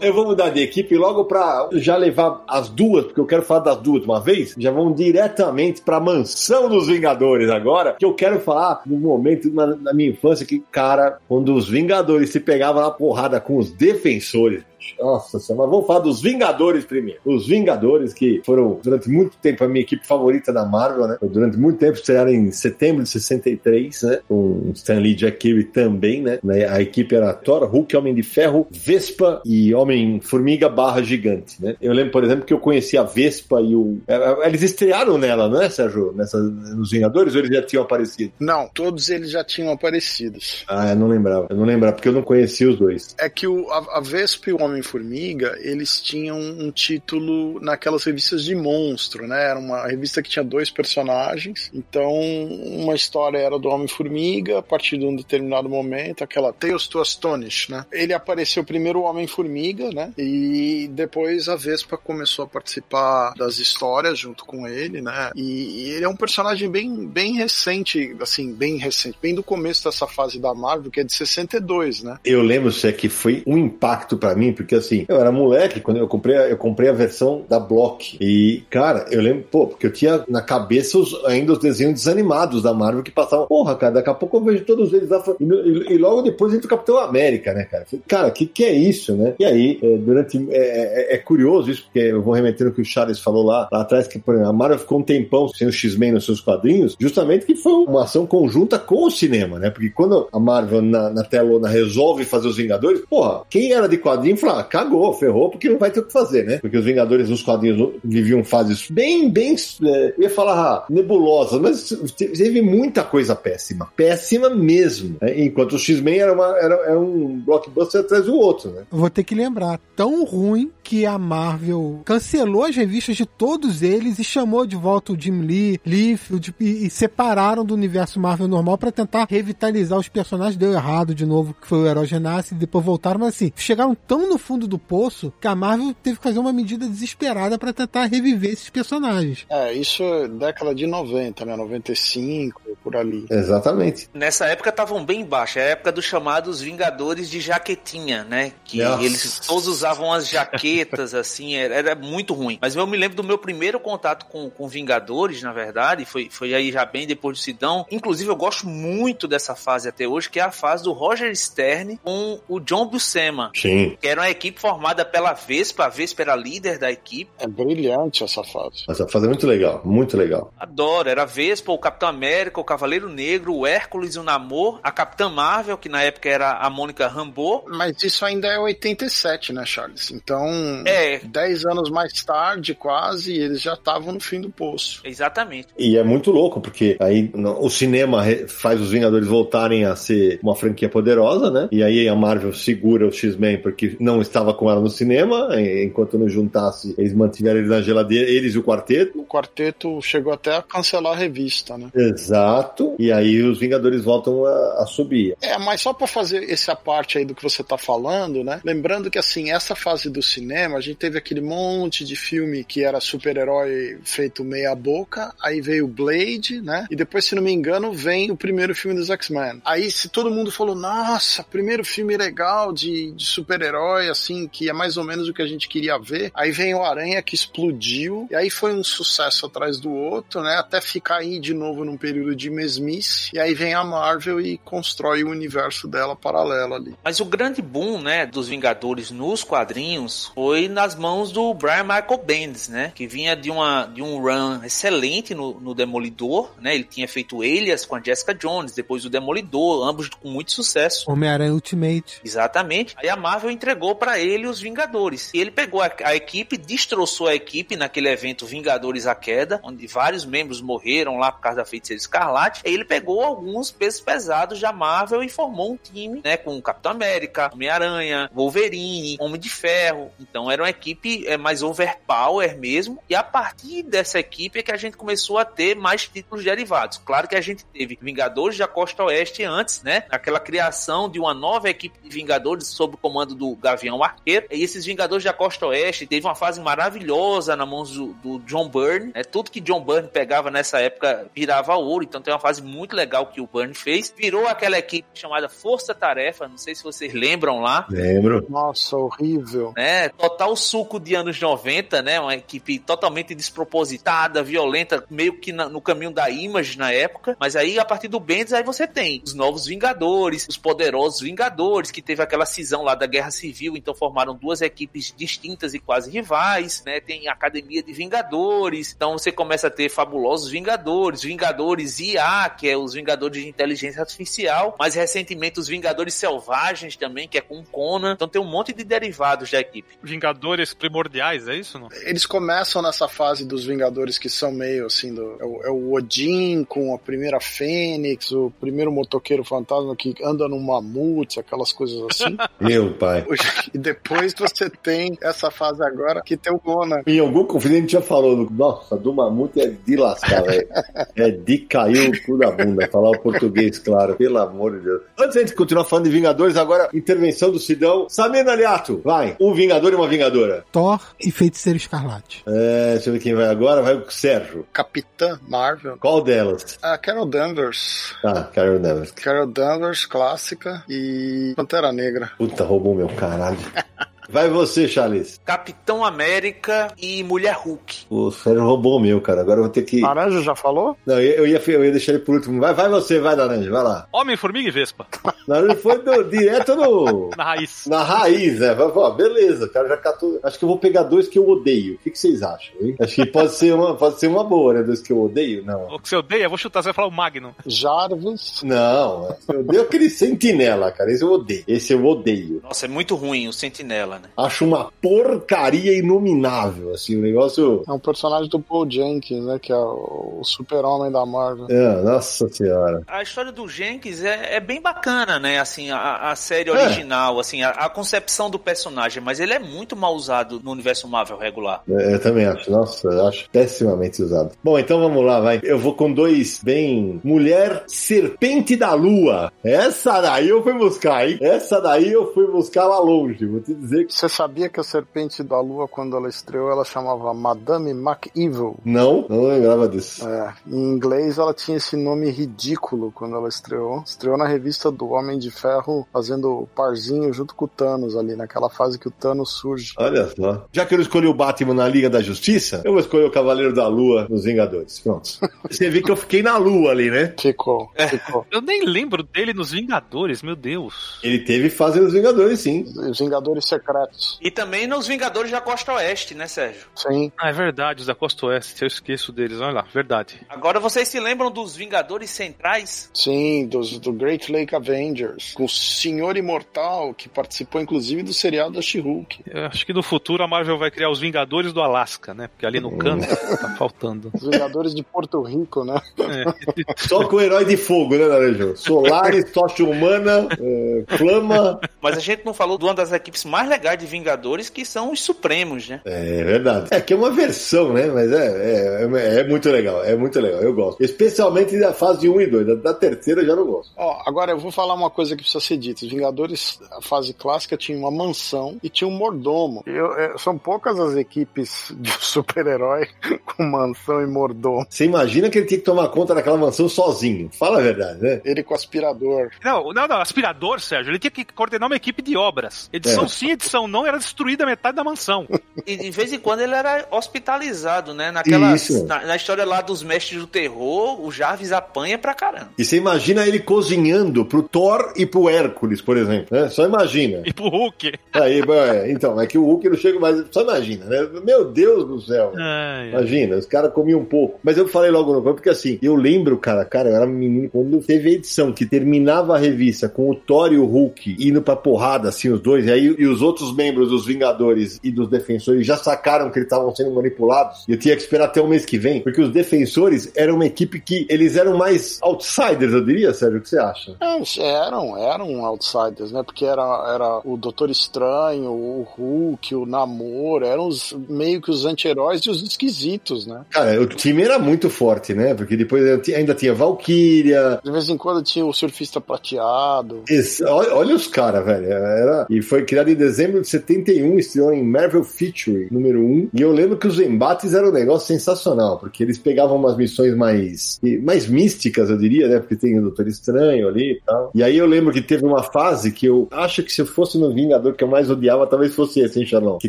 Eu 0.00 0.14
vou 0.14 0.24
mudar 0.24 0.48
de 0.48 0.62
equipe 0.62 0.96
logo 0.96 1.26
pra 1.26 1.68
já 1.72 1.94
levar 1.96 2.42
as 2.48 2.70
duas, 2.70 3.04
porque 3.04 3.20
eu 3.20 3.26
quero 3.26 3.42
falar 3.42 3.60
das 3.60 3.76
duas 3.76 4.00
de 4.02 4.08
uma 4.08 4.20
vez. 4.20 4.54
Já 4.56 4.70
vão 4.70 4.92
diretamente 4.92 5.82
pra 5.82 6.00
mansão 6.00 6.68
dos 6.68 6.86
Vingadores 6.86 7.50
agora, 7.50 7.96
que 7.98 8.04
eu 8.04 8.14
quero 8.14 8.40
falar 8.40 8.82
do 8.86 8.96
momento 8.96 9.52
na, 9.52 9.66
na 9.66 9.92
minha 9.92 10.10
infância 10.10 10.46
que, 10.46 10.64
cara, 10.72 11.18
quando 11.28 11.54
os 11.54 11.68
Vingadores 11.68 12.30
se 12.30 12.40
pegavam 12.40 12.82
na 12.82 12.90
porrada 12.90 13.40
com 13.40 13.58
os 13.58 13.70
defensores. 13.70 14.62
Nossa 14.98 15.38
senhora, 15.38 15.64
mas 15.64 15.70
vamos 15.70 15.86
falar 15.86 16.00
dos 16.00 16.20
Vingadores 16.20 16.84
primeiro. 16.84 17.20
Os 17.24 17.46
Vingadores, 17.46 18.12
que 18.12 18.42
foram 18.44 18.78
durante 18.82 19.08
muito 19.08 19.36
tempo 19.38 19.64
a 19.64 19.68
minha 19.68 19.82
equipe 19.82 20.06
favorita 20.06 20.52
da 20.52 20.64
Marvel, 20.64 21.06
né? 21.06 21.18
Durante 21.22 21.56
muito 21.56 21.78
tempo, 21.78 21.94
estrearam 21.94 22.30
em 22.30 22.50
setembro 22.50 23.02
de 23.02 23.08
63, 23.08 24.02
né? 24.02 24.18
Com 24.28 24.70
Stan 24.74 24.98
Lee 24.98 25.14
Jack 25.14 25.38
Kirby 25.38 25.64
também, 25.64 26.22
né? 26.22 26.38
A 26.70 26.80
equipe 26.80 27.14
era 27.14 27.32
Thor, 27.32 27.64
Hulk, 27.64 27.96
Homem 27.96 28.14
de 28.14 28.22
Ferro, 28.22 28.66
Vespa 28.70 29.40
e 29.44 29.74
Homem-Formiga 29.74 30.68
barra 30.68 31.02
Gigante, 31.02 31.62
né? 31.62 31.76
Eu 31.80 31.92
lembro, 31.92 32.12
por 32.12 32.24
exemplo, 32.24 32.44
que 32.44 32.52
eu 32.52 32.58
conheci 32.58 32.96
a 32.96 33.02
Vespa 33.02 33.60
e 33.60 33.74
o... 33.74 33.98
é, 34.06 34.46
Eles 34.46 34.62
estrearam 34.62 35.18
nela, 35.18 35.48
não 35.48 35.60
é, 35.60 35.68
Sérgio? 35.68 36.12
Nessa, 36.14 36.38
nos 36.38 36.90
Vingadores 36.90 37.34
ou 37.34 37.40
eles 37.40 37.54
já 37.54 37.62
tinham 37.62 37.82
aparecido? 37.82 38.32
Não, 38.38 38.68
todos 38.72 39.08
eles 39.08 39.30
já 39.30 39.44
tinham 39.44 39.72
aparecidos. 39.72 40.64
Ah, 40.68 40.90
eu 40.90 40.96
não 40.96 41.08
lembrava. 41.08 41.46
Eu 41.50 41.56
não 41.56 41.64
lembrava, 41.64 41.94
porque 41.94 42.08
eu 42.08 42.12
não 42.12 42.22
conhecia 42.22 42.68
os 42.68 42.76
dois. 42.78 43.14
É 43.18 43.28
que 43.28 43.46
o, 43.46 43.70
a, 43.70 43.98
a 43.98 44.00
Vespa 44.00 44.50
e 44.50 44.52
o 44.52 44.58
Homem-Formiga, 44.70 45.56
eles 45.60 46.00
tinham 46.00 46.38
um 46.38 46.70
título 46.70 47.60
naquelas 47.60 48.04
revistas 48.04 48.44
de 48.44 48.54
monstro, 48.54 49.26
né? 49.26 49.50
Era 49.50 49.58
uma 49.58 49.86
revista 49.86 50.22
que 50.22 50.30
tinha 50.30 50.44
dois 50.44 50.70
personagens. 50.70 51.70
Então, 51.74 52.12
uma 52.12 52.94
história 52.94 53.38
era 53.38 53.58
do 53.58 53.68
Homem-Formiga, 53.68 54.58
a 54.58 54.62
partir 54.62 54.98
de 54.98 55.04
um 55.04 55.14
determinado 55.14 55.68
momento, 55.68 56.24
aquela 56.24 56.52
Tales 56.52 56.86
to 56.86 57.00
Astonish, 57.00 57.68
né? 57.68 57.84
Ele 57.92 58.12
apareceu 58.12 58.64
primeiro 58.64 59.00
o 59.00 59.04
Homem-Formiga, 59.04 59.90
né? 59.90 60.12
E 60.16 60.88
depois 60.92 61.48
a 61.48 61.56
Vespa 61.56 61.96
começou 61.96 62.44
a 62.44 62.48
participar 62.48 63.34
das 63.36 63.58
histórias 63.58 64.18
junto 64.18 64.44
com 64.44 64.66
ele, 64.66 65.00
né? 65.00 65.30
E, 65.34 65.42
e 65.42 65.90
ele 65.90 66.04
é 66.04 66.08
um 66.08 66.16
personagem 66.16 66.70
bem, 66.70 67.06
bem 67.06 67.34
recente, 67.34 68.16
assim, 68.20 68.52
bem 68.52 68.76
recente, 68.76 69.18
bem 69.20 69.34
do 69.34 69.42
começo 69.42 69.84
dessa 69.84 70.06
fase 70.06 70.38
da 70.38 70.54
Marvel, 70.54 70.90
que 70.90 71.00
é 71.00 71.04
de 71.04 71.14
62, 71.14 72.02
né? 72.02 72.18
Eu 72.24 72.42
lembro, 72.42 72.72
Sé, 72.72 72.92
que 72.92 73.08
foi 73.08 73.42
um 73.46 73.58
impacto 73.58 74.16
pra 74.16 74.34
mim, 74.34 74.52
porque 74.62 74.74
assim, 74.74 75.04
eu 75.08 75.16
era 75.16 75.32
moleque 75.32 75.80
quando 75.80 75.98
eu 75.98 76.08
comprei, 76.08 76.36
eu 76.36 76.56
comprei 76.56 76.88
a 76.88 76.92
versão 76.92 77.44
da 77.48 77.58
Block. 77.58 78.16
E, 78.20 78.62
cara, 78.70 79.06
eu 79.10 79.20
lembro, 79.20 79.44
pô, 79.50 79.66
porque 79.66 79.86
eu 79.86 79.92
tinha 79.92 80.24
na 80.28 80.42
cabeça 80.42 80.98
os, 80.98 81.14
ainda 81.24 81.52
os 81.52 81.58
desenhos 81.58 81.94
desanimados 81.94 82.62
da 82.62 82.72
Marvel 82.72 83.02
que 83.02 83.10
passavam. 83.10 83.46
Porra, 83.46 83.74
cara, 83.76 83.94
daqui 83.94 84.10
a 84.10 84.14
pouco 84.14 84.36
eu 84.36 84.44
vejo 84.44 84.64
todos 84.64 84.92
eles 84.92 85.08
lá. 85.08 85.22
E, 85.40 85.44
e, 85.44 85.94
e 85.94 85.98
logo 85.98 86.22
depois 86.22 86.52
entra 86.54 86.66
o 86.66 86.70
Capitão 86.70 86.98
América, 86.98 87.52
né, 87.52 87.64
cara? 87.64 87.86
Cara, 88.06 88.30
que 88.30 88.46
que 88.46 88.64
é 88.64 88.72
isso, 88.72 89.14
né? 89.14 89.34
E 89.38 89.44
aí, 89.44 89.78
é, 89.82 89.96
durante. 89.96 90.38
É, 90.50 91.12
é, 91.12 91.14
é, 91.14 91.18
curioso 91.18 91.70
isso, 91.70 91.84
porque 91.84 91.98
eu 91.98 92.22
vou 92.22 92.34
remetendo 92.34 92.70
o 92.70 92.72
que 92.72 92.80
o 92.80 92.84
Charles 92.84 93.18
falou 93.18 93.44
lá, 93.44 93.68
lá 93.70 93.82
atrás, 93.82 94.06
que 94.06 94.18
exemplo, 94.18 94.46
a 94.46 94.52
Marvel 94.52 94.78
ficou 94.78 94.98
um 94.98 95.02
tempão 95.02 95.48
sem 95.48 95.66
o 95.66 95.72
X-Men 95.72 96.12
nos 96.12 96.24
seus 96.24 96.40
quadrinhos, 96.40 96.96
justamente 96.98 97.46
que 97.46 97.54
foi 97.54 97.72
uma 97.72 98.04
ação 98.04 98.26
conjunta 98.26 98.78
com 98.78 99.04
o 99.04 99.10
cinema, 99.10 99.58
né? 99.58 99.70
Porque 99.70 99.90
quando 99.90 100.28
a 100.32 100.38
Marvel 100.38 100.82
na, 100.82 101.10
na 101.10 101.24
telona 101.24 101.68
resolve 101.68 102.24
fazer 102.24 102.48
os 102.48 102.56
Vingadores, 102.56 103.02
porra, 103.08 103.42
quem 103.48 103.72
era 103.72 103.88
de 103.88 103.96
quadrinho 103.96 104.36
falou, 104.36 104.49
ah, 104.58 104.64
cagou, 104.64 105.12
ferrou, 105.14 105.50
porque 105.50 105.68
não 105.68 105.78
vai 105.78 105.90
ter 105.90 106.00
o 106.00 106.04
que 106.04 106.12
fazer, 106.12 106.44
né? 106.44 106.58
Porque 106.58 106.76
os 106.76 106.84
Vingadores 106.84 107.28
nos 107.28 107.42
quadrinhos 107.42 107.94
viviam 108.02 108.42
fases 108.44 108.88
bem, 108.90 109.30
bem, 109.30 109.54
é, 109.84 110.14
ia 110.18 110.30
falar 110.30 110.86
nebulosas, 110.90 111.60
mas 111.60 112.14
teve 112.16 112.62
muita 112.62 113.02
coisa 113.02 113.34
péssima, 113.34 113.90
péssima 113.96 114.50
mesmo. 114.50 115.16
Né? 115.20 115.44
Enquanto 115.44 115.74
o 115.74 115.78
X-Men 115.78 116.18
era, 116.18 116.32
era, 116.32 116.74
era 116.86 117.00
um 117.00 117.40
blockbuster 117.40 118.00
atrás 118.00 118.24
do 118.24 118.34
outro, 118.34 118.70
né? 118.70 118.82
Vou 118.90 119.10
ter 119.10 119.24
que 119.24 119.34
lembrar, 119.34 119.80
tão 119.94 120.24
ruim 120.24 120.70
que 120.82 121.06
a 121.06 121.18
Marvel 121.18 122.00
cancelou 122.04 122.64
as 122.64 122.74
revistas 122.74 123.16
de 123.16 123.24
todos 123.24 123.82
eles 123.82 124.18
e 124.18 124.24
chamou 124.24 124.66
de 124.66 124.76
volta 124.76 125.12
o 125.12 125.20
Jim 125.20 125.40
Lee, 125.42 125.80
Liefeld 125.86 126.54
e, 126.58 126.86
e 126.86 126.90
separaram 126.90 127.64
do 127.64 127.74
universo 127.74 128.18
Marvel 128.18 128.48
normal 128.48 128.76
para 128.76 128.90
tentar 128.90 129.26
revitalizar 129.28 129.98
os 129.98 130.08
personagens. 130.08 130.56
Deu 130.56 130.72
errado 130.72 131.14
de 131.14 131.24
novo, 131.24 131.54
que 131.54 131.66
foi 131.66 131.78
o 131.78 131.86
Herói 131.86 132.06
Genassi, 132.06 132.54
e 132.54 132.58
depois 132.58 132.84
voltaram, 132.84 133.20
mas 133.20 133.34
assim, 133.34 133.52
chegaram 133.54 133.94
tão 133.94 134.28
no 134.28 134.38
fundo 134.40 134.66
do 134.66 134.78
poço 134.78 135.32
que 135.40 135.46
a 135.46 135.54
Marvel 135.54 135.94
teve 136.02 136.16
que 136.16 136.22
fazer 136.22 136.38
uma 136.38 136.52
medida 136.52 136.88
desesperada 136.88 137.58
para 137.58 137.72
tentar 137.72 138.06
reviver 138.06 138.52
esses 138.52 138.70
personagens. 138.70 139.46
É, 139.48 139.72
isso 139.72 140.02
é 140.02 140.28
década 140.28 140.74
de 140.74 140.86
90, 140.86 141.44
né? 141.44 141.56
95, 141.56 142.60
por 142.82 142.96
ali. 142.96 143.26
Exatamente. 143.30 144.08
Nessa 144.12 144.46
época 144.46 144.70
estavam 144.70 145.04
bem 145.04 145.24
baixos, 145.24 145.58
é 145.58 145.62
a 145.62 145.68
época 145.70 145.92
dos 145.92 146.04
chamados 146.04 146.60
Vingadores 146.60 147.30
de 147.30 147.40
Jaquetinha, 147.40 148.24
né? 148.24 148.52
Que 148.64 148.82
Nossa. 148.82 149.04
eles 149.04 149.40
todos 149.40 149.66
usavam 149.66 150.12
as 150.12 150.28
jaquetas, 150.28 151.14
assim, 151.14 151.54
era, 151.54 151.74
era, 151.74 151.94
muito 151.94 152.34
ruim. 152.34 152.58
Mas 152.60 152.74
eu 152.74 152.86
me 152.86 152.96
lembro 152.96 153.16
do 153.16 153.24
meu 153.24 153.38
primeiro 153.38 153.78
contato 153.78 154.26
com, 154.26 154.48
com 154.50 154.68
Vingadores, 154.68 155.42
na 155.42 155.52
verdade, 155.52 156.04
foi, 156.04 156.28
foi 156.30 156.54
aí 156.54 156.72
já 156.72 156.84
bem 156.84 157.06
depois 157.06 157.38
do 157.38 157.42
Sidão. 157.42 157.86
Inclusive, 157.90 158.30
eu 158.30 158.36
gosto 158.36 158.66
muito 158.66 159.28
dessa 159.28 159.54
fase 159.54 159.88
até 159.88 160.06
hoje, 160.06 160.30
que 160.30 160.40
é 160.40 160.42
a 160.42 160.50
fase 160.50 160.84
do 160.84 160.92
Roger 160.92 161.34
Stern 161.36 161.98
com 162.02 162.40
o 162.48 162.60
John 162.60 162.86
Buscema. 162.86 163.50
Sim. 163.54 163.96
Que 164.00 164.08
era 164.08 164.22
uma 164.22 164.29
equipe 164.30 164.60
formada 164.60 165.04
pela 165.04 165.32
Vespa, 165.32 165.86
a 165.86 165.88
Vespa 165.88 166.22
era 166.22 166.36
líder 166.36 166.78
da 166.78 166.90
equipe. 166.90 167.30
É 167.38 167.46
brilhante 167.46 168.24
essa 168.24 168.42
fase. 168.42 168.84
Essa 168.88 169.06
fase 169.08 169.26
é 169.26 169.28
muito 169.28 169.46
legal, 169.46 169.82
muito 169.84 170.16
legal. 170.16 170.52
Adoro, 170.58 171.08
era 171.08 171.22
a 171.22 171.26
Vespa, 171.26 171.72
o 171.72 171.78
Capitão 171.78 172.08
América, 172.08 172.60
o 172.60 172.64
Cavaleiro 172.64 173.08
Negro, 173.08 173.54
o 173.54 173.66
Hércules, 173.66 174.16
o 174.16 174.22
Namor, 174.22 174.80
a 174.82 174.90
Capitã 174.90 175.28
Marvel, 175.28 175.78
que 175.78 175.88
na 175.88 176.02
época 176.02 176.28
era 176.28 176.52
a 176.52 176.70
Mônica 176.70 177.06
Rambeau. 177.06 177.64
Mas 177.68 178.02
isso 178.02 178.24
ainda 178.24 178.48
é 178.48 178.58
87, 178.58 179.52
né, 179.52 179.64
Charles? 179.64 180.10
Então, 180.10 180.46
é. 180.86 181.18
10 181.18 181.66
anos 181.66 181.90
mais 181.90 182.12
tarde, 182.24 182.74
quase, 182.74 183.36
eles 183.36 183.60
já 183.60 183.74
estavam 183.74 184.12
no 184.12 184.20
fim 184.20 184.40
do 184.40 184.50
poço. 184.50 185.00
Exatamente. 185.04 185.68
E 185.78 185.96
é 185.96 186.04
muito 186.04 186.30
louco, 186.30 186.60
porque 186.60 186.96
aí 187.00 187.30
o 187.34 187.68
cinema 187.68 188.22
faz 188.48 188.80
os 188.80 188.90
Vingadores 188.90 189.26
voltarem 189.26 189.84
a 189.84 189.94
ser 189.96 190.38
uma 190.42 190.54
franquia 190.54 190.88
poderosa, 190.88 191.50
né? 191.50 191.68
E 191.70 191.82
aí 191.82 192.08
a 192.08 192.14
Marvel 192.14 192.52
segura 192.52 193.06
o 193.06 193.12
X-Men 193.12 193.58
porque 193.58 193.96
não 194.00 194.19
estava 194.22 194.54
com 194.54 194.70
ela 194.70 194.80
no 194.80 194.90
cinema, 194.90 195.48
enquanto 195.60 196.18
não 196.18 196.28
juntasse, 196.28 196.94
eles 196.98 197.12
mantiveram 197.12 197.60
ele 197.60 197.68
na 197.68 197.80
geladeira, 197.80 198.28
eles 198.28 198.54
e 198.54 198.58
o 198.58 198.62
quarteto. 198.62 199.20
O 199.20 199.26
quarteto 199.26 200.00
chegou 200.02 200.32
até 200.32 200.56
a 200.56 200.62
cancelar 200.62 201.12
a 201.12 201.16
revista, 201.16 201.76
né? 201.76 201.90
Exato. 201.94 202.94
E 202.98 203.12
aí 203.12 203.42
os 203.42 203.58
Vingadores 203.58 204.02
voltam 204.02 204.44
a, 204.44 204.82
a 204.82 204.86
subir. 204.86 205.36
É, 205.40 205.58
mas 205.58 205.80
só 205.80 205.92
para 205.92 206.06
fazer 206.06 206.50
essa 206.50 206.74
parte 206.74 207.18
aí 207.18 207.24
do 207.24 207.34
que 207.34 207.42
você 207.42 207.62
tá 207.62 207.76
falando, 207.76 208.42
né? 208.42 208.60
Lembrando 208.64 209.10
que 209.10 209.18
assim, 209.18 209.50
essa 209.50 209.74
fase 209.74 210.10
do 210.10 210.22
cinema, 210.22 210.78
a 210.78 210.80
gente 210.80 210.96
teve 210.96 211.18
aquele 211.18 211.40
monte 211.40 212.04
de 212.04 212.16
filme 212.16 212.64
que 212.64 212.84
era 212.84 213.00
super-herói 213.00 213.98
feito 214.04 214.44
meia 214.44 214.74
boca, 214.74 215.32
aí 215.42 215.60
veio 215.60 215.86
Blade, 215.86 216.60
né? 216.60 216.86
E 216.90 216.96
depois, 216.96 217.24
se 217.24 217.34
não 217.34 217.42
me 217.42 217.52
engano, 217.52 217.92
vem 217.92 218.30
o 218.30 218.36
primeiro 218.36 218.74
filme 218.74 218.96
dos 218.96 219.10
X-Men. 219.10 219.60
Aí 219.64 219.90
se 219.90 220.08
todo 220.08 220.30
mundo 220.30 220.50
falou, 220.50 220.74
nossa, 220.74 221.44
primeiro 221.44 221.84
filme 221.84 222.16
legal 222.16 222.72
de, 222.72 223.12
de 223.12 223.24
super-herói, 223.24 223.99
assim, 224.08 224.48
que 224.48 224.68
é 224.68 224.72
mais 224.72 224.96
ou 224.96 225.04
menos 225.04 225.28
o 225.28 225.34
que 225.34 225.42
a 225.42 225.46
gente 225.46 225.68
queria 225.68 225.98
ver. 225.98 226.30
Aí 226.34 226.50
vem 226.50 226.74
o 226.74 226.82
Aranha 226.82 227.22
que 227.22 227.34
explodiu, 227.34 228.26
e 228.30 228.34
aí 228.34 228.50
foi 228.50 228.74
um 228.74 228.84
sucesso 228.84 229.46
atrás 229.46 229.78
do 229.78 229.90
outro, 229.92 230.42
né? 230.42 230.56
Até 230.56 230.80
ficar 230.80 231.18
aí 231.18 231.38
de 231.38 231.54
novo 231.54 231.84
num 231.84 231.96
período 231.96 232.34
de 232.34 232.50
mesmice. 232.50 233.30
E 233.34 233.38
aí 233.38 233.54
vem 233.54 233.74
a 233.74 233.84
Marvel 233.84 234.40
e 234.40 234.58
constrói 234.58 235.24
o 235.24 235.30
universo 235.30 235.88
dela 235.88 236.16
paralelo 236.16 236.74
ali. 236.74 236.94
Mas 237.02 237.20
o 237.20 237.24
grande 237.24 237.62
boom, 237.62 238.00
né, 238.00 238.26
dos 238.26 238.48
Vingadores 238.48 239.10
nos 239.10 239.44
quadrinhos 239.44 240.30
foi 240.34 240.68
nas 240.68 240.94
mãos 240.94 241.32
do 241.32 241.52
Brian 241.54 241.84
Michael 241.84 242.22
Bendis, 242.24 242.68
né? 242.68 242.92
Que 242.94 243.06
vinha 243.06 243.34
de, 243.36 243.50
uma, 243.50 243.86
de 243.86 244.02
um 244.02 244.20
run 244.20 244.62
excelente 244.64 245.34
no, 245.34 245.60
no 245.60 245.74
Demolidor, 245.74 246.52
né? 246.60 246.74
Ele 246.74 246.84
tinha 246.84 247.08
feito 247.08 247.42
Elias 247.42 247.84
com 247.84 247.96
a 247.96 248.00
Jessica 248.02 248.34
Jones, 248.34 248.72
depois 248.72 249.04
o 249.04 249.10
Demolidor, 249.10 249.88
ambos 249.88 250.08
com 250.08 250.28
muito 250.28 250.52
sucesso. 250.52 251.10
Homem-Aranha 251.10 251.52
Ultimate. 251.52 252.20
Exatamente. 252.24 252.94
Aí 252.98 253.08
a 253.08 253.16
Marvel 253.16 253.50
entregou 253.50 253.89
para 253.94 254.18
ele 254.18 254.46
os 254.46 254.60
Vingadores. 254.60 255.30
E 255.34 255.40
ele 255.40 255.50
pegou 255.50 255.82
a, 255.82 255.90
a, 256.04 256.14
equipe, 256.14 256.56
destroçou 256.56 257.26
a 257.28 257.34
equipe 257.34 257.76
naquele 257.76 258.08
evento 258.08 258.46
Vingadores 258.46 259.06
à 259.06 259.14
Queda, 259.14 259.60
onde 259.62 259.86
vários 259.86 260.24
membros 260.24 260.60
morreram 260.60 261.18
lá 261.18 261.32
por 261.32 261.40
causa 261.40 261.58
da 261.58 261.64
feiticeira 261.64 262.00
Escarlate. 262.00 262.62
Aí 262.64 262.74
ele 262.74 262.84
pegou 262.84 263.22
alguns 263.22 263.70
pesos 263.70 264.00
pesados 264.00 264.60
da 264.60 264.72
Marvel 264.72 265.22
e 265.22 265.28
formou 265.28 265.72
um 265.72 265.76
time, 265.76 266.20
né? 266.24 266.36
Com 266.36 266.60
Capitão 266.60 266.92
América, 266.92 267.50
Homem-Aranha, 267.52 268.30
Wolverine, 268.32 269.16
Homem 269.20 269.40
de 269.40 269.50
Ferro. 269.50 270.10
Então 270.20 270.50
era 270.50 270.62
uma 270.62 270.70
equipe 270.70 271.26
é, 271.26 271.36
mais 271.36 271.62
overpower 271.62 272.58
mesmo. 272.58 273.02
E 273.08 273.14
a 273.14 273.22
partir 273.22 273.82
dessa 273.82 274.18
equipe 274.18 274.58
é 274.58 274.62
que 274.62 274.72
a 274.72 274.76
gente 274.76 274.96
começou 274.96 275.38
a 275.38 275.44
ter 275.44 275.74
mais 275.76 276.06
títulos 276.06 276.44
derivados. 276.44 276.98
Claro 276.98 277.28
que 277.28 277.36
a 277.36 277.40
gente 277.40 277.64
teve 277.64 277.98
Vingadores 278.00 278.56
da 278.58 278.66
Costa 278.66 279.04
Oeste 279.04 279.42
antes, 279.44 279.82
né? 279.82 280.04
Aquela 280.10 280.40
criação 280.40 281.08
de 281.08 281.18
uma 281.18 281.34
nova 281.34 281.68
equipe 281.68 281.98
de 282.00 282.08
Vingadores 282.08 282.66
sob 282.68 282.94
o 282.94 282.98
comando 282.98 283.34
do 283.34 283.54
Gavião 283.56 283.79
Arqueiro. 284.02 284.46
E 284.50 284.62
esses 284.62 284.84
Vingadores 284.84 285.24
da 285.24 285.32
Costa 285.32 285.66
Oeste 285.66 286.06
teve 286.06 286.26
uma 286.26 286.34
fase 286.34 286.60
maravilhosa 286.60 287.56
na 287.56 287.64
mão 287.64 287.82
do, 287.84 288.12
do 288.14 288.38
John 288.40 288.68
Byrne. 288.68 289.12
Né? 289.14 289.22
Tudo 289.24 289.50
que 289.50 289.60
John 289.60 289.82
Byrne 289.82 290.08
pegava 290.08 290.50
nessa 290.50 290.80
época 290.80 291.26
virava 291.34 291.74
ouro. 291.76 292.04
Então 292.04 292.20
tem 292.20 292.32
uma 292.32 292.40
fase 292.40 292.62
muito 292.62 292.94
legal 292.94 293.26
que 293.26 293.40
o 293.40 293.48
Byrne 293.52 293.74
fez. 293.74 294.12
Virou 294.16 294.46
aquela 294.46 294.78
equipe 294.78 295.08
chamada 295.14 295.48
Força 295.48 295.94
Tarefa. 295.94 296.48
Não 296.48 296.58
sei 296.58 296.74
se 296.74 296.82
vocês 296.82 297.12
lembram 297.14 297.60
lá. 297.60 297.86
Lembro. 297.90 298.46
Nossa, 298.48 298.96
horrível. 298.96 299.72
É, 299.76 300.08
total 300.08 300.54
suco 300.56 300.98
de 300.98 301.14
anos 301.14 301.40
90, 301.40 302.02
né? 302.02 302.20
Uma 302.20 302.34
equipe 302.34 302.78
totalmente 302.78 303.34
despropositada, 303.34 304.42
violenta, 304.42 305.04
meio 305.10 305.38
que 305.38 305.52
na, 305.52 305.68
no 305.68 305.80
caminho 305.80 306.10
da 306.10 306.28
Image 306.30 306.78
na 306.78 306.92
época. 306.92 307.36
Mas 307.38 307.56
aí, 307.56 307.78
a 307.78 307.84
partir 307.84 308.08
do 308.08 308.20
Bendis, 308.20 308.52
aí 308.52 308.62
você 308.62 308.86
tem 308.86 309.22
os 309.24 309.34
novos 309.34 309.66
Vingadores, 309.66 310.46
os 310.48 310.56
poderosos 310.56 311.20
Vingadores, 311.20 311.90
que 311.90 312.02
teve 312.02 312.22
aquela 312.22 312.46
cisão 312.46 312.82
lá 312.82 312.94
da 312.94 313.06
Guerra 313.06 313.30
Civil, 313.30 313.69
então 313.76 313.94
formaram 313.94 314.34
duas 314.34 314.60
equipes 314.60 315.14
distintas 315.16 315.74
e 315.74 315.78
quase 315.78 316.10
rivais, 316.10 316.82
né? 316.84 317.00
Tem 317.00 317.28
a 317.28 317.32
Academia 317.32 317.82
de 317.82 317.92
Vingadores, 317.92 318.92
então 318.94 319.12
você 319.18 319.32
começa 319.32 319.66
a 319.66 319.70
ter 319.70 319.88
fabulosos 319.88 320.50
Vingadores, 320.50 321.22
Vingadores 321.22 321.98
IA, 321.98 322.48
que 322.50 322.68
é 322.68 322.76
os 322.76 322.94
Vingadores 322.94 323.42
de 323.42 323.48
Inteligência 323.48 324.00
Artificial, 324.00 324.76
mais 324.78 324.94
recentemente 324.94 325.58
os 325.58 325.68
Vingadores 325.68 326.14
Selvagens 326.14 326.96
também, 326.96 327.28
que 327.28 327.38
é 327.38 327.40
com 327.40 327.64
Conan, 327.64 328.14
então 328.14 328.28
tem 328.28 328.40
um 328.40 328.44
monte 328.44 328.72
de 328.72 328.84
derivados 328.84 329.50
da 329.50 329.60
equipe. 329.60 329.98
Vingadores 330.02 330.74
primordiais, 330.74 331.48
é 331.48 331.56
isso? 331.56 331.78
Não? 331.78 331.88
Eles 332.02 332.26
começam 332.26 332.82
nessa 332.82 333.08
fase 333.08 333.44
dos 333.44 333.64
Vingadores 333.64 334.18
que 334.18 334.28
são 334.28 334.52
meio 334.52 334.86
assim, 334.86 335.14
do, 335.14 335.36
é, 335.40 335.44
o, 335.44 335.62
é 335.64 335.70
o 335.70 335.92
Odin 335.92 336.64
com 336.64 336.94
a 336.94 336.98
primeira 336.98 337.40
Fênix, 337.40 338.30
o 338.32 338.52
primeiro 338.60 338.92
motoqueiro 338.92 339.44
fantasma 339.44 339.94
que 339.96 340.14
anda 340.22 340.48
num 340.48 340.60
mamute, 340.60 341.40
aquelas 341.40 341.72
coisas 341.72 342.00
assim. 342.10 342.36
Meu 342.60 342.94
pai. 342.94 343.24
E 343.72 343.78
depois 343.78 344.34
você 344.38 344.70
tem 344.70 345.18
essa 345.22 345.50
fase 345.50 345.82
agora 345.82 346.22
que 346.22 346.36
tem 346.36 346.52
o 346.52 346.58
Conan. 346.58 347.02
Em 347.06 347.18
algum 347.18 347.44
confidente 347.44 347.92
já 347.92 348.00
falou, 348.00 348.48
nossa, 348.50 348.96
do 348.96 349.12
mamute 349.12 349.60
é 349.60 349.66
de 349.68 349.96
lascar, 349.96 350.42
velho. 350.42 350.68
É 351.16 351.30
de 351.30 351.58
cair 351.58 352.08
o 352.08 352.22
cu 352.24 352.38
da 352.38 352.50
bunda, 352.50 352.88
falar 352.88 353.10
o 353.10 353.18
português, 353.18 353.78
claro, 353.78 354.16
pelo 354.16 354.38
amor 354.38 354.78
de 354.78 354.84
Deus. 354.84 355.02
Antes 355.18 355.44
de 355.44 355.54
continuar 355.54 355.84
falando 355.84 356.06
de 356.06 356.10
Vingadores, 356.10 356.56
agora 356.56 356.88
intervenção 356.92 357.50
do 357.50 357.58
Sidão. 357.58 358.06
Samir 358.08 358.48
Aliato, 358.48 359.00
vai. 359.04 359.36
Um 359.40 359.52
Vingador 359.54 359.92
e 359.92 359.96
uma 359.96 360.08
Vingadora. 360.08 360.64
Thor 360.72 361.00
e 361.18 361.30
Feiticeiro 361.30 361.76
Escarlate. 361.76 362.42
É, 362.46 362.94
deixa 362.94 363.08
eu 363.08 363.14
ver 363.14 363.20
quem 363.20 363.34
vai 363.34 363.46
agora. 363.46 363.82
Vai 363.82 363.94
o 363.94 364.10
Sérgio. 364.10 364.66
Capitã 364.72 365.38
Marvel. 365.48 365.96
Qual 365.98 366.22
delas? 366.22 366.78
A 366.82 366.96
Carol 366.98 367.26
Danvers. 367.26 368.14
Ah, 368.24 368.44
Carol 368.44 368.78
Danvers. 368.78 369.10
Carol 369.12 369.46
Danvers, 369.46 370.06
clássica. 370.06 370.84
E 370.88 371.52
Pantera 371.56 371.92
Negra. 371.92 372.30
Puta, 372.38 372.64
roubou 372.64 372.94
meu 372.94 373.08
caralho. 373.08 373.49
Caralho. 373.50 374.09
Vai 374.30 374.48
você, 374.48 374.86
Charles. 374.88 375.40
Capitão 375.44 376.04
América 376.04 376.92
e 377.00 377.22
Mulher 377.24 377.54
Hulk. 377.54 378.06
O 378.10 378.30
Sérgio 378.30 378.64
roubou 378.64 378.96
o 378.96 379.00
meu, 379.00 379.20
cara. 379.20 379.40
Agora 379.40 379.58
eu 379.58 379.64
vou 379.64 379.72
ter 379.72 379.82
que. 379.82 380.00
Laranja 380.00 380.42
já 380.42 380.54
falou? 380.54 380.96
Não, 381.06 381.20
eu 381.20 381.46
ia, 381.46 381.60
eu 381.66 381.84
ia 381.84 381.90
deixar 381.90 382.12
ele 382.12 382.20
por 382.22 382.34
último. 382.36 382.60
Vai, 382.60 382.72
vai 382.74 382.88
você, 382.88 383.18
vai, 383.18 383.34
Laranja, 383.34 383.70
vai 383.70 383.82
lá. 383.82 384.06
Homem, 384.12 384.36
Formiga 384.36 384.68
e 384.68 384.72
Vespa. 384.72 385.06
Laranja 385.48 385.76
foi 385.76 385.98
do- 386.02 386.24
direto 386.24 386.74
no. 386.76 387.30
Na 387.36 387.44
raiz. 387.44 387.86
Na 387.86 388.02
raiz, 388.02 388.58
né? 388.60 388.74
Vai, 388.74 388.86
ó, 388.86 389.10
beleza, 389.10 389.66
o 389.66 389.70
cara 389.72 389.88
já 389.88 389.96
catou. 389.96 390.38
Acho 390.42 390.58
que 390.58 390.64
eu 390.64 390.68
vou 390.68 390.78
pegar 390.78 391.02
dois 391.04 391.28
que 391.28 391.38
eu 391.38 391.48
odeio. 391.48 391.94
O 391.94 391.98
que, 391.98 392.10
que 392.10 392.18
vocês 392.18 392.42
acham, 392.42 392.74
hein? 392.80 392.94
Acho 393.00 393.16
que 393.16 393.26
pode 393.26 393.52
ser 393.54 393.74
uma, 393.74 393.94
pode 393.96 394.18
ser 394.20 394.26
uma 394.28 394.44
boa, 394.44 394.74
né? 394.74 394.82
Dois 394.82 395.00
que 395.00 395.12
eu 395.12 395.22
odeio? 395.22 395.64
Não. 395.64 395.86
O 395.94 395.98
que 395.98 396.08
você 396.08 396.16
odeia, 396.16 396.44
eu 396.44 396.48
vou 396.48 396.58
chutar, 396.58 396.82
você 396.82 396.88
vai 396.88 396.94
falar 396.94 397.08
o 397.08 397.12
Magnum. 397.12 397.52
Jarvis. 397.66 398.62
Não, 398.62 399.36
eu 399.48 399.60
odeio 399.60 399.82
aquele 399.82 400.08
sentinela, 400.10 400.90
cara. 400.92 401.10
Esse 401.12 401.22
eu 401.24 401.30
odeio. 401.32 401.64
Esse 401.66 401.92
eu 401.92 402.04
odeio. 402.04 402.60
Nossa, 402.62 402.86
é 402.86 402.88
muito 402.88 403.14
ruim 403.14 403.48
o 403.48 403.52
Sentinela, 403.52 404.19
né? 404.22 404.28
Acho 404.36 404.64
uma 404.64 404.90
porcaria 405.02 405.96
inominável, 405.98 406.92
assim, 406.92 407.16
o 407.16 407.20
negócio. 407.20 407.82
É 407.86 407.92
um 407.92 407.98
personagem 407.98 408.48
do 408.48 408.60
Paul 408.60 408.90
Jenkins, 408.90 409.44
né? 409.44 409.58
Que 409.60 409.72
é 409.72 409.76
o 409.76 410.40
super-homem 410.42 411.10
da 411.10 411.24
Marvel. 411.26 411.66
É, 411.68 412.02
nossa 412.02 412.48
senhora. 412.48 413.02
A 413.06 413.22
história 413.22 413.52
do 413.52 413.68
Jenkins 413.68 414.22
é, 414.22 414.56
é 414.56 414.60
bem 414.60 414.80
bacana, 414.80 415.38
né? 415.38 415.58
Assim, 415.58 415.90
a, 415.90 416.30
a 416.30 416.36
série 416.36 416.70
É. 416.70 416.72
original, 416.72 417.38
assim, 417.38 417.62
a, 417.62 417.70
a 417.70 417.88
concepção 417.88 418.48
do 418.50 418.58
personagem, 418.58 419.22
mas 419.22 419.40
ele 419.40 419.52
é 419.52 419.58
muito 419.58 419.96
mal 419.96 420.14
usado 420.14 420.60
no 420.62 420.70
universo 420.70 421.06
Marvel 421.08 421.38
regular. 421.38 421.82
É, 421.88 422.14
Eu 422.14 422.20
também 422.20 422.46
acho. 422.46 422.70
Nossa, 422.70 423.08
eu 423.08 423.26
acho 423.26 423.48
pessimamente 423.50 424.22
usado. 424.22 424.52
Bom, 424.62 424.78
então 424.78 425.00
vamos 425.00 425.24
lá, 425.24 425.40
vai. 425.40 425.60
Eu 425.62 425.78
vou 425.78 425.94
com 425.94 426.12
dois 426.12 426.60
bem. 426.62 427.20
Mulher 427.24 427.84
Serpente 427.86 428.76
da 428.76 428.92
Lua. 428.94 429.52
Essa 429.64 430.20
daí 430.20 430.48
eu 430.48 430.62
fui 430.62 430.74
buscar, 430.74 431.28
hein? 431.28 431.38
Essa 431.40 431.80
daí 431.80 432.10
eu 432.12 432.32
fui 432.32 432.46
buscar 432.46 432.86
lá 432.86 432.98
longe. 432.98 433.44
Vou 433.46 433.60
te 433.60 433.74
dizer 433.74 434.06
que. 434.06 434.09
Você 434.10 434.28
sabia 434.28 434.68
que 434.68 434.80
a 434.80 434.82
Serpente 434.82 435.42
da 435.42 435.60
Lua, 435.60 435.86
quando 435.86 436.16
ela 436.16 436.28
estreou, 436.28 436.70
ela 436.70 436.84
chamava 436.84 437.32
Madame 437.32 437.90
McEvil? 437.92 438.76
Não, 438.84 439.24
não 439.28 439.46
lembrava 439.46 439.88
disso. 439.88 440.28
É, 440.28 440.52
em 440.66 440.90
inglês 440.92 441.38
ela 441.38 441.54
tinha 441.54 441.76
esse 441.76 441.96
nome 441.96 442.28
ridículo 442.28 443.12
quando 443.12 443.36
ela 443.36 443.48
estreou. 443.48 444.02
Estreou 444.04 444.36
na 444.36 444.46
revista 444.46 444.90
do 444.90 445.10
Homem 445.10 445.38
de 445.38 445.50
Ferro, 445.50 446.06
fazendo 446.12 446.68
parzinho 446.74 447.32
junto 447.32 447.54
com 447.54 447.66
o 447.66 447.68
Thanos 447.68 448.16
ali, 448.16 448.34
naquela 448.34 448.68
fase 448.68 448.98
que 448.98 449.06
o 449.06 449.12
Thanos 449.12 449.52
surge. 449.52 449.94
Olha 449.96 450.26
só. 450.28 450.66
Já 450.72 450.84
que 450.84 450.94
eu 450.94 451.00
escolhi 451.00 451.28
o 451.28 451.34
Batman 451.34 451.74
na 451.74 451.88
Liga 451.88 452.10
da 452.10 452.20
Justiça, 452.20 452.82
eu 452.84 452.92
vou 452.92 453.00
escolher 453.00 453.26
o 453.26 453.30
Cavaleiro 453.30 453.72
da 453.72 453.86
Lua 453.86 454.26
nos 454.28 454.44
Vingadores. 454.44 454.98
Pronto. 454.98 455.30
Você 455.70 455.88
vê 455.88 456.02
que 456.02 456.10
eu 456.10 456.16
fiquei 456.16 456.42
na 456.42 456.56
Lua 456.56 456.90
ali, 456.90 457.10
né? 457.10 457.34
Ficou, 457.38 457.90
ficou. 458.08 458.44
Eu 458.50 458.60
nem 458.60 458.84
lembro 458.84 459.22
dele 459.22 459.54
nos 459.54 459.70
Vingadores, 459.70 460.42
meu 460.42 460.56
Deus. 460.56 461.20
Ele 461.22 461.38
teve 461.38 461.70
fase 461.70 462.00
nos 462.00 462.12
Vingadores, 462.12 462.60
sim. 462.60 462.82
Os 462.82 463.18
Vingadores 463.18 463.66
Secretos. 463.68 463.99
E 464.40 464.50
também 464.50 464.86
nos 464.86 465.06
Vingadores 465.06 465.50
da 465.50 465.60
Costa 465.60 465.94
Oeste, 465.94 466.34
né, 466.34 466.46
Sérgio? 466.46 466.86
Sim. 466.94 467.32
Ah, 467.38 467.48
é 467.48 467.52
verdade, 467.52 468.00
os 468.00 468.06
da 468.06 468.14
Costa 468.14 468.46
Oeste, 468.46 468.82
eu 468.82 468.88
esqueço 468.88 469.32
deles, 469.32 469.60
olha 469.60 469.72
lá, 469.72 469.86
verdade. 469.92 470.40
Agora 470.48 470.80
vocês 470.80 471.08
se 471.08 471.18
lembram 471.20 471.50
dos 471.50 471.76
Vingadores 471.76 472.30
Centrais? 472.30 473.10
Sim, 473.14 473.66
dos, 473.66 473.98
do 473.98 474.12
Great 474.12 474.50
Lake 474.50 474.74
Avengers, 474.74 475.52
com 475.54 475.64
o 475.64 475.68
Senhor 475.68 476.36
Imortal, 476.36 477.14
que 477.14 477.28
participou 477.28 477.80
inclusive 477.80 478.22
do 478.22 478.32
seriado 478.32 478.72
da 478.72 478.82
She-Hulk. 478.82 479.44
Acho 479.70 479.86
que 479.86 479.92
no 479.92 480.02
futuro 480.02 480.42
a 480.42 480.48
Marvel 480.48 480.78
vai 480.78 480.90
criar 480.90 481.10
os 481.10 481.20
Vingadores 481.20 481.72
do 481.72 481.80
Alasca, 481.80 482.34
né? 482.34 482.48
Porque 482.48 482.66
ali 482.66 482.80
no 482.80 482.96
canto 482.96 483.26
tá 483.26 483.74
faltando. 483.76 484.30
Os 484.34 484.42
Vingadores 484.42 484.94
de 484.94 485.02
Porto 485.02 485.42
Rico, 485.42 485.84
né? 485.84 486.00
É. 486.18 486.94
Só 486.96 487.26
com 487.26 487.36
o 487.36 487.40
herói 487.40 487.64
de 487.64 487.76
fogo, 487.76 488.16
né, 488.16 488.26
Naranjo? 488.26 488.76
Solaris, 488.76 489.50
Tocha 489.52 489.84
Humana, 489.84 490.48
é, 490.58 491.16
Flama. 491.16 491.80
Mas 492.00 492.16
a 492.16 492.20
gente 492.20 492.44
não 492.44 492.54
falou 492.54 492.78
de 492.78 492.84
uma 492.84 492.94
das 492.94 493.12
equipes 493.12 493.44
mais 493.44 493.68
legais 493.68 493.79
de 493.80 494.06
Vingadores, 494.06 494.68
que 494.68 494.84
são 494.84 495.12
os 495.12 495.22
Supremos, 495.22 495.88
né? 495.88 496.00
É 496.04 496.44
verdade. 496.44 496.88
É 496.90 497.00
que 497.00 497.12
é 497.12 497.16
uma 497.16 497.30
versão, 497.30 497.92
né? 497.92 498.06
Mas 498.06 498.30
é, 498.32 499.04
é, 499.36 499.40
é 499.40 499.44
muito 499.48 499.68
legal. 499.70 500.04
É 500.04 500.14
muito 500.16 500.38
legal. 500.40 500.60
Eu 500.60 500.74
gosto. 500.74 501.02
Especialmente 501.02 501.78
da 501.78 501.92
fase 501.92 502.28
1 502.28 502.40
e 502.40 502.46
2. 502.46 502.66
Da, 502.66 502.74
da 502.74 502.94
terceira 502.94 503.42
eu 503.42 503.46
já 503.46 503.56
não 503.56 503.64
gosto. 503.66 503.92
Ó, 503.96 504.22
agora 504.26 504.52
eu 504.52 504.58
vou 504.58 504.70
falar 504.72 504.94
uma 504.94 505.10
coisa 505.10 505.34
que 505.36 505.42
precisa 505.42 505.60
ser 505.64 505.76
dita. 505.76 506.04
Os 506.04 506.10
Vingadores, 506.10 506.80
a 506.92 507.00
fase 507.02 507.32
clássica, 507.34 507.76
tinha 507.76 507.96
uma 507.98 508.10
mansão 508.10 508.78
e 508.82 508.88
tinha 508.88 509.08
um 509.08 509.12
mordomo. 509.12 509.82
Eu- 509.86 510.12
é, 510.14 510.36
são 510.38 510.56
poucas 510.58 510.98
as 510.98 511.16
equipes 511.16 511.92
de 511.98 512.10
super-herói 512.20 513.06
com 513.56 513.64
mansão 513.64 514.22
e 514.22 514.26
mordomo. 514.26 514.86
Você 514.88 515.04
imagina 515.04 515.48
que 515.50 515.58
ele 515.58 515.66
tinha 515.66 515.78
que 515.78 515.84
tomar 515.84 516.08
conta 516.08 516.34
daquela 516.34 516.56
mansão 516.58 516.88
sozinho. 516.88 517.50
Fala 517.58 517.78
a 517.78 517.82
verdade, 517.82 518.20
né? 518.20 518.40
Ele 518.44 518.62
com 518.62 518.74
aspirador. 518.74 519.50
Não, 519.64 519.92
não, 519.92 520.06
não, 520.08 520.20
aspirador, 520.20 520.80
Sérgio, 520.80 521.10
ele 521.10 521.18
tinha 521.18 521.30
que 521.30 521.44
coordenar 521.44 521.88
uma 521.88 521.96
equipe 521.96 522.22
de 522.22 522.36
obras. 522.36 522.88
Edição 522.92 523.24
É. 523.24 523.28
sim, 523.28 523.56
edição 523.70 523.86
não, 523.86 524.06
era 524.06 524.18
destruída 524.18 524.66
metade 524.66 524.96
da 524.96 525.04
mansão. 525.04 525.46
E 525.86 525.96
de 525.96 526.10
vez 526.10 526.32
em 526.32 526.38
quando 526.38 526.60
ele 526.60 526.74
era 526.74 527.06
hospitalizado, 527.10 528.12
né? 528.12 528.30
Naquela, 528.30 528.74
Isso. 528.74 529.06
na, 529.06 529.24
na 529.24 529.36
história 529.36 529.64
lá 529.64 529.80
dos 529.80 530.02
mestres 530.02 530.40
do 530.40 530.46
terror, 530.46 531.24
o 531.24 531.30
Jarvis 531.30 531.72
apanha 531.72 532.18
pra 532.18 532.34
caramba. 532.34 532.70
E 532.76 532.84
você 532.84 532.96
imagina 532.96 533.46
ele 533.46 533.60
cozinhando 533.60 534.44
pro 534.44 534.62
Thor 534.62 535.12
e 535.16 535.24
pro 535.24 535.48
Hércules, 535.48 536.00
por 536.00 536.16
exemplo. 536.16 536.48
Né? 536.50 536.68
Só 536.68 536.84
imagina. 536.84 537.42
E 537.44 537.52
pro 537.52 537.68
Hulk. 537.68 538.12
Aí, 538.32 538.60
é, 538.60 539.10
então, 539.10 539.40
é 539.40 539.46
que 539.46 539.56
o 539.56 539.64
Hulk 539.64 539.88
não 539.88 539.96
chega 539.96 540.18
mais. 540.18 540.44
Só 540.50 540.62
imagina, 540.62 541.06
né? 541.06 541.28
Meu 541.44 541.64
Deus 541.64 542.06
do 542.06 542.20
céu. 542.20 542.52
Ai. 542.56 543.10
Imagina, 543.10 543.56
os 543.56 543.66
caras 543.66 543.92
comiam 543.92 544.20
um 544.20 544.24
pouco. 544.24 544.58
Mas 544.62 544.76
eu 544.76 544.88
falei 544.88 545.10
logo 545.10 545.32
no 545.32 545.38
começo, 545.38 545.54
porque 545.56 545.70
assim, 545.70 545.98
eu 546.02 546.16
lembro, 546.16 546.58
cara, 546.58 546.84
cara, 546.84 547.08
eu 547.08 547.16
era 547.16 547.26
menino, 547.26 547.70
quando 547.70 548.00
teve 548.00 548.30
a 548.30 548.32
edição 548.32 548.72
que 548.72 548.84
terminava 548.84 549.54
a 549.54 549.58
revista 549.58 550.08
com 550.08 550.30
o 550.30 550.34
Thor 550.34 550.72
e 550.72 550.78
o 550.78 550.84
Hulk 550.84 551.36
indo 551.38 551.62
pra 551.62 551.76
porrada, 551.76 552.28
assim, 552.28 552.50
os 552.50 552.60
dois, 552.60 552.86
e 552.86 552.92
aí 552.92 553.14
e 553.20 553.26
os 553.26 553.42
outros 553.42 553.59
membros 553.74 554.08
dos 554.08 554.24
Vingadores 554.26 554.98
e 555.02 555.10
dos 555.10 555.28
Defensores 555.28 555.86
já 555.86 555.96
sacaram 555.96 556.50
que 556.50 556.58
eles 556.58 556.66
estavam 556.66 556.94
sendo 556.94 557.12
manipulados, 557.12 557.84
e 557.88 557.92
eu 557.92 557.98
tinha 557.98 558.16
que 558.16 558.22
esperar 558.22 558.46
até 558.46 558.60
o 558.60 558.66
mês 558.68 558.84
que 558.84 558.98
vem, 558.98 559.20
porque 559.20 559.40
os 559.40 559.50
Defensores 559.50 560.30
eram 560.34 560.54
uma 560.56 560.66
equipe 560.66 561.00
que 561.00 561.26
eles 561.28 561.56
eram 561.56 561.76
mais 561.76 562.18
outsiders, 562.22 562.92
eu 562.92 563.04
diria, 563.04 563.32
Sérgio, 563.34 563.58
o 563.58 563.62
que 563.62 563.68
você 563.68 563.78
acha? 563.78 564.16
É, 564.20 564.86
eram, 564.86 565.16
eram 565.18 565.64
outsiders, 565.64 566.32
né? 566.32 566.42
Porque 566.42 566.64
era, 566.64 566.82
era 567.14 567.40
o 567.44 567.56
Doutor 567.56 567.90
Estranho, 567.90 568.70
o 568.70 569.02
Hulk, 569.16 569.74
o 569.74 569.86
Namor, 569.86 570.62
eram 570.62 570.86
os, 570.88 571.14
meio 571.28 571.60
que 571.60 571.70
os 571.70 571.84
anti-heróis 571.84 572.40
e 572.42 572.50
os 572.50 572.62
esquisitos, 572.62 573.46
né? 573.46 573.62
Cara, 573.70 574.00
o 574.00 574.06
time 574.06 574.42
era 574.42 574.58
muito 574.58 574.88
forte, 574.88 575.34
né? 575.34 575.54
Porque 575.54 575.76
depois 575.76 576.02
ainda 576.34 576.54
tinha 576.54 576.74
Valkyria, 576.74 577.80
De 577.84 577.90
vez 577.90 578.08
em 578.08 578.16
quando 578.16 578.42
tinha 578.42 578.64
o 578.64 578.72
surfista 578.72 579.20
prateado. 579.20 580.22
Esse- 580.28 580.64
olha, 580.64 580.94
olha 580.94 581.14
os 581.14 581.26
caras, 581.26 581.64
velho. 581.64 581.86
Era, 581.90 582.46
e 582.48 582.62
foi 582.62 582.84
criado 582.84 583.08
em 583.10 583.14
dezembro 583.14 583.49
de 583.58 583.68
71, 583.68 584.38
estreou 584.38 584.72
em 584.72 584.84
Marvel 584.84 585.24
Feature 585.24 585.88
número 585.90 586.20
1. 586.20 586.50
E 586.54 586.60
eu 586.60 586.72
lembro 586.72 586.96
que 586.96 587.06
os 587.06 587.18
embates 587.18 587.74
eram 587.74 587.88
um 587.88 587.92
negócio 587.92 588.28
sensacional, 588.28 588.98
porque 588.98 589.22
eles 589.22 589.38
pegavam 589.38 589.76
umas 589.76 589.96
missões 589.96 590.34
mais, 590.36 591.00
mais 591.22 591.48
místicas, 591.48 592.10
eu 592.10 592.18
diria, 592.18 592.48
né? 592.48 592.60
Porque 592.60 592.76
tem 592.76 592.98
o 592.98 593.02
Doutor 593.02 593.26
Estranho 593.26 593.88
ali 593.88 594.12
e 594.12 594.20
tal. 594.24 594.50
E 594.54 594.62
aí 594.62 594.76
eu 594.76 594.86
lembro 594.86 595.12
que 595.12 595.20
teve 595.20 595.44
uma 595.44 595.62
fase 595.62 596.12
que 596.12 596.26
eu 596.26 596.48
acho 596.50 596.82
que 596.82 596.92
se 596.92 597.00
eu 597.00 597.06
fosse 597.06 597.38
no 597.38 597.52
Vingador 597.52 597.94
que 597.94 598.04
eu 598.04 598.08
mais 598.08 598.30
odiava, 598.30 598.66
talvez 598.66 598.94
fosse 598.94 599.20
esse, 599.20 599.40
hein, 599.40 599.46
Charlão? 599.46 599.78
Que 599.78 599.88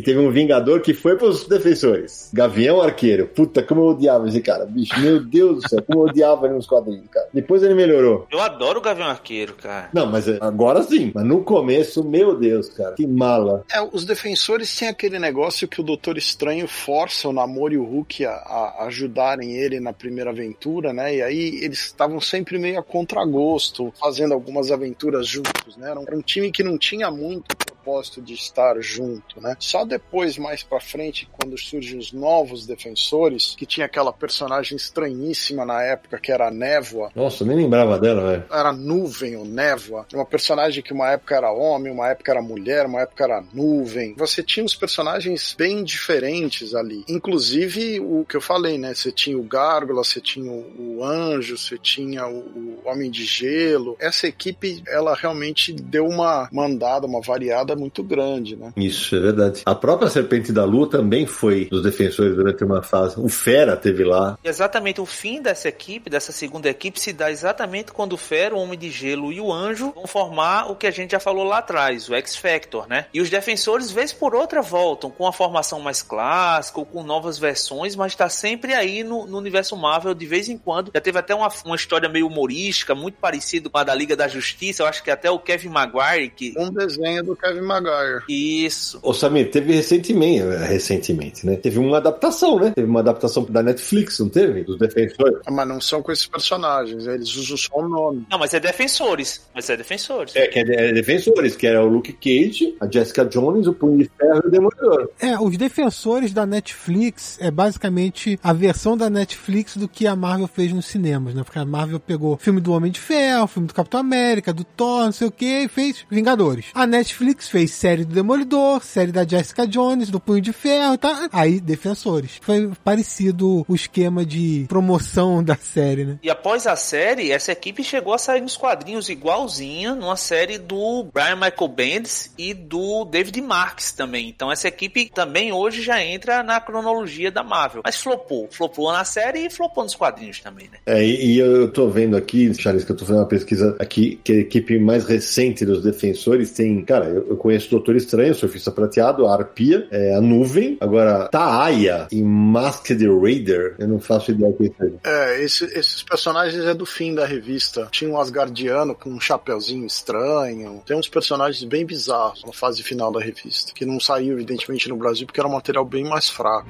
teve 0.00 0.18
um 0.18 0.30
Vingador 0.30 0.80
que 0.80 0.94
foi 0.94 1.16
pros 1.16 1.46
defensores. 1.46 2.30
Gavião 2.32 2.80
Arqueiro. 2.80 3.26
Puta, 3.28 3.62
como 3.62 3.82
eu 3.82 3.86
odiava 3.88 4.28
esse 4.28 4.40
cara, 4.40 4.64
bicho. 4.64 4.98
Meu 5.00 5.22
Deus 5.22 5.62
do 5.62 5.68
céu, 5.68 5.82
como 5.82 6.00
eu 6.00 6.10
odiava 6.10 6.46
ele 6.46 6.54
nos 6.54 6.66
quadrinhos, 6.66 7.06
cara. 7.10 7.26
Depois 7.32 7.62
ele 7.62 7.74
melhorou. 7.74 8.26
Eu 8.30 8.40
adoro 8.40 8.78
o 8.78 8.82
Gavião 8.82 9.08
Arqueiro, 9.08 9.54
cara. 9.54 9.88
Não, 9.92 10.06
mas 10.06 10.28
agora 10.40 10.82
sim. 10.82 11.12
Mas 11.14 11.24
no 11.24 11.42
começo, 11.42 12.04
meu 12.04 12.36
Deus, 12.36 12.68
cara, 12.70 12.94
que 12.94 13.06
mala. 13.06 13.51
É, 13.72 13.80
os 13.92 14.04
defensores 14.04 14.74
têm 14.76 14.88
aquele 14.88 15.18
negócio 15.18 15.68
que 15.68 15.80
o 15.80 15.84
Doutor 15.84 16.16
Estranho 16.16 16.66
força 16.68 17.28
o 17.28 17.32
Namor 17.32 17.72
e 17.72 17.78
o 17.78 17.84
Hulk 17.84 18.24
a, 18.24 18.30
a 18.30 18.84
ajudarem 18.86 19.56
ele 19.56 19.80
na 19.80 19.92
primeira 19.92 20.30
aventura, 20.30 20.92
né? 20.92 21.16
E 21.16 21.22
aí 21.22 21.60
eles 21.62 21.80
estavam 21.80 22.20
sempre 22.20 22.58
meio 22.58 22.78
a 22.78 22.82
contragosto, 22.82 23.92
fazendo 24.00 24.34
algumas 24.34 24.70
aventuras 24.70 25.26
juntos, 25.26 25.76
né? 25.76 25.90
Era 25.90 26.00
um, 26.00 26.04
era 26.04 26.16
um 26.16 26.22
time 26.22 26.50
que 26.50 26.62
não 26.62 26.78
tinha 26.78 27.10
muito 27.10 27.44
propósito 27.82 28.22
de 28.22 28.34
estar 28.34 28.80
junto, 28.80 29.40
né? 29.40 29.56
Só 29.58 29.84
depois, 29.84 30.38
mais 30.38 30.62
pra 30.62 30.80
frente, 30.80 31.28
quando 31.32 31.58
surgem 31.58 31.98
os 31.98 32.12
novos 32.12 32.66
defensores, 32.66 33.54
que 33.56 33.66
tinha 33.66 33.86
aquela 33.86 34.12
personagem 34.12 34.76
estranhíssima 34.76 35.64
na 35.64 35.82
época, 35.82 36.18
que 36.18 36.30
era 36.30 36.48
a 36.48 36.50
Névoa, 36.50 37.10
Nossa, 37.14 37.44
nem 37.44 37.56
lembrava 37.56 37.98
dela, 37.98 38.30
velho. 38.30 38.44
era 38.50 38.72
nuvem 38.72 39.36
ou 39.36 39.44
névoa. 39.44 40.06
Uma 40.14 40.24
personagem 40.24 40.82
que 40.82 40.92
uma 40.92 41.10
época 41.10 41.34
era 41.36 41.50
homem, 41.50 41.92
uma 41.92 42.08
época 42.08 42.30
era 42.30 42.40
mulher, 42.40 42.86
uma 42.86 43.02
época 43.02 43.24
era 43.24 43.44
nuvem. 43.52 44.14
Você 44.16 44.42
tinha 44.42 44.64
uns 44.64 44.74
personagens 44.74 45.54
bem 45.58 45.82
diferentes 45.82 46.74
ali. 46.74 47.04
Inclusive 47.08 48.00
o 48.00 48.24
que 48.24 48.36
eu 48.36 48.40
falei, 48.40 48.78
né? 48.78 48.94
Você 48.94 49.10
tinha 49.10 49.36
o 49.36 49.42
Gárgula, 49.42 50.04
você 50.04 50.20
tinha 50.20 50.50
o, 50.50 50.98
o 50.98 51.04
Anjo, 51.04 51.56
você 51.58 51.76
tinha 51.76 52.26
o, 52.26 52.38
o 52.38 52.82
Homem 52.84 53.10
de 53.10 53.24
Gelo. 53.24 53.96
Essa 53.98 54.26
equipe, 54.26 54.82
ela 54.86 55.14
realmente 55.14 55.72
deu 55.72 56.06
uma 56.06 56.48
mandada, 56.52 57.06
uma 57.06 57.20
variada 57.20 57.71
é 57.72 57.76
muito 57.76 58.02
grande, 58.02 58.56
né? 58.56 58.72
Isso, 58.76 59.16
é 59.16 59.20
verdade. 59.20 59.62
A 59.64 59.74
própria 59.74 60.08
Serpente 60.08 60.52
da 60.52 60.64
Lua 60.64 60.88
também 60.88 61.26
foi 61.26 61.66
dos 61.66 61.82
defensores 61.82 62.36
durante 62.36 62.64
uma 62.64 62.82
fase. 62.82 63.18
O 63.18 63.28
Fera 63.28 63.76
teve 63.76 64.04
lá. 64.04 64.38
Exatamente, 64.42 65.00
o 65.00 65.06
fim 65.06 65.40
dessa 65.40 65.68
equipe, 65.68 66.10
dessa 66.10 66.32
segunda 66.32 66.68
equipe, 66.68 67.00
se 67.00 67.12
dá 67.12 67.30
exatamente 67.30 67.92
quando 67.92 68.14
o 68.14 68.16
Fera, 68.16 68.54
o 68.54 68.58
Homem 68.58 68.78
de 68.78 68.90
Gelo 68.90 69.32
e 69.32 69.40
o 69.40 69.52
Anjo 69.52 69.92
vão 69.94 70.06
formar 70.06 70.70
o 70.70 70.76
que 70.76 70.86
a 70.86 70.90
gente 70.90 71.12
já 71.12 71.20
falou 71.20 71.44
lá 71.44 71.58
atrás, 71.58 72.08
o 72.08 72.14
X-Factor, 72.14 72.88
né? 72.88 73.06
E 73.12 73.20
os 73.20 73.30
defensores, 73.30 73.90
vez 73.90 74.12
por 74.12 74.34
outra, 74.34 74.62
voltam 74.62 75.10
com 75.10 75.26
a 75.26 75.32
formação 75.32 75.80
mais 75.80 76.02
clássica 76.02 76.80
ou 76.80 76.86
com 76.86 77.02
novas 77.02 77.38
versões, 77.38 77.96
mas 77.96 78.14
tá 78.14 78.28
sempre 78.28 78.74
aí 78.74 79.02
no, 79.02 79.26
no 79.26 79.38
universo 79.38 79.76
Marvel 79.76 80.14
de 80.14 80.26
vez 80.26 80.48
em 80.48 80.58
quando. 80.58 80.90
Já 80.94 81.00
teve 81.00 81.18
até 81.18 81.34
uma, 81.34 81.48
uma 81.64 81.76
história 81.76 82.08
meio 82.08 82.26
humorística, 82.26 82.94
muito 82.94 83.16
parecido 83.18 83.70
com 83.70 83.78
a 83.78 83.84
da 83.84 83.94
Liga 83.94 84.14
da 84.14 84.28
Justiça. 84.28 84.82
Eu 84.82 84.86
acho 84.86 85.02
que 85.02 85.10
até 85.10 85.30
o 85.30 85.38
Kevin 85.38 85.68
Maguire 85.68 86.30
que. 86.30 86.54
Um 86.56 86.70
desenho 86.70 87.22
do 87.22 87.36
Kevin 87.36 87.61
Maguire. 87.62 88.22
Isso. 88.28 88.98
Ô 89.02 89.12
Samir, 89.12 89.50
teve 89.50 89.74
recentemente, 89.74 90.44
recentemente, 90.66 91.46
né? 91.46 91.56
Teve 91.56 91.78
uma 91.78 91.98
adaptação, 91.98 92.58
né? 92.58 92.72
Teve 92.74 92.88
uma 92.88 93.00
adaptação 93.00 93.44
da 93.44 93.62
Netflix, 93.62 94.18
não 94.18 94.28
teve? 94.28 94.64
Dos 94.64 94.78
defensores. 94.78 95.38
Ah, 95.46 95.50
Mas 95.50 95.68
não 95.68 95.80
são 95.80 96.02
com 96.02 96.12
esses 96.12 96.26
personagens, 96.26 97.06
eles 97.06 97.34
usam 97.36 97.56
só 97.56 97.76
o 97.76 97.88
nome. 97.88 98.26
Não, 98.30 98.38
mas 98.38 98.54
é 98.54 98.60
defensores. 98.60 99.46
Mas 99.54 99.68
é 99.70 99.76
defensores. 99.76 100.34
É, 100.36 100.46
que 100.46 100.58
é, 100.58 100.90
é 100.90 100.92
defensores, 100.92 101.56
que 101.56 101.66
era 101.66 101.82
o 101.82 101.88
Luke 101.88 102.12
Cage, 102.12 102.74
a 102.80 102.90
Jessica 102.90 103.24
Jones, 103.24 103.66
o 103.66 103.72
Punho 103.72 103.98
de 103.98 104.10
Ferro 104.18 104.42
e 104.44 104.48
o 104.48 104.50
Demolidor. 104.50 105.10
É, 105.20 105.38
os 105.38 105.56
defensores 105.56 106.32
da 106.32 106.46
Netflix 106.46 107.38
é 107.40 107.50
basicamente 107.50 108.38
a 108.42 108.52
versão 108.52 108.96
da 108.96 109.08
Netflix 109.08 109.76
do 109.76 109.88
que 109.88 110.06
a 110.06 110.16
Marvel 110.16 110.48
fez 110.48 110.72
nos 110.72 110.86
cinemas, 110.86 111.34
né? 111.34 111.42
Porque 111.44 111.58
a 111.58 111.64
Marvel 111.64 112.00
pegou 112.00 112.36
filme 112.36 112.60
do 112.60 112.72
Homem 112.72 112.90
de 112.90 113.00
Ferro, 113.00 113.46
filme 113.46 113.68
do 113.68 113.74
Capitão 113.74 114.00
América, 114.00 114.52
do 114.52 114.64
Thor, 114.64 115.04
não 115.04 115.12
sei 115.12 115.28
o 115.28 115.30
que, 115.30 115.64
e 115.64 115.68
fez 115.68 116.04
Vingadores. 116.10 116.66
A 116.74 116.86
Netflix 116.86 117.48
fez 117.52 117.70
série 117.72 118.06
do 118.06 118.14
Demolidor, 118.14 118.82
série 118.82 119.12
da 119.12 119.28
Jessica 119.28 119.66
Jones, 119.66 120.08
do 120.08 120.18
Punho 120.18 120.40
de 120.40 120.54
Ferro, 120.54 120.96
tá? 120.96 121.28
Aí, 121.30 121.60
defensores. 121.60 122.40
Foi 122.40 122.70
parecido 122.82 123.62
o 123.68 123.74
esquema 123.74 124.24
de 124.24 124.64
promoção 124.66 125.44
da 125.44 125.54
série, 125.54 126.06
né? 126.06 126.18
E 126.22 126.30
após 126.30 126.66
a 126.66 126.76
série, 126.76 127.30
essa 127.30 127.52
equipe 127.52 127.84
chegou 127.84 128.14
a 128.14 128.18
sair 128.18 128.40
nos 128.40 128.56
quadrinhos 128.56 129.10
igualzinha 129.10 129.94
numa 129.94 130.16
série 130.16 130.56
do 130.56 131.06
Brian 131.12 131.36
Michael 131.36 131.68
Bendis 131.68 132.32
e 132.38 132.54
do 132.54 133.04
David 133.04 133.38
Marks 133.42 133.92
também. 133.92 134.30
Então 134.30 134.50
essa 134.50 134.68
equipe 134.68 135.10
também 135.14 135.52
hoje 135.52 135.82
já 135.82 136.02
entra 136.02 136.42
na 136.42 136.58
cronologia 136.58 137.30
da 137.30 137.42
Marvel. 137.42 137.82
Mas 137.84 137.96
flopou. 137.96 138.48
Flopou 138.50 138.90
na 138.92 139.04
série 139.04 139.40
e 139.40 139.50
flopou 139.50 139.84
nos 139.84 139.94
quadrinhos 139.94 140.40
também, 140.40 140.70
né? 140.72 140.78
É, 140.86 141.04
e, 141.04 141.34
e 141.34 141.38
eu 141.38 141.70
tô 141.70 141.90
vendo 141.90 142.16
aqui, 142.16 142.54
Charles, 142.54 142.82
que 142.82 142.92
eu 142.92 142.96
tô 142.96 143.04
fazendo 143.04 143.20
uma 143.20 143.28
pesquisa 143.28 143.76
aqui, 143.78 144.18
que 144.24 144.32
a 144.32 144.36
equipe 144.36 144.78
mais 144.78 145.04
recente 145.04 145.66
dos 145.66 145.82
defensores 145.82 146.50
tem, 146.52 146.82
cara, 146.82 147.10
eu, 147.10 147.28
eu 147.28 147.41
conheço 147.42 147.66
o 147.66 147.70
Doutor 147.70 147.96
Estranho, 147.96 148.32
o 148.32 148.34
Surfista 148.34 148.70
Prateado, 148.70 149.26
a 149.26 149.32
Arpia, 149.34 149.86
é, 149.90 150.14
a 150.14 150.20
Nuvem, 150.20 150.76
agora 150.80 151.28
Taaya 151.28 152.06
e 152.12 152.22
Masked 152.22 153.04
Raider, 153.20 153.74
eu 153.78 153.88
não 153.88 153.98
faço 154.00 154.30
ideia 154.30 154.50
do 154.52 154.56
que 154.56 154.62
é 154.64 154.66
isso 154.66 154.82
aí. 154.82 154.92
É, 155.04 155.42
esse- 155.42 155.64
esses 155.78 156.02
personagens 156.02 156.64
é 156.64 156.72
do 156.74 156.86
fim 156.86 157.14
da 157.14 157.26
revista. 157.26 157.88
Tinha 157.90 158.10
um 158.10 158.18
Asgardiano 158.18 158.94
com 158.94 159.10
um 159.10 159.20
chapeuzinho 159.20 159.86
estranho. 159.86 160.82
Tem 160.86 160.96
uns 160.96 161.08
personagens 161.08 161.64
bem 161.64 161.84
bizarros 161.84 162.42
na 162.46 162.52
fase 162.52 162.82
final 162.82 163.10
da 163.12 163.20
revista, 163.20 163.72
que 163.74 163.84
não 163.84 163.98
saiu, 163.98 164.34
evidentemente, 164.34 164.88
no 164.88 164.96
Brasil, 164.96 165.26
porque 165.26 165.40
era 165.40 165.48
um 165.48 165.52
material 165.52 165.84
bem 165.84 166.04
mais 166.04 166.28
fraco. 166.30 166.68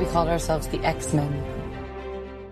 We 0.00 0.06
called 0.06 0.30
ourselves 0.30 0.66
the 0.68 0.78
X-Men. 0.86 1.57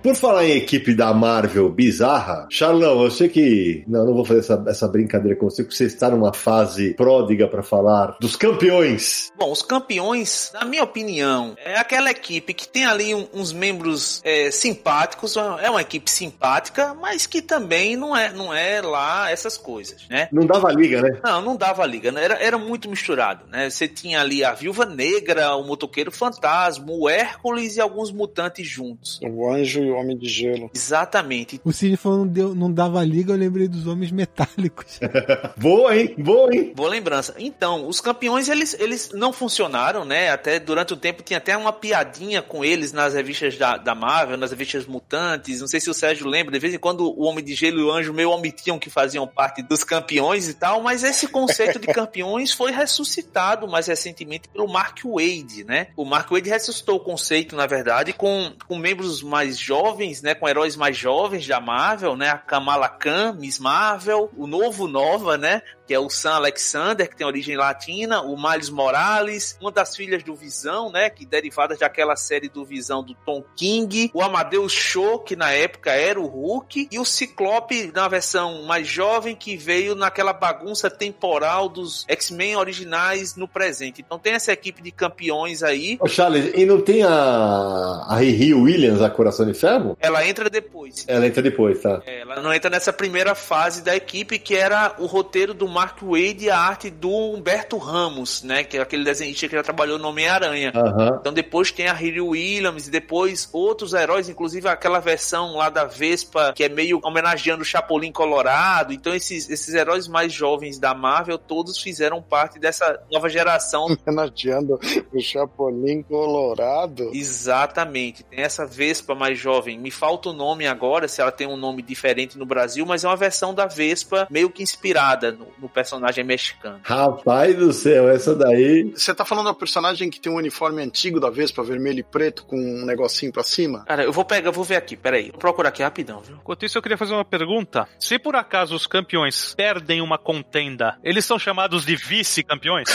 Por 0.07 0.15
falar 0.15 0.47
em 0.47 0.53
equipe 0.53 0.95
da 0.95 1.13
Marvel 1.13 1.69
bizarra, 1.69 2.47
Charlão, 2.49 3.03
eu 3.03 3.11
sei 3.11 3.29
que. 3.29 3.83
Não, 3.89 4.07
não 4.07 4.15
vou 4.15 4.25
fazer 4.25 4.39
essa, 4.39 4.65
essa 4.69 4.87
brincadeira 4.87 5.37
com 5.37 5.51
você, 5.51 5.65
porque 5.65 5.77
você 5.77 5.87
está 5.87 6.09
numa 6.09 6.33
fase 6.33 6.95
pródiga 6.95 7.49
para 7.49 7.61
falar 7.61 8.17
dos 8.21 8.37
campeões. 8.37 9.33
Bom, 9.37 9.51
os 9.51 9.63
campeões, 9.63 10.53
na 10.55 10.65
minha 10.65 10.85
opinião, 10.85 11.57
é 11.59 11.77
aquela 11.77 12.09
equipe 12.09 12.55
que 12.55 12.69
tem 12.69 12.87
ali 12.87 13.17
um- 13.17 13.27
uns 13.35 13.53
membros 13.53 14.21
é, 14.23 14.49
simpáticos, 14.53 15.37
é 15.61 15.69
uma 15.69 15.81
equipe 15.81 16.09
simpática, 16.09 16.95
mas 16.95 17.27
que 17.27 17.43
também 17.43 17.97
não 17.97 18.17
é, 18.17 18.33
não 18.33 18.55
é 18.55 18.81
lá 18.81 19.29
essas 19.33 19.57
coisas, 19.57 20.07
né? 20.09 20.29
Não 20.31 20.47
dava 20.47 20.71
liga, 20.71 21.03
né? 21.03 21.19
Não, 21.25 21.43
não 21.43 21.57
dava 21.57 21.85
liga, 21.85 22.13
né? 22.13 22.23
era, 22.23 22.35
era 22.35 22.59
muito 22.59 22.89
misturado, 22.89 23.45
né? 23.51 23.69
Você 23.69 23.89
tinha 23.89 24.21
ali 24.21 24.45
a 24.45 24.53
Viúva 24.53 24.87
Negra, 24.87 25.57
o 25.57 25.67
Motoqueiro 25.67 26.13
Fantasma, 26.13 26.87
o 26.91 27.09
Hércules 27.09 27.77
e 27.77 27.81
alguns 27.81 28.13
mutantes 28.13 28.69
juntos. 28.69 29.19
O 29.25 29.51
Anjo 29.51 29.83
e 29.83 29.96
o 29.96 29.96
Homem 29.97 30.17
de 30.17 30.29
Gelo. 30.29 30.71
Exatamente. 30.75 31.61
O 31.65 31.73
Cid 31.73 31.97
falou 31.97 32.19
não, 32.19 32.27
deu, 32.27 32.55
não 32.55 32.73
dava 32.73 33.03
liga, 33.05 33.33
eu 33.33 33.37
lembrei 33.37 33.69
dos 33.69 33.87
homens 33.87 34.11
metálicos. 34.11 35.01
Boa, 35.57 35.97
hein? 35.97 36.15
Boa, 36.19 36.55
hein? 36.55 36.73
Boa 36.75 36.89
lembrança. 36.89 37.35
Então, 37.39 37.89
os 37.89 38.01
campeões, 38.01 38.49
eles, 38.49 38.75
eles 38.79 39.11
não 39.13 39.33
funcionaram, 39.33 40.05
né? 40.05 40.31
Até 40.31 40.59
durante 40.59 40.93
o 40.93 40.97
tempo 40.97 41.23
tinha 41.23 41.39
até 41.39 41.57
uma 41.57 41.73
piadinha 41.73 42.43
com 42.43 42.65
eles 42.65 42.93
nas 42.93 43.15
revistas 43.15 43.57
da, 43.57 43.77
da 43.77 43.95
Marvel, 43.95 44.37
nas 44.37 44.51
revistas 44.51 44.87
mutantes. 44.87 45.61
Não 45.61 45.69
sei 45.69 45.81
se 45.81 45.91
o 45.91 45.95
Sérgio 45.95 46.27
lembra, 46.27 46.53
de 46.53 46.59
vez 46.59 46.75
em 46.75 46.79
quando 46.79 47.01
o 47.07 47.23
Homem 47.25 47.45
de 47.45 47.55
Gelo 47.55 47.81
e 47.81 47.83
o 47.83 47.91
Anjo 47.91 48.13
meio 48.13 48.31
omitiam 48.31 48.79
que 48.79 48.91
faziam 48.91 49.27
parte 49.27 49.63
dos 49.63 49.85
campeões 49.85 50.49
e 50.49 50.55
tal, 50.55 50.83
mas 50.83 51.03
esse 51.03 51.29
conceito 51.29 51.79
de 51.79 51.87
campeões 51.89 52.53
foi 52.53 52.71
ressuscitado 52.71 53.67
mais 53.69 53.87
recentemente 53.87 54.49
pelo 54.49 54.69
Mark 54.69 54.99
Wade, 55.05 55.65
né? 55.65 55.89
O 55.97 56.05
Mark 56.05 56.31
Wade 56.31 56.49
ressuscitou 56.49 56.97
o 56.97 57.01
conceito, 57.01 57.57
na 57.57 57.67
verdade, 57.67 58.13
com, 58.13 58.53
com 58.67 58.77
membros 58.77 59.23
mais 59.23 59.59
jovens, 59.59 59.86
né? 60.23 60.35
Com 60.35 60.49
heróis 60.49 60.77
mais 60.77 60.97
jovens 60.97 61.47
da 61.47 61.61
Marvel, 61.61 62.17
né? 62.17 62.31
A 62.31 62.39
Kamala 62.39 62.89
Khan, 62.89 63.35
Miss 63.35 63.59
Marvel, 63.59 64.31
o 64.37 64.47
novo 64.47 64.89
Nova, 64.89 65.37
né? 65.37 65.63
Que 65.87 65.95
é 65.95 65.99
o 65.99 66.11
Sam 66.11 66.35
Alexander, 66.35 67.09
que 67.09 67.17
tem 67.17 67.27
origem 67.27 67.57
latina, 67.57 68.21
o 68.23 68.37
Miles 68.37 68.71
Morales, 68.71 69.57
uma 69.61 69.71
das 69.71 69.95
filhas 69.95 70.23
do 70.23 70.35
Visão, 70.35 70.91
né, 70.91 71.09
que 71.09 71.25
derivadas 71.25 71.79
daquela 71.79 72.17
série 72.17 72.49
do 72.49 72.65
Visão 72.65 73.03
do 73.03 73.15
Tom 73.15 73.45
King, 73.57 74.11
o 74.13 74.23
Amadeus 74.23 74.73
Cho, 74.73 75.19
que 75.21 75.37
na 75.37 75.53
época 75.53 75.91
era 75.93 76.21
o 76.21 76.27
Hulk, 76.27 76.89
e 76.91 76.99
o 76.99 77.05
Ciclope 77.05 77.93
na 77.95 78.09
versão 78.09 78.65
mais 78.65 78.87
jovem, 78.87 79.37
que 79.37 79.57
veio 79.57 79.95
naquela 79.95 80.33
bagunça 80.33 80.91
temporal 80.91 81.69
dos 81.69 82.05
X-Men 82.09 82.57
originais 82.57 83.37
no 83.37 83.47
presente. 83.47 84.03
Então 84.05 84.19
tem 84.19 84.35
essa 84.35 84.53
equipe 84.53 84.83
de 84.83 84.91
campeões 84.91 85.63
aí, 85.63 85.97
Ô, 86.01 86.09
Charles, 86.09 86.53
e 86.55 86.65
não 86.65 86.81
tem 86.81 87.03
a, 87.03 87.11
a 87.11 88.17
Riri 88.19 88.55
Williams, 88.55 89.01
a 89.01 89.11
Coração 89.11 89.47
de 89.47 89.55
Ferro? 89.55 89.97
ela 90.01 90.27
entra 90.27 90.49
depois. 90.49 91.05
Ela 91.07 91.27
entra 91.27 91.43
depois, 91.43 91.81
tá? 91.81 92.03
Ela 92.07 92.41
não 92.41 92.53
entra 92.53 92.71
nessa 92.71 92.93
primeira 92.93 93.35
fase 93.35 93.83
da 93.83 93.95
equipe, 93.95 94.39
que 94.39 94.55
era 94.55 94.95
o 94.99 95.07
roteiro 95.07 95.55
do 95.55 95.69
Mark 95.77 95.99
Wade 96.01 96.47
e 96.47 96.51
a 96.51 96.59
arte 96.59 96.89
do 96.89 97.11
Humberto 97.11 97.77
Ramos, 97.77 98.43
né? 98.43 98.65
Que 98.65 98.79
é 98.79 98.81
aquele 98.81 99.05
desenhista 99.05 99.47
que 99.47 99.55
já 99.55 99.63
trabalhou 99.63 99.99
no 99.99 100.09
Homem-Aranha. 100.09 100.73
Aham. 100.75 101.19
Então 101.21 101.35
depois 101.35 101.71
tem 101.71 101.87
a 101.87 101.93
Riri 101.93 102.23
Williams 102.23 102.89
e 102.89 102.91
depois 102.91 103.47
outros 103.53 103.93
heróis, 103.93 104.27
inclusive 104.27 104.67
aquela 104.71 105.01
versão 105.01 105.55
lá 105.55 105.69
da 105.69 105.85
Vespa, 105.85 106.55
que 106.57 106.65
é 106.65 106.69
meio 106.71 106.99
homenageando 107.05 107.61
o 107.61 107.65
Chapolin 107.65 108.11
Colorado. 108.11 108.95
Então 108.95 109.15
esses, 109.15 109.51
esses 109.51 109.75
heróis 109.75 110.09
mais 110.09 110.33
jovens 110.33 110.79
da 110.79 110.95
Marvel, 110.95 111.37
todos 111.37 111.79
fizeram 111.79 112.23
parte 112.23 112.59
dessa 112.59 112.99
nova 113.13 113.29
geração. 113.29 113.85
Homenageando 114.07 114.81
o 115.13 115.21
Chapolin 115.21 116.03
Colorado. 116.05 117.11
Exatamente. 117.13 118.25
Tem 118.25 118.41
essa 118.41 118.65
Vespa 118.65 119.15
mais 119.15 119.39
jovem. 119.39 119.79
Me 119.79 119.91
falta 119.91 120.31
o 120.31 120.33
nome 120.33 120.67
agora, 120.67 121.07
se 121.07 121.21
ela 121.21 121.31
tem 121.31 121.47
um 121.47 121.59
nome 121.59 121.83
diferente 121.83 122.39
no 122.39 122.47
Brasil, 122.47 122.87
mas 122.87 123.05
é 123.05 123.09
uma 123.09 123.17
versão 123.17 123.53
da 123.53 123.67
Vespa 123.67 124.27
meio 124.31 124.49
que 124.49 124.63
inspirada 124.63 125.33
no, 125.33 125.49
no 125.59 125.66
personagem 125.69 126.25
mexicano. 126.25 126.81
Rapaz 126.83 127.57
do 127.57 127.73
céu, 127.73 128.09
essa 128.09 128.35
daí. 128.35 128.91
Você 128.95 129.15
tá 129.15 129.25
falando 129.25 129.47
da 129.47 129.55
personagem 129.55 130.11
que 130.11 130.21
tem 130.21 130.33
um 130.33 130.37
uniforme 130.37 130.83
antigo 130.83 131.21
da 131.21 131.31
Vespa, 131.31 131.63
vermelho 131.63 132.01
e 132.01 132.03
preto, 132.03 132.45
com 132.45 132.57
um 132.57 132.85
negocinho 132.85 133.33
pra 133.33 133.43
cima? 133.43 133.85
Cara, 133.85 134.05
eu 134.05 134.13
vou 134.13 134.25
pegar, 134.25 134.51
vou 134.51 134.65
ver 134.65 134.77
aqui, 134.77 134.97
peraí. 134.97 135.31
Vou 135.31 135.39
procurar 135.39 135.69
aqui 135.71 135.83
rapidão, 135.83 136.21
viu? 136.21 136.37
Enquanto 136.37 136.65
isso, 136.65 136.79
eu 136.79 136.83
queria 136.83 136.99
fazer 136.99 137.15
uma 137.15 137.25
pergunta. 137.25 137.89
Se 137.99 138.19
por 138.19 138.37
acaso 138.37 138.75
os 138.75 138.87
campeões 138.87 139.55
perdem 139.55 140.01
uma 140.01 140.19
contenda, 140.19 140.99
eles 141.03 141.25
são 141.25 141.39
chamados 141.39 141.85
de 141.85 141.97
vice-campeões? 141.97 142.89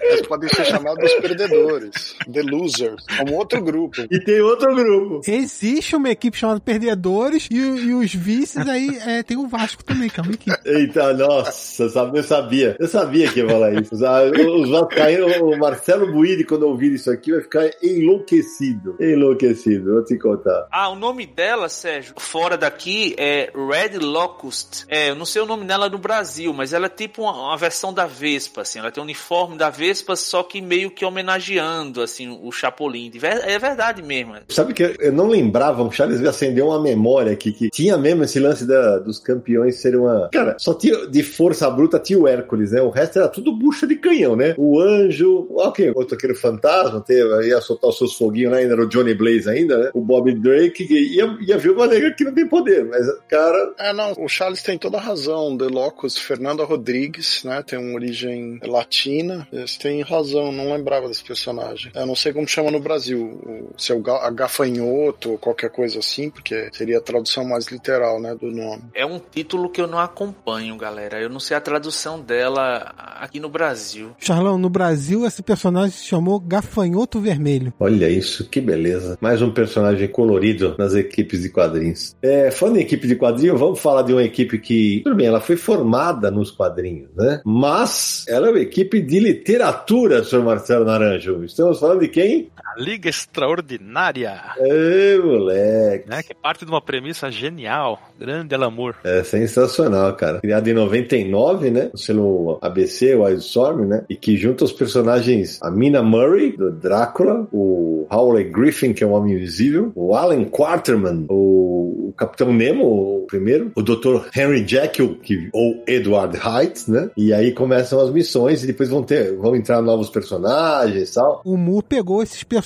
Eles 0.00 0.26
podem 0.26 0.48
ser 0.48 0.64
chamados 0.64 1.12
perdedores, 1.14 2.16
The 2.32 2.42
Losers, 2.42 3.04
como 3.18 3.34
outro 3.34 3.62
grupo. 3.62 4.02
E 4.10 4.20
tem 4.20 4.40
outro 4.40 4.74
grupo. 4.74 5.20
Existe 5.26 5.96
uma 5.96 6.10
equipe 6.10 6.36
chamada 6.36 6.60
Perdedores 6.60 7.48
e, 7.50 7.56
e 7.56 7.94
os 7.94 8.14
vices 8.14 8.66
aí 8.68 8.98
é, 9.04 9.22
tem 9.22 9.36
o 9.36 9.48
Vasco 9.48 9.84
também, 9.84 10.08
que 10.08 10.20
é 10.20 10.22
uma 10.22 10.32
equipe. 10.32 10.56
Eita, 10.66 11.12
nossa, 11.14 11.88
sabe, 11.88 12.18
eu 12.18 12.22
sabia. 12.22 12.76
Eu 12.78 12.88
sabia 12.88 13.30
que 13.30 13.40
ia 13.40 13.48
falar 13.48 13.72
isso. 13.80 13.96
Sabe? 13.96 14.40
Os 14.42 14.68
vascaínos, 14.70 15.36
o 15.38 15.56
Marcelo 15.58 16.12
Buiri, 16.12 16.44
quando 16.44 16.64
ouvir 16.64 16.92
isso 16.92 17.10
aqui, 17.10 17.32
vai 17.32 17.40
ficar 17.40 17.70
enlouquecido. 17.82 18.96
Enlouquecido, 19.00 19.94
vou 19.94 20.04
te 20.04 20.18
contar. 20.18 20.66
Ah, 20.70 20.88
o 20.88 20.96
nome 20.96 21.26
dela, 21.26 21.68
Sérgio, 21.68 22.14
fora 22.18 22.56
daqui 22.56 23.14
é 23.18 23.50
Red 23.54 23.98
Locust. 23.98 24.84
É, 24.88 25.10
eu 25.10 25.14
não 25.14 25.24
sei 25.26 25.42
o 25.42 25.46
nome 25.46 25.64
dela 25.64 25.88
no 25.88 25.98
Brasil, 25.98 26.52
mas 26.52 26.72
ela 26.72 26.86
é 26.86 26.90
tipo 26.90 27.22
uma, 27.22 27.32
uma 27.32 27.56
versão 27.56 27.92
da 27.92 28.06
Vespa, 28.06 28.62
assim. 28.62 28.78
Ela 28.78 28.90
tem 28.90 29.00
um 29.00 29.04
uniforme 29.04 29.56
da 29.56 29.70
Vespa, 29.70 30.16
só 30.16 30.42
que 30.42 30.60
meio 30.60 30.90
que 30.90 31.04
homenageando, 31.04 32.02
assim, 32.02 32.28
o 32.42 32.50
Chapolin. 32.50 33.10
É 33.22 33.58
verdade 33.58 34.02
mesmo. 34.02 34.34
Sabe 34.48 34.74
que 34.74 34.96
eu 34.98 35.12
não 35.12 35.28
lembrava, 35.28 35.82
o 35.82 35.90
Charles 35.92 36.22
acendeu 36.24 36.66
uma 36.68 36.80
memória 36.80 37.32
aqui, 37.32 37.52
que 37.52 37.70
tinha 37.70 37.96
mesmo 37.96 38.24
esse 38.24 38.38
lance 38.40 38.66
da- 38.66 38.98
dos 38.98 39.18
campeões 39.18 39.76
ser 39.80 39.96
uma. 39.96 40.28
Cara, 40.32 40.55
Só 40.58 40.74
tinha 40.74 41.06
de 41.06 41.22
força 41.22 41.68
bruta 41.70 41.98
tinha 41.98 42.18
o 42.18 42.26
Hércules, 42.26 42.72
né? 42.72 42.80
O 42.80 42.90
resto 42.90 43.18
era 43.18 43.28
tudo 43.28 43.52
bucha 43.52 43.86
de 43.86 43.96
canhão, 43.96 44.36
né? 44.36 44.54
O 44.56 44.80
anjo, 44.80 45.46
ok, 45.50 45.92
o 45.94 46.00
aquele 46.00 46.34
fantasma, 46.34 47.00
teve, 47.00 47.48
ia 47.48 47.60
soltar 47.60 47.90
os 47.90 47.98
seus 47.98 48.14
foguinhos 48.14 48.52
lá, 48.52 48.58
ainda 48.58 48.74
era 48.74 48.82
o 48.82 48.88
Johnny 48.88 49.14
Blaze 49.14 49.48
ainda, 49.48 49.76
né? 49.78 49.90
O 49.92 50.00
Bob 50.00 50.32
Drake 50.32 50.86
ia, 50.90 51.36
ia 51.40 51.58
ver 51.58 51.70
uma 51.70 51.86
negra 51.86 52.14
que 52.14 52.24
não 52.24 52.32
tem 52.32 52.46
poder, 52.46 52.84
mas 52.84 53.06
cara. 53.28 53.74
É, 53.78 53.92
não, 53.92 54.12
o 54.18 54.28
Charles 54.28 54.62
tem 54.62 54.78
toda 54.78 54.98
a 54.98 55.00
razão. 55.00 55.56
The 55.56 55.66
Locus, 55.66 56.16
Fernanda 56.16 56.64
Rodrigues, 56.64 57.42
né? 57.44 57.62
Tem 57.62 57.78
uma 57.78 57.94
origem 57.94 58.58
latina. 58.62 59.46
Eles 59.52 59.76
têm 59.76 60.02
razão, 60.02 60.52
não 60.52 60.72
lembrava 60.72 61.08
desse 61.08 61.24
personagem. 61.24 61.90
Eu 61.94 62.06
não 62.06 62.14
sei 62.14 62.32
como 62.32 62.46
chama 62.46 62.70
no 62.70 62.80
Brasil, 62.80 63.72
se 63.76 63.92
é 63.92 63.94
o 63.94 64.00
gafanhoto 64.00 65.32
ou 65.32 65.38
qualquer 65.38 65.70
coisa 65.70 65.98
assim, 65.98 66.30
porque 66.30 66.68
seria 66.72 66.98
a 66.98 67.00
tradução 67.00 67.44
mais 67.44 67.66
literal, 67.66 68.20
né, 68.20 68.34
do 68.34 68.50
nome. 68.50 68.82
É 68.94 69.04
um 69.04 69.18
título 69.18 69.70
que 69.70 69.80
eu 69.80 69.86
não 69.86 69.98
acompanho, 69.98 70.45
galera. 70.78 71.20
Eu 71.20 71.28
não 71.28 71.40
sei 71.40 71.56
a 71.56 71.60
tradução 71.60 72.20
dela 72.20 72.94
aqui 73.20 73.40
no 73.40 73.48
Brasil. 73.48 74.12
Charlão, 74.18 74.56
no 74.56 74.70
Brasil 74.70 75.26
esse 75.26 75.42
personagem 75.42 75.90
se 75.90 76.04
chamou 76.04 76.38
Gafanhoto 76.38 77.18
Vermelho. 77.18 77.72
Olha 77.80 78.08
isso, 78.08 78.48
que 78.48 78.60
beleza. 78.60 79.18
Mais 79.20 79.42
um 79.42 79.50
personagem 79.50 80.06
colorido 80.06 80.76
nas 80.78 80.94
equipes 80.94 81.42
de 81.42 81.48
quadrinhos. 81.48 82.14
É, 82.22 82.50
falando 82.52 82.76
em 82.76 82.82
equipe 82.82 83.08
de 83.08 83.16
quadrinhos, 83.16 83.58
vamos 83.58 83.80
falar 83.80 84.02
de 84.02 84.12
uma 84.12 84.22
equipe 84.22 84.58
que, 84.58 85.00
tudo 85.02 85.16
bem, 85.16 85.26
ela 85.26 85.40
foi 85.40 85.56
formada 85.56 86.30
nos 86.30 86.52
quadrinhos, 86.52 87.10
né? 87.16 87.40
Mas 87.44 88.24
ela 88.28 88.46
é 88.46 88.50
uma 88.50 88.60
equipe 88.60 89.00
de 89.00 89.18
literatura, 89.18 90.22
senhor 90.22 90.44
Marcelo 90.44 90.84
Naranjo. 90.84 91.44
Estamos 91.44 91.80
falando 91.80 92.00
de 92.00 92.08
quem? 92.08 92.50
Liga 92.76 93.08
Extraordinária. 93.08 94.40
Ê, 94.58 95.18
moleque. 95.18 96.08
Né, 96.08 96.22
que 96.22 96.34
parte 96.34 96.64
de 96.64 96.70
uma 96.70 96.80
premissa 96.80 97.30
genial. 97.30 97.98
Grande 98.18 98.54
Alamur. 98.54 98.94
É 99.04 99.22
sensacional, 99.22 100.14
cara. 100.14 100.40
Criado 100.40 100.68
em 100.68 100.74
99, 100.74 101.70
né? 101.70 101.90
Selo 101.94 102.58
ABC, 102.60 103.14
o 103.14 103.22
Wildstorm, 103.22 103.86
né? 103.86 104.04
E 104.08 104.16
que 104.16 104.36
junta 104.36 104.64
os 104.64 104.72
personagens 104.72 105.58
a 105.62 105.70
Mina 105.70 106.02
Murray, 106.02 106.56
do 106.56 106.70
Drácula, 106.70 107.46
o 107.52 108.06
Howley 108.10 108.44
Griffin, 108.44 108.92
que 108.92 109.02
é 109.02 109.06
o 109.06 109.10
Homem 109.10 109.34
Invisível, 109.34 109.92
o 109.94 110.14
Alan 110.14 110.44
Quarterman, 110.44 111.26
o, 111.28 112.08
o 112.08 112.14
Capitão 112.16 112.52
Nemo, 112.52 112.84
o 112.84 113.26
primeiro, 113.26 113.72
o 113.74 113.82
Dr. 113.82 114.28
Henry 114.36 114.66
Jekyll, 114.66 115.18
que, 115.22 115.48
ou 115.52 115.82
Edward 115.86 116.36
Height, 116.36 116.90
né? 116.90 117.10
E 117.16 117.32
aí 117.32 117.52
começam 117.52 118.00
as 118.00 118.10
missões 118.10 118.62
e 118.62 118.66
depois 118.66 118.88
vão 118.88 119.02
ter, 119.02 119.36
vão 119.36 119.56
entrar 119.56 119.80
novos 119.82 120.08
personagens 120.08 121.10
e 121.10 121.14
tal. 121.14 121.42
O 121.44 121.56
Moore 121.56 121.84
pegou 121.88 122.22
esses 122.22 122.42
personagens 122.42 122.65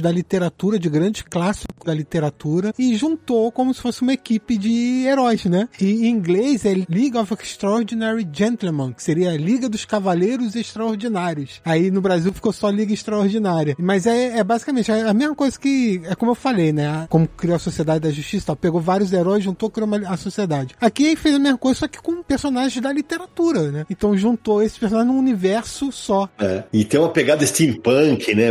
da 0.00 0.10
literatura, 0.10 0.78
de 0.78 0.88
grandes 0.88 1.22
clássicos 1.22 1.67
da 1.84 1.94
literatura, 1.94 2.72
e 2.78 2.94
juntou 2.96 3.50
como 3.52 3.72
se 3.72 3.80
fosse 3.80 4.02
uma 4.02 4.12
equipe 4.12 4.56
de 4.56 5.04
heróis, 5.06 5.44
né? 5.44 5.68
E 5.80 6.06
em 6.06 6.10
inglês 6.10 6.64
é 6.64 6.74
League 6.88 7.16
of 7.16 7.32
Extraordinary 7.34 8.26
Gentlemen, 8.32 8.92
que 8.92 9.02
seria 9.02 9.30
a 9.30 9.36
Liga 9.36 9.68
dos 9.68 9.84
Cavaleiros 9.84 10.54
Extraordinários. 10.56 11.60
Aí 11.64 11.90
no 11.90 12.00
Brasil 12.00 12.32
ficou 12.32 12.52
só 12.52 12.70
Liga 12.70 12.92
Extraordinária. 12.92 13.76
Mas 13.78 14.06
é, 14.06 14.38
é 14.38 14.44
basicamente 14.44 14.90
a 14.90 15.14
mesma 15.14 15.34
coisa 15.34 15.58
que, 15.58 16.00
é 16.04 16.14
como 16.14 16.32
eu 16.32 16.34
falei, 16.34 16.72
né? 16.72 17.06
Como 17.08 17.26
criou 17.28 17.56
a 17.56 17.58
Sociedade 17.58 18.00
da 18.00 18.10
Justiça, 18.10 18.46
tal, 18.46 18.56
pegou 18.56 18.80
vários 18.80 19.12
heróis, 19.12 19.44
juntou, 19.44 19.70
criou 19.70 19.86
uma, 19.86 19.98
a 20.08 20.16
sociedade. 20.16 20.74
Aqui 20.80 21.16
fez 21.16 21.34
a 21.34 21.38
mesma 21.38 21.58
coisa, 21.58 21.80
só 21.80 21.88
que 21.88 22.00
com 22.00 22.22
personagens 22.22 22.80
da 22.80 22.92
literatura, 22.92 23.70
né? 23.70 23.86
Então 23.90 24.16
juntou 24.16 24.62
esses 24.62 24.78
personagens 24.78 25.12
num 25.12 25.18
universo 25.18 25.90
só. 25.92 26.28
É. 26.38 26.64
E 26.72 26.84
tem 26.84 26.98
uma 26.98 27.10
pegada 27.10 27.44
steampunk, 27.46 28.34
né? 28.34 28.48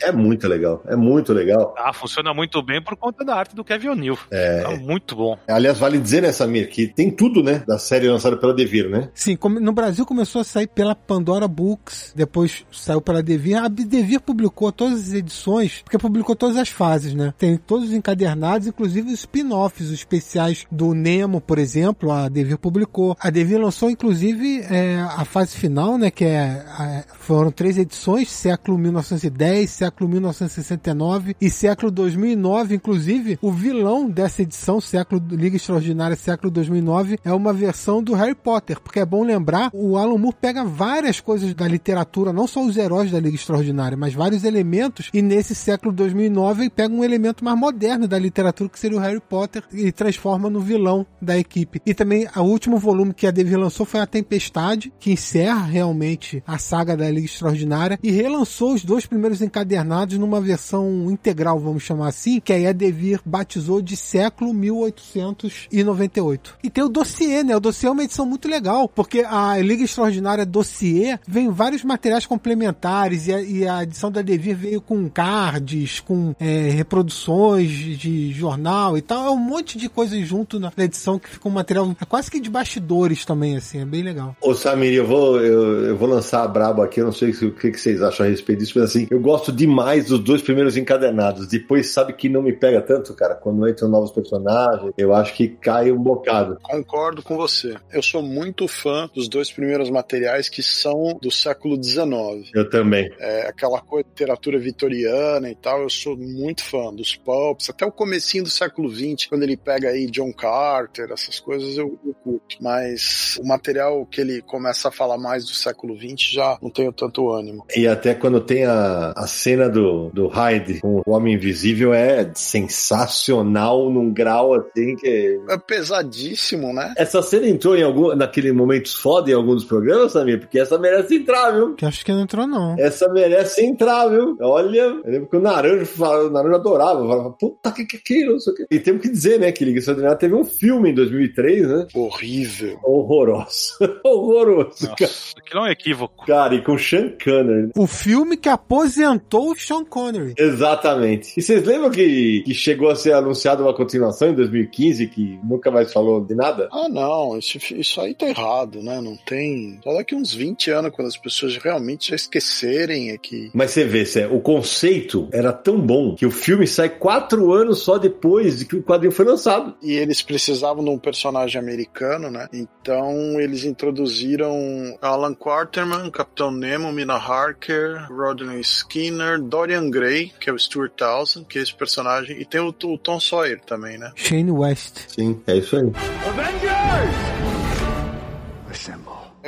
É 0.00 0.12
muito 0.12 0.48
legal. 0.48 0.82
É 0.86 0.96
muito 0.96 1.32
legal. 1.32 1.74
Ah, 1.76 1.92
funciona 1.92 2.32
muito 2.34 2.62
bem 2.62 2.77
por 2.80 2.96
conta 2.96 3.24
da 3.24 3.34
arte 3.34 3.54
do 3.54 3.64
Kevin 3.64 3.88
O'Neill. 3.88 4.18
É. 4.30 4.62
Tá 4.62 4.76
muito 4.76 5.16
bom. 5.16 5.38
Aliás, 5.46 5.78
vale 5.78 5.98
dizer, 5.98 6.22
né, 6.22 6.32
Samir, 6.32 6.68
que 6.68 6.86
tem 6.86 7.10
tudo, 7.10 7.42
né? 7.42 7.62
Da 7.66 7.78
série 7.78 8.08
lançada 8.08 8.36
pela 8.36 8.54
Devir, 8.54 8.88
né? 8.88 9.08
Sim, 9.14 9.38
no 9.60 9.72
Brasil 9.72 10.04
começou 10.04 10.40
a 10.40 10.44
sair 10.44 10.66
pela 10.66 10.94
Pandora 10.94 11.46
Books, 11.48 12.12
depois 12.14 12.64
saiu 12.72 13.00
pela 13.00 13.22
Devir. 13.22 13.56
A 13.56 13.68
Devir 13.68 14.20
publicou 14.20 14.70
todas 14.72 15.08
as 15.08 15.12
edições, 15.12 15.82
porque 15.82 15.98
publicou 15.98 16.34
todas 16.34 16.56
as 16.56 16.68
fases, 16.68 17.14
né? 17.14 17.32
Tem 17.38 17.56
todos 17.56 17.88
os 17.88 17.94
encadernados, 17.94 18.66
inclusive 18.66 19.08
os 19.08 19.20
spin-offs, 19.20 19.86
os 19.86 19.92
especiais 19.92 20.66
do 20.70 20.94
Nemo, 20.94 21.40
por 21.40 21.58
exemplo, 21.58 22.10
a 22.10 22.28
Devir 22.28 22.58
publicou. 22.58 23.16
A 23.20 23.30
Devir 23.30 23.60
lançou, 23.60 23.90
inclusive, 23.90 24.60
é, 24.70 25.00
a 25.00 25.24
fase 25.24 25.56
final, 25.56 25.98
né? 25.98 26.10
Que 26.10 26.24
é, 26.24 26.64
a, 26.66 27.04
foram 27.18 27.50
três 27.50 27.78
edições, 27.78 28.30
século 28.30 28.78
1910, 28.78 29.70
século 29.70 30.08
1969 30.08 31.36
e 31.40 31.50
século 31.50 31.90
2009, 31.90 32.57
inclusive, 32.70 33.38
o 33.40 33.50
vilão 33.50 34.08
dessa 34.08 34.42
edição, 34.42 34.80
século 34.80 35.22
Liga 35.30 35.56
Extraordinária, 35.56 36.16
século 36.16 36.50
2009, 36.50 37.18
é 37.24 37.32
uma 37.32 37.52
versão 37.52 38.02
do 38.02 38.14
Harry 38.14 38.34
Potter, 38.34 38.80
porque 38.80 39.00
é 39.00 39.06
bom 39.06 39.22
lembrar, 39.22 39.70
o 39.72 39.96
Alan 39.96 40.18
Moore 40.18 40.36
pega 40.40 40.64
várias 40.64 41.20
coisas 41.20 41.54
da 41.54 41.66
literatura, 41.66 42.32
não 42.32 42.46
só 42.46 42.64
os 42.64 42.76
heróis 42.76 43.10
da 43.10 43.20
Liga 43.20 43.36
Extraordinária, 43.36 43.96
mas 43.96 44.14
vários 44.14 44.44
elementos, 44.44 45.10
e 45.12 45.22
nesse 45.22 45.54
século 45.54 45.92
2009 45.92 46.62
ele 46.62 46.70
pega 46.70 46.94
um 46.94 47.04
elemento 47.04 47.44
mais 47.44 47.58
moderno 47.58 48.06
da 48.06 48.18
literatura, 48.18 48.68
que 48.68 48.78
seria 48.78 48.98
o 48.98 49.00
Harry 49.00 49.20
Potter, 49.20 49.62
e 49.72 49.90
transforma 49.92 50.50
no 50.50 50.60
vilão 50.60 51.06
da 51.20 51.38
equipe. 51.38 51.80
E 51.84 51.94
também, 51.94 52.26
o 52.36 52.40
último 52.40 52.78
volume 52.78 53.14
que 53.14 53.26
a 53.26 53.30
Devi 53.30 53.56
lançou 53.56 53.86
foi 53.86 54.00
A 54.00 54.06
Tempestade, 54.06 54.92
que 54.98 55.12
encerra 55.12 55.64
realmente 55.64 56.42
a 56.46 56.58
saga 56.58 56.96
da 56.96 57.10
Liga 57.10 57.26
Extraordinária, 57.26 57.98
e 58.02 58.10
relançou 58.10 58.74
os 58.74 58.84
dois 58.84 59.06
primeiros 59.06 59.42
encadernados 59.42 60.18
numa 60.18 60.40
versão 60.40 61.10
integral, 61.10 61.58
vamos 61.58 61.82
chamar 61.82 62.08
assim, 62.08 62.40
que 62.48 62.52
aí 62.54 62.66
a 62.66 62.72
Devir 62.72 63.20
batizou 63.26 63.82
de 63.82 63.94
século 63.94 64.54
1898. 64.54 66.56
E 66.64 66.70
tem 66.70 66.82
o 66.82 66.88
dossiê, 66.88 67.44
né? 67.44 67.54
O 67.54 67.60
dossiê 67.60 67.90
é 67.90 67.92
uma 67.92 68.04
edição 68.04 68.24
muito 68.24 68.48
legal, 68.48 68.88
porque 68.88 69.20
a 69.20 69.58
Liga 69.58 69.84
Extraordinária 69.84 70.46
dossiê 70.46 71.18
vem 71.28 71.50
vários 71.50 71.84
materiais 71.84 72.24
complementares 72.24 73.26
e 73.26 73.34
a, 73.34 73.42
e 73.42 73.68
a 73.68 73.82
edição 73.82 74.10
da 74.10 74.22
Devir 74.22 74.56
veio 74.56 74.80
com 74.80 75.10
cards, 75.10 76.00
com 76.00 76.34
é, 76.40 76.70
reproduções 76.70 77.70
de 77.70 78.32
jornal 78.32 78.96
e 78.96 79.02
tal. 79.02 79.26
É 79.26 79.30
um 79.30 79.36
monte 79.36 79.76
de 79.76 79.90
coisas 79.90 80.26
junto 80.26 80.58
na 80.58 80.72
edição 80.78 81.18
que 81.18 81.28
fica 81.28 81.46
um 81.46 81.52
material 81.52 81.94
é 82.00 82.04
quase 82.06 82.30
que 82.30 82.40
de 82.40 82.48
bastidores 82.48 83.26
também, 83.26 83.58
assim. 83.58 83.80
É 83.80 83.84
bem 83.84 84.02
legal. 84.02 84.34
Ô 84.40 84.54
Samir, 84.54 84.94
eu 84.94 85.06
vou, 85.06 85.38
eu, 85.38 85.84
eu 85.84 85.98
vou 85.98 86.08
lançar 86.08 86.44
a 86.44 86.48
braba 86.48 86.86
aqui, 86.86 86.98
eu 86.98 87.04
não 87.04 87.12
sei 87.12 87.28
o 87.28 87.52
que, 87.52 87.72
que 87.72 87.78
vocês 87.78 88.00
acham 88.00 88.24
a 88.24 88.28
respeito 88.30 88.60
disso, 88.60 88.72
mas 88.76 88.88
assim, 88.88 89.06
eu 89.10 89.20
gosto 89.20 89.52
demais 89.52 90.06
dos 90.06 90.20
dois 90.20 90.40
primeiros 90.40 90.78
encadernados. 90.78 91.46
Depois, 91.46 91.90
sabe 91.90 92.14
que 92.14 92.26
não 92.26 92.37
me 92.42 92.52
pega 92.52 92.80
tanto, 92.80 93.14
cara? 93.14 93.34
Quando 93.34 93.68
entram 93.68 93.88
novos 93.88 94.10
personagens, 94.10 94.92
eu 94.96 95.14
acho 95.14 95.34
que 95.34 95.48
cai 95.48 95.90
um 95.90 96.02
bocado. 96.02 96.58
Concordo 96.62 97.22
com 97.22 97.36
você. 97.36 97.76
Eu 97.92 98.02
sou 98.02 98.22
muito 98.22 98.66
fã 98.66 99.08
dos 99.14 99.28
dois 99.28 99.50
primeiros 99.50 99.90
materiais 99.90 100.48
que 100.48 100.62
são 100.62 101.18
do 101.20 101.30
século 101.30 101.82
XIX. 101.82 102.50
Eu 102.54 102.68
também. 102.68 103.10
É, 103.18 103.48
aquela 103.48 103.80
coisa, 103.80 104.08
literatura 104.08 104.58
vitoriana 104.58 105.50
e 105.50 105.54
tal, 105.54 105.82
eu 105.82 105.90
sou 105.90 106.16
muito 106.16 106.62
fã 106.62 106.92
dos 106.92 107.16
pulps, 107.16 107.70
até 107.70 107.84
o 107.84 107.92
comecinho 107.92 108.44
do 108.44 108.50
século 108.50 108.90
XX, 108.90 109.26
quando 109.28 109.42
ele 109.42 109.56
pega 109.56 109.90
aí 109.90 110.06
John 110.06 110.32
Carter, 110.32 111.10
essas 111.12 111.40
coisas 111.40 111.76
eu, 111.76 111.98
eu 112.04 112.14
curto. 112.14 112.56
Mas 112.60 113.38
o 113.40 113.46
material 113.46 114.04
que 114.06 114.20
ele 114.20 114.42
começa 114.42 114.88
a 114.88 114.92
falar 114.92 115.18
mais 115.18 115.44
do 115.44 115.52
século 115.52 115.96
XX 115.96 116.32
já 116.32 116.58
não 116.62 116.70
tenho 116.70 116.92
tanto 116.92 117.30
ânimo. 117.30 117.64
E 117.76 117.86
até 117.86 118.14
quando 118.14 118.40
tem 118.40 118.64
a, 118.64 119.12
a 119.16 119.26
cena 119.26 119.68
do, 119.68 120.10
do 120.10 120.28
Hyde 120.28 120.80
com 120.80 121.02
o 121.04 121.10
Homem 121.12 121.34
Invisível 121.34 121.92
é 121.92 122.24
sensacional 122.34 123.90
num 123.90 124.12
grau 124.12 124.54
assim 124.54 124.96
que. 124.96 125.40
É 125.48 125.58
pesadíssimo, 125.58 126.72
né? 126.72 126.94
Essa 126.96 127.22
cena 127.22 127.48
entrou 127.48 127.76
em 127.76 127.82
algum, 127.82 128.14
naquele 128.14 128.52
momentos 128.52 128.94
foda 128.94 129.30
em 129.30 129.34
algum 129.34 129.54
dos 129.54 129.64
programas, 129.64 130.12
Samir? 130.12 130.40
Porque 130.40 130.58
essa 130.58 130.78
merece 130.78 131.16
entrar, 131.16 131.52
viu? 131.52 131.74
Que 131.74 131.84
acho 131.84 132.04
que 132.04 132.12
não 132.12 132.22
entrou, 132.22 132.46
não. 132.46 132.76
Essa 132.78 133.08
merece 133.08 133.64
entrar, 133.64 134.08
viu? 134.08 134.36
Olha, 134.40 134.80
eu 134.80 135.02
lembro 135.04 135.28
que 135.28 135.36
o 135.36 135.40
Naranjo, 135.40 135.90
o 136.02 136.30
Naranjo 136.30 136.54
adorava, 136.54 137.06
falava, 137.06 137.30
puta 137.30 137.72
que 137.72 137.84
que 137.84 137.96
é 137.96 137.98
aquilo, 138.00 138.32
não 138.32 138.40
sei 138.40 138.52
o 138.52 138.56
que. 138.56 138.66
E 138.70 138.78
temos 138.78 139.02
que 139.02 139.08
dizer, 139.08 139.38
né, 139.40 139.50
que 139.52 139.64
Liga 139.64 139.78
Extraordinária 139.78 140.18
teve 140.18 140.34
um 140.34 140.44
filme 140.44 140.90
em 140.90 140.94
2003, 140.94 141.68
né? 141.68 141.86
Horrível. 141.94 142.78
Horroroso. 142.82 143.74
Horroroso, 144.04 144.86
Nossa, 144.88 144.94
cara. 144.96 145.10
aquilo 145.38 145.60
é 145.60 145.68
um 145.68 145.72
equívoco. 145.72 146.26
Cara, 146.26 146.54
e 146.54 146.62
com 146.62 146.78
Sean 146.78 147.12
Connery. 147.22 147.70
O 147.76 147.86
filme 147.86 148.36
que 148.36 148.48
aposentou 148.48 149.52
o 149.52 149.56
Sean 149.56 149.84
Connery. 149.84 150.34
Exatamente. 150.36 151.38
E 151.38 151.42
vocês 151.42 151.64
lembram 151.64 151.90
que, 151.90 152.02
que 152.44 152.54
chegou 152.54 152.90
a 152.90 152.96
ser 152.96 153.12
anunciada 153.12 153.62
uma 153.62 153.74
continuação 153.74 154.30
em 154.30 154.34
2015 154.34 155.06
que 155.08 155.38
nunca 155.42 155.70
mais 155.70 155.92
falou 155.92 156.20
de 156.20 156.34
nada? 156.34 156.68
Ah, 156.72 156.88
não, 156.88 157.38
isso, 157.38 157.58
isso 157.74 158.00
aí 158.00 158.14
tá 158.14 158.28
errado, 158.28 158.82
né? 158.82 159.00
Não 159.00 159.16
tem. 159.16 159.78
Só 159.82 159.94
daqui 159.94 160.14
uns 160.14 160.32
20 160.32 160.70
anos, 160.70 160.92
quando 160.94 161.08
as 161.08 161.16
pessoas 161.16 161.56
realmente 161.56 162.10
já 162.10 162.16
esquecerem 162.16 163.10
é 163.10 163.18
que. 163.18 163.50
Mas 163.54 163.70
você 163.70 163.84
vê, 163.84 164.04
Cé, 164.04 164.26
o 164.26 164.40
conceito 164.40 165.28
era 165.32 165.52
tão 165.52 165.78
bom 165.80 166.14
que 166.14 166.26
o 166.26 166.30
filme 166.30 166.66
sai 166.66 166.88
quatro 166.88 167.52
anos 167.52 167.80
só 167.80 167.98
depois 167.98 168.58
de 168.58 168.64
que 168.64 168.76
o 168.76 168.82
quadrinho 168.82 169.12
foi 169.12 169.24
lançado. 169.24 169.74
E 169.82 169.92
eles 169.92 170.22
precisavam 170.22 170.84
de 170.84 170.90
um 170.90 170.98
personagem 170.98 171.60
americano, 171.60 172.30
né? 172.30 172.48
Então 172.52 173.40
eles 173.40 173.64
introduziram 173.64 174.96
Alan 175.00 175.34
Quarterman, 175.34 176.10
Capitão 176.10 176.50
Nemo, 176.50 176.92
Mina 176.92 177.14
Harker, 177.14 178.06
Rodney 178.10 178.60
Skinner, 178.60 179.40
Dorian 179.40 179.90
Gray, 179.90 180.32
que 180.40 180.50
é 180.50 180.52
o 180.52 180.58
Stuart 180.58 180.92
Townsend, 180.96 181.46
que 181.46 181.58
é 181.58 181.62
esse 181.62 181.74
personagem, 181.74 182.07
e 182.28 182.44
tem 182.44 182.60
o, 182.60 182.68
o 182.68 182.98
Tom 182.98 183.20
Sawyer 183.20 183.60
também, 183.60 183.98
né? 183.98 184.12
Shane 184.16 184.50
West. 184.50 185.00
Sim, 185.08 185.40
é 185.46 185.56
isso 185.56 185.76
aí. 185.76 187.27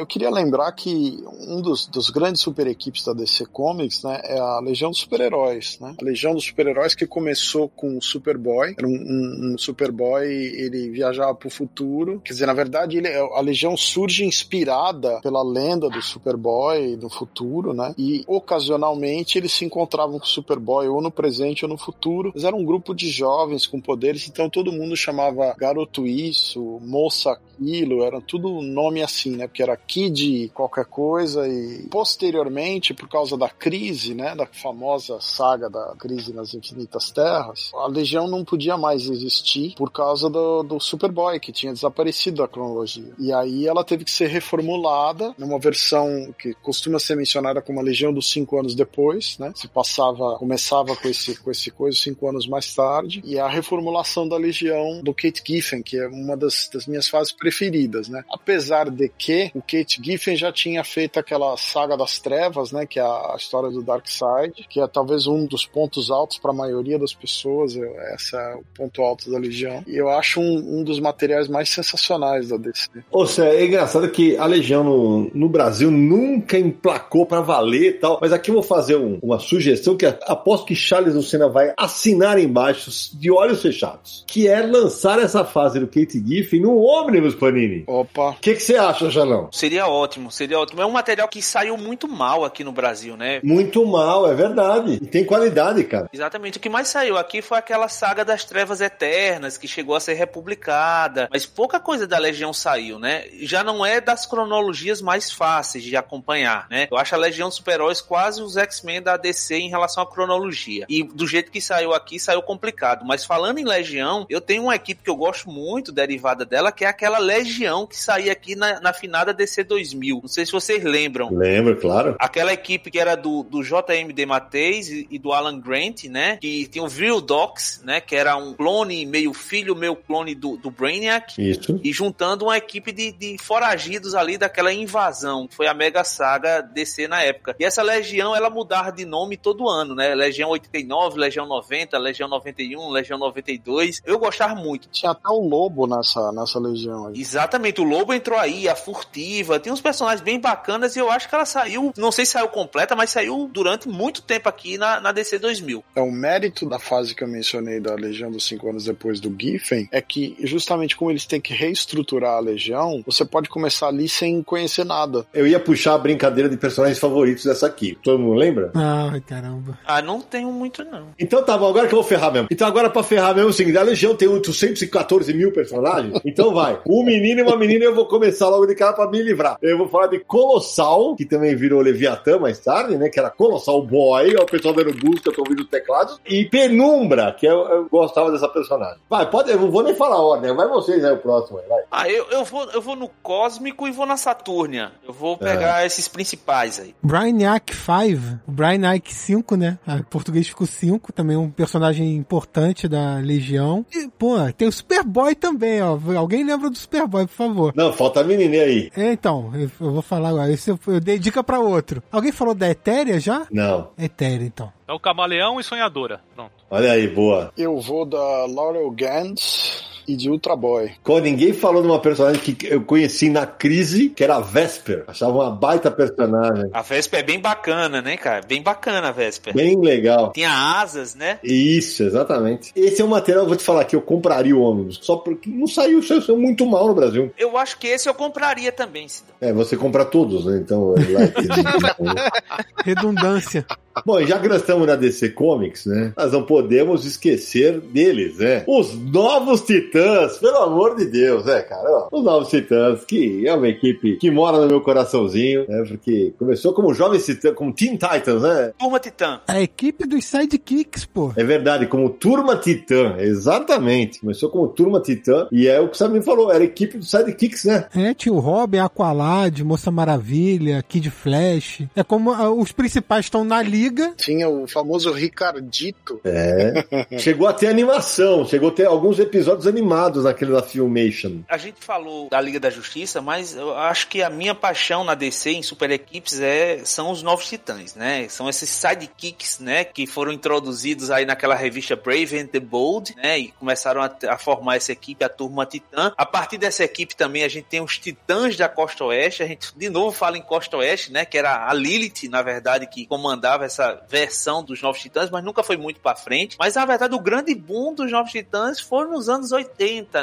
Eu 0.01 0.07
queria 0.07 0.31
lembrar 0.31 0.73
que 0.73 1.23
um 1.47 1.61
dos, 1.61 1.87
dos 1.87 2.09
grandes 2.09 2.41
super 2.41 2.67
equipes 2.67 3.05
da 3.05 3.13
DC 3.13 3.45
Comics, 3.53 4.03
né, 4.03 4.19
é 4.25 4.39
a 4.39 4.59
Legião 4.59 4.91
dos 4.91 5.01
Super-Heróis, 5.01 5.79
né? 5.79 5.95
A 6.01 6.03
Legião 6.03 6.35
dos 6.35 6.45
Super-Heróis 6.45 6.95
que 6.95 7.07
começou 7.07 7.69
com 7.69 7.99
o 7.99 8.03
Superboy, 8.03 8.75
era 8.79 8.89
um, 8.89 8.93
um, 8.93 9.53
um 9.53 9.59
Superboy, 9.59 10.27
ele 10.27 10.89
viajava 10.89 11.35
pro 11.35 11.51
futuro, 11.51 12.19
quer 12.25 12.33
dizer, 12.33 12.47
na 12.47 12.55
verdade, 12.55 12.97
ele, 12.97 13.09
a 13.09 13.41
Legião 13.43 13.77
surge 13.77 14.25
inspirada 14.25 15.21
pela 15.21 15.43
lenda 15.43 15.91
do 15.91 16.01
Superboy 16.01 16.97
no 16.97 17.11
futuro, 17.11 17.75
né? 17.75 17.95
E 17.99 18.25
ocasionalmente 18.27 19.37
eles 19.37 19.53
se 19.53 19.67
encontravam 19.67 20.19
com 20.19 20.25
o 20.25 20.29
Superboy 20.29 20.89
ou 20.89 21.03
no 21.03 21.11
presente 21.11 21.67
ou 21.67 21.69
no 21.69 21.77
futuro. 21.77 22.31
Eles 22.35 22.45
eram 22.45 22.61
um 22.61 22.65
grupo 22.65 22.95
de 22.95 23.11
jovens 23.11 23.67
com 23.67 23.79
poderes, 23.79 24.27
então 24.27 24.49
todo 24.49 24.73
mundo 24.73 24.97
chamava 24.97 25.55
garoto 25.59 26.07
isso, 26.07 26.81
moça 26.81 27.33
aquilo, 27.33 28.03
era 28.03 28.19
tudo 28.19 28.63
nome 28.63 29.03
assim, 29.03 29.37
né? 29.37 29.47
Porque 29.47 29.63
era 29.63 29.77
Kid 29.91 30.53
qualquer 30.55 30.85
coisa 30.85 31.49
e 31.49 31.89
posteriormente, 31.91 32.95
por 32.95 33.09
causa 33.09 33.37
da 33.37 33.49
crise, 33.49 34.15
né? 34.15 34.37
Da 34.37 34.47
famosa 34.47 35.19
saga 35.21 35.69
da 35.69 35.97
crise 35.99 36.33
nas 36.33 36.55
infinitas 36.55 37.11
terras, 37.11 37.73
a 37.75 37.89
Legião 37.89 38.29
não 38.29 38.45
podia 38.45 38.77
mais 38.77 39.11
existir 39.11 39.75
por 39.75 39.91
causa 39.91 40.31
do, 40.31 40.63
do 40.63 40.79
Superboy, 40.79 41.41
que 41.41 41.51
tinha 41.51 41.73
desaparecido 41.73 42.37
da 42.37 42.47
cronologia. 42.47 43.13
E 43.19 43.33
aí 43.33 43.67
ela 43.67 43.83
teve 43.83 44.05
que 44.05 44.13
ser 44.13 44.29
reformulada 44.29 45.35
numa 45.37 45.59
versão 45.59 46.33
que 46.39 46.55
costuma 46.63 47.01
ser 47.01 47.17
mencionada 47.17 47.61
como 47.61 47.81
a 47.81 47.83
Legião 47.83 48.13
dos 48.13 48.31
Cinco 48.31 48.61
Anos 48.61 48.77
Depois, 48.77 49.37
né? 49.39 49.53
Se 49.57 49.67
passava, 49.67 50.37
começava 50.37 50.95
com 50.95 51.09
esse, 51.09 51.37
com 51.41 51.51
esse 51.51 51.71
coisa 51.73 51.99
cinco 51.99 52.29
anos 52.29 52.47
mais 52.47 52.73
tarde, 52.75 53.23
e 53.25 53.39
a 53.39 53.49
reformulação 53.49 54.29
da 54.29 54.37
Legião 54.37 55.03
do 55.03 55.13
Kate 55.13 55.43
Giffen, 55.45 55.83
que 55.83 55.99
é 55.99 56.07
uma 56.07 56.37
das, 56.37 56.71
das 56.73 56.87
minhas 56.87 57.09
fases 57.09 57.33
preferidas, 57.33 58.09
né? 58.09 58.25
Apesar 58.31 58.89
de 58.89 59.09
que 59.09 59.51
o 59.55 59.63
Kate 59.71 60.01
Giffen 60.03 60.37
já 60.37 60.51
tinha 60.51 60.83
feito 60.83 61.19
aquela 61.21 61.57
saga 61.57 61.97
das 61.97 62.19
trevas, 62.19 62.73
né? 62.73 62.85
Que 62.87 62.99
é 62.99 63.03
a, 63.03 63.37
história 63.37 63.71
do 63.71 63.83
Darkseid, 63.83 64.67
que 64.69 64.81
é 64.81 64.87
talvez 64.89 65.29
um 65.29 65.47
dos 65.47 65.65
pontos 65.65 66.11
altos 66.11 66.39
para 66.39 66.51
a 66.51 66.55
maioria 66.55 66.99
das 66.99 67.15
pessoas, 67.15 67.77
essa 68.13 68.37
é 68.37 68.55
o 68.57 68.65
ponto 68.75 69.01
alto 69.03 69.31
da 69.31 69.39
Legião. 69.39 69.85
E 69.87 69.97
eu 69.97 70.09
acho 70.11 70.41
um, 70.41 70.81
um 70.81 70.83
dos 70.83 70.99
materiais 70.99 71.49
mais 71.49 71.69
sensacionais 71.69 72.49
da 72.49 72.57
DC. 72.57 72.89
Ou 73.11 73.27
seja, 73.27 73.49
é 73.49 73.65
engraçado 73.65 74.11
que 74.11 74.37
a 74.37 74.47
Legião 74.47 74.83
no, 74.83 75.31
no 75.33 75.49
Brasil 75.49 75.91
nunca 75.91 76.59
emplacou 76.59 77.25
para 77.25 77.41
valer 77.41 77.91
e 77.91 77.93
tal, 77.93 78.19
mas 78.21 78.33
aqui 78.33 78.51
eu 78.51 78.55
vou 78.55 78.63
fazer 78.63 78.97
um, 78.97 79.19
uma 79.23 79.39
sugestão 79.39 79.97
que 79.97 80.07
aposto 80.07 80.67
que 80.67 80.75
Charles 80.75 81.15
Lucena 81.15 81.49
vai 81.49 81.73
assinar 81.77 82.39
embaixo 82.39 82.91
de 83.17 83.31
olhos 83.31 83.63
fechados, 83.63 84.25
que 84.27 84.49
é 84.49 84.61
lançar 84.61 85.19
essa 85.19 85.45
fase 85.45 85.79
do 85.79 85.87
Kate 85.87 86.23
Giffen 86.25 86.61
no 86.61 86.77
ônibus 86.77 87.35
Panini. 87.35 87.85
Opa. 87.87 88.31
O 88.31 88.35
que 88.35 88.57
você 88.57 88.77
acha, 88.77 89.11
Janão? 89.11 89.49
Seria 89.61 89.87
ótimo, 89.87 90.31
seria 90.31 90.59
ótimo. 90.59 90.81
É 90.81 90.87
um 90.87 90.91
material 90.91 91.29
que 91.29 91.43
saiu 91.43 91.77
muito 91.77 92.09
mal 92.09 92.47
aqui 92.47 92.65
no 92.65 92.73
Brasil, 92.73 93.15
né? 93.15 93.41
Muito 93.45 93.85
mal, 93.85 94.27
é 94.27 94.35
verdade. 94.35 94.95
E 94.95 95.07
tem 95.07 95.23
qualidade, 95.23 95.85
cara. 95.85 96.09
Exatamente. 96.11 96.57
O 96.57 96.61
que 96.63 96.71
mais 96.71 96.89
saiu 96.89 97.19
aqui 97.19 97.43
foi 97.43 97.59
aquela 97.59 97.87
saga 97.87 98.25
das 98.25 98.43
Trevas 98.43 98.81
Eternas, 98.81 99.59
que 99.59 99.69
chegou 99.69 99.95
a 99.95 100.01
ser 100.01 100.15
republicada, 100.15 101.29
mas 101.31 101.45
pouca 101.45 101.79
coisa 101.79 102.07
da 102.07 102.17
Legião 102.17 102.55
saiu, 102.55 102.99
né? 102.99 103.27
Já 103.43 103.63
não 103.63 103.85
é 103.85 104.01
das 104.01 104.25
cronologias 104.25 105.03
mais 105.03 105.31
fáceis 105.31 105.85
de 105.85 105.95
acompanhar, 105.95 106.67
né? 106.71 106.89
Eu 106.91 106.97
acho 106.97 107.15
a 107.15 107.19
Legião 107.19 107.51
Super-Heróis 107.51 108.01
quase 108.01 108.41
os 108.41 108.57
X-Men 108.57 109.03
da 109.03 109.19
DC 109.19 109.57
em 109.57 109.69
relação 109.69 110.03
à 110.03 110.11
cronologia. 110.11 110.87
E 110.89 111.03
do 111.03 111.29
jeito 111.29 111.53
que 111.53 111.61
saiu 111.61 111.93
aqui, 111.93 112.19
saiu 112.19 112.41
complicado. 112.41 113.05
Mas 113.05 113.27
falando 113.27 113.59
em 113.59 113.65
Legião, 113.67 114.25
eu 114.31 114.41
tenho 114.41 114.63
uma 114.63 114.75
equipe 114.75 115.03
que 115.05 115.11
eu 115.11 115.17
gosto 115.17 115.51
muito, 115.51 115.93
derivada 115.93 116.47
dela, 116.47 116.73
que 116.73 116.87
é 116.87 116.89
aquela 116.89 117.19
Legião 117.19 117.87
que 117.87 117.99
saía 117.99 118.33
aqui 118.33 118.57
na, 118.57 118.81
na 118.81 118.95
finada 118.95 119.35
DC 119.35 119.50
2000. 119.65 120.21
Não 120.23 120.29
sei 120.29 120.47
se 120.47 120.53
vocês 120.53 120.83
lembram. 120.83 121.31
Lembro, 121.33 121.77
claro. 121.77 122.17
Aquela 122.19 122.53
equipe 122.53 122.91
que 122.91 122.99
era 122.99 123.15
do, 123.15 123.43
do 123.43 123.63
JMD 123.63 124.27
Mateis 124.27 124.89
e, 124.89 125.07
e 125.11 125.19
do 125.19 125.33
Alan 125.33 125.59
Grant, 125.61 126.05
né? 126.05 126.37
Que 126.37 126.67
tinha 126.67 126.85
o 126.85 126.89
Real 126.89 127.21
Docs, 127.21 127.83
né? 127.85 128.01
Que 128.01 128.17
era 128.17 128.37
um 128.37 128.55
clone, 128.55 129.05
meio 129.07 129.33
filho, 129.33 129.75
meio 129.75 129.97
clone 129.97 130.35
do, 130.35 130.57
do 130.57 130.71
Brainiac. 130.71 131.35
Isso. 131.39 131.81
E 131.83 131.93
juntando 131.93 132.47
uma 132.47 132.57
equipe 132.57 132.93
de, 132.93 133.13
de 133.13 133.37
foragidos 133.39 134.15
ali 134.15 134.39
daquela 134.39 134.73
invasão. 134.73 135.49
Foi 135.51 135.67
a 135.67 135.75
mega 135.75 136.05
saga 136.05 136.61
DC 136.61 137.09
na 137.09 137.23
época. 137.23 137.55
E 137.59 137.65
essa 137.65 137.83
legião, 137.83 138.35
ela 138.35 138.51
mudava 138.51 138.93
de 138.93 139.05
nome 139.05 139.37
todo 139.37 139.69
ano, 139.69 139.95
né? 139.95 140.15
Legião 140.15 140.51
89, 140.51 141.19
Legião 141.19 141.47
90, 141.47 141.99
Legião 141.99 142.29
91, 142.29 142.89
Legião 142.91 143.19
92. 143.19 144.03
Eu 144.05 144.19
gostava 144.19 144.55
muito. 144.55 144.89
Tinha 144.89 145.13
até 145.13 145.29
o 145.29 145.41
Lobo 145.41 145.87
nessa, 145.87 146.33
nessa 146.33 146.59
legião 146.59 147.09
aí. 147.09 147.21
Exatamente, 147.21 147.81
o 147.81 147.85
Lobo 147.85 148.13
entrou 148.13 148.39
aí, 148.39 148.69
a 148.69 148.77
Furtiva. 148.77 149.40
Tem 149.61 149.73
uns 149.73 149.81
personagens 149.81 150.23
bem 150.23 150.39
bacanas 150.39 150.97
e 150.97 150.99
eu 150.99 151.11
acho 151.11 151.29
que 151.29 151.35
ela 151.35 151.45
saiu, 151.45 151.93
não 151.97 152.13
sei 152.13 152.25
se 152.25 152.33
saiu 152.33 152.49
completa, 152.49 152.95
mas 152.95 153.11
saiu 153.11 153.49
durante 153.53 153.89
muito 153.89 154.23
tempo 154.23 154.49
aqui 154.49 154.79
na, 154.79 155.01
na 155.01 155.13
DC 155.13 155.39
2000. 155.39 155.85
É 155.95 156.01
o 156.01 156.11
mérito 156.11 156.69
da 156.69 156.79
fase 156.79 157.15
que 157.15 157.25
eu 157.25 157.29
mencionei 157.29 157.81
da 157.81 157.95
Legião 157.95 158.31
dos 158.31 158.45
cinco 158.47 158.69
anos 158.69 158.85
depois 158.85 159.21
do 159.21 159.35
Giffen 159.39 159.89
é 159.93 160.01
que 160.01 160.37
justamente 160.41 160.97
como 160.97 161.11
eles 161.11 161.25
têm 161.25 161.41
que 161.41 161.53
reestruturar 161.53 162.37
a 162.37 162.41
Legião, 162.41 163.03
você 163.05 163.25
pode 163.25 163.49
começar 163.49 163.89
ali 163.89 164.09
sem 164.09 164.43
conhecer 164.43 164.85
nada. 164.85 165.27
Eu 165.33 165.47
ia 165.47 165.61
puxar 165.61 165.95
a 165.95 165.99
brincadeira 165.99 166.49
de 166.49 166.57
personagens 166.57 166.99
favoritos 166.99 167.45
dessa 167.45 167.67
aqui. 167.67 167.99
Todo 168.03 168.19
mundo 168.19 168.35
lembra? 168.35 168.71
Ai, 168.75 169.21
caramba. 169.21 169.79
Ah, 169.87 170.03
não 170.03 170.21
tenho 170.21 170.51
muito 170.53 170.85
não. 170.85 171.09
Então 171.19 171.43
tá 171.45 171.57
bom, 171.57 171.69
agora 171.69 171.87
que 171.87 171.95
eu 171.95 172.01
vou 172.01 172.09
ferrar 172.09 172.33
mesmo. 172.33 172.49
Então 172.51 172.67
agora 172.67 172.91
pra 172.91 173.03
ferrar 173.03 173.35
mesmo 173.35 173.49
é 173.49 173.51
o 173.51 173.55
seguinte, 173.55 173.79
a 173.79 173.83
Legião 173.83 174.15
tem 174.15 174.29
814 174.29 175.33
mil 175.33 175.53
personagens, 175.53 176.21
então 176.25 176.53
vai. 176.53 176.79
Um 176.87 177.05
menino 177.05 177.41
e 177.41 177.43
uma 177.43 177.57
menina 177.57 177.85
eu 177.85 177.95
vou 177.95 178.07
começar 178.07 178.49
logo 178.49 178.67
de 178.67 178.75
cara 178.75 178.93
pra 178.93 179.09
me 179.11 179.23
livrar. 179.31 179.57
Eu 179.63 179.79
vou 179.79 179.89
falar 179.89 180.09
de 180.09 180.19
Colossal, 180.19 181.15
que 181.17 181.25
também 181.25 181.55
virou 181.55 181.81
Leviatã 181.81 182.39
mais 182.39 182.59
tarde, 182.59 182.97
né, 182.97 183.09
que 183.09 183.19
era 183.19 183.31
Colossal 183.31 183.83
Boy, 183.83 184.35
ó, 184.39 184.43
o 184.43 184.47
pessoal 184.47 184.75
dando 184.75 184.93
busca, 184.93 185.31
eu 185.31 185.35
tô 185.35 185.43
ouvindo 185.43 185.65
teclados, 185.65 186.21
e 186.27 186.45
Penumbra, 186.45 187.33
que 187.33 187.47
eu, 187.47 187.59
eu 187.69 187.89
gostava 187.89 188.31
dessa 188.31 188.49
personagem. 188.49 188.99
Vai, 189.09 189.29
pode, 189.29 189.51
eu 189.51 189.59
não 189.59 189.71
vou 189.71 189.83
nem 189.83 189.95
falar 189.95 190.17
a 190.17 190.23
ordem, 190.23 190.55
vai 190.55 190.69
vocês 190.69 191.05
aí 191.05 191.13
o 191.13 191.19
próximo 191.19 191.59
aí, 191.59 191.67
vai. 191.69 191.83
Ah, 191.91 192.09
eu, 192.09 192.27
eu, 192.31 192.45
vou, 192.45 192.65
eu 192.71 192.81
vou 192.81 192.97
no 192.97 193.09
Cósmico 193.23 193.87
e 193.87 193.91
vou 193.91 194.07
na 194.07 194.17
Saturnia. 194.17 194.93
Eu 195.07 195.13
vou 195.13 195.37
pegar 195.37 195.85
esses 195.87 196.09
principais 196.09 196.79
aí. 196.81 196.95
Brainiac 197.03 197.75
5, 197.75 198.41
o 198.47 198.53
Brainiac 198.53 199.13
5, 199.13 199.57
né? 199.57 199.79
Em 199.87 200.03
português 200.05 200.49
ficou 200.49 200.67
5, 200.67 201.13
também 201.13 201.37
um 201.37 201.51
personagem 201.51 202.17
importante 202.17 202.89
da 202.89 203.17
Legião. 203.17 203.85
E, 203.93 204.09
pô, 204.09 204.37
tem 204.57 204.69
o 204.69 204.73
Superboy 204.73 205.35
também, 205.35 205.83
ó. 205.83 205.99
Alguém 206.17 206.45
lembra 206.45 206.71
do 206.71 206.77
Superboy, 206.77 207.27
por 207.27 207.35
favor? 207.35 207.73
Não, 207.75 207.93
falta 207.93 208.21
a 208.21 208.25
menininha 208.25 208.65
aí. 208.65 208.91
É, 208.97 209.17
então, 209.21 209.53
eu, 209.55 209.71
vou 209.79 210.01
falar 210.01 210.31
agora. 210.31 210.51
Esse 210.51 210.71
eu, 210.71 210.81
eu 210.87 210.99
dei 210.99 211.19
dica 211.19 211.45
pra 211.45 211.61
outro. 211.61 212.03
Alguém 212.11 212.33
falou 212.33 212.55
da 212.55 212.71
Etéria 212.71 213.21
já? 213.21 213.47
Não. 213.51 213.91
Etéria, 213.99 214.47
então. 214.47 214.73
É 214.89 214.93
o 214.95 214.99
Camaleão 214.99 215.61
e 215.61 215.63
Sonhadora. 215.63 216.23
Pronto. 216.35 216.53
Olha 216.71 216.93
aí, 216.93 217.07
boa. 217.07 217.53
Eu 217.55 217.79
vou 217.79 218.07
da 218.07 218.47
Laurel 218.47 218.91
Gantz 218.91 220.00
e 220.13 220.17
de 220.17 220.31
Ultra 220.31 220.57
Boy. 220.57 220.93
Quando 221.03 221.25
ninguém 221.25 221.53
falou 221.53 221.83
de 221.83 221.89
uma 221.89 222.01
personagem 222.01 222.41
que 222.41 222.67
eu 222.67 222.83
conheci 222.83 223.29
na 223.29 223.47
crise, 223.47 224.09
que 224.09 224.25
era 224.25 224.37
a 224.37 224.41
Vesper. 224.41 225.05
Achava 225.07 225.33
uma 225.33 225.51
baita 225.51 225.91
personagem. 225.91 226.71
A 226.73 226.83
Vesper 226.83 227.21
é 227.21 227.23
bem 227.23 227.41
bacana, 227.41 228.03
né, 228.03 228.17
cara? 228.17 228.45
Bem 228.47 228.63
bacana 228.63 229.09
a 229.09 229.13
Vesper. 229.13 229.55
Bem 229.55 229.81
legal. 229.81 230.33
Tinha 230.33 230.51
asas, 230.51 231.15
né? 231.15 231.39
Isso, 231.43 232.03
exatamente. 232.03 232.73
Esse 232.75 233.03
é 233.03 233.05
um 233.05 233.09
material, 233.09 233.45
eu 233.45 233.49
vou 233.49 233.57
te 233.57 233.65
falar 233.65 233.85
que 233.85 233.95
eu 233.95 234.03
compraria 234.03 234.57
o 234.57 234.61
ônibus. 234.61 234.99
Só 235.03 235.17
porque 235.17 235.49
não 235.49 235.67
saiu, 235.67 236.03
saiu 236.03 236.37
muito 236.37 236.67
mal 236.67 236.89
no 236.89 236.95
Brasil. 236.95 237.33
Eu 237.39 237.57
acho 237.57 237.79
que 237.79 237.87
esse 237.87 238.09
eu 238.09 238.15
compraria 238.15 238.73
também, 238.73 239.09
Cidão. 239.09 239.35
É, 239.41 239.53
você 239.53 239.77
compra 239.77 240.05
todos, 240.05 240.45
né? 240.45 240.59
Então. 240.59 240.95
é 240.97 242.85
Redundância. 242.85 243.67
Bom, 244.05 244.21
e 244.21 244.27
já 244.27 244.39
que 244.39 244.49
nós 244.49 244.61
estamos 244.61 244.87
na 244.87 244.97
DC 244.97 245.31
Comics, 245.31 245.87
né? 245.87 246.13
Nós 246.17 246.33
não 246.33 246.45
podemos 246.45 247.05
esquecer 247.05 247.81
deles, 247.81 248.39
né? 248.39 248.65
Os 248.67 248.95
Novos 248.95 249.63
Titãs, 249.63 250.00
pelo 250.41 250.59
amor 250.59 250.97
de 250.97 251.07
Deus, 251.07 251.45
né, 251.45 251.61
cara? 251.63 252.09
Os 252.11 252.23
Novos 252.23 252.49
Titãs, 252.49 253.05
que 253.05 253.47
é 253.47 253.55
uma 253.55 253.69
equipe 253.69 254.17
que 254.17 254.31
mora 254.31 254.59
no 254.59 254.67
meu 254.67 254.81
coraçãozinho, 254.81 255.67
né? 255.69 255.85
Porque 255.87 256.33
começou 256.39 256.73
como 256.73 256.95
Jovens 256.95 257.27
Titãs, 257.27 257.55
como 257.55 257.73
Teen 257.73 257.97
Titans, 257.97 258.43
né? 258.43 258.73
Turma 258.79 259.01
Titã. 259.01 259.41
A 259.49 259.61
equipe 259.61 260.07
dos 260.07 260.25
Sidekicks, 260.25 261.05
pô. 261.05 261.33
É 261.37 261.45
verdade, 261.45 261.87
como 261.87 262.11
Turma 262.11 262.57
Titã, 262.57 263.17
exatamente. 263.19 264.21
Começou 264.21 264.51
como 264.51 264.69
Turma 264.69 265.01
Titã 265.01 265.49
e 265.51 265.67
é 265.67 265.81
o 265.81 265.89
que 265.89 265.95
o 265.95 265.99
Samir 265.99 266.23
falou, 266.23 266.51
era 266.51 266.63
a 266.63 266.67
equipe 266.67 266.97
dos 266.97 267.11
Sidekicks, 267.11 267.65
né? 267.65 267.87
É, 267.95 268.15
tinha 268.15 268.33
o 268.33 268.39
Robin, 268.39 268.79
Aqualad, 268.79 269.61
Moça 269.63 269.91
Maravilha, 269.91 270.83
Kid 270.89 271.11
Flash. 271.11 271.83
É 271.97 272.03
como 272.03 272.33
ah, 272.33 272.51
os 272.51 272.73
principais 272.73 273.27
estão 273.27 273.45
na 273.45 273.63
liga 273.63 273.81
Liga. 273.91 274.13
Tinha 274.17 274.49
o 274.49 274.69
famoso 274.69 275.11
Ricardito. 275.11 276.21
É. 276.25 276.85
chegou 277.19 277.49
a 277.49 277.53
ter 277.53 277.67
animação, 277.67 278.45
chegou 278.47 278.69
a 278.69 278.73
ter 278.73 278.87
alguns 278.87 279.19
episódios 279.19 279.67
animados 279.67 279.80
naquele 279.81 280.53
da 280.53 280.63
Filmation. 280.63 281.41
A 281.49 281.57
gente 281.57 281.85
falou 281.85 282.29
da 282.29 282.41
Liga 282.41 282.61
da 282.61 282.71
Justiça, 282.71 283.21
mas 283.21 283.55
eu 283.57 283.77
acho 283.77 284.09
que 284.09 284.23
a 284.23 284.31
minha 284.31 284.55
paixão 284.55 285.05
na 285.05 285.15
DC 285.15 285.51
em 285.51 285.63
super 285.63 285.91
equipes 285.91 286.41
é, 286.41 286.85
são 286.85 287.11
os 287.11 287.23
novos 287.23 287.49
titãs, 287.49 287.95
né? 287.95 288.29
São 288.29 288.49
esses 288.49 288.69
sidekicks, 288.69 289.59
né? 289.59 289.85
Que 289.85 290.07
foram 290.07 290.33
introduzidos 290.33 291.11
aí 291.11 291.25
naquela 291.25 291.55
revista 291.55 291.97
Brave 291.97 292.39
and 292.39 292.47
the 292.47 292.61
Bold, 292.61 293.15
né? 293.17 293.39
E 293.39 293.49
começaram 293.53 294.03
a, 294.03 294.11
a 294.29 294.39
formar 294.39 294.77
essa 294.77 294.93
equipe, 294.93 295.25
a 295.25 295.29
turma 295.29 295.67
Titã. 295.67 296.13
A 296.17 296.27
partir 296.27 296.59
dessa 296.59 296.85
equipe 296.85 297.15
também 297.15 297.45
a 297.45 297.49
gente 297.49 297.65
tem 297.65 297.81
os 297.81 297.99
titãs 297.99 298.57
da 298.57 298.69
Costa 298.69 299.05
Oeste. 299.05 299.43
A 299.43 299.47
gente 299.47 299.73
de 299.77 299.89
novo 299.89 300.13
fala 300.13 300.37
em 300.37 300.43
Costa 300.43 300.77
Oeste, 300.77 301.13
né? 301.13 301.25
Que 301.25 301.39
era 301.39 301.69
a 301.69 301.73
Lilith, 301.73 302.29
na 302.29 302.43
verdade, 302.43 302.87
que 302.87 303.07
comandava 303.07 303.65
essa 303.65 304.01
versão 304.09 304.63
dos 304.63 304.81
Novos 304.83 305.01
Titãs, 305.01 305.31
mas 305.31 305.45
nunca 305.45 305.63
foi 305.63 305.77
muito 305.77 306.01
para 306.01 306.17
frente. 306.17 306.57
Mas 306.59 306.75
na 306.75 306.85
verdade 306.85 307.15
o 307.15 307.21
grande 307.21 307.55
boom 307.55 307.95
dos 307.95 308.11
Novos 308.11 308.33
Titãs 308.33 308.81
foi 308.81 309.07
nos 309.07 309.29
anos 309.29 309.53
80, 309.53 309.70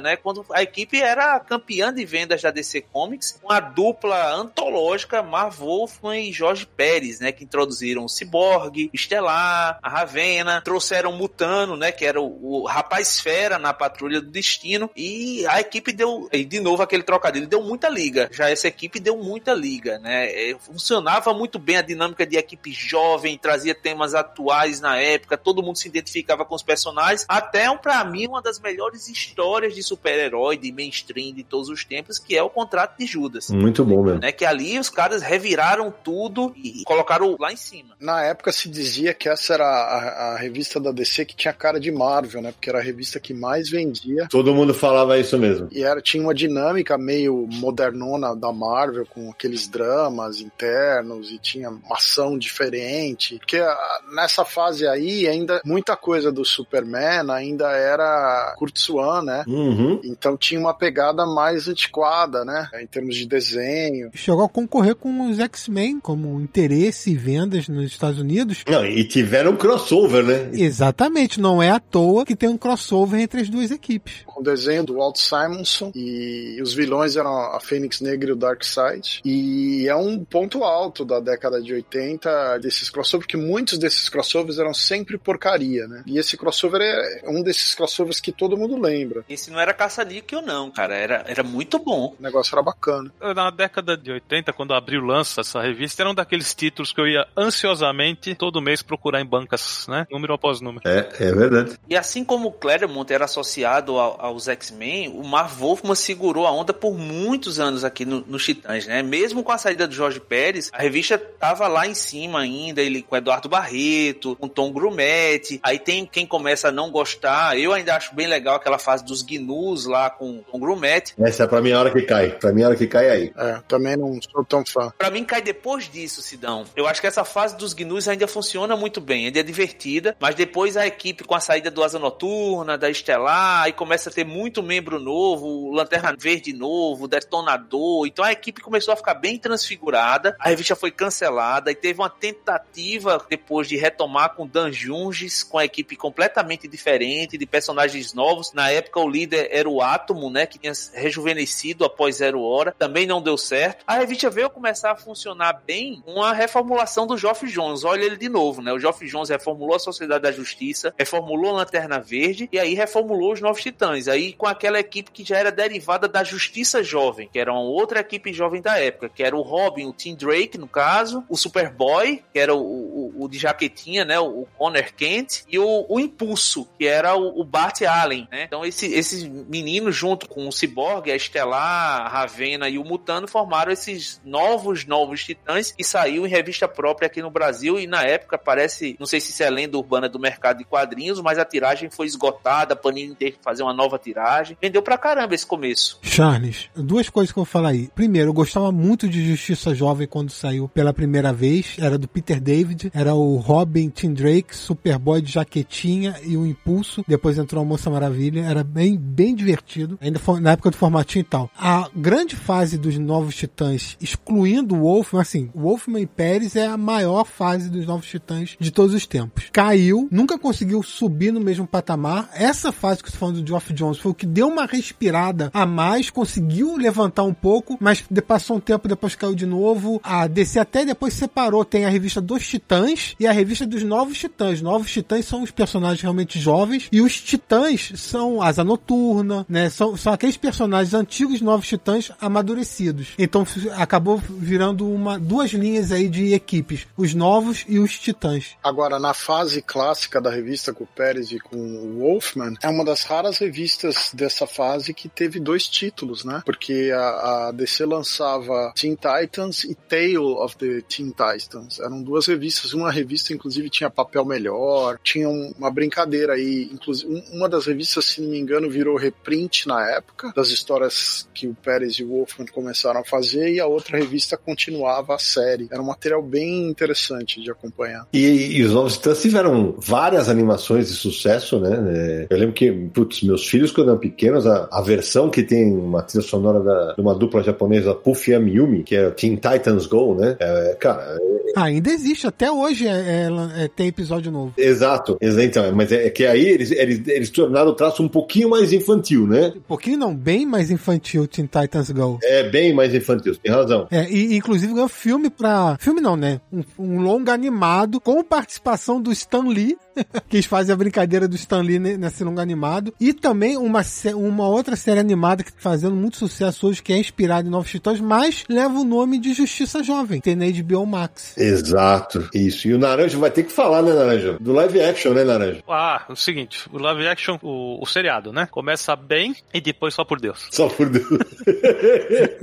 né? 0.01 0.15
Quando 0.17 0.45
a 0.51 0.61
equipe 0.61 1.01
era 1.01 1.39
campeã 1.39 1.93
de 1.93 2.05
vendas 2.05 2.41
da 2.41 2.51
DC 2.51 2.81
Comics, 2.81 3.39
uma 3.43 3.59
dupla 3.59 4.33
antológica, 4.33 5.21
Marv 5.21 5.59
Wolfman 5.59 6.19
e 6.19 6.31
Jorge 6.31 6.65
Pérez, 6.65 7.19
né? 7.19 7.31
Que 7.31 7.43
introduziram 7.43 8.05
o 8.05 8.09
Cyborg, 8.09 8.89
Estelar, 8.93 9.79
a 9.81 9.89
Ravena, 9.89 10.61
trouxeram 10.61 11.11
o 11.11 11.17
Mutano, 11.17 11.75
né? 11.75 11.91
Que 11.91 12.05
era 12.05 12.21
o, 12.21 12.61
o 12.61 12.65
rapaz 12.65 13.19
fera 13.19 13.57
na 13.57 13.73
Patrulha 13.73 14.21
do 14.21 14.29
Destino. 14.29 14.89
E 14.95 15.45
a 15.47 15.59
equipe 15.59 15.91
deu, 15.91 16.29
e 16.31 16.45
de 16.45 16.59
novo 16.59 16.83
aquele 16.83 17.03
trocadilho, 17.03 17.47
deu 17.47 17.63
muita 17.63 17.89
liga. 17.89 18.29
Já 18.31 18.49
essa 18.49 18.67
equipe 18.67 18.99
deu 18.99 19.17
muita 19.17 19.53
liga, 19.53 19.99
né? 19.99 20.27
É, 20.27 20.55
funcionava 20.59 21.33
muito 21.33 21.59
bem 21.59 21.77
a 21.77 21.81
dinâmica 21.81 22.25
de 22.25 22.37
equipe 22.37 22.71
jovem, 22.71 23.37
trazia 23.37 23.75
temas 23.75 24.13
atuais 24.13 24.79
na 24.79 24.97
época, 24.97 25.37
todo 25.37 25.63
mundo 25.63 25.77
se 25.77 25.87
identificava 25.87 26.45
com 26.45 26.55
os 26.55 26.63
personagens. 26.63 27.25
Até, 27.27 27.67
para 27.77 28.03
mim, 28.05 28.27
uma 28.27 28.41
das 28.41 28.59
melhores 28.59 29.07
histórias 29.37 29.75
de 29.75 29.83
super-herói, 29.83 30.57
de 30.57 30.71
mainstream 30.71 31.31
de 31.31 31.43
todos 31.43 31.69
os 31.69 31.85
tempos, 31.85 32.17
que 32.17 32.35
é 32.35 32.41
o 32.41 32.49
Contrato 32.49 32.97
de 32.97 33.05
Judas. 33.05 33.49
Muito 33.51 33.85
bom 33.85 34.03
mesmo. 34.03 34.19
Né? 34.19 34.31
Que 34.31 34.43
ali 34.43 34.79
os 34.79 34.89
caras 34.89 35.21
reviraram 35.21 35.93
tudo 36.03 36.53
e 36.57 36.83
colocaram 36.83 37.35
lá 37.39 37.53
em 37.53 37.55
cima. 37.55 37.95
Na 37.99 38.23
época 38.23 38.51
se 38.51 38.67
dizia 38.67 39.13
que 39.13 39.29
essa 39.29 39.53
era 39.53 39.65
a, 39.65 40.33
a 40.33 40.37
revista 40.37 40.79
da 40.79 40.91
DC 40.91 41.25
que 41.25 41.35
tinha 41.35 41.53
cara 41.53 41.79
de 41.79 41.91
Marvel, 41.91 42.41
né? 42.41 42.51
Porque 42.51 42.67
era 42.67 42.79
a 42.79 42.81
revista 42.81 43.19
que 43.19 43.31
mais 43.31 43.69
vendia. 43.69 44.27
Todo 44.27 44.55
mundo 44.55 44.73
falava 44.73 45.19
isso 45.19 45.37
mesmo. 45.37 45.67
E 45.71 45.83
era, 45.83 46.01
tinha 46.01 46.23
uma 46.23 46.33
dinâmica 46.33 46.97
meio 46.97 47.47
modernona 47.51 48.35
da 48.35 48.51
Marvel, 48.51 49.05
com 49.05 49.29
aqueles 49.29 49.67
dramas 49.67 50.41
internos 50.41 51.31
e 51.31 51.37
tinha 51.37 51.69
uma 51.69 51.95
ação 51.95 52.39
diferente. 52.39 53.37
Porque 53.37 53.57
ah, 53.57 54.01
nessa 54.15 54.43
fase 54.43 54.87
aí, 54.87 55.27
ainda 55.27 55.61
muita 55.63 55.95
coisa 55.95 56.31
do 56.31 56.43
Superman 56.43 57.29
ainda 57.29 57.69
era 57.71 58.55
Kurt 58.57 58.77
Swan, 58.77 59.26
né? 59.27 59.43
Uhum. 59.45 59.99
Então 60.03 60.37
tinha 60.37 60.59
uma 60.59 60.73
pegada 60.73 61.25
mais 61.25 61.67
antiquada, 61.67 62.45
né? 62.45 62.69
Em 62.81 62.87
termos 62.87 63.15
de 63.15 63.27
desenho. 63.27 64.09
Chegou 64.13 64.45
a 64.45 64.49
concorrer 64.49 64.95
com 64.95 65.29
os 65.29 65.37
X-Men 65.39 65.99
como 65.99 66.39
interesse 66.39 67.11
e 67.11 67.15
vendas 67.15 67.67
nos 67.67 67.91
Estados 67.91 68.19
Unidos. 68.19 68.63
Não, 68.67 68.85
e 68.85 69.03
tiveram 69.03 69.55
crossover, 69.55 70.23
né? 70.23 70.49
Exatamente, 70.53 71.39
não 71.39 71.61
é 71.61 71.69
à 71.69 71.79
toa 71.79 72.25
que 72.25 72.35
tem 72.35 72.47
um 72.47 72.57
crossover 72.57 73.19
entre 73.19 73.41
as 73.41 73.49
duas 73.49 73.69
equipes. 73.69 74.21
Com 74.25 74.39
o 74.39 74.43
desenho 74.43 74.83
do 74.83 74.95
Walt 74.95 75.17
Simonson 75.17 75.91
e 75.93 76.59
os 76.61 76.73
vilões 76.73 77.17
eram 77.17 77.35
a 77.37 77.59
Fênix 77.59 77.99
Negra 77.99 78.29
e 78.29 78.33
o 78.33 78.35
Darkseid. 78.35 79.21
E 79.25 79.87
é 79.87 79.95
um 79.95 80.23
ponto 80.23 80.63
alto 80.63 81.03
da 81.03 81.19
década 81.19 81.61
de 81.61 81.73
80 81.73 82.59
desses 82.59 82.89
crossovers, 82.89 83.27
porque 83.27 83.37
muitos 83.37 83.77
desses 83.77 84.07
crossovers 84.07 84.57
eram 84.57 84.73
sempre 84.73 85.17
porcaria, 85.17 85.87
né? 85.87 86.03
E 86.05 86.17
esse 86.17 86.37
crossover 86.37 86.81
é 86.81 87.29
um 87.29 87.43
desses 87.43 87.75
crossovers 87.75 88.19
que 88.19 88.31
todo 88.31 88.57
mundo 88.57 88.79
lembra. 88.79 89.16
Esse 89.29 89.51
não 89.51 89.59
era 89.59 89.73
caça-níquel, 89.73 90.41
não, 90.41 90.71
cara. 90.71 90.95
Era, 90.95 91.23
era 91.27 91.43
muito 91.43 91.79
bom. 91.79 92.15
O 92.19 92.23
negócio 92.23 92.53
era 92.53 92.61
bacana. 92.61 93.11
Na 93.35 93.49
década 93.49 93.97
de 93.97 94.11
80, 94.11 94.53
quando 94.53 94.73
abriu 94.73 95.01
lança 95.01 95.41
essa 95.41 95.61
revista, 95.61 96.01
era 96.01 96.09
um 96.09 96.15
daqueles 96.15 96.53
títulos 96.53 96.91
que 96.91 97.01
eu 97.01 97.07
ia 97.07 97.27
ansiosamente 97.35 98.35
todo 98.35 98.61
mês 98.61 98.81
procurar 98.81 99.21
em 99.21 99.25
bancas, 99.25 99.85
né? 99.87 100.07
Número 100.11 100.33
após 100.33 100.61
número. 100.61 100.87
É, 100.87 101.09
é 101.19 101.31
verdade. 101.31 101.77
E 101.89 101.95
assim 101.95 102.23
como 102.23 102.49
o 102.49 102.51
Claremont 102.51 103.11
era 103.11 103.25
associado 103.25 103.97
ao, 103.97 104.19
aos 104.19 104.47
X-Men, 104.47 105.09
o 105.09 105.23
Marv 105.23 105.57
Wolfman 105.57 105.95
segurou 105.95 106.45
a 106.45 106.51
onda 106.51 106.73
por 106.73 106.97
muitos 106.97 107.59
anos 107.59 107.83
aqui 107.83 108.05
no, 108.05 108.21
nos 108.21 108.45
Titãs, 108.45 108.85
né? 108.87 109.01
Mesmo 109.01 109.43
com 109.43 109.51
a 109.51 109.57
saída 109.57 109.87
do 109.87 109.93
Jorge 109.93 110.19
Pérez, 110.19 110.69
a 110.73 110.81
revista 110.81 111.17
tava 111.17 111.67
lá 111.67 111.87
em 111.87 111.93
cima 111.93 112.39
ainda, 112.39 112.81
ele 112.81 113.01
com 113.01 113.15
Eduardo 113.15 113.49
Barreto, 113.49 114.35
com 114.35 114.47
Tom 114.47 114.71
Grumetti. 114.71 115.59
Aí 115.63 115.79
tem 115.79 116.05
quem 116.05 116.25
começa 116.25 116.69
a 116.69 116.71
não 116.71 116.91
gostar. 116.91 117.57
Eu 117.57 117.73
ainda 117.73 117.95
acho 117.95 118.15
bem 118.15 118.27
legal 118.27 118.55
aquela 118.55 118.79
fase 118.79 119.05
dos 119.07 119.23
Gnus 119.23 119.85
lá 119.85 120.09
com 120.09 120.43
Tom 120.51 120.59
Grumetti. 120.59 121.13
Essa 121.19 121.43
é 121.43 121.47
pra 121.47 121.61
mim 121.61 121.71
a 121.71 121.79
hora 121.79 121.91
que 121.91 122.01
cai. 122.01 122.31
Pra 122.31 122.51
mim 122.51 122.63
a 122.63 122.67
hora 122.67 122.75
que 122.75 122.87
cai 122.87 123.07
é 123.07 123.11
aí. 123.11 123.33
É, 123.35 123.61
também 123.67 123.95
não 123.97 124.19
sou 124.21 124.43
tão 124.45 124.65
fã. 124.65 124.93
Pra 124.97 125.09
mim 125.09 125.23
cai 125.23 125.41
depois 125.41 125.89
disso, 125.89 126.21
Sidão. 126.21 126.65
Eu 126.75 126.87
acho 126.87 127.01
que 127.01 127.07
essa 127.07 127.23
fase 127.23 127.57
dos 127.57 127.73
Gnus 127.73 128.07
ainda 128.07 128.27
funciona 128.27 128.75
muito 128.75 129.01
bem, 129.01 129.25
ainda 129.25 129.39
é 129.39 129.43
divertida, 129.43 130.15
mas 130.19 130.35
depois 130.35 130.77
a 130.77 130.85
equipe 130.85 131.23
com 131.23 131.35
a 131.35 131.39
saída 131.39 131.71
do 131.71 131.83
Asa 131.83 131.97
Noturna, 131.97 132.77
da 132.77 132.89
Estelar, 132.89 133.63
aí 133.63 133.73
começa 133.73 134.09
a 134.09 134.13
ter 134.13 134.25
muito 134.25 134.61
membro 134.61 134.99
novo, 134.99 135.71
Lanterna 135.71 136.15
Verde 136.17 136.53
novo, 136.53 137.07
Detonador. 137.07 138.05
Então 138.05 138.23
a 138.23 138.31
equipe 138.31 138.61
começou 138.61 138.93
a 138.93 138.97
ficar 138.97 139.13
bem 139.13 139.37
transfigurada. 139.37 140.35
A 140.39 140.49
revista 140.49 140.75
foi 140.75 140.91
cancelada 140.91 141.71
e 141.71 141.75
teve 141.75 141.99
uma 141.99 142.09
tentativa 142.09 143.25
depois 143.29 143.67
de 143.67 143.77
retomar 143.77 144.35
com 144.35 144.47
Dan 144.47 144.71
Junges, 144.71 145.43
com 145.43 145.57
a 145.57 145.65
equipe 145.65 145.95
completamente 145.95 146.67
diferente, 146.67 147.37
de 147.37 147.45
personagens 147.45 148.13
novos. 148.13 148.51
Na 148.53 148.69
época 148.71 148.96
o 149.03 149.09
líder 149.09 149.49
era 149.51 149.69
o 149.69 149.81
Átomo, 149.81 150.29
né, 150.29 150.45
que 150.45 150.59
tinha 150.59 150.73
rejuvenescido 150.93 151.85
após 151.85 152.17
Zero 152.17 152.41
Hora. 152.41 152.75
Também 152.77 153.05
não 153.05 153.21
deu 153.21 153.37
certo. 153.37 153.83
A 153.87 153.95
revista 153.95 154.29
veio 154.29 154.49
começar 154.49 154.91
a 154.91 154.95
funcionar 154.95 155.61
bem 155.65 156.01
com 156.05 156.21
a 156.21 156.33
reformulação 156.33 157.07
do 157.07 157.17
Geoff 157.17 157.45
Jones. 157.47 157.83
Olha 157.83 158.03
ele 158.03 158.17
de 158.17 158.29
novo, 158.29 158.61
né? 158.61 158.71
O 158.73 158.79
Geoff 158.79 159.05
Jones 159.05 159.29
reformulou 159.29 159.75
a 159.75 159.79
Sociedade 159.79 160.23
da 160.23 160.31
Justiça, 160.31 160.93
reformulou 160.97 161.51
a 161.51 161.59
Lanterna 161.59 161.99
Verde 161.99 162.49
e 162.51 162.59
aí 162.59 162.73
reformulou 162.73 163.33
os 163.33 163.41
Novos 163.41 163.61
Titãs. 163.61 164.07
Aí 164.07 164.33
com 164.33 164.47
aquela 164.47 164.79
equipe 164.79 165.11
que 165.11 165.23
já 165.23 165.37
era 165.37 165.51
derivada 165.51 166.07
da 166.07 166.23
Justiça 166.23 166.83
Jovem, 166.83 167.29
que 167.31 167.39
era 167.39 167.51
uma 167.51 167.61
outra 167.61 167.99
equipe 167.99 168.33
jovem 168.33 168.61
da 168.61 168.77
época, 168.79 169.09
que 169.09 169.23
era 169.23 169.35
o 169.35 169.41
Robin, 169.41 169.85
o 169.85 169.93
Tim 169.93 170.15
Drake, 170.15 170.57
no 170.57 170.67
caso, 170.67 171.23
o 171.29 171.37
Superboy, 171.37 172.23
que 172.31 172.39
era 172.39 172.53
o, 172.53 172.59
o, 172.59 173.23
o 173.23 173.27
de 173.27 173.37
jaquetinha, 173.37 174.05
né? 174.05 174.19
O 174.19 174.47
Connor 174.57 174.93
Kent, 174.95 175.43
e 175.49 175.59
o, 175.59 175.85
o 175.87 175.99
Impulso, 175.99 176.67
que 176.77 176.85
era 176.85 177.15
o, 177.15 177.41
o 177.41 177.43
Bart 177.43 177.81
Allen, 177.81 178.27
né? 178.31 178.43
Então 178.43 178.65
esse, 178.65 178.86
esses 178.93 179.23
meninos, 179.23 179.95
junto 179.95 180.27
com 180.27 180.47
o 180.47 180.51
Cyborg, 180.51 181.11
a 181.11 181.15
Estelar, 181.15 182.01
a 182.01 182.07
Ravena 182.07 182.69
e 182.69 182.77
o 182.77 182.83
Mutano, 182.83 183.27
formaram 183.27 183.71
esses 183.71 184.21
novos, 184.23 184.85
novos 184.85 185.23
titãs 185.23 185.73
e 185.77 185.83
saiu 185.83 186.25
em 186.25 186.29
revista 186.29 186.67
própria 186.67 187.07
aqui 187.07 187.21
no 187.21 187.29
Brasil 187.29 187.79
e 187.79 187.87
na 187.87 188.03
época 188.03 188.37
parece, 188.37 188.95
não 188.99 189.05
sei 189.05 189.19
se 189.19 189.31
isso 189.31 189.43
é 189.43 189.49
lenda 189.49 189.77
urbana 189.77 190.09
do 190.09 190.19
mercado 190.19 190.57
de 190.57 190.65
quadrinhos, 190.65 191.21
mas 191.21 191.37
a 191.37 191.45
tiragem 191.45 191.89
foi 191.89 192.05
esgotada, 192.05 192.73
a 192.73 192.77
Panini 192.77 193.15
teve 193.15 193.37
que 193.37 193.43
fazer 193.43 193.63
uma 193.63 193.73
nova 193.73 193.97
tiragem. 193.97 194.57
Vendeu 194.61 194.81
pra 194.81 194.97
caramba 194.97 195.35
esse 195.35 195.45
começo. 195.45 195.99
Charles, 196.01 196.69
duas 196.75 197.09
coisas 197.09 197.31
que 197.31 197.39
eu 197.39 197.43
vou 197.43 197.51
falar 197.51 197.69
aí. 197.69 197.89
Primeiro, 197.93 198.29
eu 198.29 198.33
gostava 198.33 198.71
muito 198.71 199.07
de 199.07 199.25
Justiça 199.27 199.73
Jovem 199.73 200.07
quando 200.07 200.29
saiu 200.29 200.67
pela 200.67 200.93
primeira 200.93 201.31
vez. 201.33 201.75
Era 201.79 201.97
do 201.97 202.07
Peter 202.07 202.39
David, 202.39 202.91
era 202.93 203.13
o 203.13 203.37
Robin, 203.37 203.89
Tim 203.89 204.13
Drake, 204.13 204.55
Superboy 204.55 205.21
de 205.21 205.31
jaquetinha 205.31 206.15
e 206.23 206.37
o 206.37 206.45
Impulso. 206.45 207.03
Depois 207.07 207.37
entrou 207.37 207.61
a 207.61 207.65
Moça 207.65 207.89
Maravilha. 207.89 208.41
Era 208.41 208.63
bem, 208.67 208.97
bem 208.97 209.33
divertido. 209.33 209.97
Ainda 210.01 210.19
na 210.41 210.51
época 210.51 210.71
do 210.71 210.77
formatinho 210.77 211.21
e 211.21 211.25
tal. 211.25 211.49
A 211.57 211.89
grande 211.95 212.35
fase 212.35 212.77
dos 212.77 212.97
Novos 212.97 213.35
Titãs, 213.35 213.97
excluindo 214.01 214.75
o 214.75 214.79
Wolfman, 214.81 215.21
assim, 215.21 215.49
Wolfman 215.55 216.01
e 216.01 216.05
Pérez 216.05 216.55
é 216.55 216.65
a 216.65 216.77
maior 216.77 217.25
fase 217.25 217.69
dos 217.69 217.85
Novos 217.85 218.07
Titãs 218.07 218.55
de 218.59 218.71
todos 218.71 218.93
os 218.93 219.05
tempos. 219.05 219.45
Caiu, 219.51 220.07
nunca 220.11 220.37
conseguiu 220.37 220.83
subir 220.83 221.31
no 221.31 221.39
mesmo 221.39 221.65
patamar. 221.65 222.29
Essa 222.33 222.71
fase 222.71 223.01
que 223.01 223.11
você 223.11 223.17
falando 223.17 223.41
do 223.41 223.47
Geoff 223.47 223.73
Jones 223.73 223.97
foi 223.97 224.11
o 224.11 224.15
que 224.15 224.25
deu 224.25 224.47
uma 224.47 224.65
respirada 224.65 225.49
a 225.53 225.65
mais, 225.65 226.09
conseguiu 226.09 226.75
levantar 226.77 227.23
um 227.23 227.33
pouco, 227.33 227.77
mas 227.79 228.03
passou 228.27 228.57
um 228.57 228.59
tempo, 228.59 228.87
depois 228.87 229.15
caiu 229.15 229.33
de 229.33 229.45
novo. 229.45 229.99
A 230.03 230.27
DC 230.27 230.59
até 230.59 230.85
depois 230.85 231.13
separou. 231.13 231.63
Tem 231.63 231.85
a 231.85 231.89
revista 231.89 232.21
dos 232.21 232.47
Titãs 232.47 233.15
e 233.19 233.25
a 233.25 233.31
revista 233.31 233.65
dos 233.65 233.83
Novos 233.83 234.17
Titãs. 234.17 234.61
Novos 234.61 234.91
Titãs 234.91 235.25
são 235.25 235.43
os 235.43 235.51
personagens 235.51 236.01
realmente 236.01 236.39
jovens 236.39 236.87
e 236.91 237.01
os 237.01 237.19
Titãs 237.21 237.93
são 237.95 238.41
Asa 238.57 238.63
Noturna, 238.63 239.45
né? 239.47 239.69
São, 239.69 239.95
são 239.95 240.11
aqueles 240.11 240.35
personagens 240.35 240.93
antigos 240.95 241.41
Novos 241.41 241.67
Titãs 241.67 242.11
amadurecidos. 242.19 243.09
Então 243.19 243.45
acabou 243.75 244.17
virando 244.17 244.89
uma, 244.89 245.19
duas 245.19 245.51
linhas 245.51 245.91
aí 245.91 246.09
de 246.09 246.33
equipes, 246.33 246.87
os 246.97 247.13
Novos 247.13 247.63
e 247.67 247.77
os 247.77 247.99
Titãs. 247.99 248.55
Agora, 248.63 248.97
na 248.99 249.13
fase 249.13 249.61
clássica 249.61 250.19
da 250.19 250.31
revista 250.31 250.73
com 250.73 250.85
o 250.85 250.87
Pérez 250.87 251.31
e 251.31 251.39
com 251.39 251.55
o 251.57 251.99
Wolfman, 251.99 252.55
é 252.63 252.67
uma 252.67 252.83
das 252.83 253.03
raras 253.03 253.37
revistas 253.37 254.09
dessa 254.13 254.47
fase 254.47 254.91
que 254.93 255.07
teve 255.07 255.39
dois 255.39 255.67
títulos, 255.67 256.23
né? 256.25 256.41
Porque 256.43 256.91
a, 256.93 257.47
a 257.47 257.51
DC 257.51 257.85
lançava 257.85 258.71
Teen 258.75 258.95
Titans 258.95 259.65
e 259.65 259.75
Tale 259.75 260.17
of 260.17 260.57
the 260.57 260.81
Teen 260.81 261.09
Titans. 261.11 261.79
Eram 261.79 262.01
duas 262.01 262.25
revistas 262.25 262.73
uma 262.73 262.91
revista 262.91 263.33
inclusive 263.33 263.69
tinha 263.69 263.89
papel 263.89 264.25
melhor, 264.25 264.97
tinha 265.03 265.29
um- 265.29 265.53
uma 265.59 265.69
brincadeira 265.69 266.33
aí, 266.33 266.69
inclusive 266.73 267.11
um- 267.13 267.37
uma 267.37 267.47
das 267.49 267.65
revistas, 267.67 268.05
se 268.05 268.21
não 268.21 268.29
me 268.29 268.39
engano, 268.39 268.46
virou 268.69 268.97
reprint 268.97 269.67
na 269.67 269.89
época 269.91 270.31
das 270.35 270.49
histórias 270.49 271.27
que 271.33 271.47
o 271.47 271.55
Pérez 271.63 271.95
e 271.95 272.03
o 272.03 272.09
Wolfman 272.09 272.45
começaram 272.47 273.01
a 273.01 273.05
fazer 273.05 273.53
e 273.53 273.59
a 273.59 273.65
outra 273.67 273.97
revista 273.97 274.37
continuava 274.37 275.15
a 275.15 275.19
série. 275.19 275.67
Era 275.71 275.81
um 275.81 275.85
material 275.85 276.21
bem 276.21 276.67
interessante 276.69 277.41
de 277.41 277.51
acompanhar. 277.51 278.07
E, 278.13 278.57
e 278.57 278.63
os 278.63 278.71
Novos 278.73 278.93
Titãs 278.97 279.21
tiveram 279.21 279.75
várias 279.77 280.29
animações 280.29 280.87
de 280.87 280.93
sucesso, 280.93 281.59
né? 281.59 281.77
É, 281.95 282.27
Eu 282.29 282.37
lembro 282.37 282.53
que, 282.53 282.71
putz, 282.71 283.21
meus 283.23 283.47
filhos, 283.47 283.71
quando 283.71 283.89
eram 283.89 283.99
pequenos, 283.99 284.45
a, 284.47 284.67
a 284.71 284.81
versão 284.81 285.29
que 285.29 285.43
tem 285.43 285.71
uma 285.73 286.01
trilha 286.03 286.23
sonora 286.23 286.59
da, 286.61 286.93
de 286.93 287.01
uma 287.01 287.15
dupla 287.15 287.43
japonesa, 287.43 287.93
Puff 287.93 288.31
Yumi, 288.31 288.83
que 288.83 288.95
é 288.95 289.07
o 289.07 289.11
Teen 289.11 289.35
Titans 289.35 289.85
Go, 289.85 290.15
né? 290.15 290.35
É, 290.39 290.75
cara, 290.79 291.17
Ah, 291.55 291.63
ainda 291.65 291.89
existe, 291.89 292.27
até 292.27 292.51
hoje 292.51 292.87
é, 292.87 292.91
é- 292.91 293.63
é- 293.63 293.67
tem 293.67 293.87
episódio 293.87 294.31
novo. 294.31 294.53
exato. 294.57 295.17
Exa- 295.19 295.43
Então, 295.43 295.71
mas 295.73 295.91
é, 295.91 296.07
é 296.07 296.09
que 296.09 296.25
aí 296.25 296.45
eles, 296.45 296.71
eles, 296.71 297.01
eles 297.07 297.29
tornaram 297.29 297.69
o 297.71 297.73
traço 297.73 298.03
um 298.03 298.07
pouquinho 298.07 298.36
mais 298.45 298.73
infantil, 298.73 299.25
né? 299.25 299.53
Um 299.55 299.61
pouquinho 299.61 299.97
não, 299.97 300.15
bem 300.15 300.45
mais 300.45 300.69
infantil 300.69 301.27
Teen 301.27 301.47
Titans 301.47 301.89
Go. 301.91 302.19
É 302.23 302.49
bem 302.49 302.73
mais 302.73 302.93
infantil, 302.93 303.35
tem 303.35 303.51
razão. 303.51 303.87
É, 303.89 304.09
e 304.09 304.35
inclusive 304.35 304.73
ganhou 304.73 304.89
filme 304.89 305.29
pra. 305.29 305.77
Filme 305.79 306.01
não, 306.01 306.15
né? 306.15 306.41
Um, 306.51 306.63
um 306.77 307.01
longa 307.01 307.33
animado 307.33 307.99
com 307.99 308.23
participação 308.23 309.01
do 309.01 309.11
Stan 309.11 309.47
Lee, 309.47 309.77
que 310.29 310.37
eles 310.37 310.45
fazem 310.45 310.73
a 310.73 310.77
brincadeira 310.77 311.27
do 311.27 311.35
Stan 311.35 311.61
Lee 311.61 311.79
ne- 311.79 311.97
nesse 311.97 312.23
longa 312.23 312.41
animado. 312.41 312.93
E 312.99 313.13
também 313.13 313.57
uma, 313.57 313.81
uma 314.15 314.47
outra 314.47 314.75
série 314.75 314.99
animada 314.99 315.43
que 315.43 315.51
tá 315.53 315.59
fazendo 315.59 315.95
muito 315.95 316.17
sucesso 316.17 316.67
hoje, 316.67 316.81
que 316.81 316.93
é 316.93 316.97
inspirada 316.97 317.47
em 317.47 317.51
Novos 317.51 317.69
Titãs, 317.71 317.99
mas 317.99 318.43
leva 318.49 318.79
o 318.79 318.83
nome 318.83 319.19
de 319.19 319.33
Justiça 319.33 319.83
Jovem. 319.83 320.19
Tem 320.21 320.35
na 320.35 320.45
HBO 320.45 320.85
Max. 320.85 321.37
Exato, 321.37 322.29
isso. 322.33 322.67
E 322.67 322.73
o 322.73 322.77
Naranjo 322.77 323.19
vai 323.19 323.31
ter 323.31 323.43
que 323.43 323.51
falar, 323.51 323.81
né, 323.81 323.93
Naranjo? 323.93 324.37
Do 324.39 324.53
live 324.53 324.81
action, 324.81 325.13
né, 325.13 325.23
Naranjo? 325.23 325.63
Ah, 325.67 326.05
o 326.09 326.15
seguinte, 326.15 326.67
o 326.71 326.77
live 326.77 327.07
action, 327.07 327.37
o, 327.41 327.81
o 327.81 327.85
seriado, 327.85 328.31
né? 328.31 328.47
Começa 328.49 328.95
bem 328.95 329.35
e 329.53 329.59
depois 329.61 329.93
só 329.93 330.03
por 330.03 330.19
Deus. 330.19 330.47
Só 330.51 330.67
por 330.69 330.89
Deus. 330.89 331.07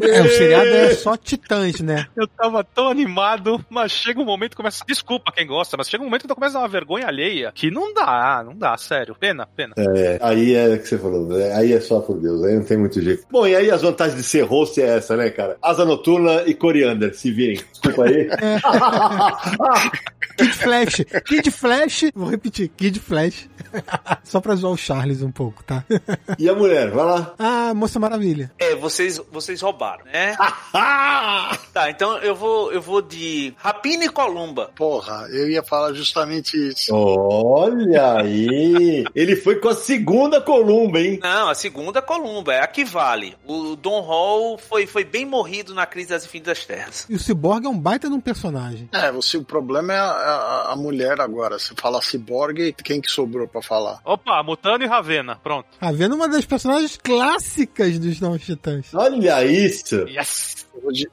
É, 0.01 0.23
o 0.23 0.29
seriado 0.29 0.69
é 0.69 0.95
só 0.95 1.17
Titãs, 1.17 1.81
né? 1.81 2.07
Eu 2.17 2.27
tava 2.27 2.63
tão 2.65 2.89
animado, 2.89 3.65
mas 3.69 3.93
chega 3.93 4.21
um 4.21 4.25
momento 4.25 4.51
que 4.51 4.57
começa. 4.57 4.85
Desculpa 4.87 5.33
quem 5.33 5.47
gosta, 5.47 5.77
mas 5.77 5.89
chega 5.89 6.03
um 6.03 6.07
momento 6.07 6.27
que 6.27 6.35
começa 6.35 6.57
a 6.57 6.61
dar 6.61 6.63
uma 6.67 6.69
vergonha 6.69 7.07
alheia. 7.07 7.44
Que 7.53 7.71
não 7.71 7.93
dá, 7.93 8.43
não 8.45 8.57
dá, 8.57 8.77
sério. 8.77 9.15
Pena, 9.19 9.47
pena. 9.47 9.75
É, 9.79 10.19
aí 10.21 10.55
é 10.55 10.75
o 10.75 10.79
que 10.79 10.89
você 10.89 10.99
falou, 10.99 11.27
né? 11.27 11.53
aí 11.55 11.73
é 11.73 11.81
só 11.81 12.01
por 12.01 12.19
Deus, 12.19 12.43
aí 12.45 12.55
não 12.55 12.65
tem 12.65 12.77
muito 12.77 13.01
jeito. 13.01 13.25
Bom, 13.31 13.47
e 13.47 13.55
aí 13.55 13.71
as 13.71 13.83
vantagens 13.83 14.16
de 14.16 14.23
ser 14.23 14.43
host 14.43 14.81
é 14.81 14.97
essa, 14.97 15.16
né, 15.16 15.31
cara? 15.31 15.57
Asa 15.62 15.85
noturna 15.85 16.43
e 16.47 16.55
coriander, 16.55 17.15
se 17.15 17.31
virem. 17.31 17.61
Desculpa 17.73 18.05
aí. 18.05 18.29
Kid 20.37 20.53
Flash. 20.53 21.05
Kid 21.25 21.51
Flash. 21.51 22.05
Vou 22.15 22.29
repetir, 22.29 22.69
Kid 22.69 22.99
Flash. 22.99 23.49
Só 24.25 24.41
pra 24.41 24.55
zoar 24.55 24.73
o 24.73 24.77
Charles 24.77 25.23
um 25.23 25.31
pouco, 25.31 25.62
tá? 25.62 25.85
e 26.39 26.49
a 26.49 26.55
mulher, 26.55 26.91
vai 26.91 27.05
lá. 27.05 27.35
Ah, 27.39 27.75
Moça 27.75 27.99
Maravilha. 27.99 28.51
É, 28.59 28.75
vocês, 28.75 29.21
vocês 29.31 29.61
roubaram, 29.61 30.05
né? 30.07 30.37
Ah! 30.73 31.57
Tá, 31.73 31.91
então 31.91 32.19
eu 32.19 32.35
vou, 32.35 32.73
eu 32.73 32.81
vou 32.81 33.03
de 33.03 33.55
Rapina 33.57 34.05
e 34.05 34.09
Columba. 34.09 34.71
Porra, 34.77 35.27
eu 35.31 35.49
ia 35.49 35.62
falar 35.62 35.93
justamente 35.93 36.57
isso. 36.57 36.95
Olha 37.43 38.16
aí. 38.19 39.05
Ele 39.15 39.35
foi 39.36 39.56
com 39.56 39.69
a 39.69 39.74
segunda 39.74 40.40
columba, 40.40 41.01
hein? 41.01 41.19
Não, 41.23 41.48
a 41.48 41.55
segunda 41.55 42.01
Columba, 42.01 42.55
é 42.55 42.61
a 42.61 42.66
que 42.66 42.85
vale. 42.85 43.35
O 43.47 43.74
Don 43.77 44.01
Hall 44.01 44.56
foi, 44.59 44.86
foi 44.86 45.05
bem 45.05 45.24
morrido 45.27 45.74
na 45.74 45.86
crise 45.86 46.11
das 46.11 46.24
infinitas 46.24 46.65
terras. 46.65 47.06
E 47.09 47.15
o 47.15 47.19
Cyborg 47.19 47.66
é 47.66 47.69
um 47.69 47.78
baita 47.78 48.09
de 48.09 48.15
um 48.15 48.20
personagem. 48.20 48.89
É, 48.93 49.11
você, 49.11 49.36
o 49.36 49.44
problema 49.44 49.93
é 49.93 49.98
a, 49.98 50.05
a- 50.05 50.73
a 50.73 50.77
mulher 50.77 51.20
agora. 51.20 51.59
Você 51.59 51.74
fala 51.77 52.01
ciborgue, 52.02 52.73
quem 52.85 53.01
que 53.01 53.11
sobrou 53.11 53.48
pra 53.48 53.62
falar? 53.62 54.01
Opa, 54.05 54.43
Mutano 54.43 54.85
e 54.85 54.86
Ravena, 54.86 55.36
pronto. 55.43 55.66
Tá 55.81 55.90
vendo 55.90 56.15
uma 56.15 56.28
das 56.28 56.44
personagens 56.44 56.97
clássicas 57.02 57.98
dos 57.98 58.20
Novos 58.20 58.43
Titãs. 58.44 58.86
Olha 58.94 59.44
isso. 59.44 59.97
Yes! 60.09 60.64
De 60.93 61.09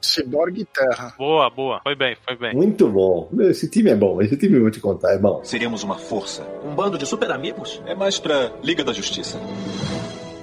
e 0.56 0.64
terra. 0.64 1.14
Boa, 1.16 1.50
boa. 1.50 1.80
Foi 1.82 1.94
bem, 1.94 2.16
foi 2.26 2.36
bem. 2.36 2.54
Muito 2.54 2.88
bom. 2.88 3.28
Esse 3.40 3.68
time 3.68 3.90
é 3.90 3.96
bom. 3.96 4.20
Esse 4.20 4.36
time 4.36 4.56
eu 4.56 4.62
vou 4.62 4.70
te 4.70 4.80
contar, 4.80 5.12
é 5.12 5.18
bom. 5.18 5.40
Seríamos 5.44 5.82
uma 5.82 5.98
força. 5.98 6.46
Um 6.64 6.74
bando 6.74 6.98
de 6.98 7.06
super 7.06 7.30
amigos? 7.30 7.82
É 7.86 7.94
mais 7.94 8.18
pra 8.18 8.52
Liga 8.62 8.84
da 8.84 8.92
Justiça. 8.92 9.38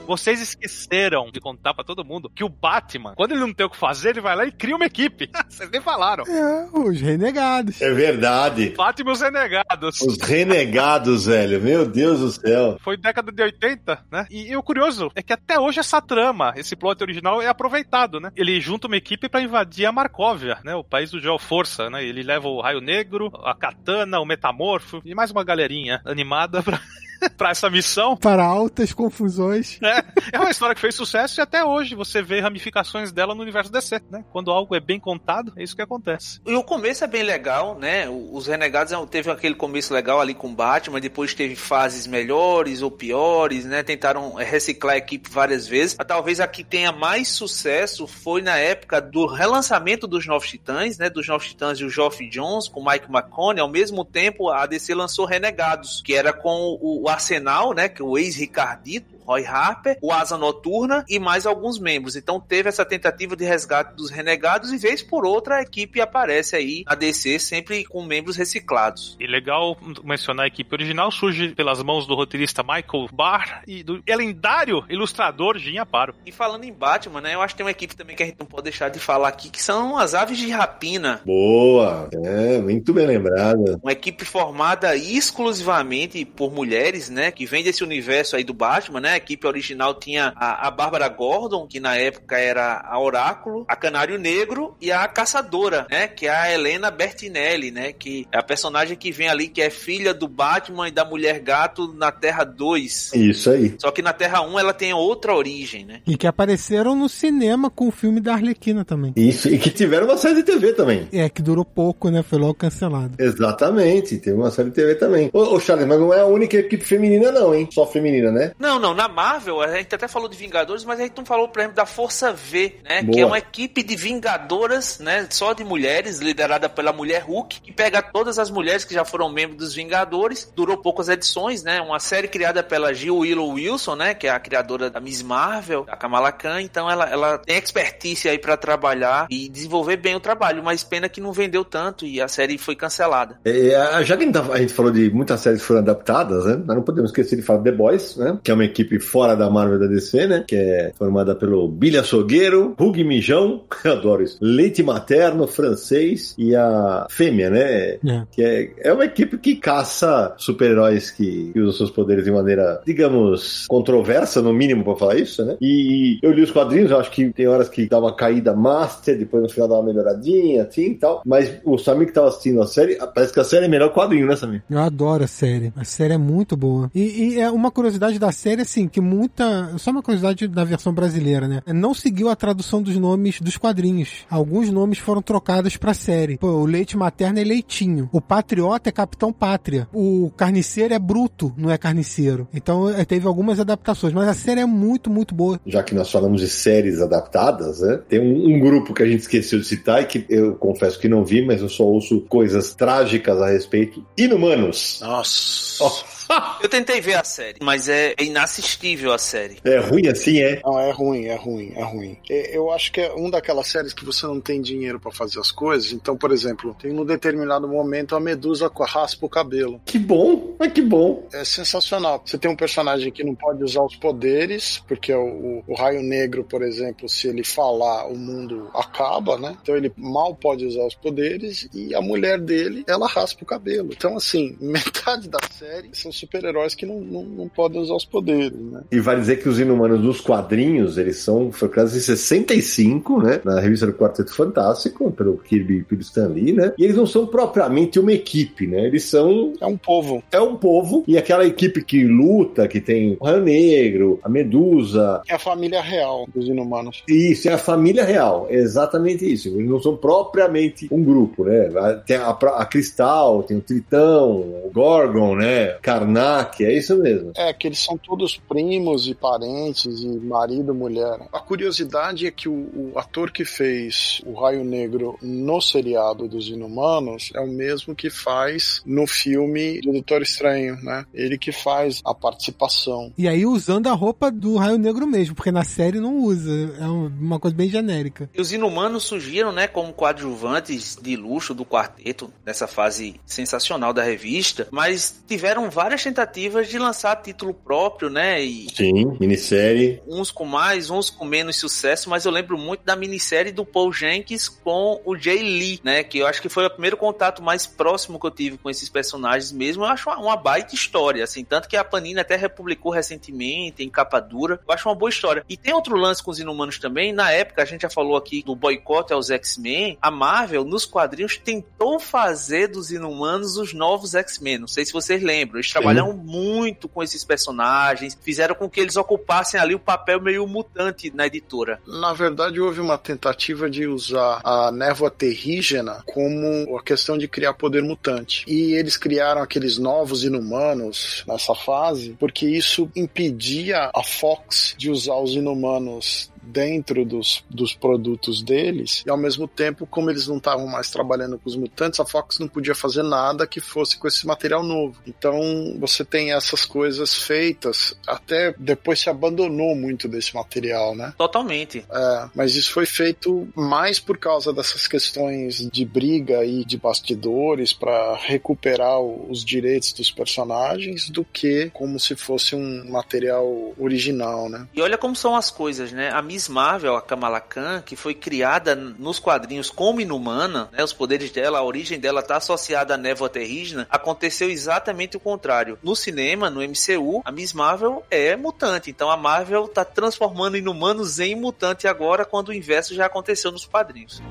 Vocês 0.09 0.41
esqueceram 0.41 1.29
de 1.31 1.39
contar 1.39 1.71
pra 1.71 1.83
todo 1.83 2.03
mundo 2.03 2.31
que 2.33 2.43
o 2.43 2.49
Batman, 2.49 3.13
quando 3.15 3.33
ele 3.33 3.41
não 3.41 3.53
tem 3.53 3.67
o 3.67 3.69
que 3.69 3.77
fazer, 3.77 4.09
ele 4.09 4.21
vai 4.21 4.35
lá 4.35 4.43
e 4.43 4.51
cria 4.51 4.75
uma 4.75 4.87
equipe. 4.87 5.29
Vocês 5.47 5.69
nem 5.69 5.79
falaram. 5.79 6.23
É, 6.27 6.67
os 6.73 6.99
renegados. 6.99 7.79
É 7.79 7.93
verdade. 7.93 8.73
Batman 8.75 9.11
e 9.11 9.13
os 9.13 9.21
Renegados. 9.21 10.01
Os 10.01 10.17
renegados, 10.19 11.25
velho. 11.27 11.61
Meu 11.61 11.85
Deus 11.85 12.21
do 12.21 12.31
céu. 12.31 12.79
Foi 12.81 12.97
década 12.97 13.31
de 13.31 13.43
80, 13.43 14.05
né? 14.11 14.25
E, 14.31 14.49
e 14.49 14.57
o 14.57 14.63
curioso 14.63 15.11
é 15.13 15.21
que 15.21 15.31
até 15.31 15.59
hoje 15.59 15.79
essa 15.79 16.01
trama, 16.01 16.53
esse 16.55 16.75
plot 16.75 17.03
original 17.03 17.39
é 17.39 17.47
aproveitado, 17.47 18.19
né? 18.19 18.31
Ele 18.35 18.59
junta 18.59 18.87
uma 18.87 18.97
equipe 18.97 19.29
pra 19.29 19.43
invadir 19.43 19.85
a 19.85 19.91
Markovia, 19.91 20.57
né? 20.63 20.73
O 20.73 20.83
país 20.83 21.11
do 21.11 21.19
Geoforça, 21.19 21.87
né? 21.87 22.03
Ele 22.03 22.23
leva 22.23 22.47
o 22.47 22.61
Raio 22.61 22.81
Negro, 22.81 23.31
a 23.45 23.53
Katana, 23.53 24.19
o 24.19 24.25
Metamorfo 24.25 25.03
e 25.05 25.13
mais 25.13 25.29
uma 25.29 25.43
galerinha 25.43 26.01
animada 26.03 26.63
pra, 26.63 26.81
pra 27.37 27.51
essa 27.51 27.69
missão. 27.69 28.15
Para 28.17 28.43
altas 28.43 28.93
confusões. 28.93 29.79
É, 29.81 30.03
é 30.33 30.39
uma 30.39 30.49
história 30.49 30.75
que 30.75 30.81
fez 30.81 30.95
sucesso 30.95 31.39
e 31.39 31.41
até 31.41 31.63
hoje 31.63 31.95
você 31.95 32.21
vê 32.21 32.39
ramificações 32.39 33.11
dela 33.11 33.35
no 33.35 33.41
universo 33.41 33.71
DC, 33.71 34.01
né? 34.09 34.23
Quando 34.31 34.51
algo 34.51 34.75
é 34.75 34.79
bem 34.79 34.99
contado, 34.99 35.53
é 35.55 35.63
isso 35.63 35.75
que 35.75 35.81
acontece. 35.81 36.39
E 36.45 36.53
o 36.53 36.63
começo 36.63 37.03
é 37.03 37.07
bem 37.07 37.23
legal, 37.23 37.77
né? 37.77 38.07
Os 38.09 38.47
Renegados 38.47 38.93
é- 38.93 39.05
teve 39.05 39.31
aquele 39.31 39.55
começo 39.55 39.93
legal 39.93 40.19
ali 40.19 40.33
com 40.33 40.53
Batman, 40.53 40.99
depois 40.99 41.33
teve 41.33 41.55
fases 41.55 42.07
melhores 42.07 42.81
ou 42.81 42.91
piores, 42.91 43.65
né? 43.65 43.83
Tentaram 43.83 44.39
eh, 44.39 44.43
reciclar 44.43 44.95
a 44.95 44.97
equipe 44.97 45.29
várias 45.29 45.67
vezes. 45.67 45.95
Mas 45.97 46.07
talvez 46.07 46.39
a 46.39 46.47
que 46.47 46.63
tenha 46.63 46.91
mais 46.91 47.29
sucesso 47.29 48.07
foi 48.07 48.41
na 48.41 48.57
época 48.57 49.01
do 49.01 49.25
relançamento 49.25 50.07
dos 50.07 50.25
Novos 50.25 50.49
Titãs, 50.49 50.97
né? 50.97 51.09
Dos 51.09 51.27
Novos 51.27 51.47
Titãs 51.47 51.79
e 51.79 51.85
o 51.85 51.89
Geoff 51.89 52.27
Jones 52.29 52.67
com 52.67 52.83
Mike 52.83 53.07
McCone. 53.09 53.59
Ao 53.59 53.69
mesmo 53.69 54.03
tempo, 54.05 54.49
a 54.49 54.65
DC 54.65 54.93
lançou 54.93 55.25
Renegados, 55.25 56.01
que 56.03 56.13
era 56.13 56.31
com 56.33 56.77
o 56.81 57.08
Arsenal, 57.09 57.73
né? 57.73 57.89
Que 57.89 58.01
é 58.01 58.05
o 58.05 58.17
ex-Ricardito, 58.17 59.18
Roy 59.29 59.45
Harper, 59.45 59.97
o 60.01 60.11
Asa 60.11 60.39
Noturna 60.39 61.05
e 61.07 61.19
mais 61.19 61.45
alguns 61.45 61.77
membros. 61.77 62.15
Então 62.15 62.39
teve 62.39 62.67
essa 62.67 62.83
tentativa 62.83 63.35
de 63.35 63.45
resgate 63.45 63.95
dos 63.95 64.09
renegados 64.09 64.73
e 64.73 64.77
vez 64.77 65.03
por 65.03 65.23
outra 65.23 65.57
a 65.57 65.61
equipe 65.61 66.01
aparece 66.01 66.55
aí 66.55 66.83
na 66.87 66.95
DC 66.95 67.37
sempre 67.37 67.85
com 67.85 68.03
membros 68.03 68.35
reciclados. 68.35 69.15
E 69.19 69.27
legal 69.27 69.77
mencionar 70.03 70.45
a 70.45 70.47
equipe 70.47 70.73
original, 70.73 71.11
surge 71.11 71.49
pelas 71.49 71.83
mãos 71.83 72.07
do 72.07 72.15
roteirista 72.15 72.63
Michael 72.63 73.07
Barr 73.13 73.61
e 73.67 73.83
do 73.83 74.01
lendário 74.07 74.83
ilustrador 74.89 75.59
Jim 75.59 75.77
Aparo. 75.77 76.15
E 76.25 76.31
falando 76.31 76.63
em 76.63 76.73
Batman, 76.73 77.21
né, 77.21 77.35
eu 77.35 77.41
acho 77.41 77.53
que 77.53 77.57
tem 77.57 77.65
uma 77.65 77.71
equipe 77.71 77.95
também 77.95 78.15
que 78.15 78.23
a 78.23 78.25
gente 78.25 78.39
não 78.39 78.47
pode 78.47 78.63
deixar 78.63 78.89
de 78.89 78.99
falar 78.99 79.27
aqui, 79.27 79.51
que 79.51 79.61
são 79.61 79.95
as 79.95 80.15
Aves 80.15 80.39
de 80.39 80.49
Rapina. 80.49 81.21
Boa. 81.23 82.09
É, 82.25 82.57
muito 82.57 82.93
bem 82.93 83.05
lembrada. 83.05 83.79
Uma 83.83 83.91
equipe 83.91 84.25
formada 84.25 84.95
exclusivamente 84.95 86.25
por 86.25 86.51
mulheres, 86.51 87.09
né? 87.09 87.29
Que 87.29 87.45
vem 87.45 87.63
desse 87.63 87.83
universo 87.83 88.35
aí 88.35 88.43
do 88.43 88.53
Batman, 88.53 89.01
né? 89.01 89.18
A 89.19 89.21
equipe 89.21 89.45
original 89.45 89.93
tinha 89.95 90.31
a, 90.33 90.65
a 90.67 90.71
Bárbara 90.71 91.09
Gordon, 91.09 91.67
que 91.67 91.77
na 91.77 91.97
época 91.97 92.37
era 92.37 92.81
a 92.85 92.97
Oráculo, 92.97 93.65
a 93.67 93.75
Canário 93.75 94.17
Negro 94.17 94.77
e 94.79 94.93
a 94.93 95.05
Caçadora, 95.09 95.85
né? 95.89 96.07
Que 96.07 96.27
é 96.27 96.29
a 96.29 96.53
Helena 96.53 96.89
Bertinelli, 96.89 97.69
né? 97.69 97.91
Que 97.91 98.25
é 98.31 98.37
a 98.39 98.43
personagem 98.43 98.95
que 98.95 99.11
vem 99.11 99.27
ali, 99.27 99.49
que 99.49 99.61
é 99.61 99.69
filha 99.69 100.13
do 100.13 100.25
Batman 100.25 100.87
e 100.87 100.91
da 100.91 101.03
Mulher 101.03 101.39
Gato 101.39 101.93
na 101.93 102.13
Terra 102.13 102.45
2. 102.45 103.11
Isso 103.13 103.49
aí. 103.49 103.75
Só 103.77 103.91
que 103.91 104.01
na 104.01 104.13
Terra 104.13 104.41
1 104.41 104.57
ela 104.57 104.73
tem 104.73 104.93
outra 104.93 105.35
origem, 105.35 105.83
né? 105.83 105.99
E 106.07 106.15
que 106.15 106.25
apareceram 106.25 106.95
no 106.95 107.09
cinema 107.09 107.69
com 107.69 107.89
o 107.89 107.91
filme 107.91 108.21
da 108.21 108.35
Arlequina 108.35 108.85
também. 108.85 109.11
Isso. 109.17 109.49
E 109.49 109.57
que 109.57 109.69
tiveram 109.69 110.05
uma 110.07 110.17
série 110.17 110.35
de 110.35 110.43
TV 110.43 110.71
também. 110.71 111.09
É, 111.11 111.27
que 111.27 111.41
durou 111.41 111.65
pouco, 111.65 112.09
né? 112.09 112.23
Foi 112.23 112.39
logo 112.39 112.53
cancelado. 112.53 113.15
Exatamente, 113.19 114.17
teve 114.17 114.37
uma 114.37 114.49
série 114.49 114.69
de 114.69 114.75
TV 114.75 114.95
também. 114.95 115.29
Ô, 115.33 115.55
ô 115.55 115.59
Charles, 115.59 115.85
mas 115.85 115.99
não 115.99 116.13
é 116.13 116.21
a 116.21 116.25
única 116.25 116.55
equipe 116.55 116.85
feminina, 116.85 117.33
não, 117.33 117.53
hein? 117.53 117.67
Só 117.69 117.85
feminina, 117.85 118.31
né? 118.31 118.53
Não, 118.57 118.79
não, 118.79 118.93
na 118.93 119.08
Marvel, 119.09 119.61
a 119.61 119.75
gente 119.75 119.93
até 119.93 120.07
falou 120.07 120.29
de 120.29 120.37
Vingadores, 120.37 120.83
mas 120.85 120.99
a 120.99 121.03
gente 121.03 121.17
não 121.17 121.25
falou, 121.25 121.47
por 121.49 121.59
exemplo, 121.59 121.75
da 121.75 121.85
Força 121.85 122.31
V, 122.31 122.77
né? 122.83 123.01
Boa. 123.01 123.13
Que 123.13 123.19
é 123.21 123.25
uma 123.25 123.37
equipe 123.37 123.83
de 123.83 123.95
Vingadoras, 123.95 124.99
né? 124.99 125.27
Só 125.29 125.53
de 125.53 125.63
mulheres, 125.63 126.19
liderada 126.19 126.69
pela 126.69 126.93
mulher 126.93 127.23
Hulk, 127.23 127.61
que 127.61 127.71
pega 127.71 128.01
todas 128.01 128.37
as 128.39 128.49
mulheres 128.49 128.83
que 128.85 128.93
já 128.93 129.03
foram 129.03 129.29
membros 129.31 129.57
dos 129.57 129.73
Vingadores. 129.75 130.51
Durou 130.55 130.77
poucas 130.77 131.09
edições, 131.09 131.63
né? 131.63 131.81
Uma 131.81 131.99
série 131.99 132.27
criada 132.27 132.63
pela 132.63 132.93
Jill 132.93 133.17
Willow 133.17 133.49
Wilson, 133.49 133.95
né? 133.95 134.13
Que 134.13 134.27
é 134.27 134.29
a 134.29 134.39
criadora 134.39 134.89
da 134.89 134.99
Miss 134.99 135.21
Marvel, 135.21 135.83
da 135.85 135.95
Kamala 135.97 136.31
Khan. 136.31 136.61
Então 136.61 136.89
ela, 136.89 137.09
ela 137.09 137.37
tem 137.39 137.57
expertise 137.57 138.29
aí 138.29 138.37
pra 138.37 138.55
trabalhar 138.55 139.27
e 139.29 139.49
desenvolver 139.49 139.97
bem 139.97 140.15
o 140.15 140.19
trabalho, 140.19 140.63
mas 140.63 140.83
pena 140.83 141.09
que 141.09 141.19
não 141.21 141.31
vendeu 141.31 141.65
tanto 141.65 142.05
e 142.05 142.21
a 142.21 142.27
série 142.27 142.57
foi 142.57 142.75
cancelada. 142.75 143.39
É, 143.43 144.03
já 144.03 144.15
que 144.15 144.23
a 144.23 144.25
gente, 144.25 144.33
tá- 144.33 144.53
a 144.53 144.57
gente 144.57 144.73
falou 144.73 144.91
de 144.91 145.09
muitas 145.09 145.39
séries 145.41 145.61
que 145.61 145.67
foram 145.67 145.81
adaptadas, 145.81 146.45
né? 146.45 146.55
Nós 146.65 146.75
não 146.75 146.83
podemos 146.83 147.11
esquecer 147.11 147.35
de 147.35 147.41
falar 147.41 147.59
de 147.59 147.65
The 147.65 147.71
Boys, 147.71 148.15
né? 148.17 148.37
Que 148.43 148.51
é 148.51 148.53
uma 148.53 148.65
equipe 148.65 148.88
equipe 148.89 148.99
fora 148.99 149.35
da 149.35 149.49
Marvel 149.49 149.79
da 149.79 149.85
DC, 149.85 150.27
né? 150.27 150.43
Que 150.47 150.55
é 150.55 150.91
formada 150.97 151.35
pelo 151.35 151.67
Billy 151.67 151.97
Açougueiro, 151.97 152.75
Hug 152.79 153.03
Mijão, 153.03 153.63
eu 153.85 153.91
adoro 153.91 154.23
isso, 154.23 154.37
Leite 154.41 154.81
Materno, 154.81 155.47
francês 155.47 156.33
e 156.37 156.55
a 156.55 157.05
Fêmea, 157.09 157.49
né? 157.49 157.61
É. 157.61 158.23
Que 158.31 158.43
é, 158.43 158.71
é 158.83 158.93
uma 158.93 159.05
equipe 159.05 159.37
que 159.37 159.55
caça 159.55 160.33
super-heróis 160.37 161.11
que, 161.11 161.51
que 161.53 161.59
usam 161.59 161.73
seus 161.73 161.91
poderes 161.91 162.23
de 162.23 162.31
maneira, 162.31 162.81
digamos, 162.85 163.67
controversa, 163.67 164.41
no 164.41 164.53
mínimo, 164.53 164.83
pra 164.83 164.95
falar 164.95 165.15
isso, 165.15 165.45
né? 165.45 165.57
E 165.61 166.17
eu 166.21 166.31
li 166.31 166.41
os 166.41 166.51
quadrinhos, 166.51 166.91
eu 166.91 166.99
acho 166.99 167.11
que 167.11 167.29
tem 167.31 167.47
horas 167.47 167.69
que 167.69 167.87
dá 167.87 167.99
uma 167.99 168.15
caída 168.15 168.53
master, 168.53 169.17
depois 169.17 169.43
no 169.43 169.49
final 169.49 169.67
dá 169.67 169.75
uma 169.75 169.83
melhoradinha, 169.83 170.63
assim 170.63 170.91
e 170.91 170.95
tal. 170.95 171.21
Mas 171.25 171.53
o 171.63 171.77
Samir 171.77 172.07
que 172.07 172.13
tava 172.13 172.29
assistindo 172.29 172.61
a 172.61 172.67
série, 172.67 172.95
parece 173.13 173.33
que 173.33 173.39
a 173.39 173.43
série 173.43 173.65
é 173.65 173.67
melhor 173.67 173.93
quadrinho, 173.93 174.27
né, 174.27 174.35
Samir? 174.35 174.63
Eu 174.69 174.79
adoro 174.79 175.23
a 175.23 175.27
série. 175.27 175.71
A 175.75 175.83
série 175.83 176.13
é 176.13 176.17
muito 176.17 176.55
boa. 176.55 176.89
E, 176.93 177.33
e 177.33 177.39
é 177.39 177.49
uma 177.49 177.71
curiosidade 177.71 178.17
da 178.17 178.31
série, 178.31 178.61
assim, 178.61 178.78
que 178.87 179.01
muita. 179.01 179.77
Só 179.77 179.91
uma 179.91 180.01
curiosidade 180.01 180.47
da 180.47 180.63
versão 180.63 180.93
brasileira, 180.93 181.47
né? 181.47 181.61
Não 181.67 181.93
seguiu 181.93 182.29
a 182.29 182.35
tradução 182.35 182.81
dos 182.81 182.95
nomes 182.97 183.41
dos 183.41 183.57
quadrinhos. 183.57 184.25
Alguns 184.29 184.69
nomes 184.69 184.97
foram 184.97 185.21
trocados 185.21 185.77
pra 185.77 185.93
série. 185.93 186.37
Pô, 186.37 186.47
o 186.47 186.65
leite 186.65 186.97
materno 186.97 187.39
é 187.39 187.43
leitinho. 187.43 188.09
O 188.11 188.21
patriota 188.21 188.89
é 188.89 188.91
Capitão 188.91 189.31
Pátria. 189.31 189.87
O 189.93 190.31
carniceiro 190.35 190.93
é 190.93 190.99
bruto, 190.99 191.53
não 191.57 191.71
é 191.71 191.77
carniceiro. 191.77 192.47
Então 192.53 192.89
é, 192.89 193.03
teve 193.05 193.27
algumas 193.27 193.59
adaptações. 193.59 194.13
Mas 194.13 194.27
a 194.27 194.33
série 194.33 194.61
é 194.61 194.65
muito, 194.65 195.09
muito 195.09 195.33
boa. 195.33 195.59
Já 195.65 195.83
que 195.83 195.95
nós 195.95 196.11
falamos 196.11 196.41
de 196.41 196.47
séries 196.47 197.01
adaptadas, 197.01 197.81
né? 197.81 197.99
Tem 198.07 198.19
um, 198.19 198.55
um 198.55 198.59
grupo 198.59 198.93
que 198.93 199.03
a 199.03 199.05
gente 199.05 199.21
esqueceu 199.21 199.59
de 199.59 199.65
citar 199.65 200.01
e 200.01 200.05
que 200.05 200.25
eu 200.29 200.55
confesso 200.55 200.99
que 200.99 201.07
não 201.07 201.23
vi, 201.23 201.45
mas 201.45 201.61
eu 201.61 201.69
só 201.69 201.83
ouço 201.83 202.21
coisas 202.21 202.73
trágicas 202.73 203.41
a 203.41 203.49
respeito. 203.49 204.05
Inumanos. 204.17 204.99
Nossa. 205.01 205.83
Ó, 205.83 206.18
Eu 206.61 206.69
tentei 206.69 207.01
ver 207.01 207.15
a 207.15 207.23
série, 207.23 207.57
mas 207.61 207.87
é 207.89 208.13
inassistível 208.19 209.11
a 209.11 209.17
série. 209.17 209.57
é 209.63 209.77
ruim 209.79 210.07
assim, 210.07 210.39
é? 210.41 210.61
Não, 210.63 210.79
é 210.79 210.91
ruim, 210.91 211.25
é 211.25 211.35
ruim, 211.35 211.71
é 211.75 211.83
ruim. 211.83 212.17
É, 212.29 212.55
Eu 212.57 212.71
acho 212.71 212.91
que 212.91 213.01
é 213.01 213.13
um 213.13 213.29
daquelas 213.29 213.67
séries 213.67 213.93
que 213.93 214.05
você 214.05 214.25
não 214.25 214.39
tem 214.39 214.61
dinheiro 214.61 214.99
pra 214.99 215.11
fazer 215.11 215.39
as 215.39 215.51
coisas. 215.51 215.91
Então, 215.91 216.15
por 216.17 216.31
exemplo, 216.31 216.75
tem 216.79 216.91
num 216.93 217.05
determinado 217.05 217.67
momento 217.67 218.15
a 218.15 218.19
Medusa 218.19 218.71
raspa 218.79 219.25
o 219.25 219.29
cabelo. 219.29 219.81
Que 219.85 219.97
bom, 219.99 220.55
mas 220.59 220.71
que 220.71 220.81
bom. 220.81 221.27
É 221.33 221.43
sensacional. 221.43 222.21
Você 222.25 222.37
tem 222.37 222.49
um 222.49 222.55
personagem 222.55 223.11
que 223.11 223.23
não 223.23 223.35
pode 223.35 223.63
usar 223.63 223.83
os 223.83 223.95
poderes, 223.95 224.79
porque 224.87 225.13
o, 225.13 225.23
o- 225.25 225.63
o 225.67 225.73
raio 225.75 226.01
negro, 226.01 226.43
por 226.43 226.61
exemplo, 226.61 227.07
se 227.09 227.27
ele 227.27 227.43
falar, 227.43 228.07
o 228.07 228.15
mundo 228.17 228.69
acaba, 228.73 229.37
né? 229.37 229.57
Então 229.61 229.75
ele 229.75 229.91
mal 229.97 230.35
pode 230.35 230.65
usar 230.65 230.85
os 230.85 230.95
poderes 230.95 231.67
e 231.73 231.93
a 231.95 232.01
mulher 232.01 232.39
dele, 232.39 232.83
ela 232.87 233.07
raspa 233.07 233.43
o 233.43 233.47
cabelo. 233.47 233.89
Então, 233.91 234.15
assim, 234.17 234.55
metade 234.61 235.27
da 235.29 235.39
série 235.57 235.89
são 235.93 236.11
super-heróis 236.19 236.75
que 236.75 236.85
não, 236.85 236.99
não, 236.99 237.23
não 237.23 237.47
podem 237.47 237.81
usar 237.81 237.95
os 237.95 238.05
poderes, 238.05 238.51
né? 238.59 238.81
E 238.91 238.99
vale 238.99 239.21
dizer 239.21 239.37
que 239.41 239.49
os 239.49 239.59
Inumanos 239.59 240.01
dos 240.01 240.21
quadrinhos, 240.21 240.97
eles 240.97 241.17
são, 241.17 241.51
foi 241.51 241.69
criados 241.69 241.95
em 241.95 241.99
65, 241.99 243.21
né? 243.21 243.41
Na 243.43 243.59
revista 243.59 243.85
do 243.85 243.93
Quarteto 243.93 244.33
Fantástico, 244.33 245.11
pelo 245.11 245.37
Kirby 245.37 245.77
e 245.79 245.83
pelo 245.83 246.01
Stan 246.01 246.27
Lee, 246.27 246.53
né? 246.53 246.73
E 246.77 246.83
eles 246.83 246.95
não 246.95 247.05
são 247.05 247.25
propriamente 247.25 247.99
uma 247.99 248.11
equipe, 248.13 248.67
né? 248.67 248.85
Eles 248.85 249.03
são 249.03 249.53
É 249.61 249.65
um 249.65 249.77
povo. 249.77 250.23
é 250.31 250.41
um 250.41 250.55
povo 250.55 251.03
e 251.07 251.17
aquela 251.17 251.45
equipe 251.45 251.83
que 251.83 252.03
luta, 252.05 252.67
que 252.67 252.79
tem 252.81 253.17
o 253.19 253.25
Raio 253.25 253.43
Negro, 253.43 254.19
a 254.23 254.29
Medusa, 254.29 255.21
É 255.27 255.35
a 255.35 255.39
família 255.39 255.81
real 255.81 256.27
dos 256.33 256.47
inumanos. 256.47 257.03
isso 257.07 257.49
é 257.49 257.53
a 257.53 257.57
família 257.57 258.03
real, 258.03 258.47
é 258.49 258.55
exatamente 258.55 259.31
isso. 259.31 259.49
Eles 259.49 259.69
não 259.69 259.81
são 259.81 259.95
propriamente 259.95 260.87
um 260.91 261.03
grupo, 261.03 261.45
né? 261.45 261.69
Tem 262.05 262.17
a, 262.17 262.29
a 262.29 262.65
Cristal, 262.65 263.43
tem 263.43 263.57
o 263.57 263.61
Tritão, 263.61 264.31
o 264.31 264.69
Gorgon, 264.73 265.35
né? 265.35 265.77
Karnak, 266.13 266.63
é 266.63 266.77
isso 266.77 266.97
mesmo. 266.97 267.31
É, 267.35 267.53
que 267.53 267.67
eles 267.67 267.79
são 267.79 267.97
todos 267.97 268.37
primos 268.37 269.07
e 269.07 269.13
parentes 269.13 269.85
e 270.01 270.07
marido, 270.19 270.73
mulher. 270.73 271.19
A 271.31 271.39
curiosidade 271.39 272.25
é 272.27 272.31
que 272.31 272.47
o, 272.49 272.53
o 272.93 272.93
ator 272.99 273.31
que 273.31 273.45
fez 273.45 274.21
o 274.25 274.33
Raio 274.33 274.63
Negro 274.63 275.17
no 275.21 275.61
seriado 275.61 276.27
dos 276.27 276.47
Inumanos 276.49 277.31
é 277.35 277.39
o 277.39 277.47
mesmo 277.47 277.95
que 277.95 278.09
faz 278.09 278.81
no 278.85 279.05
filme 279.07 279.79
do 279.81 279.91
Doutor 279.91 280.21
Estranho, 280.21 280.75
né? 280.81 281.05
Ele 281.13 281.37
que 281.37 281.51
faz 281.51 282.01
a 282.05 282.13
participação. 282.13 283.11
E 283.17 283.27
aí 283.27 283.45
usando 283.45 283.87
a 283.87 283.93
roupa 283.93 284.31
do 284.31 284.55
Raio 284.57 284.77
Negro 284.77 285.05
mesmo, 285.07 285.35
porque 285.35 285.51
na 285.51 285.63
série 285.63 285.99
não 285.99 286.17
usa. 286.19 286.49
É 286.79 286.85
um- 286.87 287.07
uma 287.19 287.39
coisa 287.39 287.55
bem 287.55 287.69
genérica. 287.69 288.29
E 288.33 288.41
os 288.41 288.51
inumanos 288.51 289.03
surgiram, 289.03 289.51
né, 289.51 289.67
como 289.67 289.93
coadjuvantes 289.93 290.97
de 291.01 291.15
luxo 291.15 291.53
do 291.53 291.65
quarteto 291.65 292.31
nessa 292.45 292.67
fase 292.67 293.19
sensacional 293.25 293.93
da 293.93 294.03
revista, 294.03 294.67
mas 294.71 295.21
tiveram 295.27 295.69
várias 295.89 296.03
tentativas 296.03 296.67
de 296.67 296.77
lançar 296.77 297.15
título 297.15 297.51
próprio, 297.51 298.11
né? 298.11 298.43
E 298.43 298.67
Sim, 298.75 299.17
minissérie. 299.19 299.99
uns 300.07 300.29
com 300.29 300.45
mais, 300.45 300.91
uns 300.91 301.09
com 301.09 301.25
menos 301.25 301.57
sucesso, 301.57 302.11
mas 302.11 302.25
eu 302.25 302.31
lembro 302.31 302.59
muito 302.59 302.83
da 302.85 302.95
minissérie 302.95 303.51
do 303.51 303.65
Paul 303.65 303.91
Jenkins 303.91 304.47
com 304.47 305.01
o 305.03 305.17
Jay 305.17 305.41
Lee, 305.41 305.79
né? 305.83 306.03
Que 306.03 306.19
eu 306.19 306.27
acho 306.27 306.43
que 306.43 306.49
foi 306.49 306.63
o 306.67 306.69
primeiro 306.69 306.95
contato 306.95 307.41
mais 307.41 307.65
próximo 307.65 308.19
que 308.19 308.27
eu 308.27 308.29
tive 308.31 308.59
com 308.59 308.69
esses 308.69 308.87
personagens 308.87 309.51
mesmo. 309.51 309.83
Eu 309.83 309.87
acho 309.87 310.07
uma, 310.07 310.19
uma 310.19 310.37
baita 310.37 310.75
história, 310.75 311.23
assim, 311.23 311.43
tanto 311.43 311.67
que 311.67 311.75
a 311.75 311.83
Panini 311.83 312.19
até 312.19 312.35
republicou 312.35 312.91
recentemente 312.91 313.83
em 313.83 313.89
capa 313.89 314.19
dura. 314.19 314.59
Eu 314.67 314.73
acho 314.73 314.87
uma 314.87 314.93
boa 314.93 315.09
história. 315.09 315.43
E 315.49 315.57
tem 315.57 315.73
outro 315.73 315.95
lance 315.95 316.21
com 316.21 316.29
os 316.29 316.39
inumanos 316.39 316.77
também. 316.77 317.11
Na 317.11 317.31
época, 317.31 317.63
a 317.63 317.65
gente 317.65 317.81
já 317.81 317.89
falou 317.89 318.15
aqui 318.15 318.43
do 318.43 318.55
boicote 318.55 319.11
aos 319.11 319.31
X-Men. 319.31 319.97
A 319.99 320.11
Marvel, 320.11 320.63
nos 320.63 320.85
quadrinhos, 320.85 321.35
tentou 321.35 321.99
fazer 321.99 322.67
dos 322.67 322.91
inumanos 322.91 323.57
os 323.57 323.73
novos 323.73 324.13
X-Men. 324.13 324.59
Não 324.59 324.67
sei 324.67 324.85
se 324.85 324.93
vocês 324.93 325.23
lembram. 325.23 325.57
Eles 325.57 325.71
trabalharam 325.79 326.13
muito 326.13 326.87
com 326.87 327.01
esses 327.01 327.23
personagens, 327.23 328.17
fizeram 328.21 328.55
com 328.55 328.69
que 328.69 328.79
eles 328.79 328.95
ocupassem 328.95 329.59
ali 329.59 329.75
o 329.75 329.79
papel 329.79 330.21
meio 330.21 330.47
mutante 330.47 331.11
na 331.13 331.27
editora. 331.27 331.81
Na 331.87 332.13
verdade, 332.13 332.59
houve 332.59 332.79
uma 332.79 332.97
tentativa 332.97 333.69
de 333.69 333.87
usar 333.87 334.41
a 334.43 334.71
névoa 334.71 335.09
terrígena 335.09 336.03
como 336.05 336.77
a 336.77 336.83
questão 336.83 337.17
de 337.17 337.27
criar 337.27 337.53
poder 337.53 337.83
mutante. 337.83 338.43
E 338.47 338.73
eles 338.73 338.97
criaram 338.97 339.41
aqueles 339.41 339.77
novos 339.77 340.23
inumanos 340.23 341.23
nessa 341.27 341.55
fase, 341.55 342.15
porque 342.19 342.47
isso 342.47 342.89
impedia 342.95 343.89
a 343.93 344.03
Fox 344.03 344.75
de 344.77 344.89
usar 344.89 345.15
os 345.15 345.33
inumanos 345.33 346.31
dentro 346.41 347.05
dos, 347.05 347.43
dos 347.49 347.73
produtos 347.73 348.41
deles, 348.41 349.03
e 349.05 349.09
ao 349.09 349.17
mesmo 349.17 349.47
tempo, 349.47 349.87
como 349.87 350.09
eles 350.09 350.27
não 350.27 350.37
estavam 350.37 350.67
mais 350.67 350.89
trabalhando 350.89 351.37
com 351.37 351.49
os 351.49 351.55
mutantes, 351.55 351.99
a 351.99 352.05
Fox 352.05 352.39
não 352.39 352.47
podia 352.47 352.75
fazer 352.75 353.03
nada 353.03 353.47
que 353.47 353.59
fosse 353.59 353.97
com 353.97 354.07
esse 354.07 354.25
material 354.25 354.63
novo. 354.63 354.99
Então 355.07 355.75
você 355.79 356.03
tem 356.03 356.33
essas 356.33 356.65
coisas 356.65 357.15
feitas, 357.15 357.97
até 358.07 358.53
depois 358.57 358.99
se 358.99 359.09
abandonou 359.09 359.75
muito 359.75 360.07
desse 360.07 360.33
material, 360.35 360.95
né? 360.95 361.13
Totalmente. 361.17 361.85
É, 361.91 362.29
mas 362.35 362.55
isso 362.55 362.71
foi 362.71 362.85
feito 362.85 363.47
mais 363.55 363.99
por 363.99 364.17
causa 364.17 364.53
dessas 364.53 364.87
questões 364.87 365.69
de 365.69 365.85
briga 365.85 366.43
e 366.45 366.63
de 366.63 366.77
bastidores 366.77 367.73
para 367.73 368.15
recuperar 368.15 368.99
os 369.01 369.43
direitos 369.43 369.93
dos 369.93 370.11
personagens 370.11 371.09
do 371.09 371.23
que 371.23 371.69
como 371.73 371.99
se 371.99 372.15
fosse 372.15 372.55
um 372.55 372.89
material 372.89 373.73
original, 373.77 374.49
né? 374.49 374.67
E 374.73 374.81
olha 374.81 374.97
como 374.97 375.15
são 375.15 375.35
as 375.35 375.49
coisas, 375.49 375.91
né? 375.91 376.09
A 376.11 376.21
Miss 376.29 376.47
Marvel, 376.47 376.95
a 376.95 377.01
Kamala 377.01 377.41
Khan, 377.41 377.81
que 377.83 377.95
foi 377.95 378.13
criada 378.13 378.75
nos 378.75 379.17
quadrinhos 379.17 379.71
como 379.71 379.99
inumana, 379.99 380.69
né? 380.71 380.83
Os 380.83 380.93
poderes 380.93 381.31
dela, 381.31 381.57
a 381.57 381.63
origem 381.63 381.99
dela 381.99 382.21
tá 382.21 382.37
associada 382.37 382.93
à 382.93 382.97
névoa 382.97 383.27
terrígena, 383.27 383.87
aconteceu 383.89 384.47
exatamente 384.47 385.17
o 385.17 385.19
contrário. 385.19 385.79
No 385.81 385.95
cinema, 385.95 386.47
no 386.47 386.61
MCU, 386.61 387.23
a 387.25 387.31
Miss 387.31 387.51
Marvel 387.51 388.03
é 388.11 388.35
mutante. 388.35 388.91
Então 388.91 389.09
a 389.09 389.17
Marvel 389.17 389.67
tá 389.67 389.83
transformando 389.83 390.55
inumanos 390.55 391.19
em 391.19 391.33
mutante 391.33 391.87
agora, 391.87 392.23
quando 392.23 392.49
o 392.49 392.53
inverso 392.53 392.93
já 392.93 393.07
aconteceu 393.07 393.51
nos 393.51 393.65
quadrinhos. 393.65 394.21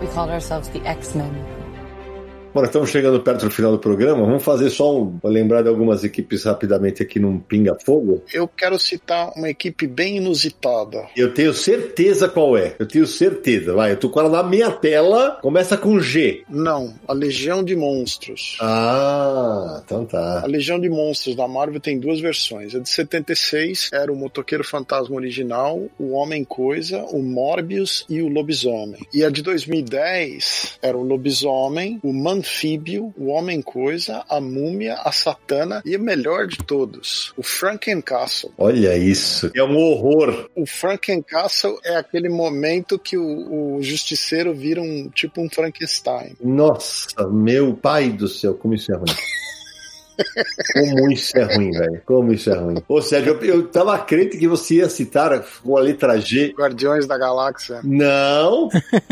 We 0.00 0.06
called 0.14 0.32
ourselves 0.32 0.68
the 0.68 0.80
X-Men. 0.88 1.63
Bom, 2.54 2.60
nós 2.60 2.68
estamos 2.68 2.88
chegando 2.88 3.20
perto 3.20 3.46
do 3.46 3.50
final 3.50 3.72
do 3.72 3.80
programa. 3.80 4.24
Vamos 4.24 4.44
fazer 4.44 4.70
só 4.70 4.96
um. 4.96 5.18
Lembrar 5.24 5.62
de 5.62 5.68
algumas 5.68 6.04
equipes 6.04 6.44
rapidamente 6.44 7.02
aqui 7.02 7.18
num 7.18 7.36
pinga-fogo. 7.36 8.22
Eu 8.32 8.46
quero 8.46 8.78
citar 8.78 9.32
uma 9.34 9.50
equipe 9.50 9.88
bem 9.88 10.18
inusitada. 10.18 11.04
Eu 11.16 11.34
tenho 11.34 11.52
certeza 11.52 12.28
qual 12.28 12.56
é. 12.56 12.76
Eu 12.78 12.86
tenho 12.86 13.08
certeza. 13.08 13.74
Vai, 13.74 13.90
eu 13.90 13.96
tô 13.96 14.08
com 14.08 14.20
ela 14.20 14.28
na 14.28 14.44
minha 14.44 14.70
tela. 14.70 15.32
Começa 15.42 15.76
com 15.76 15.98
G. 15.98 16.44
Não, 16.48 16.94
a 17.08 17.12
Legião 17.12 17.64
de 17.64 17.74
Monstros. 17.74 18.56
Ah, 18.60 19.82
então 19.84 20.04
tá. 20.04 20.42
A 20.44 20.46
Legião 20.46 20.78
de 20.78 20.88
Monstros 20.88 21.34
da 21.34 21.48
Marvel 21.48 21.80
tem 21.80 21.98
duas 21.98 22.20
versões. 22.20 22.72
A 22.72 22.78
de 22.78 22.88
76 22.88 23.90
era 23.92 24.12
o 24.12 24.16
Motoqueiro 24.16 24.62
Fantasma 24.62 25.16
original, 25.16 25.82
o 25.98 26.12
Homem 26.12 26.44
Coisa, 26.44 27.02
o 27.10 27.20
Morbius 27.20 28.06
e 28.08 28.22
o 28.22 28.28
Lobisomem. 28.28 29.00
E 29.12 29.24
a 29.24 29.28
de 29.28 29.42
2010 29.42 30.78
era 30.80 30.96
o 30.96 31.02
Lobisomem, 31.02 31.98
o 32.00 32.12
Manfíbio, 32.44 33.14
o 33.16 33.28
Homem 33.28 33.62
Coisa, 33.62 34.22
a 34.28 34.38
Múmia, 34.38 34.96
a 35.02 35.10
Satana 35.10 35.82
e 35.84 35.96
o 35.96 36.00
melhor 36.00 36.46
de 36.46 36.58
todos, 36.58 37.32
o 37.38 37.42
Frankencastle. 37.42 38.52
Olha 38.58 38.96
isso. 38.96 39.50
É 39.56 39.64
um 39.64 39.76
horror. 39.76 40.50
O 40.54 40.66
Frankencastle 40.66 41.78
é 41.82 41.96
aquele 41.96 42.28
momento 42.28 42.98
que 42.98 43.16
o, 43.16 43.76
o 43.76 43.82
justiceiro 43.82 44.54
vira 44.54 44.82
um 44.82 45.08
tipo 45.08 45.40
um 45.40 45.48
Frankenstein. 45.48 46.36
Nossa, 46.42 47.26
meu 47.30 47.74
pai 47.74 48.10
do 48.10 48.28
céu, 48.28 48.54
como 48.54 48.74
isso 48.74 48.92
é 48.92 48.96
ruim. 48.96 49.06
Como 50.72 51.10
isso 51.12 51.36
é 51.36 51.42
ruim, 51.42 51.70
velho. 51.70 52.02
Como 52.04 52.32
isso 52.32 52.50
é 52.50 52.54
ruim. 52.54 52.76
Ou 52.88 53.02
seja, 53.02 53.28
eu, 53.30 53.40
eu 53.42 53.66
tava 53.68 53.98
crente 53.98 54.36
que 54.38 54.46
você 54.48 54.76
ia 54.76 54.88
citar 54.88 55.44
com 55.62 55.76
a 55.76 55.80
letra 55.80 56.18
G. 56.20 56.54
Guardiões 56.56 57.06
da 57.06 57.16
Galáxia. 57.18 57.80
Não! 57.84 58.68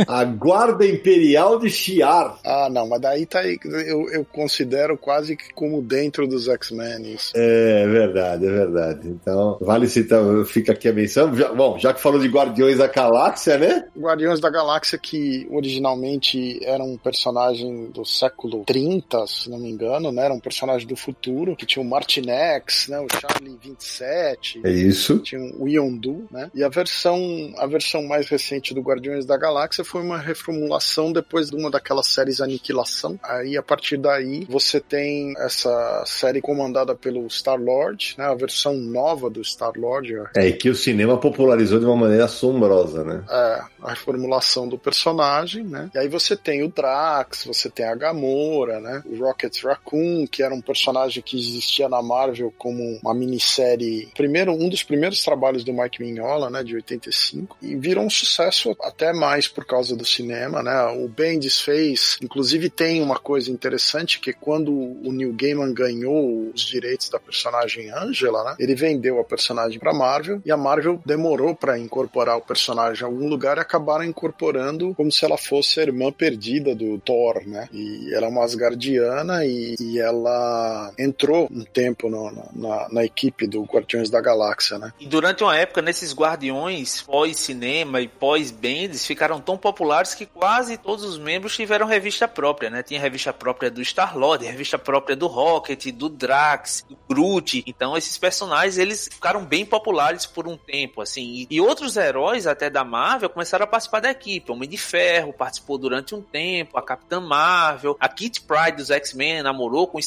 A 0.06 0.24
Guarda 0.24 0.86
Imperial 0.86 1.58
de 1.58 1.70
Shi'ar. 1.70 2.38
Ah, 2.44 2.68
não, 2.70 2.88
mas 2.88 3.00
daí 3.00 3.26
tá 3.26 3.40
aí. 3.40 3.58
Eu, 3.64 4.08
eu 4.10 4.24
considero 4.32 4.96
quase 4.96 5.36
que 5.36 5.52
como 5.54 5.80
dentro 5.82 6.26
dos 6.26 6.48
X-Men 6.48 7.12
isso. 7.14 7.32
É 7.34 7.86
verdade, 7.86 8.46
é 8.46 8.50
verdade. 8.50 9.08
Então, 9.08 9.58
vale 9.60 9.88
citar, 9.88 10.20
fica 10.46 10.72
aqui 10.72 10.88
a 10.88 10.92
menção. 10.92 11.34
Já- 11.34 11.52
bom, 11.52 11.78
já 11.78 11.92
que 11.94 12.00
falou 12.00 12.20
de 12.20 12.28
Guardiões 12.28 12.78
da 12.78 12.86
Galáxia, 12.86 13.58
né? 13.58 13.84
Guardiões 13.96 14.40
da 14.40 14.50
Galáxia, 14.50 14.98
que 14.98 15.46
originalmente 15.50 16.58
era 16.64 16.82
um 16.82 16.96
personagem 16.96 17.86
do 17.90 18.04
século 18.04 18.64
30, 18.64 19.26
se 19.26 19.50
não 19.50 19.58
me 19.58 19.70
engano, 19.70 20.10
né? 20.12 20.24
Era 20.24 20.34
um 20.34 20.40
personagem 20.40 20.86
do 20.92 20.96
futuro, 20.96 21.56
que 21.56 21.64
tinha 21.64 21.82
o 21.82 21.88
Martinex, 21.88 22.88
né? 22.88 23.00
O 23.00 23.06
Charlie 23.10 23.58
27. 23.60 24.60
É 24.62 24.70
isso. 24.70 25.18
Tinha 25.20 25.40
o 25.58 25.66
Yondu, 25.66 26.26
né? 26.30 26.50
E 26.54 26.62
a 26.62 26.68
versão, 26.68 27.18
a 27.56 27.66
versão 27.66 28.02
mais 28.02 28.28
recente 28.28 28.74
do 28.74 28.82
Guardiões 28.82 29.24
da 29.24 29.36
Galáxia 29.36 29.84
foi 29.84 30.02
uma 30.02 30.18
reformulação 30.18 31.12
depois 31.12 31.50
de 31.50 31.56
uma 31.56 31.70
daquelas 31.70 32.08
séries 32.08 32.40
Aniquilação. 32.40 33.18
Aí, 33.22 33.56
a 33.56 33.62
partir 33.62 33.96
daí, 33.96 34.44
você 34.48 34.80
tem 34.80 35.34
essa 35.38 36.04
série 36.06 36.40
comandada 36.40 36.94
pelo 36.94 37.26
Star-Lord, 37.30 38.14
né? 38.18 38.26
A 38.26 38.34
versão 38.34 38.74
nova 38.74 39.30
do 39.30 39.42
Star-Lord, 39.42 40.12
É, 40.36 40.46
e 40.48 40.52
que 40.52 40.68
o 40.68 40.74
cinema 40.74 41.16
popularizou 41.16 41.78
de 41.78 41.86
uma 41.86 41.96
maneira 41.96 42.26
assombrosa, 42.26 43.02
né? 43.02 43.24
é, 43.30 43.62
a 43.82 43.90
reformulação 43.90 44.68
do 44.68 44.76
personagem, 44.76 45.64
né? 45.64 45.90
E 45.94 45.98
aí 45.98 46.08
você 46.08 46.36
tem 46.36 46.62
o 46.62 46.68
Drax, 46.68 47.44
você 47.46 47.70
tem 47.70 47.86
a 47.86 47.94
Gamora, 47.94 48.80
né? 48.80 49.02
O 49.06 49.16
Rocket 49.16 49.62
Raccoon, 49.62 50.26
que 50.26 50.42
era 50.42 50.54
um 50.54 50.60
personagem 50.60 50.81
que 51.22 51.38
existia 51.38 51.88
na 51.88 52.02
Marvel 52.02 52.52
como 52.58 52.98
uma 53.02 53.14
minissérie, 53.14 54.08
primeiro 54.14 54.52
um 54.52 54.68
dos 54.68 54.82
primeiros 54.82 55.22
trabalhos 55.22 55.64
do 55.64 55.72
Mike 55.72 56.02
Mignola, 56.02 56.50
né, 56.50 56.62
de 56.62 56.74
85, 56.74 57.56
e 57.62 57.76
virou 57.76 58.04
um 58.04 58.10
sucesso 58.10 58.76
até 58.80 59.12
mais 59.12 59.48
por 59.48 59.64
causa 59.64 59.96
do 59.96 60.04
cinema, 60.04 60.62
né? 60.62 60.84
O 61.02 61.08
Bendis 61.08 61.60
fez, 61.60 62.18
inclusive 62.22 62.70
tem 62.70 63.02
uma 63.02 63.18
coisa 63.18 63.50
interessante 63.50 64.20
que 64.20 64.32
quando 64.32 64.72
o 64.72 65.12
Neil 65.12 65.32
Gaiman 65.32 65.72
ganhou 65.72 66.50
os 66.54 66.62
direitos 66.62 67.08
da 67.08 67.18
personagem 67.18 67.90
Angela, 67.90 68.44
né? 68.44 68.56
Ele 68.58 68.74
vendeu 68.74 69.20
a 69.20 69.24
personagem 69.24 69.78
para 69.78 69.92
Marvel 69.92 70.40
e 70.44 70.50
a 70.50 70.56
Marvel 70.56 71.00
demorou 71.04 71.54
para 71.54 71.78
incorporar 71.78 72.36
o 72.36 72.42
personagem 72.42 73.02
em 73.02 73.06
algum 73.06 73.28
lugar 73.28 73.56
e 73.56 73.60
acabaram 73.60 74.04
incorporando 74.04 74.94
como 74.94 75.10
se 75.10 75.24
ela 75.24 75.36
fosse 75.36 75.80
a 75.80 75.82
irmã 75.82 76.12
perdida 76.12 76.74
do 76.74 76.98
Thor, 76.98 77.42
né? 77.46 77.68
E 77.72 78.12
ela 78.14 78.26
é 78.26 78.28
uma 78.28 78.44
Asgardiana 78.44 79.44
e, 79.44 79.74
e 79.80 79.98
ela 79.98 80.71
entrou 80.98 81.48
um 81.50 81.64
tempo 81.64 82.08
no- 82.08 82.30
na, 82.52 82.88
na 82.90 83.04
equipe 83.04 83.46
do 83.46 83.62
Guardiões 83.62 84.10
da 84.10 84.20
Galáxia, 84.20 84.78
né? 84.78 84.92
E 85.00 85.06
durante 85.06 85.42
uma 85.42 85.56
época, 85.56 85.82
nesses 85.82 86.14
Guardiões, 86.14 87.00
pós-cinema 87.02 88.00
e 88.00 88.08
pós-Bendis, 88.08 89.06
ficaram 89.06 89.40
tão 89.40 89.56
populares 89.56 90.14
que 90.14 90.26
quase 90.26 90.76
todos 90.76 91.04
os 91.04 91.18
membros 91.18 91.54
tiveram 91.56 91.86
revista 91.86 92.26
própria, 92.26 92.70
né? 92.70 92.82
Tinha 92.82 93.00
revista 93.00 93.32
própria 93.32 93.70
do 93.70 93.82
Star-Lord, 93.82 94.44
revista 94.44 94.78
própria 94.78 95.14
do 95.16 95.26
Rocket, 95.26 95.86
do 95.92 96.08
Drax, 96.08 96.84
do 96.88 96.96
Groot. 97.08 97.62
Então, 97.66 97.96
esses 97.96 98.16
personagens, 98.18 98.78
eles 98.78 99.08
ficaram 99.12 99.44
bem 99.44 99.64
populares 99.64 100.26
por 100.26 100.46
um 100.48 100.56
tempo, 100.56 101.00
assim. 101.00 101.46
E, 101.50 101.60
outros 101.60 101.96
heróis, 101.96 102.46
até 102.46 102.68
da 102.68 102.84
Marvel, 102.84 103.30
começaram 103.30 103.64
a 103.64 103.66
participar 103.66 104.00
da 104.00 104.10
equipe. 104.10 104.50
O 104.50 104.54
Homem 104.54 104.68
de 104.68 104.76
Ferro 104.78 105.32
participou 105.32 105.78
durante 105.78 106.14
um 106.14 106.20
tempo, 106.22 106.78
a 106.78 106.82
Capitã 106.82 107.20
Marvel, 107.20 107.96
a 108.00 108.08
Kit 108.08 108.40
Pride 108.42 108.76
dos 108.76 108.90
X-Men 108.90 109.42
namorou 109.42 109.86
com 109.86 109.96
o 109.96 110.00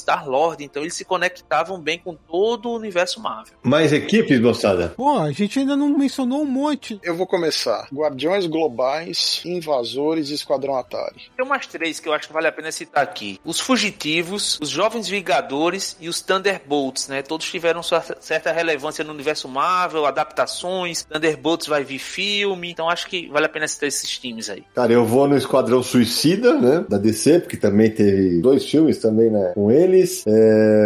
Então, 0.63 0.81
eles 0.81 0.93
se 0.93 1.05
conectavam 1.05 1.79
bem 1.79 1.99
com 1.99 2.15
todo 2.15 2.69
o 2.69 2.75
universo 2.75 3.19
Marvel. 3.19 3.53
Mais 3.63 3.91
equipes, 3.93 4.39
moçada? 4.39 4.93
Pô, 4.95 5.17
a 5.17 5.31
gente 5.31 5.59
ainda 5.59 5.75
não 5.75 5.89
mencionou 5.97 6.41
um 6.41 6.45
monte. 6.45 6.99
Eu 7.03 7.15
vou 7.15 7.27
começar. 7.27 7.87
Guardiões 7.93 8.45
Globais, 8.45 9.41
Invasores 9.45 10.29
e 10.29 10.33
Esquadrão 10.33 10.77
Atari. 10.77 11.31
Tem 11.35 11.45
umas 11.45 11.67
três 11.67 11.99
que 11.99 12.07
eu 12.07 12.13
acho 12.13 12.27
que 12.27 12.33
vale 12.33 12.47
a 12.47 12.51
pena 12.51 12.71
citar 12.71 13.03
aqui. 13.03 13.39
Os 13.43 13.59
Fugitivos, 13.59 14.59
os 14.61 14.69
Jovens 14.69 15.07
Vingadores 15.07 15.97
e 15.99 16.07
os 16.09 16.21
Thunderbolts, 16.21 17.07
né? 17.07 17.21
Todos 17.21 17.49
tiveram 17.49 17.81
sua 17.83 18.01
certa 18.19 18.51
relevância 18.51 19.03
no 19.03 19.13
universo 19.13 19.47
Marvel, 19.47 20.05
adaptações. 20.05 21.03
Thunderbolts 21.03 21.67
vai 21.67 21.83
vir 21.83 21.99
filme, 21.99 22.71
então 22.71 22.89
acho 22.89 23.07
que 23.07 23.27
vale 23.29 23.45
a 23.45 23.49
pena 23.49 23.67
citar 23.67 23.87
esses 23.87 24.09
times 24.17 24.49
aí. 24.49 24.63
Cara, 24.73 24.93
eu 24.93 25.05
vou 25.05 25.27
no 25.27 25.37
Esquadrão 25.37 25.81
Suicida, 25.83 26.53
né? 26.59 26.85
Da 26.87 26.97
DC, 26.97 27.39
porque 27.39 27.57
também 27.57 27.91
teve 27.91 28.39
dois 28.41 28.65
filmes 28.65 28.97
também, 28.97 29.29
né? 29.29 29.51
Com 29.53 29.71
eles. 29.71 30.23
É, 30.27 30.44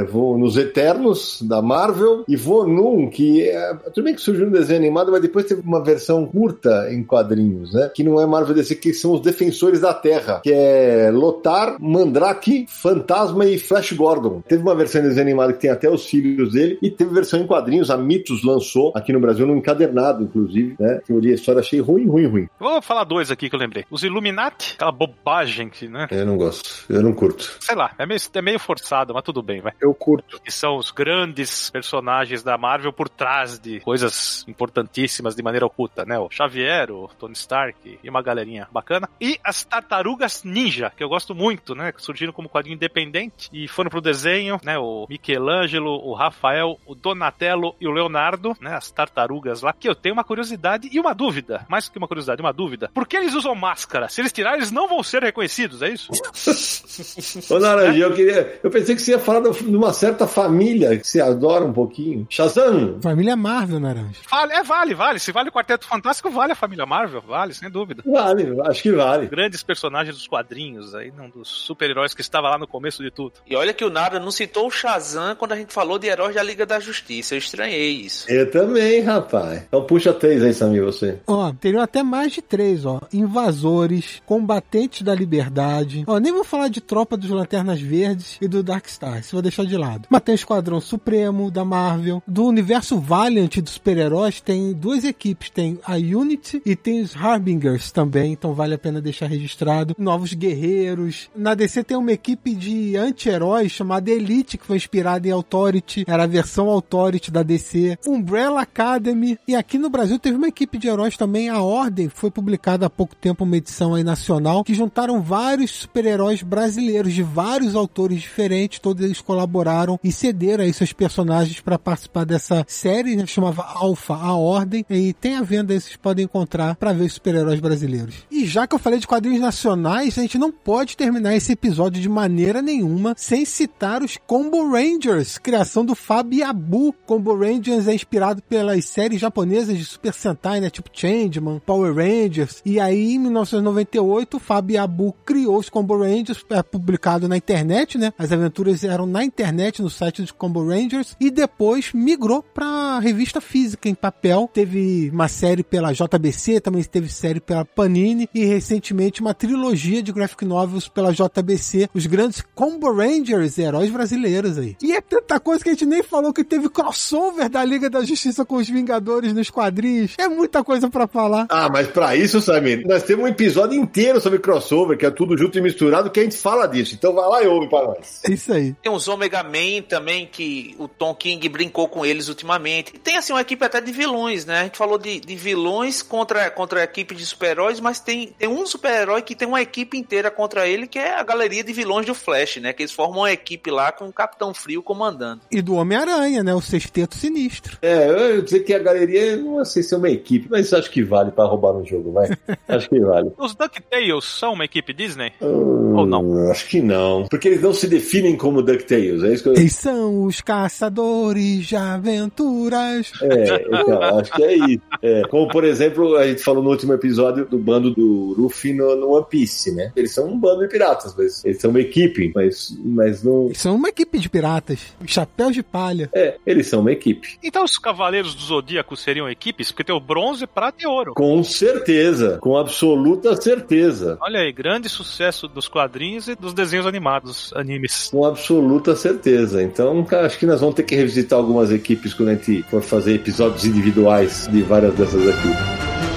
vou 0.10 0.38
nos 0.38 0.58
Eternos, 0.58 1.42
da 1.42 1.62
Marvel. 1.62 2.24
E 2.28 2.36
vou 2.36 2.68
num 2.68 3.10
que... 3.10 3.48
É, 3.50 3.74
tudo 3.94 4.04
bem 4.04 4.16
que 4.16 4.22
surgiu 4.22 4.46
no 4.46 4.52
desenho 4.52 4.80
animado, 4.80 5.12
mas 5.12 5.22
depois 5.22 5.46
teve 5.46 5.62
uma 5.62 5.84
versão 5.84 6.26
curta 6.26 6.88
em 6.92 7.04
quadrinhos, 7.04 7.74
né? 7.74 7.92
Que 7.94 8.04
não 8.04 8.20
é 8.20 8.26
Marvel 8.26 8.56
DC, 8.56 8.76
que 8.76 8.94
são 8.94 9.14
os 9.14 9.22
Defensores 9.22 9.82
da 9.82 9.94
Terra. 9.94 10.42
Que 10.44 10.52
é 10.52 11.12
Lotar, 11.12 11.78
Mandrake, 11.80 12.66
Fantasma 12.68 13.46
e 13.46 13.58
Flash 13.58 13.94
Gordon. 13.94 14.42
Teve 14.48 14.62
uma 14.62 14.76
versão 14.76 15.02
em 15.02 15.06
desenho 15.06 15.28
animado 15.28 15.54
que 15.54 15.60
tem 15.60 15.72
até 15.72 15.90
os 15.90 16.06
filhos 16.06 16.54
dele. 16.54 16.78
E 16.82 16.90
teve 16.90 17.14
versão 17.14 17.40
em 17.40 17.48
quadrinhos. 17.48 17.90
A 17.90 17.98
Mitos 17.98 18.44
lançou 18.44 18.92
aqui 18.96 19.12
no 19.14 19.20
Brasil, 19.20 19.46
no 19.46 19.56
encadernado, 19.56 20.24
inclusive, 20.24 20.76
né? 20.80 21.02
Que 21.06 21.12
eu 21.12 21.20
li 21.20 21.32
a 21.32 21.36
história, 21.36 21.60
achei 21.60 21.80
ruim, 21.80 22.08
ruim, 22.08 22.26
ruim. 22.26 22.50
Vou 22.60 22.82
falar 22.82 23.04
dois 23.04 23.32
aqui 23.32 23.50
que 23.50 23.56
eu 23.56 23.60
lembrei. 23.60 23.86
Os 23.90 24.04
Illuminati, 24.04 24.74
aquela 24.76 24.92
bobagem 24.92 25.70
que, 25.70 25.88
né? 25.88 26.08
Eu 26.12 26.26
não 26.26 26.38
gosto. 26.38 26.86
Eu 26.90 27.02
não 27.02 27.14
curto. 27.14 27.58
Sei 27.60 27.76
lá, 27.76 27.92
é 27.98 28.06
meio, 28.06 28.20
é 28.34 28.42
meio 28.42 28.60
forçado, 28.60 29.14
mas 29.14 29.24
tudo 29.24 29.42
bem, 29.42 29.49
vai. 29.60 29.74
Eu 29.82 29.94
curto. 29.94 30.40
Que 30.42 30.52
são 30.52 30.78
os 30.78 30.92
grandes 30.92 31.70
personagens 31.70 32.44
da 32.44 32.58
Marvel 32.58 32.94
por 32.94 33.10
trás 33.10 33.60
de 33.60 33.80
coisas 33.80 34.46
importantíssimas 34.48 35.36
de 35.36 35.44
maneira 35.44 35.66
oculta, 35.66 36.06
né? 36.06 36.18
O 36.20 36.30
Xavier, 36.30 36.92
o 36.92 37.08
Tony 37.20 37.34
Stark 37.34 38.00
e 38.04 38.10
uma 38.10 38.22
galerinha 38.22 38.68
bacana. 38.72 39.10
E 39.20 39.40
as 39.44 39.64
Tartarugas 39.64 40.44
Ninja, 40.44 40.92
que 40.96 41.04
eu 41.04 41.10
gosto 41.10 41.34
muito, 41.34 41.74
né? 41.74 41.92
Que 41.92 42.02
surgiram 42.02 42.34
como 42.34 42.50
quadrinho 42.50 42.76
independente 42.76 43.50
e 43.52 43.68
foram 43.68 43.90
pro 43.90 44.02
desenho, 44.02 44.60
né? 44.64 44.78
O 44.78 45.08
Michelangelo, 45.10 45.92
o 45.92 46.14
Rafael, 46.14 46.80
o 46.86 46.94
Donatello 46.94 47.76
e 47.80 47.88
o 47.88 47.92
Leonardo, 47.92 48.56
né? 48.60 48.76
As 48.76 48.92
tartarugas 48.92 49.62
lá. 49.62 49.74
Que 49.74 49.90
eu 49.90 49.96
tenho 49.96 50.14
uma 50.14 50.24
curiosidade 50.24 50.90
e 50.92 51.00
uma 51.00 51.14
dúvida. 51.14 51.66
Mais 51.70 51.90
que 51.90 51.98
uma 51.98 52.08
curiosidade, 52.08 52.42
uma 52.42 52.54
dúvida. 52.54 52.90
Por 52.94 53.08
que 53.08 53.18
eles 53.18 53.34
usam 53.34 53.56
máscara? 53.56 54.10
Se 54.10 54.22
eles 54.22 54.32
tirarem, 54.32 54.60
eles 54.60 54.72
não 54.72 54.88
vão 54.88 55.02
ser 55.02 55.24
reconhecidos, 55.24 55.82
é 55.82 55.90
isso? 55.90 56.12
Ô, 57.54 57.60
Naranjinha, 57.60 58.06
eu 58.06 58.14
queria. 58.14 58.60
Eu 58.64 58.70
pensei 58.70 58.96
que 58.96 59.02
você 59.02 59.12
ia 59.12 59.20
falar 59.20 59.39
de 59.42 59.76
uma 59.76 59.94
certa 59.94 60.28
família 60.28 60.98
que 60.98 61.08
você 61.08 61.22
adora 61.22 61.66
um 61.66 61.74
pouquinho. 61.74 62.26
Shazam! 62.30 63.00
Família 63.02 63.36
Marvel, 63.36 63.80
Naranja. 63.80 64.20
Vale, 64.30 64.54
é, 64.54 64.64
vale, 64.64 64.94
vale. 64.94 65.20
Se 65.20 65.32
vale 65.32 65.50
o 65.50 65.52
Quarteto 65.52 65.88
Fantástico, 65.88 66.30
vale 66.30 66.54
a 66.54 66.56
família 66.56 66.86
Marvel, 66.86 67.22
vale, 67.22 67.54
sem 67.54 67.70
dúvida. 67.70 68.04
Vale, 68.06 68.56
acho 68.66 68.84
que 68.84 68.92
vale. 68.92 69.28
Grandes 69.28 69.64
personagens 69.64 70.16
dos 70.16 70.28
quadrinhos 70.28 70.94
aí, 70.96 71.12
um 71.20 71.30
dos 71.30 71.48
super-heróis 71.48 72.14
que 72.14 72.22
estava 72.22 72.50
lá 72.50 72.58
no 72.58 72.68
começo 72.68 73.04
de 73.04 73.12
tudo. 73.12 73.34
E 73.48 73.56
olha 73.56 73.74
que 73.74 73.86
o 73.86 73.90
Nara 73.90 74.20
não 74.20 74.32
citou 74.32 74.68
o 74.68 74.72
Shazam 74.72 75.36
quando 75.36 75.54
a 75.54 75.56
gente 75.56 75.74
falou 75.74 76.00
de 76.00 76.08
heróis 76.08 76.36
da 76.36 76.44
Liga 76.44 76.66
da 76.66 76.80
Justiça. 76.80 77.36
Eu 77.36 77.40
estranhei 77.40 77.92
isso. 77.92 78.30
Eu 78.30 78.50
também, 78.50 79.02
rapaz. 79.02 79.64
Então 79.68 79.84
puxa 79.84 80.14
três 80.14 80.44
aí, 80.44 80.54
Samir, 80.54 80.84
você. 80.84 81.20
Ó, 81.28 81.52
teriam 81.54 81.82
até 81.82 82.04
mais 82.04 82.32
de 82.32 82.42
três, 82.42 82.86
ó. 82.86 83.02
Invasores, 83.14 84.22
Combatentes 84.26 85.02
da 85.02 85.14
Liberdade. 85.14 86.04
Ó, 86.08 86.20
nem 86.20 86.32
vou 86.32 86.44
falar 86.44 86.68
de 86.68 86.82
Tropa 86.82 87.18
dos 87.18 87.30
Lanternas 87.30 87.82
Verdes 87.82 88.38
e 88.42 88.48
do 88.48 88.64
Darkstar, 88.64 89.19
isso 89.20 89.36
vou 89.36 89.42
deixar 89.42 89.66
de 89.66 89.78
lado. 89.78 90.08
Mas 90.10 90.22
tem 90.22 90.36
Esquadrão 90.36 90.82
Supremo, 90.82 91.52
da 91.52 91.66
Marvel. 91.66 92.22
Do 92.28 92.46
universo 92.46 93.00
Valiant 93.00 93.58
dos 93.58 93.74
super-heróis, 93.74 94.42
tem 94.42 94.74
duas 94.74 95.04
equipes. 95.04 95.50
Tem 95.50 95.80
a 95.84 95.96
Unity 95.96 96.62
e 96.66 96.76
tem 96.76 97.02
os 97.02 97.16
Harbingers 97.16 97.92
também, 97.92 98.34
então 98.34 98.54
vale 98.54 98.76
a 98.76 98.78
pena 98.78 99.02
deixar 99.02 99.28
registrado. 99.28 99.96
Novos 99.98 100.34
Guerreiros. 100.34 101.30
Na 101.36 101.54
DC 101.54 101.84
tem 101.84 101.98
uma 101.98 102.12
equipe 102.12 102.54
de 102.54 102.96
anti-heróis 102.96 103.72
chamada 103.72 104.10
Elite, 104.10 104.58
que 104.58 104.66
foi 104.66 104.78
inspirada 104.78 105.28
em 105.28 105.32
Authority. 105.32 106.04
Era 106.08 106.24
a 106.24 106.28
versão 106.28 106.70
Authority 106.70 107.32
da 107.32 107.44
DC. 107.44 107.98
Umbrella 108.06 108.62
Academy. 108.62 109.38
E 109.48 109.56
aqui 109.56 109.78
no 109.78 109.90
Brasil 109.90 110.20
teve 110.20 110.38
uma 110.38 110.48
equipe 110.48 110.78
de 110.78 110.88
heróis 110.88 111.18
também, 111.18 111.50
a 111.50 111.62
Ordem. 111.62 112.10
Foi 112.10 112.32
publicada 112.32 112.86
há 112.86 112.90
pouco 112.90 113.16
tempo 113.16 113.44
uma 113.44 113.58
edição 113.58 113.96
aí 113.96 114.04
nacional, 114.04 114.64
que 114.64 114.74
juntaram 114.74 115.22
vários 115.22 115.72
super-heróis 115.72 116.44
brasileiros 116.44 117.14
de 117.14 117.24
vários 117.24 117.76
autores 117.76 118.22
diferentes. 118.22 118.80
Todos 118.80 119.04
eles 119.10 119.22
colaboraram 119.22 120.00
e 120.04 120.12
cederam 120.12 120.64
aí 120.64 120.74
seus 120.74 120.94
personagens 120.94 121.60
para 121.60 121.78
participar 121.78 122.26
dessa 122.26 122.64
série, 122.68 123.16
né, 123.16 123.26
chamava 123.26 123.64
Alpha, 123.64 124.14
a 124.14 124.36
Ordem. 124.36 124.86
E 124.90 125.14
tem 125.14 125.36
a 125.36 125.42
venda 125.42 125.74
aí, 125.74 125.82
vocês 125.82 125.96
podem 125.96 126.26
encontrar 126.26 126.76
para 126.76 126.94
ver 126.94 127.06
os 127.06 127.14
super-heróis 127.14 127.60
brasileiros. 127.60 128.16
E 128.32 128.46
já 128.46 128.68
que 128.68 128.76
eu 128.76 128.80
falei 128.80 129.00
de 129.00 129.08
quadrinhos 129.08 129.42
nacionais, 129.42 130.18
a 130.18 130.22
gente 130.22 130.38
não 130.38 130.52
pode 130.52 130.96
terminar 130.96 131.36
esse 131.36 131.52
episódio 131.52 132.02
de 132.02 132.10
maneira 132.10 132.62
nenhuma 132.62 133.14
sem 133.18 133.46
citar 133.46 134.04
os 134.04 134.18
Combo 134.28 134.72
Rangers, 134.72 135.38
criação 135.38 135.84
do 135.84 135.96
Fabiabu. 135.96 136.94
Combo 137.06 137.36
Rangers 137.36 137.88
é 137.88 137.94
inspirado 137.94 138.42
pelas 138.44 138.86
séries 138.86 139.20
japonesas 139.20 139.78
de 139.78 139.86
Super 139.86 140.14
Sentai, 140.14 140.60
né, 140.60 140.70
tipo 140.70 140.90
Changeman, 140.94 141.62
Power 141.66 141.94
Rangers. 141.94 142.62
E 142.66 142.80
aí, 142.80 143.14
em 143.14 143.20
1998, 143.20 144.38
o 144.38 144.40
Fabiabu 144.40 145.16
criou 145.26 145.58
os 145.58 145.70
Combo 145.70 145.98
Rangers, 145.98 146.44
é 146.50 146.62
publicado 146.62 147.28
na 147.28 147.38
internet, 147.38 147.98
né? 147.98 148.14
As 148.18 148.32
aventuras 148.32 148.84
eram 148.84 148.99
na 149.06 149.24
internet, 149.24 149.82
no 149.82 149.90
site 149.90 150.22
dos 150.22 150.32
Combo 150.32 150.66
Rangers, 150.68 151.16
e 151.20 151.30
depois 151.30 151.92
migrou 151.94 152.42
pra 152.42 153.00
revista 153.00 153.42
física 153.42 153.90
em 153.90 153.96
papel. 153.96 154.50
Teve 154.54 155.10
uma 155.12 155.28
série 155.28 155.64
pela 155.64 155.94
JBC, 155.94 156.60
também 156.60 156.84
teve 156.84 157.10
série 157.10 157.40
pela 157.40 157.66
Panini, 157.66 158.30
e 158.34 158.46
recentemente 158.46 159.22
uma 159.22 159.34
trilogia 159.34 160.02
de 160.02 160.12
graphic 160.12 160.46
novels 160.46 160.88
pela 160.88 161.12
JBC, 161.12 161.90
os 161.94 162.06
grandes 162.06 162.44
Combo 162.56 162.92
Rangers, 162.92 163.58
heróis 163.58 163.90
brasileiros 163.90 164.58
aí. 164.58 164.76
E 164.82 164.94
é 164.94 165.02
tanta 165.02 165.40
coisa 165.40 165.64
que 165.64 165.70
a 165.70 165.74
gente 165.74 165.86
nem 165.86 166.04
falou 166.04 166.34
que 166.34 166.44
teve 166.44 166.70
crossover 166.70 167.50
da 167.50 167.64
Liga 167.64 167.90
da 167.90 168.04
Justiça 168.04 168.46
com 168.46 168.56
os 168.56 168.70
Vingadores 168.70 169.34
nos 169.34 169.50
quadrinhos. 169.50 170.16
É 170.18 170.28
muita 170.28 170.64
coisa 170.64 170.90
pra 170.90 171.08
falar. 171.08 171.48
Ah, 171.50 171.70
mas 171.72 171.88
pra 171.88 172.16
isso, 172.16 172.42
Samir, 172.42 172.86
nós 172.86 173.04
temos 173.04 173.26
um 173.26 173.28
episódio 173.28 173.80
inteiro 173.80 174.22
sobre 174.22 174.40
crossover, 174.40 174.98
que 174.98 175.06
é 175.06 175.12
tudo 175.12 175.38
junto 175.38 175.58
e 175.58 175.62
misturado, 175.62 176.10
que 176.10 176.20
a 176.20 176.24
gente 176.24 176.38
fala 176.38 176.68
disso. 176.68 176.96
Então 176.96 177.14
vai 177.14 177.28
lá 177.28 177.44
e 177.44 177.48
ouve 177.48 177.70
pra 177.70 177.84
nós. 177.84 178.22
Isso 178.30 178.54
aí. 178.54 178.76
Tem 178.90 178.96
os 178.96 179.08
Omega 179.08 179.44
Man 179.44 179.84
também, 179.88 180.26
que 180.26 180.76
o 180.80 180.88
Tom 180.88 181.14
King 181.14 181.48
brincou 181.48 181.88
com 181.88 182.04
eles 182.04 182.28
ultimamente. 182.28 182.92
E 182.96 182.98
tem, 182.98 183.18
assim, 183.18 183.32
uma 183.32 183.42
equipe 183.42 183.64
até 183.64 183.80
de 183.80 183.92
vilões, 183.92 184.48
né? 184.48 184.62
A 184.62 184.64
gente 184.64 184.80
falou 184.80 184.98
de, 184.98 185.20
de 185.20 185.36
vilões 185.36 186.02
contra, 186.02 186.50
contra 186.50 186.82
a 186.82 186.84
equipe 186.86 187.14
de 187.14 187.24
super-heróis, 187.24 187.80
mas 187.80 188.00
tem, 188.00 188.34
tem 188.40 188.50
um 188.50 188.66
super-herói 188.66 189.22
que 189.22 189.36
tem 189.36 189.48
uma 189.48 189.62
equipe 189.62 189.96
inteira 189.96 190.32
contra 190.32 190.68
ele, 190.68 190.88
que 190.88 190.98
é 190.98 191.20
a 191.20 191.24
galeria 191.24 191.64
de 191.64 191.72
vilões 191.72 192.08
do 192.08 192.16
Flash, 192.16 192.58
né? 192.58 192.74
Que 192.74 192.82
eles 192.82 192.92
formam 192.92 193.20
uma 193.20 193.32
equipe 193.32 193.70
lá 193.70 193.92
com 193.92 194.08
o 194.08 194.14
Capitão 194.14 194.56
Frio 194.56 194.82
comandando. 194.82 195.42
E 195.52 195.62
do 195.62 195.76
Homem-Aranha, 195.76 196.42
né? 196.42 196.56
O 196.56 196.62
sexteto 196.62 197.14
sinistro. 197.14 197.78
É, 197.84 198.10
eu 198.10 198.38
ia 198.38 198.42
dizer 198.42 198.62
que 198.62 198.74
a 198.74 198.80
galeria 198.80 199.38
não 199.38 199.64
sei 199.66 199.84
se 199.84 199.94
é 199.94 199.98
uma 199.98 200.10
equipe, 200.10 200.48
mas 200.50 200.74
acho 200.74 200.90
que 200.90 201.04
vale 201.04 201.30
pra 201.30 201.46
roubar 201.46 201.74
um 201.74 201.86
jogo, 201.86 202.12
vai. 202.12 202.30
acho 202.68 202.90
que 202.90 203.00
vale. 203.00 203.32
Os 203.38 203.54
DuckTales 203.54 204.26
são 204.26 204.54
uma 204.54 204.66
equipe 204.66 204.94
Disney? 204.94 205.32
Hum, 205.40 205.96
Ou 205.96 206.08
não? 206.08 206.50
Acho 206.50 206.68
que 206.68 206.82
não. 206.82 207.28
Porque 207.30 207.48
eles 207.48 207.62
não 207.62 207.72
se 207.72 207.88
definem 207.88 208.36
como 208.36 208.64
DuckTales, 208.64 208.79
é 208.94 209.34
isso 209.34 209.44
que 209.44 209.50
eu... 209.50 209.54
Eles 209.54 209.76
são 209.76 210.24
os 210.24 210.42
caçadores 210.42 211.66
de 211.66 211.76
aventuras. 211.76 213.12
É, 213.22 213.66
então, 213.68 214.04
acho 214.20 214.32
que 214.32 214.44
é 214.44 214.56
isso. 214.56 214.82
É, 215.02 215.22
como, 215.28 215.48
por 215.48 215.64
exemplo, 215.64 216.16
a 216.16 216.28
gente 216.28 216.44
falou 216.44 216.64
no 216.64 216.70
último 216.70 216.94
episódio 216.94 217.46
do 217.46 217.58
bando 217.58 217.92
do 217.92 218.36
Luffy 218.38 218.74
no, 218.74 218.96
no 218.96 219.12
One 219.12 219.26
Piece, 219.30 219.74
né? 219.74 219.92
Eles 219.96 220.14
são 220.14 220.28
um 220.28 220.38
bando 220.38 220.62
de 220.62 220.68
piratas, 220.68 221.16
mas 221.18 221.44
eles 221.44 221.60
são 221.60 221.72
uma 221.72 221.80
equipe, 221.80 222.32
mas, 222.34 222.78
mas 222.84 223.24
não... 223.24 223.48
Eles 223.48 223.60
são 223.60 223.76
uma 223.76 223.90
equipe 223.90 224.20
de 224.20 224.30
piratas. 224.30 224.80
Os 225.04 225.12
chapéus 225.12 225.54
de 225.54 225.64
palha. 225.64 226.10
É, 226.14 226.38
eles 226.46 226.68
são 226.68 226.82
uma 226.82 226.92
equipe. 226.92 227.38
Então 227.44 227.64
os 227.64 227.78
Cavaleiros 227.78 228.36
do 228.36 228.42
Zodíaco 228.42 228.96
seriam 228.96 229.30
equipes? 229.30 229.72
Porque 229.72 229.84
tem 229.84 229.96
o 229.96 230.00
bronze, 230.00 230.46
prata 230.46 230.84
e 230.84 230.88
ouro. 230.88 231.14
Com 231.14 231.44
certeza, 231.44 232.38
com 232.42 232.58
absoluta 232.58 233.36
certeza. 233.36 234.18
Olha 234.22 234.40
aí, 234.42 234.52
grande 234.52 234.90
sucesso 234.90 235.48
dos 235.48 235.68
quadrinhos 235.68 236.28
e 236.28 236.36
dos 236.36 236.54
desenhos 236.54 236.86
animados, 236.86 237.52
animes. 237.56 238.10
Com 238.12 238.26
absoluta 238.26 238.69
certeza. 238.96 239.64
Então, 239.64 240.04
cara, 240.04 240.28
acho 240.28 240.38
que 240.38 240.46
nós 240.46 240.60
vamos 240.60 240.76
ter 240.76 240.84
que 240.84 240.96
revisitar 240.96 241.40
algumas 241.40 241.72
equipes 241.72 242.14
quando 242.14 242.30
a 242.30 242.36
gente 242.36 242.64
for 242.70 242.82
fazer 242.82 243.16
episódios 243.16 243.66
individuais 243.66 244.48
de 244.52 244.62
várias 244.62 244.94
dessas 244.96 245.28
aqui. 245.28 246.09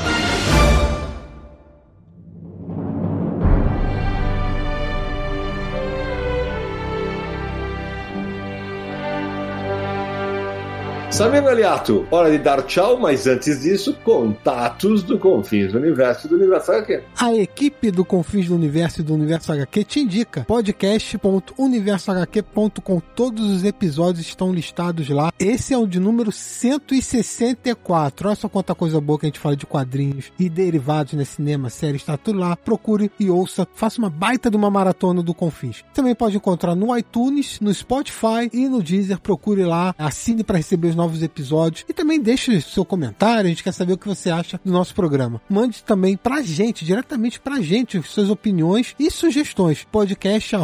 Samir 11.13 11.45
Galiato, 11.45 12.07
hora 12.11 12.31
de 12.31 12.39
dar 12.39 12.63
tchau, 12.63 12.99
mas 12.99 13.27
antes 13.27 13.61
disso, 13.61 13.95
contatos 14.03 15.03
do 15.03 15.19
Confins 15.19 15.71
do 15.71 15.79
Universo 15.79 16.27
do 16.27 16.37
Universo 16.37 16.73
HQ. 16.73 17.03
A 17.21 17.35
equipe 17.35 17.91
do 17.91 18.03
Confins 18.03 18.49
do 18.49 18.55
Universo 18.55 19.03
e 19.03 19.05
do 19.05 19.13
Universo 19.13 19.53
HQ 19.53 19.85
te 19.85 20.01
indica 20.01 20.43
podcast.universohq.com. 20.45 23.03
Todos 23.15 23.51
os 23.51 23.63
episódios 23.63 24.27
estão 24.27 24.55
listados 24.55 25.07
lá. 25.11 25.31
Esse 25.39 25.75
é 25.75 25.79
o 25.79 25.87
de 25.87 26.01
número 26.01 26.33
164. 26.33 28.29
Olha 28.29 28.37
só 28.37 28.49
quanta 28.49 28.75
coisa 28.75 28.99
boa 28.99 29.19
que 29.19 29.27
a 29.27 29.29
gente 29.29 29.39
fala 29.39 29.55
de 29.55 29.67
quadrinhos 29.67 30.33
e 30.39 30.49
derivados, 30.49 31.13
né? 31.13 31.27
Cinema, 31.27 31.69
série, 31.69 31.97
está 31.97 32.17
tudo 32.17 32.39
lá. 32.39 32.57
Procure 32.57 33.13
e 33.21 33.29
ouça. 33.29 33.69
Faça 33.75 33.99
uma 33.99 34.09
baita 34.09 34.51
de 34.51 34.57
uma 34.57 34.71
maratona 34.71 35.23
do 35.23 35.35
Confins. 35.35 35.85
Também 35.93 36.15
pode 36.15 36.39
encontrar 36.39 36.75
no 36.75 36.97
iTunes, 36.97 37.61
no 37.61 37.75
Spotify 37.75 38.49
e 38.51 38.67
no 38.67 38.83
Deezer. 38.83 39.21
Procure 39.21 39.67
lá, 39.67 39.95
assine 39.99 40.43
para 40.43 40.57
receber 40.57 40.89
os 40.89 41.02
novos 41.03 41.23
episódios 41.23 41.85
e 41.89 41.93
também 41.93 42.21
deixe 42.21 42.61
seu 42.61 42.85
comentário. 42.85 43.47
A 43.47 43.49
gente 43.49 43.65
quer 43.65 43.73
saber 43.73 43.95
o 43.95 43.99
que 43.99 44.07
você 44.07 44.31
acha 44.31 44.61
do 44.65 44.71
nosso 44.71 44.95
programa. 44.95 45.41
Mande 45.49 45.83
também 45.83 46.17
pra 46.17 46.43
gente, 46.43 46.85
diretamente 46.85 47.41
pra 47.41 47.61
gente, 47.61 48.01
suas 48.03 48.31
opiniões 48.31 48.95
e 48.99 49.11
sugestões. 49.11 49.85
Podcast 49.91 50.55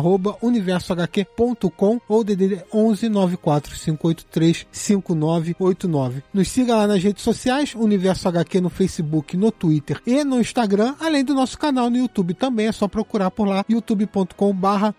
universohq.com 0.40 2.01
ou 2.09 2.23
DDD 2.23 2.62
11 2.73 3.09
94583 3.09 4.66
5989. 4.70 6.23
Nos 6.32 6.48
siga 6.48 6.77
lá 6.77 6.86
nas 6.86 7.02
redes 7.02 7.23
sociais, 7.23 7.74
Universo 7.74 8.28
HQ 8.28 8.60
no 8.60 8.70
Facebook, 8.70 9.36
no 9.36 9.51
Twitter 9.51 10.01
e 10.06 10.23
no 10.23 10.40
Instagram, 10.40 10.94
além 11.01 11.24
do 11.24 11.35
nosso 11.35 11.59
canal 11.59 11.90
no 11.90 11.97
YouTube. 11.97 12.35
Também 12.35 12.66
é 12.66 12.73
só 12.73 12.86
procurar 12.86 13.31
por 13.31 13.48
lá, 13.48 13.65
youtube.com 13.69 14.55
barra. 14.55 14.94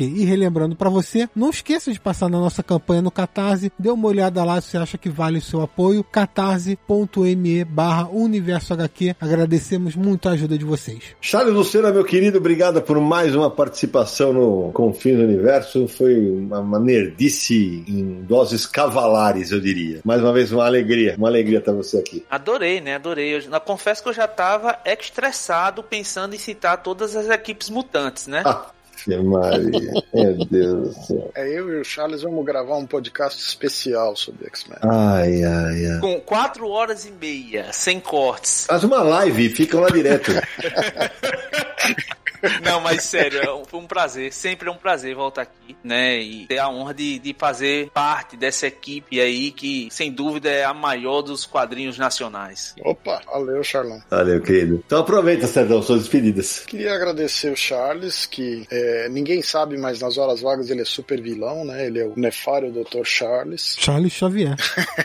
E 0.00 0.24
relembrando 0.24 0.76
para 0.76 0.90
você, 0.90 1.28
não 1.34 1.50
esqueça 1.50 1.92
de 1.92 2.00
passar 2.00 2.28
na 2.28 2.38
nossa 2.38 2.62
campanha 2.62 3.02
no 3.02 3.10
Catarse, 3.10 3.72
dê 3.78 3.90
uma 3.90 4.08
olhada 4.08 4.41
lá 4.44 4.60
se 4.60 4.70
você 4.70 4.78
acha 4.78 4.98
que 4.98 5.08
vale 5.08 5.38
o 5.38 5.42
seu 5.42 5.60
apoio, 5.62 6.04
catarse.me 6.04 7.64
barra 7.64 8.08
Universo 8.08 8.72
HQ. 8.72 9.16
Agradecemos 9.20 9.96
muito 9.96 10.28
a 10.28 10.32
ajuda 10.32 10.56
de 10.56 10.64
vocês. 10.64 11.16
Charles 11.20 11.54
Lucena, 11.54 11.90
meu 11.90 12.04
querido, 12.04 12.38
obrigado 12.38 12.82
por 12.82 13.00
mais 13.00 13.34
uma 13.34 13.50
participação 13.50 14.32
no 14.32 14.72
Confins 14.72 15.16
do 15.16 15.24
Universo. 15.24 15.88
Foi 15.88 16.30
uma, 16.30 16.60
uma 16.60 16.78
nerdice 16.78 17.84
em 17.86 18.22
doses 18.22 18.66
cavalares, 18.66 19.50
eu 19.50 19.60
diria. 19.60 20.00
Mais 20.04 20.20
uma 20.20 20.32
vez, 20.32 20.52
uma 20.52 20.66
alegria, 20.66 21.14
uma 21.16 21.28
alegria 21.28 21.58
estar 21.58 21.72
você 21.72 21.98
aqui. 21.98 22.24
Adorei, 22.30 22.80
né? 22.80 22.96
Adorei. 22.96 23.34
Eu, 23.34 23.40
eu 23.40 23.60
confesso 23.60 24.02
que 24.02 24.08
eu 24.08 24.12
já 24.12 24.26
tava 24.28 24.78
estressado 24.84 25.82
pensando 25.82 26.34
em 26.34 26.38
citar 26.38 26.82
todas 26.82 27.16
as 27.16 27.28
equipes 27.28 27.70
mutantes, 27.70 28.26
né? 28.26 28.42
Ah. 28.44 28.66
Maria, 29.06 29.92
meu 30.12 30.46
Deus 30.46 30.96
do 30.96 31.04
céu. 31.06 31.32
É, 31.34 31.48
eu 31.48 31.68
e 31.70 31.80
o 31.80 31.84
Charles 31.84 32.22
vamos 32.22 32.44
gravar 32.44 32.76
um 32.76 32.86
podcast 32.86 33.40
especial 33.40 34.14
sobre 34.16 34.46
X-Men. 34.46 34.78
Ai, 34.82 35.44
ai, 35.44 35.86
ai. 35.86 36.00
Com 36.00 36.20
quatro 36.20 36.68
horas 36.68 37.04
e 37.04 37.10
meia, 37.10 37.72
sem 37.72 38.00
cortes. 38.00 38.66
Faz 38.66 38.84
uma 38.84 39.02
live 39.02 39.46
e 39.46 39.50
ficam 39.50 39.80
lá 39.80 39.88
direto. 39.88 40.32
Não, 42.64 42.80
mas 42.80 43.02
sério, 43.04 43.40
é 43.40 43.52
um- 43.54 43.64
foi 43.64 43.80
um 43.80 43.86
prazer. 43.86 44.32
Sempre 44.32 44.68
é 44.68 44.72
um 44.72 44.76
prazer 44.76 45.14
voltar 45.14 45.42
aqui, 45.42 45.76
né? 45.82 46.18
E 46.20 46.46
ter 46.46 46.58
a 46.58 46.68
honra 46.68 46.92
de, 46.94 47.18
de 47.18 47.34
fazer 47.38 47.90
parte 47.90 48.36
dessa 48.36 48.66
equipe 48.66 49.20
aí 49.20 49.50
que, 49.52 49.88
sem 49.90 50.10
dúvida, 50.12 50.50
é 50.50 50.64
a 50.64 50.74
maior 50.74 51.22
dos 51.22 51.46
quadrinhos 51.46 51.98
nacionais. 51.98 52.74
Opa, 52.84 53.20
valeu, 53.26 53.62
Charlão. 53.62 54.02
Valeu, 54.10 54.40
querido. 54.40 54.82
Então 54.86 55.00
aproveita, 55.00 55.46
Serdão, 55.46 55.82
suas 55.82 56.00
despedidas. 56.00 56.60
Queria 56.66 56.94
agradecer 56.94 57.52
o 57.52 57.56
Charles, 57.56 58.26
que 58.26 58.66
é, 58.70 59.08
ninguém 59.08 59.42
sabe, 59.42 59.76
mas 59.76 60.00
nas 60.00 60.16
horas 60.18 60.40
vagas 60.40 60.70
ele 60.70 60.82
é 60.82 60.84
super 60.84 61.20
vilão, 61.20 61.64
né? 61.64 61.86
Ele 61.86 62.00
é 62.00 62.04
o 62.06 62.14
nefário 62.16 62.72
Dr. 62.72 63.04
Charles. 63.04 63.76
Charles 63.78 64.12
Xavier. 64.12 64.56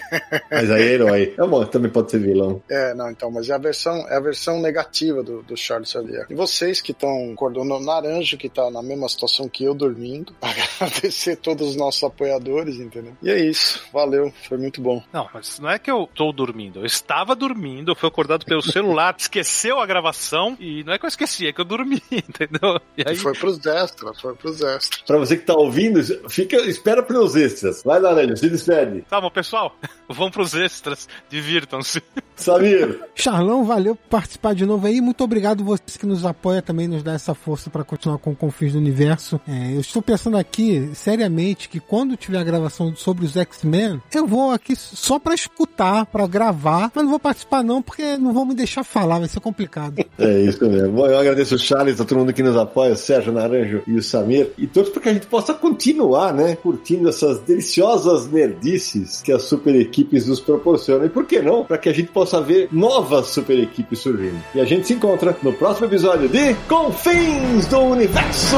Mas 0.52 0.72
aí 0.72 0.82
é 0.84 0.94
herói. 0.94 1.34
É 1.38 1.46
bom, 1.46 1.66
também 1.66 1.92
pode 1.92 2.12
ser 2.12 2.20
vilão. 2.20 2.62
É, 2.70 2.94
não, 2.94 3.10
então, 3.12 3.30
mas 3.30 3.50
é 3.50 3.54
a 3.54 3.58
versão, 3.58 4.08
é 4.10 4.16
a 4.16 4.20
versão 4.20 4.60
negativa 4.62 5.22
do, 5.24 5.42
do 5.44 5.56
Charles 5.58 5.90
Xavier. 5.90 6.26
E 6.30 6.36
vocês 6.36 6.82
que 6.82 6.92
estão 6.92 7.27
cordando 7.36 7.80
naranja, 7.80 8.38
que 8.38 8.50
tá 8.50 8.70
na 8.70 8.82
mesma 8.82 9.08
situação 9.10 9.48
que 9.48 9.64
eu 9.64 9.74
dormindo, 9.74 10.34
agradecer 10.42 11.38
todos 11.38 11.70
os 11.70 11.76
nossos 11.76 12.04
apoiadores, 12.04 12.80
entendeu? 12.80 13.14
E 13.22 13.30
é 13.30 13.40
isso, 13.40 13.84
valeu, 13.92 14.32
foi 14.48 14.58
muito 14.58 14.82
bom. 14.82 15.02
Não, 15.12 15.30
mas 15.34 15.60
não 15.60 15.70
é 15.70 15.80
que 15.80 15.90
eu 15.90 16.10
tô 16.14 16.32
dormindo. 16.32 16.80
Eu 16.80 16.86
estava 16.86 17.36
dormindo, 17.36 17.92
eu 17.92 17.96
fui 17.96 18.08
acordado 18.08 18.46
pelo 18.46 18.62
celular, 18.62 19.16
esqueceu 19.20 19.80
a 19.80 19.86
gravação 19.86 20.58
e 20.60 20.84
não 20.84 20.94
é 20.94 21.00
que 21.00 21.06
eu 21.06 21.10
esqueci, 21.10 21.48
é 21.48 21.54
que 21.54 21.62
eu 21.62 21.66
dormi, 21.66 22.02
entendeu? 22.12 22.80
E 22.98 23.04
aí, 23.06 23.16
foi 23.16 23.34
pros 23.34 23.66
extras, 23.66 24.20
foi 24.20 24.36
pros 24.36 24.62
extras. 24.62 25.02
Pra 25.06 25.18
você 25.18 25.38
que 25.38 25.46
tá 25.46 25.56
ouvindo, 25.56 26.02
fica, 26.30 26.58
espera 26.68 27.04
pelos 27.04 27.36
extras. 27.36 27.84
Vai 27.84 28.00
lá, 28.00 28.14
Nélio, 28.14 28.38
se 28.38 28.50
despede. 28.50 29.02
tá 29.10 29.20
bom, 29.20 29.30
pessoal, 29.30 29.76
vamos 30.08 30.32
pros 30.32 30.54
extras, 30.54 31.08
divirtam-se. 31.30 32.02
Samir, 32.36 33.02
Charlão, 33.16 33.66
valeu 33.66 33.96
por 33.96 34.10
participar 34.10 34.54
de 34.54 34.66
novo 34.66 34.86
aí. 34.86 35.02
Muito 35.02 35.24
obrigado 35.24 35.64
você 35.64 35.98
que 35.98 36.06
nos 36.06 36.24
apoia 36.26 36.62
também, 36.62 36.88
nos 36.88 37.02
dá 37.02 37.17
essa 37.18 37.34
força 37.34 37.70
para 37.70 37.84
continuar 37.84 38.18
com 38.18 38.32
o 38.32 38.36
Confins 38.36 38.74
do 38.74 38.80
Universo. 38.80 39.40
É, 39.48 39.76
eu 39.76 39.82
estou 39.82 40.02
pensando 40.02 40.38
aqui, 40.38 40.90
seriamente, 40.94 41.68
que 41.68 41.80
quando 41.80 42.16
tiver 42.16 42.40
a 42.40 42.44
gravação 42.44 42.96
sobre 42.96 43.26
os 43.26 43.36
X-Men, 43.36 44.02
eu 44.14 44.26
vou 44.26 44.52
aqui 44.52 44.76
só 44.76 45.20
para 45.20 45.36
escutar, 45.36 46.06
para 46.06 46.26
gravar, 46.26 46.92
mas 46.94 47.04
não 47.04 47.12
vou 47.12 47.20
participar 47.20 47.64
não, 47.64 47.82
porque 47.82 48.18
não 48.18 48.34
vão 48.34 48.46
me 48.46 48.56
deixar 48.56 48.84
falar, 48.84 49.20
vai 49.20 49.28
ser 49.28 49.40
complicado. 49.40 49.98
É 50.20 50.42
isso 50.42 50.68
mesmo. 50.68 50.94
Bom, 50.94 51.06
eu 51.06 51.18
agradeço 51.18 51.56
o 51.56 51.60
Charles, 51.60 52.02
a 52.02 52.06
todo 52.06 52.18
mundo 52.18 52.34
que 52.34 52.42
nos 52.42 52.58
apoia, 52.58 52.94
o 52.94 52.98
Sérgio 52.98 53.32
Naranjo 53.32 53.84
e 53.86 53.94
o 53.94 54.02
Samir, 54.02 54.52
e 54.58 54.66
todos 54.66 54.90
para 54.90 55.02
que 55.04 55.10
a 55.10 55.14
gente 55.14 55.28
possa 55.28 55.54
continuar, 55.54 56.34
né, 56.34 56.56
curtindo 56.56 57.08
essas 57.08 57.40
deliciosas 57.42 58.28
nerdices 58.30 59.22
que 59.22 59.32
as 59.32 59.44
super 59.44 59.76
equipes 59.76 60.26
nos 60.26 60.40
proporcionam. 60.40 61.06
E 61.06 61.10
por 61.10 61.26
que 61.26 61.40
não? 61.40 61.64
Para 61.64 61.78
que 61.78 61.88
a 61.88 61.94
gente 61.94 62.10
possa 62.10 62.42
ver 62.42 62.68
novas 62.72 63.28
super 63.28 63.60
equipes 63.60 64.00
surgindo. 64.00 64.42
E 64.56 64.60
a 64.60 64.66
gente 64.66 64.88
se 64.88 64.94
encontra 64.94 65.38
no 65.44 65.54
próximo 65.54 65.86
episódio 65.86 66.28
de 66.28 66.56
Confins 66.68 67.07
fins 67.08 67.68
do 67.68 67.80
Universo! 67.80 68.58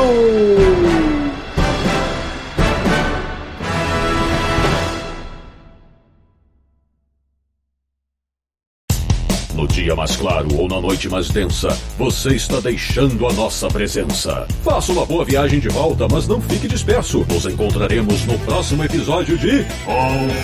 No 9.54 9.68
dia 9.68 9.96
mais 9.96 10.16
claro 10.16 10.48
ou 10.58 10.68
na 10.68 10.82
noite 10.82 11.10
mais 11.10 11.30
densa, 11.30 11.68
você 11.98 12.30
está 12.30 12.60
deixando 12.60 13.28
a 13.28 13.34
nossa 13.34 13.68
presença. 13.68 14.48
Faça 14.64 14.92
uma 14.94 15.06
boa 15.06 15.26
viagem 15.26 15.60
de 15.60 15.68
volta, 15.70 16.08
mas 16.10 16.28
não 16.28 16.42
fique 16.42 16.68
disperso. 16.68 17.26
Nos 17.30 17.46
encontraremos 17.46 18.26
no 18.26 18.40
próximo 18.40 18.84
episódio 18.84 19.38
de 19.38 19.64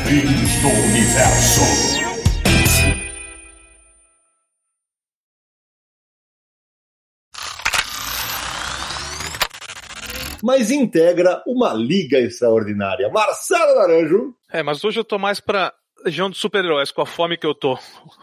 Fins 0.05 0.61
do 0.61 0.67
Universo. 0.67 2.14
Mas 10.45 10.69
integra 10.69 11.41
uma 11.47 11.73
liga 11.73 12.19
extraordinária. 12.19 13.09
Marcelo 13.09 13.79
Naranjo. 13.79 14.35
É, 14.51 14.61
mas 14.61 14.83
hoje 14.83 14.99
eu 14.99 15.03
tô 15.03 15.17
mais 15.17 15.39
pra 15.39 15.73
Legião 16.05 16.29
dos 16.29 16.37
Super-Heróis, 16.39 16.91
com 16.91 17.01
a 17.01 17.05
fome 17.05 17.35
que 17.35 17.47
eu 17.47 17.55
tô. 17.55 17.79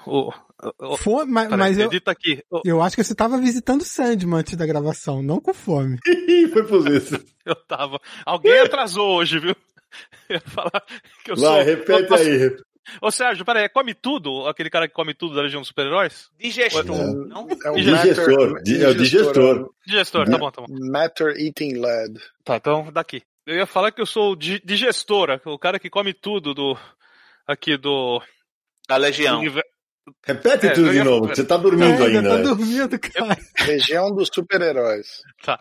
O, 0.07 0.33
o, 0.79 0.97
Fome, 0.97 1.33
mas, 1.33 1.49
peraí, 1.49 1.59
mas 1.59 1.79
eu, 1.81 1.91
aqui. 2.07 2.41
O- 2.49 2.61
eu 2.65 2.81
acho 2.81 2.95
que 2.95 3.03
você 3.03 3.13
tava 3.13 3.39
visitando 3.39 3.83
Sandman 3.83 4.39
antes 4.39 4.55
da 4.57 4.65
gravação, 4.65 5.21
não 5.21 5.41
com 5.41 5.53
fome. 5.53 5.99
Foi 6.53 6.63
por 6.65 6.89
isso. 6.89 7.19
Eu 7.45 7.57
tava. 7.57 7.99
Alguém 8.25 8.61
atrasou 8.61 9.17
hoje, 9.17 9.41
viu? 9.41 9.57
Eu 10.29 10.37
ia 10.37 10.41
falar 10.41 10.83
que 11.25 11.33
eu 11.33 11.37
sou. 11.37 11.51
Vai, 11.51 11.65
repete 11.65 12.09
Nossa, 12.09 12.23
aí. 12.23 12.57
Ô 13.01 13.11
Sérgio, 13.11 13.45
peraí, 13.45 13.65
é 13.65 13.69
come 13.69 13.95
tudo? 13.95 14.47
Aquele 14.49 14.69
cara 14.71 14.89
que 14.89 14.95
come 14.95 15.15
tudo 15.15 15.35
da 15.37 15.43
Legião 15.43 15.61
dos 15.61 15.69
Super-Heróis? 15.69 16.29
Digestor, 16.39 16.85
É. 16.85 16.89
não? 16.89 17.47
É 17.65 17.71
um 17.71 17.75
Digestor, 17.77 18.49
matter- 18.51 18.63
di- 18.63 18.83
é 18.85 18.89
o 18.89 18.95
digestor. 18.95 19.71
Digestor, 19.87 20.29
tá 20.29 20.39
bom, 20.39 20.51
tá 20.51 20.63
bom. 20.63 20.67
Matter 20.91 21.37
Eating 21.39 21.75
Lead. 21.81 22.21
Tá, 22.45 22.57
então 22.57 22.91
daqui. 22.93 23.23
Eu 23.47 23.57
ia 23.57 23.67
falar 23.67 23.93
que 23.93 24.01
eu 24.01 24.07
sou 24.07 24.33
o 24.33 24.37
di- 24.37 24.61
digestora, 24.65 25.41
o 25.45 25.59
cara 25.59 25.79
que 25.79 25.89
come 25.91 26.13
tudo 26.13 26.55
do. 26.55 26.77
Aqui 27.47 27.77
do. 27.77 28.21
Da 28.89 28.97
Legião. 28.97 29.43
Repete 30.25 30.67
É, 30.67 30.71
tudo 30.71 30.91
de 30.93 31.03
novo, 31.05 31.29
você 31.29 31.45
tá 31.45 31.57
dormindo 31.57 32.03
É, 32.03 32.07
ainda. 32.09 32.31
tá 32.31 32.43
dormindo, 32.43 32.99
cara. 32.99 33.37
Região 33.59 34.13
dos 34.13 34.29
super-heróis. 34.35 35.23
Tá. 35.45 35.57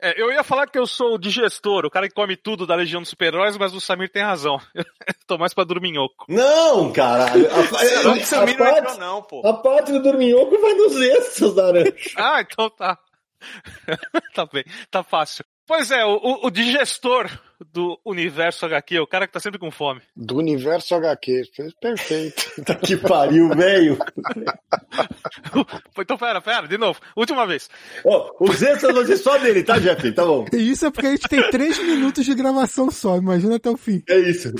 É, 0.00 0.20
eu 0.20 0.30
ia 0.30 0.44
falar 0.44 0.66
que 0.66 0.78
eu 0.78 0.86
sou 0.86 1.14
o 1.14 1.18
digestor, 1.18 1.86
o 1.86 1.90
cara 1.90 2.06
que 2.06 2.14
come 2.14 2.36
tudo 2.36 2.66
da 2.66 2.74
Legião 2.74 3.00
dos 3.00 3.08
Super-Heróis, 3.08 3.56
mas 3.56 3.72
o 3.74 3.80
Samir 3.80 4.10
tem 4.12 4.22
razão. 4.22 4.60
Eu 4.74 4.84
tô 5.26 5.38
mais 5.38 5.54
pra 5.54 5.64
dorminhoco. 5.64 6.26
Não, 6.28 6.92
caralho. 6.92 7.48
A, 7.50 7.60
a- 8.12 8.24
Samir 8.24 8.54
a 8.54 8.58
não 8.58 8.68
entrou, 8.68 8.82
parte, 8.84 9.00
não, 9.00 9.22
pô. 9.22 9.46
a 9.46 9.52
parte 9.54 9.92
do 9.92 10.02
dorminhoco 10.02 10.60
vai 10.60 10.74
nos 10.74 11.00
extras, 11.00 11.54
Naranjo. 11.54 11.92
Ah, 12.16 12.40
então 12.42 12.68
tá. 12.68 12.98
tá 14.34 14.46
bem, 14.46 14.64
tá 14.90 15.02
fácil. 15.02 15.44
Pois 15.66 15.90
é, 15.90 16.04
o, 16.04 16.40
o- 16.44 16.50
digestor 16.50 17.28
do 17.72 17.98
universo 18.04 18.64
HQ, 18.66 19.00
o 19.00 19.06
cara 19.06 19.26
que 19.26 19.32
tá 19.32 19.40
sempre 19.40 19.58
com 19.58 19.70
fome. 19.70 20.00
Do 20.14 20.36
universo 20.36 20.94
HQ. 20.94 21.42
Fez 21.54 21.72
perfeito. 21.74 22.46
Que 22.86 22.96
pariu, 22.96 23.48
velho. 23.50 23.98
Então 25.98 26.16
pera, 26.18 26.40
pera, 26.40 26.68
de 26.68 26.78
novo. 26.78 27.00
Última 27.16 27.46
vez. 27.46 27.68
Ó, 28.04 28.30
os 28.40 28.62
extras 28.62 29.06
ser 29.06 29.16
só 29.16 29.38
dele, 29.38 29.62
tá, 29.62 29.78
Jeff? 29.78 30.12
Tá 30.12 30.24
bom. 30.24 30.46
E 30.52 30.70
isso 30.70 30.86
é 30.86 30.90
porque 30.90 31.06
a 31.06 31.10
gente 31.10 31.28
tem 31.28 31.50
três 31.50 31.78
minutos 31.78 32.24
de 32.24 32.34
gravação 32.34 32.90
só, 32.90 33.16
imagina 33.16 33.56
até 33.56 33.70
o 33.70 33.76
fim. 33.76 34.02
É 34.08 34.18
isso. 34.18 34.52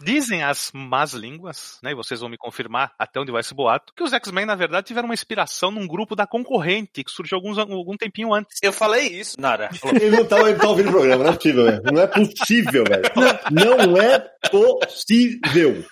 Dizem 0.00 0.42
as 0.42 0.70
más 0.72 1.12
línguas, 1.12 1.78
né? 1.82 1.92
E 1.92 1.94
vocês 1.94 2.20
vão 2.20 2.28
me 2.28 2.36
confirmar 2.36 2.92
até 2.98 3.20
onde 3.20 3.32
vai 3.32 3.40
esse 3.40 3.54
boato, 3.54 3.92
que 3.94 4.02
os 4.02 4.12
X-Men, 4.12 4.46
na 4.46 4.54
verdade, 4.54 4.86
tiveram 4.86 5.08
uma 5.08 5.14
inspiração 5.14 5.70
num 5.70 5.86
grupo 5.86 6.14
da 6.14 6.26
concorrente 6.26 7.02
que 7.02 7.10
surgiu 7.10 7.36
alguns, 7.36 7.58
algum 7.58 7.96
tempinho 7.96 8.32
antes. 8.32 8.58
Eu 8.62 8.72
falei 8.72 9.08
isso, 9.08 9.40
Nara. 9.40 9.68
Ele 10.00 10.16
não 10.16 10.24
tá, 10.24 10.38
ele 10.40 10.58
tá 10.58 10.68
ouvindo 10.68 10.88
o 10.88 10.92
programa, 10.92 11.24
não 11.24 11.30
é 11.30 11.34
possível, 11.34 11.64
velho. 11.64 11.82
Não 11.92 12.02
é 12.02 12.06
possível, 12.06 12.84
velho. 12.84 13.02
Não 13.50 13.96
é 13.96 14.18
possível. 14.50 15.84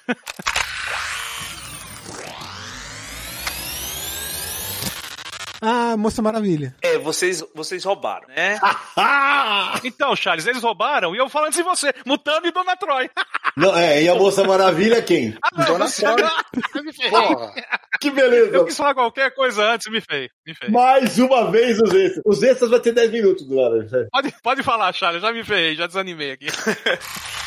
Ah, 5.61 5.97
Moça 5.97 6.21
Maravilha. 6.23 6.75
É, 6.83 6.99
vocês, 6.99 7.43
vocês 7.55 7.85
roubaram, 7.85 8.29
né? 8.29 8.59
Ah! 8.97 9.79
Então, 9.85 10.15
Charles, 10.15 10.47
eles 10.47 10.63
roubaram 10.63 11.15
e 11.15 11.19
eu 11.19 11.29
falando 11.29 11.53
de 11.55 11.63
você, 11.63 11.93
Mutano 12.05 12.47
e 12.47 12.53
Dona 12.53 12.77
Troy. 12.77 13.09
Não, 13.57 13.77
é, 13.77 14.03
e 14.03 14.09
a 14.09 14.15
Moça 14.15 14.45
Maravilha 14.45 15.01
quem? 15.03 15.37
Dona 15.67 15.89
você- 15.89 16.03
Troy. 16.03 17.11
Porra. 17.11 17.53
Que 18.01 18.11
beleza. 18.11 18.55
Eu 18.57 18.65
quis 18.67 18.77
falar 18.77 18.95
qualquer 18.95 19.35
coisa 19.35 19.65
antes, 19.73 19.91
me 19.91 20.01
fez. 20.01 20.29
Me 20.47 20.55
fez. 20.55 20.71
Mais 20.71 21.19
uma 21.19 21.51
vez 21.51 21.81
os 21.81 21.93
extras. 21.95 22.23
Os 22.27 22.43
extras 22.43 22.71
vai 22.71 22.81
ter 22.81 22.93
10 22.93 23.11
minutos 23.11 23.47
do 23.47 23.55
Laranja. 23.55 24.07
Pode, 24.13 24.35
pode 24.43 24.63
falar, 24.63 24.93
Charles, 24.93 25.23
já 25.23 25.33
me 25.33 25.43
ferrei, 25.45 25.75
já 25.75 25.87
desanimei 25.87 26.33
aqui. 26.33 26.47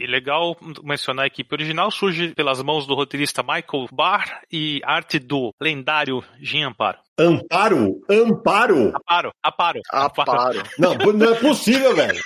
E 0.00 0.06
legal 0.06 0.56
mencionar 0.82 1.24
a 1.24 1.26
equipe 1.26 1.54
original 1.54 1.90
surge 1.90 2.34
pelas 2.34 2.62
mãos 2.62 2.86
do 2.86 2.94
roteirista 2.94 3.42
Michael 3.42 3.86
Barr 3.92 4.40
e 4.50 4.80
arte 4.82 5.18
do 5.18 5.54
lendário 5.60 6.24
Jim 6.40 6.62
Amparo. 6.62 6.98
Amparo? 7.18 8.00
Amparo? 8.08 8.92
Aparo, 8.94 9.32
Aparo. 9.42 9.80
Aparo. 9.92 10.62
Não, 10.78 10.94
não 10.94 11.32
é 11.32 11.34
possível, 11.34 11.94
velho. 11.94 12.18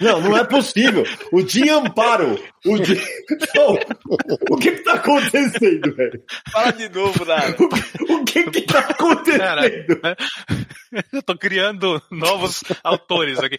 Não, 0.00 0.20
não 0.22 0.36
é 0.38 0.44
possível. 0.44 1.04
O 1.30 1.46
Jim 1.46 1.68
Amparo. 1.68 2.42
O 2.64 2.82
Jim... 2.82 2.98
Não, 3.54 3.74
o 4.50 4.56
que 4.56 4.72
que 4.72 4.82
tá 4.84 4.94
acontecendo, 4.94 5.94
velho? 5.94 6.22
Fala 6.50 6.72
de 6.72 6.88
novo, 6.88 7.26
Nara. 7.26 7.54
O 8.08 8.24
que 8.24 8.50
que 8.50 8.62
tá 8.62 8.82
Cara, 8.82 8.94
acontecendo? 8.94 10.00
né? 10.02 10.16
eu 11.12 11.22
tô 11.22 11.36
criando 11.36 12.00
novos 12.10 12.62
autores 12.82 13.38
aqui. 13.40 13.58